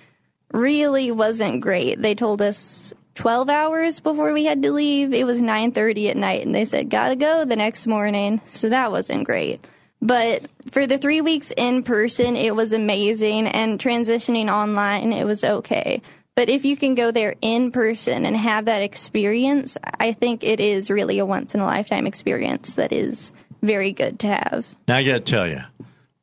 really 0.52 1.10
wasn't 1.10 1.60
great. 1.60 2.00
They 2.00 2.14
told 2.14 2.42
us 2.42 2.92
12 3.14 3.48
hours 3.48 4.00
before 4.00 4.32
we 4.32 4.44
had 4.44 4.62
to 4.62 4.72
leave. 4.72 5.12
It 5.12 5.24
was 5.24 5.42
9:30 5.42 6.10
at 6.10 6.16
night 6.16 6.46
and 6.46 6.54
they 6.54 6.64
said 6.64 6.88
got 6.88 7.08
to 7.08 7.16
go 7.16 7.44
the 7.44 7.56
next 7.56 7.86
morning. 7.86 8.40
So 8.46 8.68
that 8.68 8.90
wasn't 8.90 9.24
great. 9.24 9.64
But 10.01 10.49
for 10.70 10.86
the 10.86 10.99
3 10.99 11.20
weeks 11.20 11.53
in 11.57 11.82
person, 11.82 12.36
it 12.36 12.55
was 12.55 12.72
amazing 12.72 13.46
and 13.46 13.78
transitioning 13.78 14.53
online, 14.53 15.12
it 15.12 15.24
was 15.24 15.42
okay. 15.42 16.03
But 16.36 16.49
if 16.49 16.64
you 16.64 16.76
can 16.76 16.94
go 16.94 17.11
there 17.11 17.34
in 17.42 17.72
person 17.72 18.24
and 18.24 18.36
have 18.36 18.66
that 18.66 18.80
experience, 18.82 19.76
I 19.99 20.12
think 20.12 20.44
it 20.44 20.61
is 20.61 20.88
really 20.88 21.18
a 21.18 21.26
once 21.26 21.53
in 21.53 21.61
a 21.61 21.66
lifetime 21.66 22.07
experience 22.07 22.76
that 22.76 22.92
is 22.92 23.32
very 23.61 23.92
good 23.92 24.20
to 24.20 24.28
have. 24.28 24.76
Now, 24.86 24.99
I 24.99 25.03
got 25.03 25.14
to 25.14 25.20
tell 25.20 25.49
you, 25.49 25.62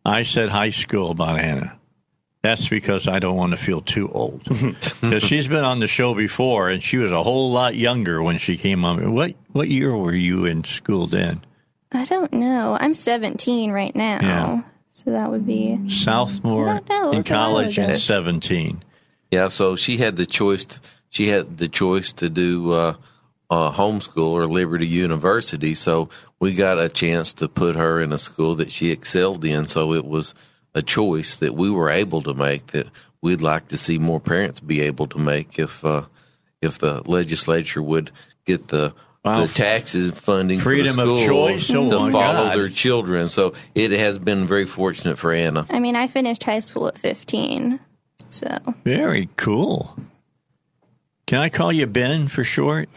I 0.06 0.24
said 0.24 0.50
high 0.50 0.70
school 0.70 1.12
about 1.12 1.38
Anna. 1.38 1.78
That's 2.44 2.70
because 2.70 3.08
I 3.08 3.20
don't 3.20 3.36
want 3.36 3.52
to 3.52 3.58
feel 3.58 3.82
too 3.82 4.10
old. 4.10 4.44
Because 5.02 5.24
she's 5.24 5.48
been 5.48 5.66
on 5.66 5.80
the 5.80 5.88
show 5.88 6.14
before, 6.14 6.70
and 6.70 6.82
she 6.82 6.98
was 6.98 7.12
a 7.12 7.22
whole 7.22 7.52
lot 7.52 7.76
younger 7.76 8.24
when 8.24 8.38
she 8.38 8.56
came 8.56 8.86
on. 8.86 9.14
What 9.14 9.34
what 9.52 9.68
year 9.68 9.96
were 9.98 10.14
you 10.14 10.46
in 10.46 10.64
school 10.64 11.08
then? 11.08 11.42
I 11.96 12.06
don't 12.06 12.34
know. 12.34 12.78
I'm 12.80 12.94
17 12.94 13.72
right 13.72 13.96
now. 13.96 14.20
Yeah. 14.22 14.62
So 14.96 15.12
that 15.12 15.30
would 15.30 15.46
be 15.46 15.90
Sophomore 15.90 16.82
know. 16.90 17.12
In 17.12 17.18
was 17.18 17.30
a 17.30 17.34
while 17.34 17.50
college 17.50 17.78
ago. 17.78 17.90
and 17.90 18.00
seventeen. 18.00 18.82
Yeah, 19.30 19.50
so 19.50 19.76
she 19.76 19.98
had 19.98 20.16
the 20.16 20.26
choice. 20.26 20.66
She 21.10 21.28
had 21.28 21.58
the 21.58 21.68
choice 21.68 22.14
to 22.14 22.30
do 22.30 22.72
uh, 22.72 22.94
uh, 23.50 23.72
homeschool 23.74 24.30
or 24.30 24.46
Liberty 24.48 24.88
University. 24.88 25.76
So 25.76 26.10
we 26.40 26.54
got 26.54 26.80
a 26.80 26.88
chance 26.88 27.34
to 27.34 27.50
put 27.50 27.76
her 27.76 28.00
in 28.00 28.14
a 28.14 28.18
school 28.18 28.56
that 28.56 28.72
she 28.72 28.92
excelled 28.92 29.44
in. 29.44 29.68
So 29.68 29.92
it 29.92 30.06
was 30.06 30.34
a 30.74 30.82
choice 30.82 31.36
that 31.38 31.56
we 31.56 31.70
were 31.70 31.90
able 31.90 32.22
to 32.22 32.34
make 32.34 32.68
that 32.68 32.88
we'd 33.22 33.42
like 33.42 33.68
to 33.70 33.78
see 33.78 33.98
more 33.98 34.22
parents 34.22 34.62
be 34.62 34.80
able 34.80 35.08
to 35.08 35.20
make 35.20 35.60
if 35.60 35.84
uh, 35.84 36.06
if 36.62 36.80
the 36.80 37.02
legislature 37.06 37.82
would 37.82 38.12
get 38.46 38.70
the 38.70 38.94
Wow. 39.26 39.48
the 39.48 39.54
taxes 39.54 40.20
funding 40.20 40.60
Freedom 40.60 40.94
for 40.94 41.02
of 41.02 41.08
the 41.08 41.18
school 41.24 41.48
choice? 41.48 41.72
Oh, 41.72 41.90
to 41.90 42.00
my 42.00 42.12
follow 42.12 42.50
God. 42.50 42.58
their 42.58 42.70
children. 42.70 43.28
So 43.28 43.56
it 43.74 43.90
has 43.92 44.20
been 44.20 44.46
very 44.46 44.66
fortunate 44.66 45.18
for 45.18 45.34
Anna. 45.34 45.66
I 45.70 45.80
mean, 45.80 45.96
I 45.96 46.06
finished 46.06 46.44
high 46.44 46.60
school 46.60 46.88
at 46.88 46.98
15. 47.00 47.80
So, 48.30 48.48
Very 48.84 49.30
cool. 49.36 49.98
Can 51.26 51.42
I 51.42 51.50
call 51.50 51.72
you 51.72 51.88
Ben 51.88 52.28
for 52.28 52.44
short? 52.44 52.88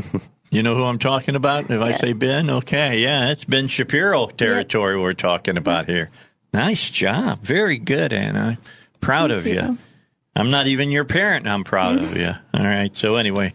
you 0.50 0.62
know 0.62 0.74
who 0.74 0.82
I'm 0.84 0.98
talking 0.98 1.36
about? 1.36 1.70
If 1.70 1.80
I 1.80 1.92
say 1.92 2.14
Ben, 2.14 2.50
okay, 2.50 2.98
yeah, 2.98 3.30
it's 3.30 3.44
Ben 3.44 3.68
Shapiro 3.68 4.26
territory 4.26 5.00
we're 5.00 5.12
talking 5.12 5.56
about 5.56 5.84
mm-hmm. 5.84 5.92
here. 5.92 6.10
Nice 6.52 6.90
job, 6.90 7.42
very 7.42 7.76
good, 7.76 8.12
Anna. 8.12 8.58
Proud 9.00 9.30
of 9.30 9.46
you. 9.46 9.54
you. 9.54 9.78
I'm 10.34 10.50
not 10.50 10.66
even 10.66 10.90
your 10.90 11.04
parent. 11.04 11.44
and 11.46 11.52
I'm 11.52 11.64
proud 11.64 11.98
of 11.98 12.16
you. 12.16 12.32
All 12.52 12.64
right. 12.64 12.90
So 12.96 13.14
anyway, 13.14 13.52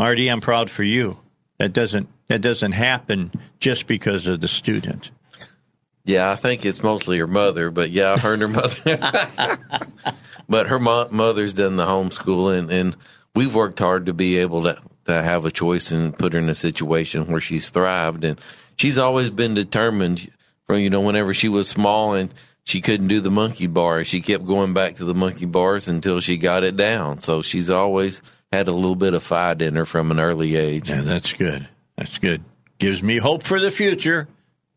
RD, 0.00 0.20
I'm 0.22 0.40
proud 0.40 0.70
for 0.70 0.82
you. 0.82 1.18
That 1.58 1.72
doesn't 1.72 2.08
that 2.28 2.40
doesn't 2.40 2.72
happen 2.72 3.32
just 3.58 3.86
because 3.86 4.26
of 4.26 4.40
the 4.40 4.48
student. 4.48 5.10
Yeah, 6.04 6.30
I 6.30 6.36
think 6.36 6.64
it's 6.64 6.82
mostly 6.82 7.18
her 7.18 7.26
mother, 7.26 7.70
but 7.70 7.90
yeah, 7.90 8.16
her 8.16 8.32
and 8.32 8.42
her 8.42 8.48
mother. 8.48 9.58
but 10.48 10.68
her 10.68 10.78
mo- 10.78 11.08
mother's 11.10 11.52
done 11.52 11.76
the 11.76 11.84
homeschooling, 11.84 12.70
and 12.70 12.96
we've 13.34 13.54
worked 13.54 13.78
hard 13.78 14.06
to 14.06 14.14
be 14.14 14.38
able 14.38 14.62
to, 14.62 14.80
to 15.04 15.22
have 15.22 15.44
a 15.44 15.50
choice 15.50 15.90
and 15.90 16.16
put 16.18 16.32
her 16.32 16.38
in 16.38 16.48
a 16.48 16.54
situation 16.54 17.26
where 17.26 17.42
she's 17.42 17.68
thrived. 17.68 18.24
And 18.24 18.40
she's 18.76 18.96
always 18.96 19.28
been 19.28 19.54
determined 19.54 20.32
from, 20.66 20.80
you 20.80 20.88
know, 20.88 21.02
whenever 21.02 21.34
she 21.34 21.50
was 21.50 21.68
small 21.68 22.14
and 22.14 22.32
she 22.64 22.80
couldn't 22.80 23.08
do 23.08 23.20
the 23.20 23.30
monkey 23.30 23.66
bars, 23.66 24.06
she 24.06 24.22
kept 24.22 24.46
going 24.46 24.72
back 24.72 24.94
to 24.94 25.04
the 25.04 25.14
monkey 25.14 25.46
bars 25.46 25.88
until 25.88 26.20
she 26.20 26.38
got 26.38 26.64
it 26.64 26.76
down. 26.76 27.20
So 27.20 27.42
she's 27.42 27.68
always 27.68 28.22
had 28.52 28.68
a 28.68 28.72
little 28.72 28.96
bit 28.96 29.14
of 29.14 29.22
fight 29.22 29.62
in 29.62 29.76
her 29.76 29.84
from 29.84 30.10
an 30.10 30.20
early 30.20 30.56
age. 30.56 30.90
Yeah, 30.90 31.02
that's 31.02 31.32
good. 31.34 31.68
That's 31.96 32.18
good. 32.18 32.42
gives 32.78 33.02
me 33.02 33.16
hope 33.18 33.42
for 33.42 33.60
the 33.60 33.70
future. 33.70 34.28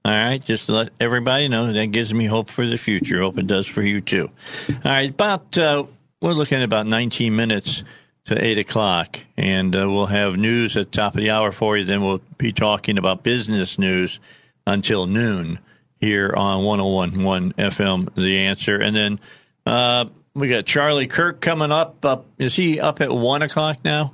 All 0.03 0.11
right, 0.11 0.43
just 0.43 0.65
to 0.65 0.71
let 0.73 0.89
everybody 0.99 1.47
know 1.47 1.71
that 1.71 1.87
gives 1.87 2.11
me 2.11 2.25
hope 2.25 2.49
for 2.49 2.65
the 2.65 2.77
future. 2.77 3.21
Hope 3.21 3.37
it 3.37 3.45
does 3.45 3.67
for 3.67 3.83
you 3.83 4.01
too. 4.01 4.31
All 4.69 4.75
right, 4.83 5.11
about 5.11 5.55
uh, 5.57 5.85
we're 6.21 6.33
looking 6.33 6.57
at 6.57 6.63
about 6.63 6.87
19 6.87 7.35
minutes 7.35 7.83
to 8.25 8.43
eight 8.43 8.57
o'clock, 8.57 9.19
and 9.37 9.75
uh, 9.75 9.87
we'll 9.87 10.07
have 10.07 10.37
news 10.37 10.75
at 10.75 10.91
the 10.91 10.97
top 10.97 11.13
of 11.13 11.21
the 11.21 11.29
hour 11.29 11.51
for 11.51 11.77
you. 11.77 11.85
Then 11.85 12.01
we'll 12.01 12.21
be 12.37 12.51
talking 12.51 12.97
about 12.97 13.21
business 13.21 13.77
news 13.77 14.19
until 14.65 15.05
noon 15.05 15.59
here 15.99 16.33
on 16.35 16.63
101.1 16.63 17.53
FM. 17.53 18.15
The 18.15 18.39
answer, 18.39 18.77
and 18.77 18.95
then 18.95 19.19
uh, 19.67 20.05
we 20.33 20.47
got 20.47 20.65
Charlie 20.65 21.07
Kirk 21.07 21.41
coming 21.41 21.71
up. 21.71 22.03
Up 22.05 22.25
is 22.37 22.55
he 22.55 22.79
up 22.79 23.01
at 23.01 23.11
one 23.11 23.41
o'clock 23.41 23.79
now? 23.83 24.13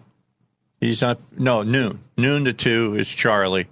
He's 0.79 1.01
not. 1.01 1.19
No, 1.37 1.63
noon. 1.63 1.99
Noon 2.17 2.45
to 2.45 2.53
two 2.53 2.95
is 2.95 3.07
Charlie. 3.07 3.67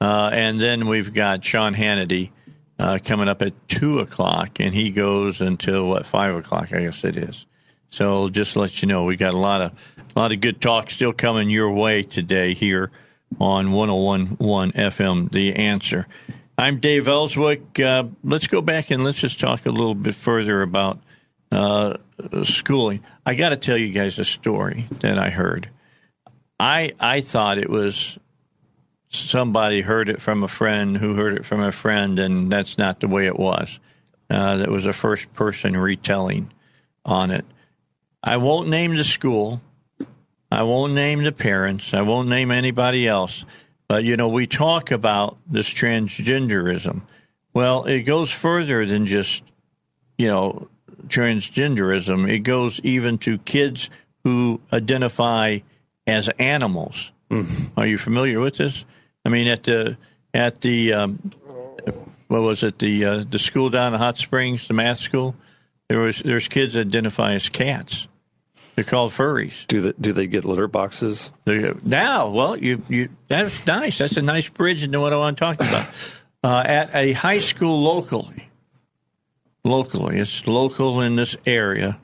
Uh, 0.00 0.30
and 0.32 0.60
then 0.60 0.86
we've 0.86 1.12
got 1.12 1.44
Sean 1.44 1.74
Hannity 1.74 2.30
uh, 2.78 2.98
coming 3.04 3.28
up 3.28 3.42
at 3.42 3.52
two 3.68 3.98
o'clock, 3.98 4.60
and 4.60 4.72
he 4.72 4.90
goes 4.90 5.40
until 5.40 5.88
what 5.88 6.06
five 6.06 6.34
o'clock? 6.34 6.72
I 6.72 6.82
guess 6.82 7.04
it 7.04 7.16
is. 7.16 7.46
So 7.90 8.28
just 8.28 8.52
to 8.52 8.60
let 8.60 8.82
you 8.82 8.88
know, 8.88 9.04
we 9.04 9.16
got 9.16 9.34
a 9.34 9.38
lot 9.38 9.60
of 9.60 9.72
a 10.14 10.18
lot 10.18 10.32
of 10.32 10.40
good 10.40 10.60
talk 10.60 10.90
still 10.90 11.12
coming 11.12 11.50
your 11.50 11.72
way 11.72 12.02
today 12.02 12.54
here 12.54 12.90
on 13.40 13.68
101.1 13.68 14.72
FM. 14.72 15.30
The 15.30 15.54
answer. 15.54 16.06
I'm 16.56 16.80
Dave 16.80 17.06
Elswick. 17.06 17.78
Uh, 17.78 18.04
let's 18.24 18.48
go 18.48 18.60
back 18.60 18.90
and 18.90 19.04
let's 19.04 19.20
just 19.20 19.38
talk 19.38 19.64
a 19.66 19.70
little 19.70 19.94
bit 19.94 20.14
further 20.14 20.62
about 20.62 20.98
uh, 21.50 21.96
schooling. 22.42 23.02
I 23.24 23.34
got 23.34 23.50
to 23.50 23.56
tell 23.56 23.76
you 23.76 23.90
guys 23.90 24.18
a 24.18 24.24
story 24.24 24.86
that 25.00 25.18
I 25.18 25.30
heard. 25.30 25.68
I 26.60 26.92
I 26.98 27.20
thought 27.20 27.58
it 27.58 27.70
was 27.70 28.18
somebody 29.10 29.80
heard 29.80 30.08
it 30.08 30.20
from 30.20 30.42
a 30.42 30.48
friend 30.48 30.96
who 30.96 31.14
heard 31.14 31.36
it 31.36 31.46
from 31.46 31.60
a 31.60 31.72
friend, 31.72 32.18
and 32.18 32.50
that's 32.50 32.78
not 32.78 33.00
the 33.00 33.08
way 33.08 33.26
it 33.26 33.38
was. 33.38 33.80
Uh, 34.30 34.58
that 34.58 34.68
was 34.68 34.84
a 34.84 34.92
first 34.92 35.32
person 35.32 35.76
retelling 35.76 36.52
on 37.04 37.30
it. 37.30 37.46
I 38.22 38.36
won't 38.36 38.68
name 38.68 38.96
the 38.96 39.04
school. 39.04 39.62
I 40.50 40.62
won't 40.64 40.92
name 40.92 41.22
the 41.22 41.32
parents. 41.32 41.94
I 41.94 42.02
won't 42.02 42.28
name 42.28 42.50
anybody 42.50 43.06
else. 43.06 43.44
But, 43.86 44.04
you 44.04 44.16
know, 44.18 44.28
we 44.28 44.46
talk 44.46 44.90
about 44.90 45.38
this 45.46 45.68
transgenderism. 45.68 47.02
Well, 47.54 47.84
it 47.84 48.00
goes 48.02 48.30
further 48.30 48.84
than 48.84 49.06
just, 49.06 49.42
you 50.18 50.28
know, 50.28 50.68
transgenderism. 51.06 52.28
It 52.28 52.40
goes 52.40 52.80
even 52.80 53.18
to 53.18 53.38
kids 53.38 53.90
who 54.24 54.60
identify 54.72 55.58
as 56.06 56.28
animals. 56.38 57.12
Mm. 57.30 57.72
Are 57.76 57.86
you 57.86 57.98
familiar 57.98 58.40
with 58.40 58.56
this? 58.56 58.84
I 59.24 59.28
mean, 59.28 59.48
at 59.48 59.64
the 59.64 59.96
at 60.34 60.60
the 60.60 60.92
um, 60.92 61.32
what 62.28 62.42
was 62.42 62.62
it 62.62 62.78
the 62.78 63.04
uh, 63.04 63.24
the 63.28 63.38
school 63.38 63.70
down 63.70 63.94
in 63.94 63.98
Hot 63.98 64.18
Springs, 64.18 64.68
the 64.68 64.74
math 64.74 64.98
school? 64.98 65.34
There 65.88 66.00
was 66.00 66.18
there's 66.18 66.48
kids 66.48 66.74
that 66.74 66.86
identify 66.86 67.34
as 67.34 67.48
cats. 67.48 68.08
They're 68.74 68.84
called 68.84 69.10
furries. 69.10 69.66
Do 69.66 69.80
they, 69.80 69.92
do 70.00 70.12
they 70.12 70.28
get 70.28 70.44
litter 70.44 70.68
boxes? 70.68 71.32
They, 71.44 71.72
now, 71.82 72.28
well, 72.30 72.56
you 72.56 72.82
you 72.88 73.08
that's 73.26 73.66
nice. 73.66 73.98
That's 73.98 74.16
a 74.16 74.22
nice 74.22 74.48
bridge 74.48 74.84
into 74.84 75.00
what 75.00 75.12
I 75.12 75.16
want 75.16 75.36
to 75.36 75.40
talk 75.44 75.56
about. 75.56 75.88
Uh, 76.44 76.62
at 76.64 76.94
a 76.94 77.12
high 77.12 77.40
school 77.40 77.82
locally, 77.82 78.47
locally, 79.68 80.18
it's 80.18 80.46
local 80.46 81.00
in 81.00 81.16
this 81.16 81.36
area 81.46 81.98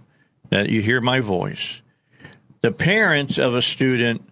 that 0.50 0.68
you 0.68 0.82
hear 0.82 1.00
my 1.00 1.20
voice. 1.20 1.80
The 2.60 2.72
parents 2.72 3.38
of 3.38 3.54
a 3.54 3.62
student 3.62 4.22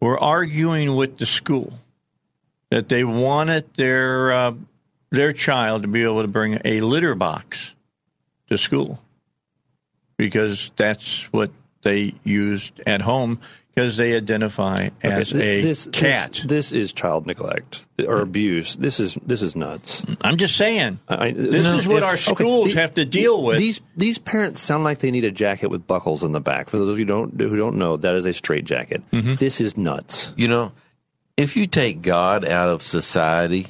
were 0.00 0.22
arguing 0.22 0.94
with 0.96 1.18
the 1.18 1.26
school 1.26 1.72
that 2.70 2.88
they 2.88 3.04
wanted 3.04 3.72
their 3.74 4.32
uh, 4.32 4.54
their 5.10 5.32
child 5.32 5.82
to 5.82 5.88
be 5.88 6.02
able 6.02 6.22
to 6.22 6.28
bring 6.28 6.58
a 6.64 6.80
litter 6.80 7.14
box 7.14 7.74
to 8.48 8.58
school 8.58 9.00
because 10.16 10.72
that's 10.76 11.32
what 11.32 11.50
they 11.82 12.14
used 12.24 12.80
at 12.86 13.02
home 13.02 13.40
because 13.74 13.96
they 13.96 14.16
identify 14.16 14.90
as 15.02 15.32
okay, 15.32 15.60
this, 15.60 15.86
a 15.86 15.90
cat. 15.90 16.32
This, 16.32 16.70
this, 16.70 16.72
is 16.72 16.92
child 16.92 17.26
neglect 17.26 17.86
or 18.06 18.20
abuse. 18.20 18.76
This 18.76 19.00
is 19.00 19.14
this 19.26 19.42
is 19.42 19.56
nuts. 19.56 20.04
I'm 20.20 20.36
just 20.36 20.56
saying. 20.56 21.00
I, 21.08 21.32
this 21.32 21.66
no, 21.66 21.76
is 21.76 21.88
what 21.88 21.98
if, 21.98 22.04
our 22.04 22.16
schools 22.16 22.70
okay, 22.70 22.80
have 22.80 22.94
to 22.94 23.04
deal 23.04 23.42
with. 23.42 23.58
These 23.58 23.80
these 23.96 24.18
parents 24.18 24.60
sound 24.60 24.84
like 24.84 24.98
they 24.98 25.10
need 25.10 25.24
a 25.24 25.32
jacket 25.32 25.68
with 25.68 25.86
buckles 25.86 26.22
in 26.22 26.32
the 26.32 26.40
back. 26.40 26.70
For 26.70 26.78
those 26.78 26.88
of 26.88 26.98
you 26.98 27.04
who 27.04 27.12
don't 27.12 27.40
who 27.40 27.56
don't 27.56 27.76
know, 27.76 27.96
that 27.96 28.14
is 28.14 28.26
a 28.26 28.32
straight 28.32 28.64
jacket. 28.64 29.02
Mm-hmm. 29.10 29.34
This 29.34 29.60
is 29.60 29.76
nuts. 29.76 30.32
You 30.36 30.48
know, 30.48 30.72
if 31.36 31.56
you 31.56 31.66
take 31.66 32.00
God 32.00 32.44
out 32.44 32.68
of 32.68 32.82
society, 32.82 33.66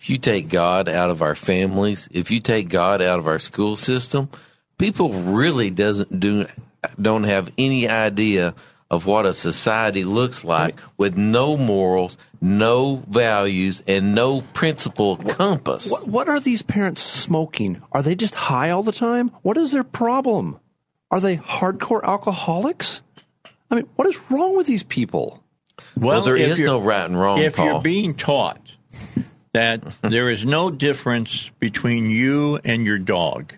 if 0.00 0.10
you 0.10 0.18
take 0.18 0.48
God 0.48 0.88
out 0.88 1.10
of 1.10 1.22
our 1.22 1.36
families, 1.36 2.08
if 2.10 2.30
you 2.30 2.40
take 2.40 2.68
God 2.68 3.00
out 3.00 3.20
of 3.20 3.28
our 3.28 3.38
school 3.38 3.76
system, 3.76 4.28
people 4.76 5.12
really 5.12 5.70
doesn't 5.70 6.18
do 6.18 6.46
don't 7.00 7.24
have 7.24 7.52
any 7.58 7.88
idea 7.88 8.54
of 8.90 9.06
what 9.06 9.26
a 9.26 9.34
society 9.34 10.04
looks 10.04 10.44
like 10.44 10.78
with 10.96 11.16
no 11.16 11.56
morals, 11.56 12.16
no 12.40 13.02
values, 13.08 13.82
and 13.86 14.14
no 14.14 14.42
principle 14.54 15.16
compass. 15.16 15.90
What, 15.90 16.06
what, 16.06 16.28
are 16.28 16.38
these 16.38 16.62
parents 16.62 17.02
smoking? 17.02 17.82
Are 17.92 18.02
they 18.02 18.14
just 18.14 18.34
high 18.34 18.70
all 18.70 18.82
the 18.82 18.92
time? 18.92 19.30
What 19.42 19.56
is 19.56 19.72
their 19.72 19.84
problem? 19.84 20.60
Are 21.10 21.20
they 21.20 21.36
hardcore 21.36 22.02
alcoholics? 22.04 23.02
I 23.70 23.76
mean, 23.76 23.88
what 23.96 24.06
is 24.06 24.18
wrong 24.30 24.56
with 24.56 24.66
these 24.66 24.82
people? 24.82 25.42
Well, 25.96 26.18
well 26.18 26.22
there 26.22 26.36
is 26.36 26.58
no 26.58 26.80
right 26.80 27.04
and 27.04 27.18
wrong. 27.18 27.38
If 27.38 27.56
Paul. 27.56 27.66
you're 27.66 27.82
being 27.82 28.14
taught 28.14 28.76
that 29.52 29.82
there 30.02 30.30
is 30.30 30.44
no 30.44 30.70
difference 30.70 31.50
between 31.58 32.08
you 32.08 32.60
and 32.64 32.84
your 32.84 32.98
dog, 32.98 33.54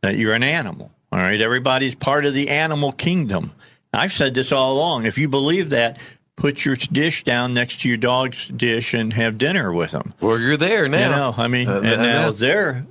that 0.00 0.16
you're 0.16 0.34
an 0.34 0.42
animal, 0.42 0.90
all 1.10 1.18
right, 1.18 1.40
everybody's 1.40 1.94
part 1.94 2.24
of 2.24 2.32
the 2.32 2.48
animal 2.48 2.92
kingdom. 2.92 3.52
I've 3.92 4.12
said 4.12 4.34
this 4.34 4.52
all 4.52 4.72
along. 4.72 5.06
If 5.06 5.18
you 5.18 5.28
believe 5.28 5.70
that, 5.70 5.98
put 6.36 6.64
your 6.64 6.76
dish 6.76 7.24
down 7.24 7.54
next 7.54 7.82
to 7.82 7.88
your 7.88 7.98
dog's 7.98 8.48
dish 8.48 8.94
and 8.94 9.12
have 9.12 9.38
dinner 9.38 9.72
with 9.72 9.90
them. 9.90 10.14
Well, 10.20 10.38
you're 10.38 10.56
there 10.56 10.88
now. 10.88 11.04
You 11.04 11.10
know, 11.10 11.34
I 11.36 11.48
mean, 11.48 11.68
uh, 11.68 11.80
and 11.80 12.02
now 12.02 12.30
they're 12.30 12.86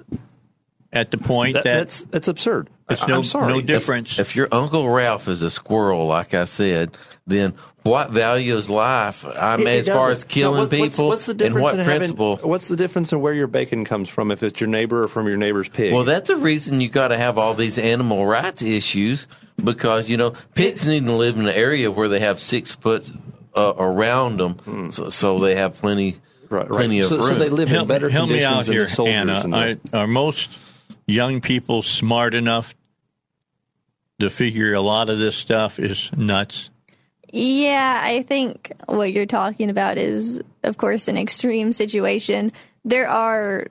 at 0.94 1.12
the 1.12 1.18
point 1.18 1.56
that, 1.56 1.64
that 1.64 1.78
that's 1.80 2.02
that's 2.04 2.28
absurd. 2.28 2.70
It's 2.90 3.08
no, 3.08 3.22
no 3.48 3.62
difference. 3.62 4.20
If, 4.20 4.30
if 4.32 4.36
your 4.36 4.50
Uncle 4.52 4.90
Ralph 4.90 5.28
is 5.28 5.42
a 5.42 5.50
squirrel, 5.50 6.08
like 6.08 6.34
I 6.34 6.46
said, 6.46 6.96
then 7.26 7.56
what 7.84 8.12
value 8.12 8.56
is 8.56 8.70
life? 8.70 9.26
I 9.26 9.58
mean, 9.58 9.68
as 9.68 9.88
far 9.88 10.12
as 10.12 10.24
killing 10.24 10.56
no, 10.56 10.62
what, 10.64 10.70
people, 10.70 10.86
what's, 10.86 11.00
what's, 11.00 11.26
the 11.26 11.34
difference 11.34 11.70
and 11.70 11.80
what 11.80 11.86
principle? 11.86 12.36
Having, 12.36 12.50
what's 12.50 12.68
the 12.68 12.76
difference 12.76 13.14
in 13.14 13.22
where 13.22 13.34
your 13.34 13.48
bacon 13.48 13.86
comes 13.86 14.10
from? 14.10 14.30
If 14.30 14.44
it's 14.44 14.60
your 14.60 14.70
neighbor 14.70 15.04
or 15.04 15.08
from 15.08 15.28
your 15.28 15.38
neighbor's 15.38 15.70
pig? 15.70 15.94
Well, 15.94 16.04
that's 16.04 16.28
the 16.28 16.36
reason 16.36 16.82
you 16.82 16.90
got 16.90 17.08
to 17.10 17.18
have 17.18 17.38
all 17.38 17.54
these 17.54 17.78
animal 17.78 18.26
rights 18.26 18.62
issues 18.62 19.28
because 19.64 20.10
you 20.10 20.18
know 20.18 20.34
pigs 20.54 20.86
need 20.86 21.06
to 21.06 21.14
live 21.14 21.38
in 21.38 21.48
an 21.48 21.54
area 21.54 21.92
where 21.92 22.08
they 22.08 22.20
have 22.20 22.40
six 22.40 22.76
foot 22.76 23.12
uh, 23.56 23.74
around 23.78 24.38
them, 24.38 24.54
hmm. 24.54 24.90
so, 24.90 25.10
so, 25.10 25.40
they 25.40 25.56
have 25.56 25.78
plenty, 25.78 26.16
right, 26.50 26.70
right. 26.70 26.70
plenty 26.70 27.00
of 27.00 27.08
so, 27.08 27.18
room. 27.18 27.26
So 27.26 27.36
they 27.36 27.50
live 27.50 27.70
help, 27.70 27.84
in 27.84 27.88
better 27.88 28.10
help 28.10 28.30
conditions 28.30 28.50
me 28.50 28.58
out 28.58 28.66
than 28.66 28.74
here, 28.74 28.86
the 28.86 28.90
soldiers. 28.90 29.44
Anna. 29.44 29.78
Are, 29.94 30.02
are 30.02 30.08
most 30.08 30.58
young 31.06 31.42
people 31.42 31.82
smart 31.82 32.34
enough 32.34 32.76
to 34.20 34.30
figure 34.30 34.74
a 34.74 34.82
lot 34.82 35.10
of 35.10 35.20
this 35.20 35.36
stuff 35.36 35.80
is 35.80 36.12
nuts? 36.14 36.70
Yeah, 37.34 38.02
I 38.04 38.24
think 38.24 38.72
what 38.88 39.14
you're 39.14 39.26
talking 39.26 39.70
about 39.70 39.98
is, 39.98 40.42
of 40.64 40.78
course, 40.78 41.08
an 41.08 41.18
extreme 41.18 41.72
situation. 41.72 42.52
There 42.84 43.08
are 43.08 43.68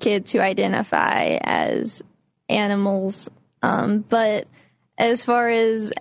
kids 0.00 0.30
who 0.30 0.40
identify 0.40 1.38
as 1.42 2.02
animals, 2.48 3.28
um, 3.62 4.04
but 4.08 4.46
as 4.98 5.24
far 5.24 5.48
as 5.48 5.92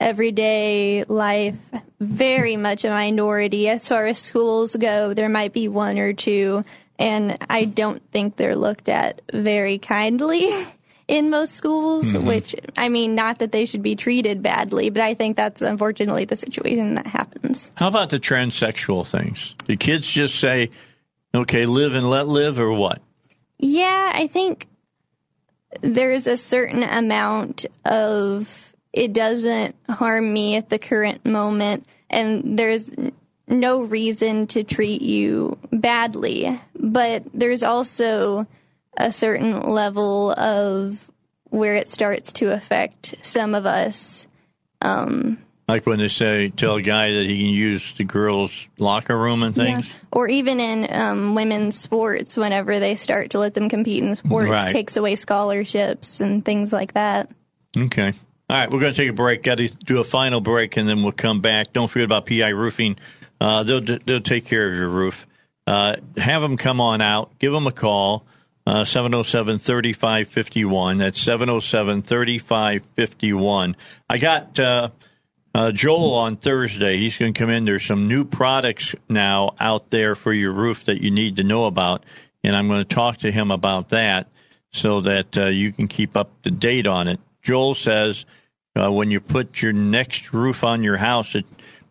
everyday 0.00 1.04
life, 1.04 1.58
very 2.00 2.56
much 2.56 2.84
a 2.84 2.90
minority. 2.90 3.68
As 3.68 3.88
far 3.88 4.06
as 4.06 4.18
schools 4.18 4.74
go, 4.76 5.14
there 5.14 5.28
might 5.28 5.52
be 5.52 5.68
one 5.68 5.98
or 5.98 6.12
two, 6.12 6.64
and 6.98 7.38
I 7.48 7.64
don't 7.64 8.02
think 8.10 8.36
they're 8.36 8.56
looked 8.56 8.88
at 8.88 9.22
very 9.32 9.78
kindly. 9.78 10.50
in 11.08 11.30
most 11.30 11.52
schools, 11.52 12.12
mm-hmm. 12.12 12.26
which 12.26 12.54
I 12.76 12.88
mean, 12.88 13.14
not 13.14 13.40
that 13.40 13.52
they 13.52 13.66
should 13.66 13.82
be 13.82 13.96
treated 13.96 14.42
badly, 14.42 14.88
but 14.88 15.02
I 15.02 15.14
think 15.14 15.36
that's 15.36 15.60
unfortunately 15.60 16.24
the 16.24 16.36
situation 16.36 16.94
that 16.94 17.06
happens. 17.06 17.70
How 17.74 17.88
about 17.88 18.10
the 18.10 18.18
transsexual 18.18 19.06
things? 19.06 19.54
Do 19.66 19.76
kids 19.76 20.08
just 20.08 20.38
say, 20.38 20.70
okay, 21.34 21.66
live 21.66 21.94
and 21.94 22.08
let 22.08 22.28
live, 22.28 22.58
or 22.58 22.72
what? 22.72 23.02
Yeah, 23.58 24.12
I 24.14 24.26
think 24.26 24.66
there's 25.80 26.26
a 26.26 26.36
certain 26.36 26.82
amount 26.82 27.66
of 27.84 28.74
it 28.92 29.12
doesn't 29.12 29.74
harm 29.88 30.32
me 30.32 30.56
at 30.56 30.68
the 30.68 30.78
current 30.78 31.24
moment, 31.24 31.86
and 32.10 32.58
there's 32.58 32.92
no 33.48 33.82
reason 33.82 34.46
to 34.48 34.64
treat 34.64 35.02
you 35.02 35.58
badly. 35.72 36.60
But 36.74 37.24
there's 37.32 37.62
also 37.62 38.46
a 38.96 39.10
certain 39.10 39.60
level 39.60 40.32
of 40.32 41.10
where 41.44 41.74
it 41.74 41.90
starts 41.90 42.32
to 42.32 42.52
affect 42.52 43.14
some 43.22 43.54
of 43.54 43.66
us 43.66 44.26
um, 44.82 45.38
Like 45.68 45.86
when 45.86 45.98
they 45.98 46.08
say, 46.08 46.48
tell 46.50 46.74
a 46.76 46.82
guy 46.82 47.12
that 47.12 47.24
he 47.24 47.38
can 47.38 47.54
use 47.54 47.94
the 47.94 48.04
girls' 48.04 48.68
locker 48.78 49.16
room 49.16 49.42
and 49.42 49.54
things. 49.54 49.88
Yeah. 49.88 49.98
Or 50.12 50.28
even 50.28 50.58
in 50.60 50.88
um, 50.92 51.34
women's 51.34 51.78
sports, 51.78 52.36
whenever 52.36 52.80
they 52.80 52.96
start 52.96 53.30
to 53.30 53.38
let 53.38 53.54
them 53.54 53.68
compete 53.68 54.02
in 54.02 54.14
sports, 54.16 54.50
Right. 54.50 54.68
takes 54.68 54.96
away 54.96 55.14
scholarships 55.16 56.20
and 56.20 56.44
things 56.44 56.72
like 56.72 56.94
that. 56.94 57.30
Okay. 57.76 58.12
All 58.50 58.58
right, 58.58 58.70
we're 58.70 58.80
going 58.80 58.92
to 58.92 58.96
take 58.96 59.08
a 59.08 59.14
break. 59.14 59.42
Got 59.44 59.58
to 59.58 59.68
do 59.68 60.00
a 60.00 60.04
final 60.04 60.40
break, 60.42 60.76
and 60.76 60.86
then 60.88 61.02
we'll 61.02 61.12
come 61.12 61.40
back. 61.40 61.72
Don't 61.72 61.88
forget 61.88 62.04
about 62.04 62.26
PI 62.26 62.48
Roofing. 62.48 62.96
Uh, 63.40 63.62
they'll 63.62 63.80
they'll 63.80 64.20
take 64.20 64.44
care 64.44 64.68
of 64.68 64.74
your 64.74 64.88
roof. 64.88 65.26
Uh, 65.66 65.96
have 66.18 66.42
them 66.42 66.56
come 66.56 66.80
on 66.80 67.00
out. 67.00 67.30
Give 67.38 67.52
them 67.52 67.66
a 67.66 67.72
call. 67.72 68.26
Uh, 68.66 68.84
707 68.84 69.58
3551. 69.58 70.98
That's 70.98 71.20
707 71.20 72.02
3551. 72.02 73.76
I 74.08 74.18
got 74.18 74.58
uh, 74.60 74.90
uh, 75.54 75.72
Joel 75.72 76.14
on 76.14 76.36
Thursday. 76.36 76.98
He's 76.98 77.18
going 77.18 77.34
to 77.34 77.38
come 77.38 77.50
in. 77.50 77.64
There's 77.64 77.84
some 77.84 78.08
new 78.08 78.24
products 78.24 78.94
now 79.08 79.54
out 79.60 79.90
there 79.90 80.14
for 80.14 80.32
your 80.32 80.52
roof 80.52 80.84
that 80.84 81.02
you 81.02 81.10
need 81.10 81.36
to 81.36 81.44
know 81.44 81.66
about. 81.66 82.04
And 82.44 82.56
I'm 82.56 82.68
going 82.68 82.84
to 82.84 82.94
talk 82.94 83.18
to 83.18 83.30
him 83.30 83.50
about 83.50 83.90
that 83.90 84.28
so 84.72 85.00
that 85.02 85.36
uh, 85.36 85.46
you 85.46 85.72
can 85.72 85.88
keep 85.88 86.16
up 86.16 86.30
to 86.42 86.50
date 86.50 86.86
on 86.86 87.08
it. 87.08 87.20
Joel 87.42 87.74
says 87.74 88.24
uh, 88.74 88.90
when 88.90 89.10
you 89.10 89.20
put 89.20 89.60
your 89.60 89.72
next 89.72 90.32
roof 90.32 90.64
on 90.64 90.82
your 90.82 90.96
house, 90.96 91.34
it 91.34 91.44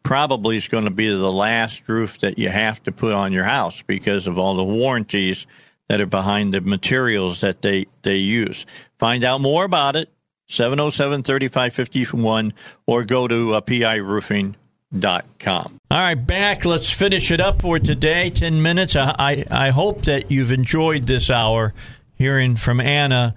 probably 0.04 0.58
is 0.58 0.68
going 0.68 0.86
to 0.86 0.92
be 0.92 1.10
the 1.10 1.32
last 1.32 1.88
roof 1.88 2.20
that 2.20 2.40
you 2.40 2.50
have 2.50 2.82
to 2.84 2.92
put 2.92 3.14
on 3.14 3.32
your 3.32 3.44
house 3.44 3.84
because 3.84 4.28
of 4.28 4.40
all 4.40 4.56
the 4.56 4.64
warranties 4.64 5.46
that 5.88 6.02
are 6.02 6.08
behind 6.08 6.54
the 6.54 6.62
materials 6.62 7.42
that 7.42 7.62
they, 7.62 7.86
they 8.02 8.16
use. 8.16 8.66
Find 8.98 9.24
out 9.24 9.42
more 9.42 9.64
about 9.64 9.96
it, 9.96 10.10
707 10.52 11.24
3551, 11.24 12.54
or 12.86 13.04
go 13.04 13.28
to 13.28 13.56
uh, 13.56 13.62
piroofing.com. 13.62 14.58
All 15.92 15.98
right, 15.98 16.16
back. 16.16 16.66
Let's 16.66 16.92
finish 16.92 17.32
it 17.32 17.40
up 17.40 17.62
for 17.62 17.80
today. 17.80 18.30
10 18.30 18.62
minutes. 18.62 18.96
I, 18.96 19.16
I, 19.18 19.46
I 19.50 19.70
hope 19.70 20.04
that 20.04 20.30
you've 20.32 20.52
enjoyed 20.52 21.08
this 21.08 21.30
hour 21.30 21.74
hearing 22.16 22.56
from 22.56 22.80
Anna. 22.80 23.36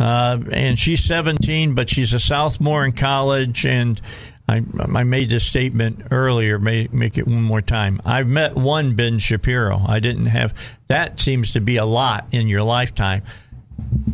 Uh, 0.00 0.38
and 0.50 0.78
she's 0.78 1.04
17, 1.04 1.74
but 1.74 1.90
she's 1.90 2.12
a 2.14 2.18
sophomore 2.18 2.84
in 2.84 2.92
college. 2.92 3.66
And 3.66 4.00
I, 4.48 4.62
I 4.78 5.04
made 5.04 5.30
this 5.30 5.44
statement 5.44 6.08
earlier. 6.10 6.58
May 6.58 6.88
make 6.92 7.16
it 7.16 7.26
one 7.26 7.42
more 7.42 7.62
time. 7.62 8.00
I've 8.04 8.28
met 8.28 8.54
one 8.54 8.94
Ben 8.94 9.18
Shapiro. 9.18 9.80
I 9.86 10.00
didn't 10.00 10.26
have 10.26 10.54
that. 10.88 11.20
Seems 11.20 11.52
to 11.52 11.60
be 11.60 11.76
a 11.76 11.84
lot 11.84 12.26
in 12.32 12.48
your 12.48 12.62
lifetime. 12.62 13.22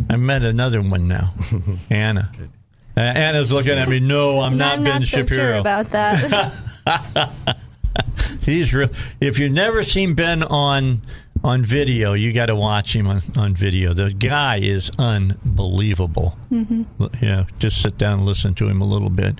I 0.08 0.16
met 0.16 0.42
another 0.44 0.80
one 0.82 1.08
now, 1.08 1.34
Anna. 1.90 2.30
Uh, 2.96 3.00
Anna's 3.00 3.52
looking 3.52 3.72
at 3.72 3.88
me. 3.88 4.00
No, 4.00 4.40
I'm 4.40 4.58
not 4.58 4.78
I'm 4.78 4.84
Ben 4.84 5.00
not 5.00 5.08
so 5.08 5.18
Shapiro. 5.18 5.40
sure 5.40 5.54
about 5.54 5.90
that. 5.90 6.52
He's 8.42 8.74
real. 8.74 8.90
If 9.20 9.38
you've 9.38 9.52
never 9.52 9.82
seen 9.82 10.14
Ben 10.14 10.42
on 10.42 11.02
on 11.42 11.64
video, 11.64 12.12
you 12.12 12.32
got 12.32 12.46
to 12.46 12.56
watch 12.56 12.94
him 12.94 13.06
on, 13.06 13.22
on 13.36 13.54
video. 13.54 13.94
The 13.94 14.12
guy 14.12 14.58
is 14.58 14.90
unbelievable. 14.98 16.36
Mm-hmm. 16.50 17.04
Yeah, 17.22 17.44
just 17.58 17.80
sit 17.82 17.96
down 17.96 18.18
and 18.18 18.26
listen 18.26 18.54
to 18.56 18.68
him 18.68 18.80
a 18.80 18.84
little 18.84 19.08
bit. 19.10 19.38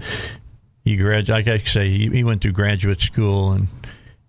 He 0.84 0.96
grad, 0.96 1.28
like 1.28 1.46
I 1.48 1.58
say, 1.58 1.90
he, 1.90 2.08
he 2.08 2.24
went 2.24 2.40
through 2.42 2.52
graduate 2.52 3.00
school 3.00 3.52
and 3.52 3.68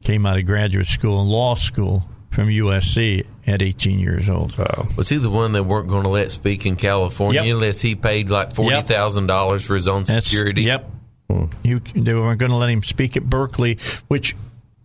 came 0.03 0.25
out 0.25 0.37
of 0.37 0.45
graduate 0.45 0.87
school 0.87 1.21
and 1.21 1.29
law 1.29 1.55
school 1.55 2.03
from 2.31 2.47
USC 2.47 3.25
at 3.45 3.61
18 3.61 3.99
years 3.99 4.29
old. 4.29 4.55
Was 4.97 5.09
he 5.09 5.17
the 5.17 5.29
one 5.29 5.51
that 5.51 5.63
weren't 5.63 5.87
going 5.89 6.03
to 6.03 6.09
let 6.09 6.31
speak 6.31 6.65
in 6.65 6.75
California 6.77 7.43
Yep. 7.43 7.53
unless 7.55 7.81
he 7.81 7.93
paid 7.95 8.29
like 8.29 8.55
forty 8.55 8.81
thousand 8.81 9.27
dollars 9.27 9.63
for 9.63 9.75
his 9.75 9.87
own 9.87 10.05
That's- 10.05 10.25
security? 10.25 10.63
Yep. 10.63 10.89
Hmm. 11.29 11.45
You, 11.63 11.79
they 11.95 12.13
weren't 12.13 12.39
going 12.39 12.51
to 12.51 12.57
let 12.57 12.69
him 12.69 12.83
speak 12.83 13.15
at 13.15 13.23
Berkeley, 13.29 13.77
which, 14.07 14.35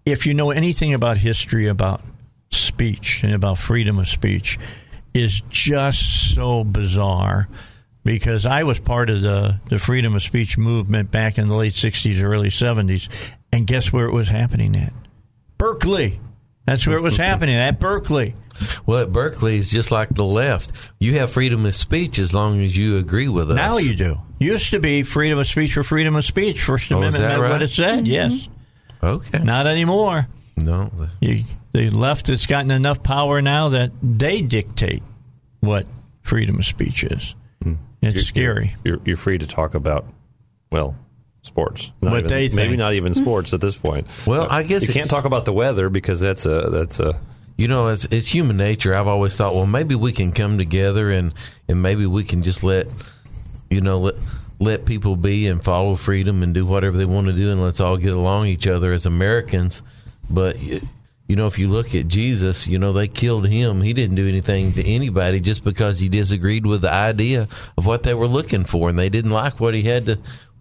if 0.05 0.27
you 0.27 0.35
know 0.35 0.51
anything 0.51 0.93
about 0.95 1.17
history 1.17 1.67
about 1.67 2.03
speech 2.51 3.23
and 3.25 3.33
about 3.33 3.59
freedom 3.59 3.99
of 3.99 4.07
speech, 4.07 4.59
is 5.15 5.41
just 5.49 6.35
so 6.35 6.63
bizarre. 6.65 7.49
Because 8.05 8.47
I 8.47 8.63
was 8.63 8.79
part 8.79 9.11
of 9.11 9.21
the, 9.23 9.59
the 9.69 9.79
freedom 9.79 10.15
of 10.15 10.23
speech 10.23 10.57
movement 10.57 11.11
back 11.11 11.39
in 11.39 11.49
the 11.49 11.57
late 11.57 11.73
60s, 11.73 12.23
early 12.23 12.51
70s. 12.51 13.09
And 13.53 13.67
guess 13.67 13.93
where 13.93 14.07
it 14.07 14.13
was 14.13 14.29
happening 14.29 14.77
at? 14.77 14.93
Berkeley. 15.59 16.21
That's 16.67 16.87
where 16.87 16.97
it 16.97 17.03
was 17.03 17.17
happening, 17.29 17.55
at 17.57 17.79
Berkeley. 17.81 18.35
Well, 18.87 19.01
at 19.03 19.13
Berkeley, 19.13 19.57
it's 19.59 19.71
just 19.71 19.91
like 19.91 20.09
the 20.11 20.25
left. 20.25 20.73
You 20.99 21.19
have 21.19 21.31
freedom 21.31 21.65
of 21.67 21.75
speech 21.77 22.19
as 22.19 22.33
long 22.35 22.63
as 22.63 22.77
you 22.77 22.97
agree 22.99 23.29
with 23.29 23.51
us. 23.51 23.57
Now 23.57 23.77
you 23.79 23.95
do. 23.95 24.17
Used 24.39 24.71
to 24.71 24.81
be 24.81 25.03
freedom 25.03 25.39
of 25.39 25.47
speech 25.47 25.75
for 25.75 25.83
freedom 25.83 26.17
of 26.17 26.25
speech. 26.25 26.63
First 26.63 26.91
Oh, 26.91 26.97
is 27.03 27.15
Amendment 27.15 27.23
that 27.31 27.41
meant 27.41 27.53
what 27.53 27.63
it 27.63 27.69
said, 27.71 28.05
mm-hmm. 28.05 28.07
yes. 28.07 28.49
okay? 29.03 29.39
Not 29.41 29.67
anymore. 29.67 30.27
no, 30.57 30.91
You, 31.21 31.45
the 31.73 31.91
left 31.91 32.29
has 32.29 32.47
gotten 32.47 32.71
enough 32.71 33.03
power 33.03 33.43
now 33.43 33.69
that 33.71 33.93
they 34.03 34.41
dictate 34.43 35.03
what 35.61 35.87
freedom 36.23 36.57
of 36.59 36.65
speech 36.65 37.05
is. 37.05 37.35
Hmm. 37.63 37.75
It's 38.03 38.15
You're- 38.15 38.25
scary. 38.25 38.77
You're, 38.85 39.01
you're 39.05 39.17
free 39.19 39.37
to 39.39 39.47
talk 39.47 39.75
about, 39.75 40.07
well, 40.73 40.97
sports. 41.47 41.93
Not 42.03 42.11
What 42.13 42.19
even- 42.19 42.29
they 42.29 42.49
maybe 42.55 42.77
not 42.77 42.95
even 42.95 43.13
hmm. 43.15 43.23
sports 43.23 43.55
at 43.55 43.61
this 43.61 43.77
point. 43.77 44.07
Well, 44.27 44.43
uh, 44.43 44.49
I 44.51 44.63
guess 44.63 44.87
you 44.87 44.93
can't 44.93 45.09
talk 45.11 45.25
about 45.25 45.45
the 45.45 45.53
weather 45.53 45.89
because 45.89 46.21
that's 46.21 46.45
a 46.47 46.69
that's 46.71 47.01
a 47.01 47.19
You 47.57 47.69
know, 47.69 47.89
it's 47.89 48.07
it's 48.11 48.29
human 48.29 48.57
nature. 48.57 48.95
I've 48.95 49.07
always 49.07 49.35
thought, 49.37 49.55
well, 49.55 49.67
maybe 49.67 49.95
we 49.95 50.13
can 50.13 50.33
come 50.33 50.59
together 50.59 51.11
and 51.11 51.33
and 51.69 51.81
maybe 51.81 52.05
we 52.07 52.25
can 52.25 52.43
just 52.43 52.63
let 52.63 52.89
you 53.71 53.81
know 53.81 54.01
let 54.01 54.15
let 54.59 54.85
people 54.85 55.17
be 55.17 55.47
and 55.47 55.63
follow 55.63 55.95
freedom 55.97 56.43
and 56.43 56.55
do 56.55 56.65
whatever 56.65 56.97
they 56.97 57.05
want 57.05 57.27
to 57.27 57.33
do 57.33 57.51
and 57.51 57.63
let's 57.63 57.81
all 57.81 57.97
get 57.97 58.13
along 58.13 58.47
each 58.47 58.67
other 58.67 58.93
as 58.93 59.07
Americans. 59.07 59.83
But 60.31 60.57
you 61.29 61.35
know, 61.35 61.47
if 61.47 61.59
you 61.59 61.69
look 61.69 61.95
at 61.95 62.07
Jesus, 62.07 62.69
you 62.69 62.79
know 62.79 62.93
they 62.93 63.09
killed 63.09 63.49
him. 63.49 63.81
He 63.81 63.93
didn't 63.93 64.17
do 64.17 64.29
anything 64.29 64.73
to 64.73 64.85
anybody 64.85 65.41
just 65.41 65.65
because 65.65 65.99
he 65.99 66.09
disagreed 66.09 66.67
with 66.67 66.83
the 66.83 66.93
idea 66.93 67.49
of 67.77 67.85
what 67.85 68.05
they 68.05 68.15
were 68.15 68.29
looking 68.29 68.65
for, 68.65 68.89
and 68.89 68.99
they 68.99 69.09
didn't 69.09 69.33
like 69.33 69.59
what 69.59 69.75
he 69.75 69.83
had 69.83 70.07
to 70.07 70.19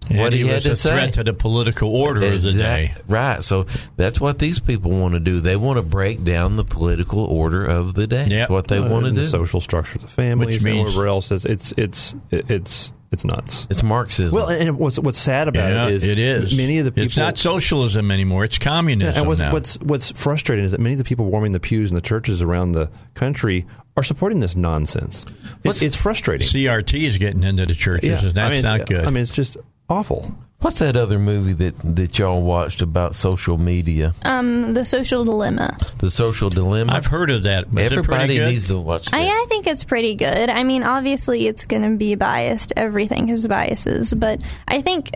what 0.10 0.18
And 0.28 0.34
he, 0.34 0.42
he 0.42 0.48
had 0.48 0.56
was 0.56 0.64
to 0.66 0.72
a 0.72 0.76
say. 0.76 0.90
threat 0.92 1.14
to 1.16 1.24
the 1.24 1.34
political 1.34 1.96
order 1.96 2.26
of 2.26 2.42
the 2.42 2.54
day. 2.54 2.94
Right. 3.08 3.44
So 3.44 3.66
that's 3.98 4.20
what 4.22 4.40
these 4.40 4.60
people 4.60 4.92
want 4.92 5.14
to 5.14 5.20
do. 5.20 5.40
They 5.42 5.56
want 5.56 5.78
to 5.78 5.84
break 5.84 6.24
down 6.24 6.56
the 6.58 6.66
political 6.66 7.24
order 7.26 7.66
of 7.66 7.94
the 7.94 8.08
day. 8.08 8.26
Yep. 8.28 8.30
That's 8.30 8.50
what 8.50 8.68
they 8.68 8.80
want 8.80 9.06
to 9.06 9.12
do. 9.12 9.22
the 9.22 9.28
social 9.28 9.60
structure 9.62 9.96
of 9.98 10.02
the 10.04 10.08
families 10.08 10.48
Which 10.48 10.56
and 10.58 10.66
means- 10.66 10.86
whatever 10.86 11.08
else. 11.08 11.32
It's 11.32 11.46
it's 11.46 11.74
it's 11.78 12.16
it's 12.32 12.92
it's 13.12 13.24
nuts. 13.24 13.66
it's 13.70 13.82
Marxism. 13.84 14.34
Well, 14.36 14.50
and 14.50 14.78
what's 14.78 15.00
what's 15.00 15.20
sad 15.20 15.48
about 15.48 15.72
Yeah, 15.72 15.88
it 15.88 15.94
is 15.94 16.04
it 16.08 16.20
is. 16.20 16.58
many 16.58 16.80
of 16.80 16.86
the 16.86 16.92
people 16.92 17.06
It's 17.06 17.16
not 17.18 17.38
socialism 17.38 18.12
anymore. 18.12 18.44
It's 18.44 18.58
communism 18.58 19.20
and 19.22 19.28
what's, 19.28 19.40
now. 19.40 19.54
what's 19.54 19.78
what's 19.80 20.12
frustrating 20.12 20.66
is 20.66 20.72
that 20.72 20.82
many 20.82 20.94
of 20.94 20.98
the 20.98 21.04
people 21.06 21.26
warming 21.26 21.52
the 21.54 21.60
pews 21.60 21.92
in 21.92 21.96
the 21.96 22.02
churches 22.02 22.42
around 22.42 22.74
the 22.74 22.90
country 23.14 23.66
are 23.96 24.04
supporting 24.04 24.42
this 24.42 24.58
nonsense. 24.58 25.24
It's, 25.64 25.82
it's 25.82 25.96
frustrating. 25.96 26.46
CRT 26.46 27.04
is 27.06 27.18
getting 27.18 27.44
into 27.44 27.66
the 27.66 27.74
churches, 27.76 28.24
and 28.26 28.34
that's 28.34 28.38
I 28.40 28.50
mean, 28.50 28.60
it's- 28.60 28.80
not 28.80 28.88
good. 28.90 29.06
I 29.06 29.10
mean, 29.10 29.22
it's 29.22 29.32
just 29.32 29.56
awful. 29.90 30.36
What's 30.60 30.80
that 30.80 30.96
other 30.96 31.20
movie 31.20 31.54
that, 31.54 31.96
that 31.96 32.18
y'all 32.18 32.42
watched 32.42 32.82
about 32.82 33.14
social 33.14 33.58
media? 33.58 34.16
um, 34.24 34.74
the 34.74 34.84
social 34.84 35.24
dilemma. 35.24 35.78
The 36.00 36.10
Social 36.10 36.50
Dilemma? 36.50 36.94
I've 36.94 37.06
heard 37.06 37.30
of 37.30 37.44
that. 37.44 37.72
Was 37.72 37.92
Everybody 37.92 38.40
needs 38.40 38.68
to 38.70 38.80
watch 38.80 39.06
that. 39.12 39.16
I, 39.16 39.26
I 39.26 39.46
think 39.48 39.68
it's 39.68 39.84
pretty 39.84 40.16
good. 40.16 40.50
I 40.50 40.64
mean, 40.64 40.82
obviously, 40.84 41.48
it's 41.48 41.66
going 41.66 41.84
to 41.84 41.98
be 41.98 42.16
biased. 42.16 42.74
Everything 42.76 43.28
has 43.28 43.46
biases, 43.46 44.14
but 44.14 44.42
I 44.68 44.82
think 44.82 45.12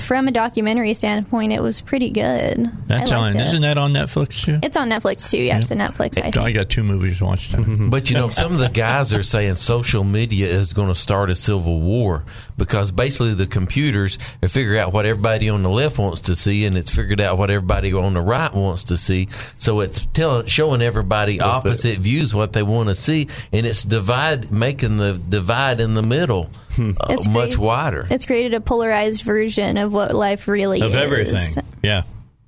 from 0.00 0.28
a 0.28 0.30
documentary 0.30 0.94
standpoint, 0.94 1.52
it 1.52 1.62
was 1.62 1.80
pretty 1.80 2.10
good. 2.10 2.70
That's 2.86 3.12
I 3.12 3.16
on. 3.16 3.22
liked 3.22 3.36
it. 3.36 3.46
Isn't 3.46 3.62
that 3.62 3.78
on 3.78 3.92
Netflix 3.92 4.44
too? 4.44 4.58
It's 4.62 4.76
on 4.76 4.88
Netflix 4.88 5.30
too. 5.30 5.38
Yeah, 5.38 5.58
it's 5.58 5.70
a 5.70 5.76
Netflix. 5.76 6.18
I 6.22 6.42
I 6.42 6.52
got 6.52 6.68
two 6.70 6.84
movies 6.84 7.20
watched. 7.20 7.54
But 7.88 8.10
you 8.10 8.16
know, 8.16 8.28
some 8.28 8.52
of 8.52 8.58
the 8.58 8.68
guys 8.68 9.12
are 9.12 9.22
saying 9.22 9.56
social 9.56 10.04
media 10.04 10.48
is 10.48 10.72
going 10.72 10.88
to 10.88 10.94
start 10.94 11.30
a 11.30 11.34
civil 11.34 11.80
war 11.80 12.24
because 12.58 12.90
basically 12.90 13.32
the 13.32 13.46
computers 13.46 14.18
are 14.42 14.48
figuring 14.48 14.80
out 14.80 14.92
what 14.92 15.06
everybody 15.06 15.48
on 15.48 15.62
the 15.62 15.70
left 15.70 15.98
wants 15.98 16.22
to 16.22 16.36
see, 16.36 16.66
and 16.66 16.76
it's 16.76 16.94
figured 16.94 17.20
out 17.20 17.38
what 17.38 17.50
everybody 17.50 17.94
on 17.94 18.12
the 18.12 18.20
right 18.20 18.52
wants 18.52 18.84
to 18.84 18.98
see. 18.98 19.28
So 19.56 19.80
it's 19.80 20.04
telling, 20.06 20.46
showing 20.46 20.82
everybody 20.82 21.40
opposite 21.40 21.98
views 21.98 22.34
what 22.34 22.52
they 22.52 22.62
want 22.62 22.90
to 22.90 22.94
see, 22.94 23.28
and 23.52 23.64
it's 23.64 23.84
divide, 23.84 24.52
making 24.52 24.98
the 24.98 25.14
divide 25.14 25.80
in 25.80 25.94
the 25.94 26.02
middle 26.02 26.50
uh, 26.78 27.16
much 27.28 27.50
great. 27.50 27.58
wider. 27.58 28.06
It's 28.10 28.26
created 28.26 28.54
a 28.54 28.60
polarized 28.60 29.22
version 29.22 29.78
of 29.78 29.92
what 29.92 30.14
life 30.14 30.48
really 30.48 30.78
is. 30.78 30.84
of 30.84 30.90
is. 30.90 30.96
everything. 30.96 31.64
Yeah, 31.82 32.02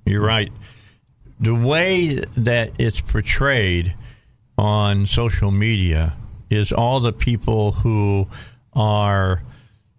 you're 0.05 0.21
right. 0.21 0.51
The 1.39 1.55
way 1.55 2.23
that 2.37 2.73
it's 2.77 3.01
portrayed 3.01 3.95
on 4.57 5.05
social 5.07 5.49
media 5.49 6.13
is 6.49 6.71
all 6.71 6.99
the 6.99 7.13
people 7.13 7.71
who 7.71 8.27
are, 8.73 9.41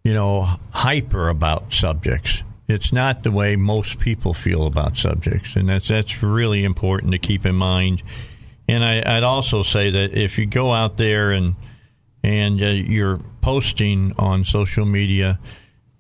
you 0.05 0.15
know, 0.15 0.49
hyper 0.71 1.29
about 1.29 1.73
subjects. 1.73 2.43
It's 2.69 2.93
not 2.93 3.23
the 3.23 3.31
way 3.31 3.57
most 3.57 3.99
people 3.99 4.35
feel 4.35 4.67
about 4.67 4.97
subjects, 4.97 5.57
and 5.57 5.69
that's 5.69 5.89
that's 5.89 6.23
really 6.23 6.65
important 6.65 7.13
to 7.13 7.19
keep 7.19 7.45
in 7.45 7.55
mind. 7.55 8.03
And 8.69 8.85
I, 8.85 9.17
I'd 9.17 9.25
also 9.25 9.63
say 9.63 9.91
that 9.91 10.17
if 10.17 10.39
you 10.39 10.47
go 10.47 10.73
out 10.73 10.97
there 10.97 11.33
and 11.33 11.55
and 12.23 12.63
uh, 12.63 12.67
you're 12.67 13.19
posting 13.41 14.13
on 14.19 14.45
social 14.45 14.87
media, 14.87 15.39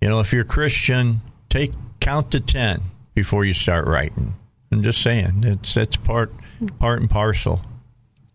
you 0.00 0.08
know, 0.08 0.20
if 0.20 0.32
you're 0.32 0.44
Christian, 0.44 1.20
take 1.48 1.72
count 2.00 2.30
to 2.32 2.40
ten 2.40 2.80
before 3.14 3.44
you 3.44 3.52
start 3.52 3.86
writing. 3.86 4.34
I'm 4.70 4.82
just 4.82 5.02
saying 5.02 5.44
it's 5.44 5.76
it's 5.76 5.96
part 5.96 6.32
part 6.78 7.00
and 7.00 7.10
parcel. 7.10 7.60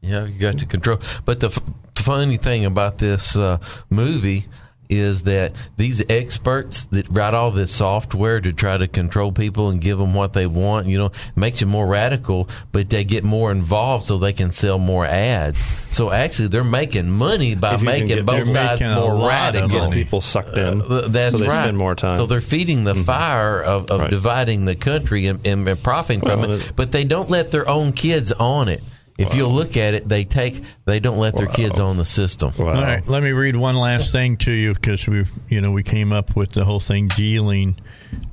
Yeah, 0.02 0.26
you 0.26 0.38
got 0.38 0.60
to 0.60 0.66
control. 0.66 1.00
But 1.26 1.40
the 1.40 1.48
f- 1.48 1.60
funny 1.96 2.38
thing 2.38 2.66
about 2.66 3.00
this 3.00 3.36
uh, 3.36 3.58
movie 3.90 4.46
is 4.90 5.24
that 5.24 5.54
these 5.76 6.02
experts 6.10 6.86
that 6.86 7.08
write 7.10 7.34
all 7.34 7.52
this 7.52 7.72
software 7.74 8.40
to 8.40 8.54
try 8.54 8.78
to 8.78 8.88
control 8.88 9.32
people 9.32 9.70
and 9.70 9.82
give 9.82 9.98
them 9.98 10.14
what 10.14 10.34
they 10.34 10.48
want, 10.48 10.88
you 10.88 10.98
know, 10.98 11.12
makes 11.36 11.62
you 11.62 11.68
more 11.68 11.86
radical, 11.88 12.50
but 12.72 12.90
they 12.90 13.04
get 13.04 13.24
more 13.24 13.52
involved 13.52 14.06
so 14.06 14.18
they 14.18 14.34
can 14.34 14.52
sell 14.52 14.80
more 14.80 15.06
ads. 15.06 15.58
So 15.96 16.12
actually, 16.12 16.50
they're 16.50 16.64
making 16.64 17.10
money 17.10 17.56
by 17.56 17.74
If 17.74 17.82
you 17.82 17.88
can 17.88 17.94
making 18.02 18.08
get- 18.18 18.26
both 18.26 18.48
sides 18.48 18.80
making 18.82 18.94
more 18.96 19.28
radical. 19.28 19.92
People 19.92 20.22
sucked 20.22 20.58
in. 20.58 20.82
Uh, 20.82 21.08
that's 21.08 21.32
so 21.34 21.38
they 21.40 21.48
right. 21.48 21.64
spend 21.64 21.78
more 21.78 21.96
time. 21.96 22.18
So 22.18 22.26
they're 22.26 22.40
feeding 22.42 22.84
the 22.84 22.96
fire 22.96 23.62
of, 23.62 23.88
of 23.88 24.00
Right. 24.02 24.10
dividing 24.10 24.66
the 24.66 24.76
country 24.76 25.28
and, 25.28 25.46
and, 25.46 25.68
profiting 25.84 26.22
from 26.22 26.42
Well, 26.42 26.52
it, 26.52 26.68
it- 26.68 26.72
but 26.76 26.92
they 26.92 27.04
don't 27.04 27.30
let 27.30 27.52
their 27.52 27.68
own 27.68 27.92
kids 27.92 28.32
on 28.32 28.70
it. 28.70 28.82
If 29.18 29.34
you'll 29.34 29.52
look 29.52 29.78
at 29.78 29.96
it, 29.96 30.08
they 30.08 30.24
take 30.26 30.62
they 30.86 31.00
don't 31.00 31.18
let 31.18 31.36
their 31.36 31.48
kids 31.48 31.80
on 31.80 31.98
the 31.98 32.06
system. 32.06 32.54
Wow. 32.58 32.68
All 32.68 32.82
right, 32.82 33.06
let 33.08 33.24
me 33.24 33.32
read 33.32 33.56
one 33.56 33.76
last 33.76 34.12
thing 34.12 34.38
to 34.38 34.52
you 34.52 34.74
because 34.76 35.08
we, 35.08 35.26
you 35.50 35.60
know, 35.60 35.72
we 35.72 35.82
came 35.82 36.12
up 36.12 36.36
with 36.36 36.52
the 36.52 36.64
whole 36.64 36.80
thing 36.80 37.08
dealing 37.08 37.78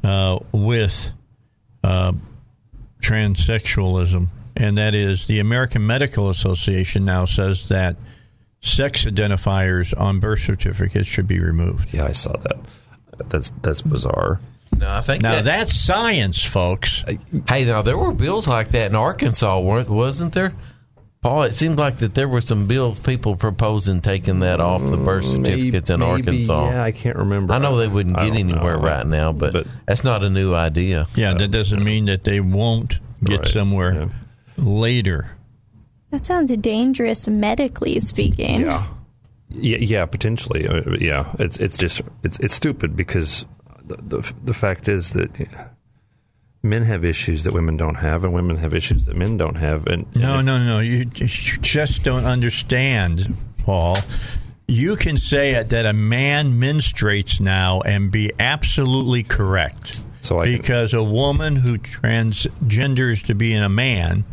uh, 0.02 0.38
with 0.52 1.10
uh, 1.82 2.12
transsexualism, 3.00 4.28
and 4.56 4.78
that 4.78 4.94
is 4.94 5.26
the 5.26 5.40
American 5.40 5.86
Medical 5.86 6.28
Association 6.30 7.04
now 7.04 7.24
says 7.24 7.68
that 7.68 7.96
sex 8.60 9.04
identifiers 9.04 9.98
on 9.98 10.20
birth 10.20 10.40
certificates 10.40 11.08
should 11.08 11.28
be 11.28 11.38
removed. 11.38 11.92
Yeah, 11.94 12.04
I 12.06 12.12
saw 12.12 12.32
that. 12.36 12.58
That's 13.30 13.50
that's 13.62 13.82
bizarre. 13.82 14.40
No, 14.76 14.90
I 14.90 15.00
think 15.02 15.22
Now 15.22 15.36
that, 15.36 15.44
that's 15.44 15.76
science, 15.78 16.42
folks. 16.44 17.04
hey, 17.48 17.64
now 17.64 17.82
there 17.82 17.96
were 17.96 18.12
bills 18.12 18.48
like 18.48 18.70
that 18.70 18.90
in 18.90 18.96
Arkansas, 18.96 19.60
weren't 19.60 19.88
wasn't 19.88 20.32
there? 20.34 20.52
Paul, 21.24 21.44
it 21.44 21.54
seems 21.54 21.78
like 21.78 21.98
that 22.00 22.14
there 22.14 22.28
were 22.28 22.42
some 22.42 22.66
bills 22.66 23.00
people 23.00 23.34
proposing 23.34 24.02
taking 24.02 24.40
that 24.40 24.60
off 24.60 24.82
the 24.84 24.98
birth 24.98 25.24
certificates 25.24 25.88
in 25.88 26.00
Maybe- 26.00 26.10
Arkansas. 26.10 26.68
Yeah, 26.70 26.84
I 26.84 26.92
can't 26.92 27.16
remember. 27.16 27.54
I 27.54 27.58
know 27.58 27.78
they 27.78 27.88
wouldn't 27.88 28.16
get 28.18 28.34
anywhere 28.34 28.76
know. 28.76 28.82
right 28.84 29.06
now, 29.06 29.32
but, 29.32 29.54
But- 29.54 29.66
that's 29.86 30.04
not 30.04 30.22
a 30.22 30.28
new 30.28 30.54
idea. 30.54 31.06
Yeah, 31.16 31.32
that 31.32 31.48
doesn't 31.50 31.82
mean 31.82 32.04
that 32.04 32.24
they 32.24 32.40
won't 32.40 33.00
get 33.24 33.38
Right, 33.40 33.48
somewhere 33.48 33.94
yeah. 33.94 34.06
later. 34.58 35.30
That 36.10 36.26
sounds 36.26 36.54
dangerous 36.58 37.26
medically 37.26 37.98
speaking. 38.00 38.60
Yeah. 38.60 38.84
Yeah, 39.48 39.78
yeah, 39.78 40.04
potentially. 40.04 40.68
Uh, 40.68 40.82
yeah, 41.00 41.32
it's 41.38 41.56
it's 41.56 41.78
just 41.78 42.02
it's 42.22 42.38
it's 42.40 42.54
stupid 42.54 42.96
because 42.96 43.46
the, 43.86 43.96
the 43.96 44.32
the 44.44 44.52
fact 44.54 44.88
is 44.88 45.12
that 45.14 45.30
men 46.64 46.82
have 46.82 47.04
issues 47.04 47.44
that 47.44 47.52
women 47.52 47.76
don't 47.76 47.96
have, 47.96 48.24
and 48.24 48.32
women 48.32 48.56
have 48.56 48.74
issues 48.74 49.06
that 49.06 49.16
men 49.16 49.36
don't 49.36 49.56
have. 49.56 49.86
And 49.86 50.06
No, 50.16 50.38
and 50.38 50.46
no, 50.46 50.58
no. 50.58 50.78
You 50.80 51.04
just- 51.04 51.52
you 51.52 51.58
just 51.58 52.02
don't 52.02 52.24
understand, 52.24 53.36
Paul. 53.58 53.96
You 54.66 54.96
can 54.96 55.18
say 55.18 55.52
it 55.52 55.68
that 55.70 55.84
a 55.84 55.92
man 55.92 56.58
menstruates 56.58 57.38
now 57.38 57.82
and 57.82 58.10
be 58.10 58.32
absolutely 58.40 59.22
correct. 59.22 60.00
So 60.22 60.40
I 60.40 60.44
can- 60.46 60.56
because 60.56 60.94
a 60.94 61.02
woman 61.02 61.56
who 61.56 61.76
transgenders 61.76 63.22
to 63.26 63.34
being 63.34 63.62
a 63.62 63.68
man 63.68 64.24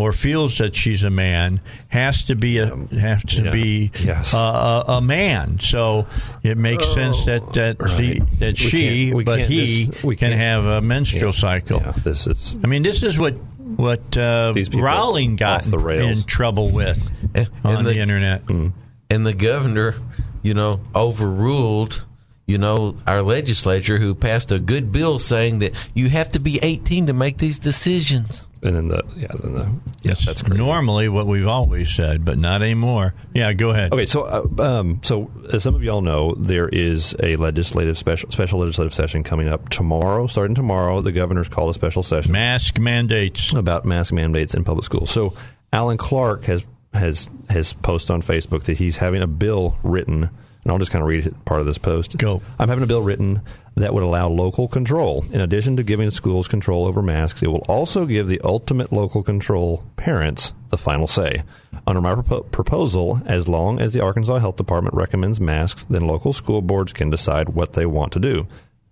or 0.00 0.12
feels 0.12 0.56
that 0.58 0.74
she's 0.74 1.04
a 1.04 1.10
man 1.10 1.60
has 1.88 2.24
to 2.24 2.34
be 2.34 2.58
a 2.58 2.74
has 2.98 3.22
to 3.24 3.44
yeah. 3.44 3.50
be 3.50 3.90
Yes. 4.02 4.32
a, 4.32 4.38
a, 4.38 4.84
a 4.88 5.00
man. 5.00 5.58
So 5.60 6.06
it 6.42 6.56
makes 6.56 6.86
sense 6.94 7.24
that 7.26 7.52
that 7.54 7.76
she, 7.96 8.20
that 8.38 8.54
We 8.54 8.56
she 8.56 9.12
but 9.24 9.40
he 9.40 9.84
dis- 9.86 10.02
we 10.02 10.16
can 10.16 10.32
have 10.32 10.64
a 10.64 10.80
menstrual 10.80 11.32
cycle. 11.32 11.80
yeah, 11.80 11.92
this 11.92 12.26
is 12.26 12.56
I 12.64 12.66
mean, 12.66 12.82
this 12.82 13.02
is 13.02 13.18
what 13.18 13.34
what 13.76 14.16
uh, 14.16 14.52
Rowling 14.74 15.36
got 15.36 15.66
in 15.66 16.22
trouble 16.24 16.70
with 16.72 17.08
And- 17.34 17.48
on 17.64 17.76
and 17.76 17.86
the, 17.86 17.92
the- 17.92 17.98
internet. 18.00 18.42
and 18.48 19.26
the 19.26 19.34
governor, 19.34 19.94
you 20.42 20.54
know, 20.54 20.80
overruled, 20.94 22.04
you 22.46 22.58
know, 22.58 22.96
our 23.06 23.22
legislature 23.22 23.98
who 23.98 24.14
passed 24.14 24.50
a 24.52 24.58
good 24.58 24.90
bill 24.92 25.18
saying 25.18 25.60
that 25.60 25.72
you 25.94 26.08
have 26.08 26.30
to 26.32 26.40
be 26.40 26.58
18 26.62 27.06
to 27.06 27.12
make 27.12 27.38
these 27.38 27.58
decisions. 27.58 28.48
And 28.62 28.76
then 28.76 28.88
the 28.88 29.02
yeah 29.16 29.28
then 29.42 29.54
the 29.54 29.72
yeah 30.02 30.14
That's 30.24 30.42
great. 30.42 30.58
normally 30.58 31.08
what 31.08 31.26
we've 31.26 31.46
always 31.46 31.90
said, 31.90 32.24
but 32.24 32.38
not 32.38 32.62
anymore. 32.62 33.14
Yeah, 33.34 33.52
go 33.52 33.70
ahead. 33.70 33.92
Okay, 33.92 34.06
so 34.06 34.22
uh, 34.24 34.62
um, 34.62 35.00
so 35.02 35.30
as 35.52 35.62
some 35.62 35.74
of 35.74 35.82
y'all 35.82 36.02
know, 36.02 36.34
there 36.34 36.68
is 36.68 37.16
a 37.22 37.36
legislative 37.36 37.96
special 37.98 38.30
special 38.30 38.60
legislative 38.60 38.92
session 38.94 39.22
coming 39.22 39.48
up 39.48 39.68
tomorrow. 39.70 40.26
Starting 40.26 40.54
tomorrow, 40.54 41.00
the 41.00 41.12
governor's 41.12 41.48
called 41.48 41.70
a 41.70 41.74
special 41.74 42.02
session 42.02 42.32
Mask 42.32 42.78
mandates. 42.78 43.52
about 43.54 43.84
mask 43.84 44.12
mandates 44.12 44.54
in 44.54 44.64
public 44.64 44.84
schools. 44.84 45.10
So 45.10 45.34
Alan 45.72 45.96
Clark 45.96 46.44
has 46.44 46.66
has 46.92 47.30
has 47.48 47.72
posted 47.72 48.10
on 48.10 48.20
Facebook 48.22 48.64
that 48.64 48.76
he's 48.76 48.96
having 48.96 49.22
a 49.22 49.26
bill 49.26 49.78
written, 49.82 50.28
and 50.62 50.72
I'll 50.72 50.78
just 50.78 50.90
kind 50.90 51.02
of 51.02 51.08
read 51.08 51.34
part 51.44 51.60
of 51.60 51.66
this 51.66 51.78
post. 51.78 52.16
Go. 52.18 52.42
I'm 52.58 52.68
having 52.68 52.84
a 52.84 52.86
bill 52.86 53.02
written 53.02 53.42
that 53.76 53.94
would 53.94 54.02
allow 54.02 54.28
local 54.28 54.68
control. 54.68 55.24
In 55.32 55.40
addition 55.40 55.76
to 55.76 55.82
giving 55.82 56.10
schools 56.10 56.48
control 56.48 56.86
over 56.86 57.02
masks, 57.02 57.42
it 57.42 57.48
will 57.48 57.64
also 57.68 58.04
give 58.04 58.28
the 58.28 58.40
ultimate 58.44 58.92
local 58.92 59.22
control 59.22 59.84
parents 59.96 60.52
the 60.68 60.76
final 60.76 61.06
say. 61.06 61.42
Under 61.86 62.00
my 62.00 62.14
propo- 62.14 62.50
proposal, 62.50 63.22
as 63.26 63.48
long 63.48 63.80
as 63.80 63.92
the 63.92 64.02
Arkansas 64.02 64.38
Health 64.38 64.56
Department 64.56 64.94
recommends 64.94 65.40
masks, 65.40 65.84
then 65.84 66.06
local 66.06 66.32
school 66.32 66.62
boards 66.62 66.92
can 66.92 67.10
decide 67.10 67.50
what 67.50 67.72
they 67.72 67.86
want 67.86 68.12
to 68.12 68.20
do. 68.20 68.46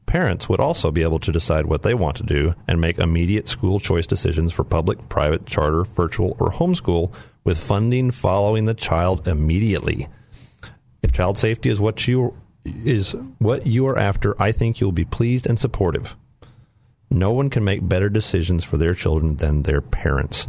Parents 0.06 0.48
would 0.48 0.58
also 0.58 0.90
be 0.90 1.02
able 1.02 1.18
to 1.18 1.32
decide 1.32 1.66
what 1.66 1.82
they 1.82 1.92
want 1.92 2.16
to 2.16 2.22
do 2.22 2.54
and 2.66 2.80
make 2.80 2.98
immediate 2.98 3.46
school 3.46 3.78
choice 3.78 4.06
decisions 4.06 4.54
for 4.54 4.64
public, 4.64 5.10
private, 5.10 5.44
charter, 5.44 5.84
virtual, 5.84 6.34
or 6.40 6.50
homeschool 6.50 7.12
with 7.44 7.58
funding 7.58 8.10
following 8.10 8.64
the 8.64 8.72
child 8.72 9.28
immediately. 9.28 10.08
If 11.02 11.12
child 11.12 11.38
safety 11.38 11.70
is 11.70 11.80
what 11.80 12.06
you 12.08 12.36
is 12.64 13.12
what 13.38 13.66
you 13.66 13.86
are 13.86 13.98
after, 13.98 14.40
I 14.40 14.52
think 14.52 14.80
you'll 14.80 14.92
be 14.92 15.04
pleased 15.04 15.46
and 15.46 15.58
supportive. 15.58 16.16
No 17.10 17.32
one 17.32 17.48
can 17.48 17.64
make 17.64 17.86
better 17.88 18.10
decisions 18.10 18.64
for 18.64 18.76
their 18.76 18.94
children 18.94 19.36
than 19.36 19.62
their 19.62 19.80
parents. 19.80 20.48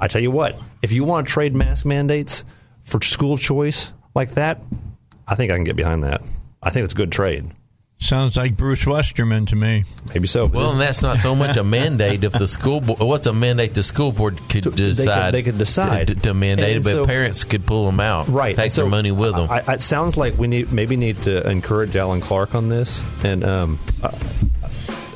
I 0.00 0.08
tell 0.08 0.22
you 0.22 0.30
what, 0.30 0.58
if 0.82 0.92
you 0.92 1.04
want 1.04 1.26
to 1.26 1.32
trade 1.32 1.54
mask 1.54 1.84
mandates 1.84 2.44
for 2.84 3.02
school 3.02 3.36
choice 3.36 3.92
like 4.14 4.32
that, 4.32 4.62
I 5.26 5.34
think 5.34 5.50
I 5.50 5.56
can 5.56 5.64
get 5.64 5.76
behind 5.76 6.02
that. 6.04 6.22
I 6.62 6.70
think 6.70 6.84
it's 6.84 6.94
a 6.94 6.96
good 6.96 7.12
trade. 7.12 7.50
Sounds 8.00 8.36
like 8.36 8.56
Bruce 8.56 8.86
Westerman 8.86 9.46
to 9.46 9.56
me. 9.56 9.82
Maybe 10.14 10.28
so. 10.28 10.46
Well, 10.46 10.70
and 10.70 10.80
that's 10.80 11.02
not 11.02 11.18
so 11.18 11.34
much 11.34 11.56
a 11.56 11.64
mandate 11.64 12.22
if 12.22 12.32
the 12.32 12.46
school 12.46 12.80
board. 12.80 13.00
What's 13.00 13.26
a 13.26 13.32
mandate 13.32 13.74
the 13.74 13.82
school 13.82 14.12
board 14.12 14.38
could 14.48 14.62
To- 14.62 14.70
they 14.70 14.76
could- 14.86 14.96
decide? 14.96 15.34
they 15.34 15.42
could 15.42 15.58
decide. 15.58 16.06
to, 16.08 16.14
to 16.14 16.32
mandate 16.32 16.76
And 16.76 16.80
it, 16.80 16.84
but 16.84 16.92
so- 16.92 17.06
parents 17.06 17.42
could 17.42 17.66
pull 17.66 17.86
them 17.86 17.98
out. 17.98 18.28
right 18.28 18.54
take 18.54 18.70
so 18.70 18.82
their 18.82 18.90
money 18.90 19.10
with 19.10 19.34
them. 19.34 19.50
I, 19.50 19.62
I, 19.66 19.74
it 19.74 19.80
sounds 19.82 20.16
like 20.16 20.38
we 20.38 20.46
need 20.46 20.72
maybe 20.72 20.96
need 20.96 21.20
to 21.22 21.46
encourage 21.50 21.96
Alan 21.96 22.20
Clark 22.20 22.54
on 22.54 22.68
this, 22.68 23.02
and 23.24 23.42
um, 23.44 23.78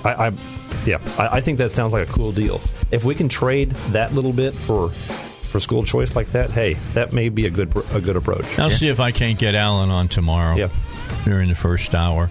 I, 0.04 0.26
I 0.26 0.32
yeah, 0.84 0.98
I, 1.18 1.36
I 1.36 1.40
think 1.40 1.58
that 1.58 1.70
sounds 1.70 1.92
like 1.92 2.08
a 2.08 2.12
cool 2.12 2.32
deal. 2.32 2.60
If 2.90 3.04
we 3.04 3.14
can 3.14 3.28
trade 3.28 3.70
that 3.92 4.12
little 4.12 4.32
bit 4.32 4.52
for 4.54 4.88
for 4.88 5.60
school 5.60 5.84
choice 5.84 6.16
like 6.16 6.28
that, 6.32 6.50
hey, 6.50 6.74
that 6.94 7.12
may 7.12 7.28
be 7.28 7.46
a 7.46 7.50
good 7.50 7.72
a 7.94 8.00
good 8.00 8.16
approach. 8.16 8.58
I'll 8.58 8.70
see 8.70 8.88
if 8.88 8.98
I 8.98 9.12
can't 9.12 9.38
get 9.38 9.54
Alan 9.54 9.90
on 9.90 10.08
tomorrow. 10.08 10.56
Yeah. 10.56 10.68
During 11.24 11.48
the 11.48 11.54
first 11.54 11.94
hour. 11.94 12.30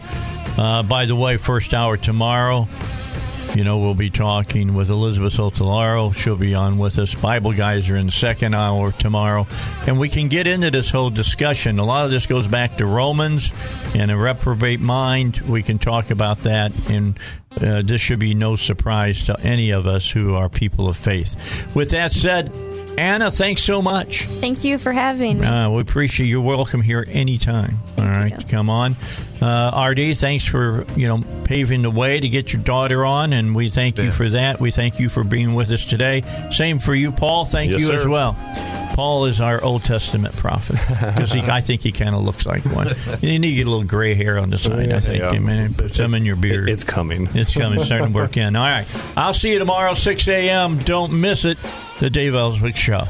Uh, 0.58 0.84
by 0.84 1.06
the 1.06 1.16
way, 1.16 1.38
first 1.38 1.74
hour 1.74 1.98
tomorrow, 1.98 2.68
you 3.56 3.66
know, 3.66 3.80
we'll 3.80 3.96
be 3.96 4.10
talking 4.10 4.74
with 4.76 4.90
Elizabeth 4.90 5.34
Otalaro. 5.34 6.16
She'll 6.16 6.38
be 6.38 6.56
on 6.56 6.78
with 6.78 6.98
us. 7.00 7.14
Bible 7.16 7.52
guys 7.52 7.90
are 7.90 7.98
in 7.98 8.10
second 8.10 8.56
hour 8.56 8.94
tomorrow. 8.94 9.46
And 9.88 10.00
we 10.00 10.08
can 10.08 10.30
get 10.30 10.48
into 10.48 10.72
this 10.72 10.90
whole 10.90 11.10
discussion. 11.10 11.78
A 11.78 11.84
lot 11.84 12.06
of 12.06 12.12
this 12.12 12.28
goes 12.28 12.48
back 12.48 12.78
to 12.78 12.86
Romans 12.86 13.52
and 13.94 14.10
a 14.10 14.16
reprobate 14.16 14.80
mind. 14.80 15.40
We 15.42 15.64
can 15.64 15.80
talk 15.80 16.12
about 16.12 16.44
that. 16.44 16.72
And 16.90 17.20
uh, 17.60 17.82
this 17.82 18.00
should 18.00 18.20
be 18.20 18.34
no 18.34 18.56
surprise 18.56 19.26
to 19.26 19.38
any 19.42 19.72
of 19.72 19.86
us 19.86 20.10
who 20.10 20.36
are 20.36 20.48
people 20.48 20.88
of 20.88 20.96
faith. 20.96 21.36
With 21.76 21.90
that 21.90 22.14
said, 22.14 22.54
Anna, 22.98 23.32
thanks 23.32 23.64
so 23.64 23.82
much. 23.82 24.26
Thank 24.26 24.64
you 24.64 24.78
for 24.78 24.92
having 24.92 25.40
me. 25.40 25.48
Uh, 25.48 25.70
we 25.70 25.82
appreciate 25.82 26.28
you're 26.28 26.42
welcome 26.42 26.82
here 26.82 27.06
anytime. 27.10 27.80
All 27.98 28.06
right, 28.06 28.38
you. 28.38 28.48
come 28.48 28.70
on. 28.70 28.96
Uh, 29.42 29.88
RD, 29.90 30.18
thanks 30.18 30.46
for 30.46 30.86
you 30.96 31.08
know 31.08 31.24
paving 31.46 31.82
the 31.82 31.92
way 31.92 32.20
to 32.20 32.30
get 32.30 32.54
your 32.54 32.62
daughter 32.62 33.06
on, 33.06 33.34
and 33.34 33.56
we 33.56 33.70
thank 33.70 33.98
you 33.98 34.12
for 34.12 34.30
that. 34.30 34.60
We 34.60 34.72
thank 34.72 35.00
you 35.00 35.10
for 35.10 35.24
being 35.24 35.54
with 35.54 35.72
us 35.72 35.86
today. 35.86 36.24
Same 36.52 36.80
for 36.80 36.94
you, 36.94 37.12
Paul. 37.12 37.46
Thank 37.46 37.72
Yes, 37.72 37.82
you 37.82 37.92
as 37.92 38.08
well. 38.08 38.38
Paul 38.94 39.26
is 39.26 39.42
our 39.42 39.64
Old 39.64 39.84
Testament 39.84 40.36
prophet 40.36 40.78
because 40.88 41.36
I 41.36 41.62
think 41.62 41.82
he 41.82 41.92
kind 41.92 42.14
of 42.16 42.22
looks 42.22 42.46
like 42.46 42.64
one. 42.66 42.88
You 43.22 43.40
need 43.40 43.50
to 43.50 43.54
get 43.56 43.68
a 43.68 43.70
little 43.70 43.86
gray 43.86 44.16
hair 44.16 44.38
on 44.40 44.50
the 44.50 44.58
side, 44.58 44.90
yeah, 44.90 44.98
I 44.98 45.00
think. 45.00 45.20
Yeah. 45.22 45.40
Man, 45.40 45.74
put 45.74 45.96
some 45.96 46.16
in 46.16 46.26
your 46.26 46.36
beard. 46.36 46.70
It's 46.70 46.84
coming. 46.84 47.28
It's 47.36 47.54
coming. 47.54 47.84
Starting 47.84 48.08
to 48.08 48.14
work 48.14 48.36
in. 48.38 48.56
All 48.56 48.64
right. 48.68 48.88
I'll 49.16 49.34
see 49.34 49.52
you 49.54 49.60
tomorrow, 49.60 49.94
6 49.94 50.28
a.m. 50.28 50.78
Don't 50.80 51.20
miss 51.22 51.46
it. 51.46 51.58
The 52.00 52.10
Dave 52.10 52.34
Elswick 52.36 52.76
Show. 52.76 53.06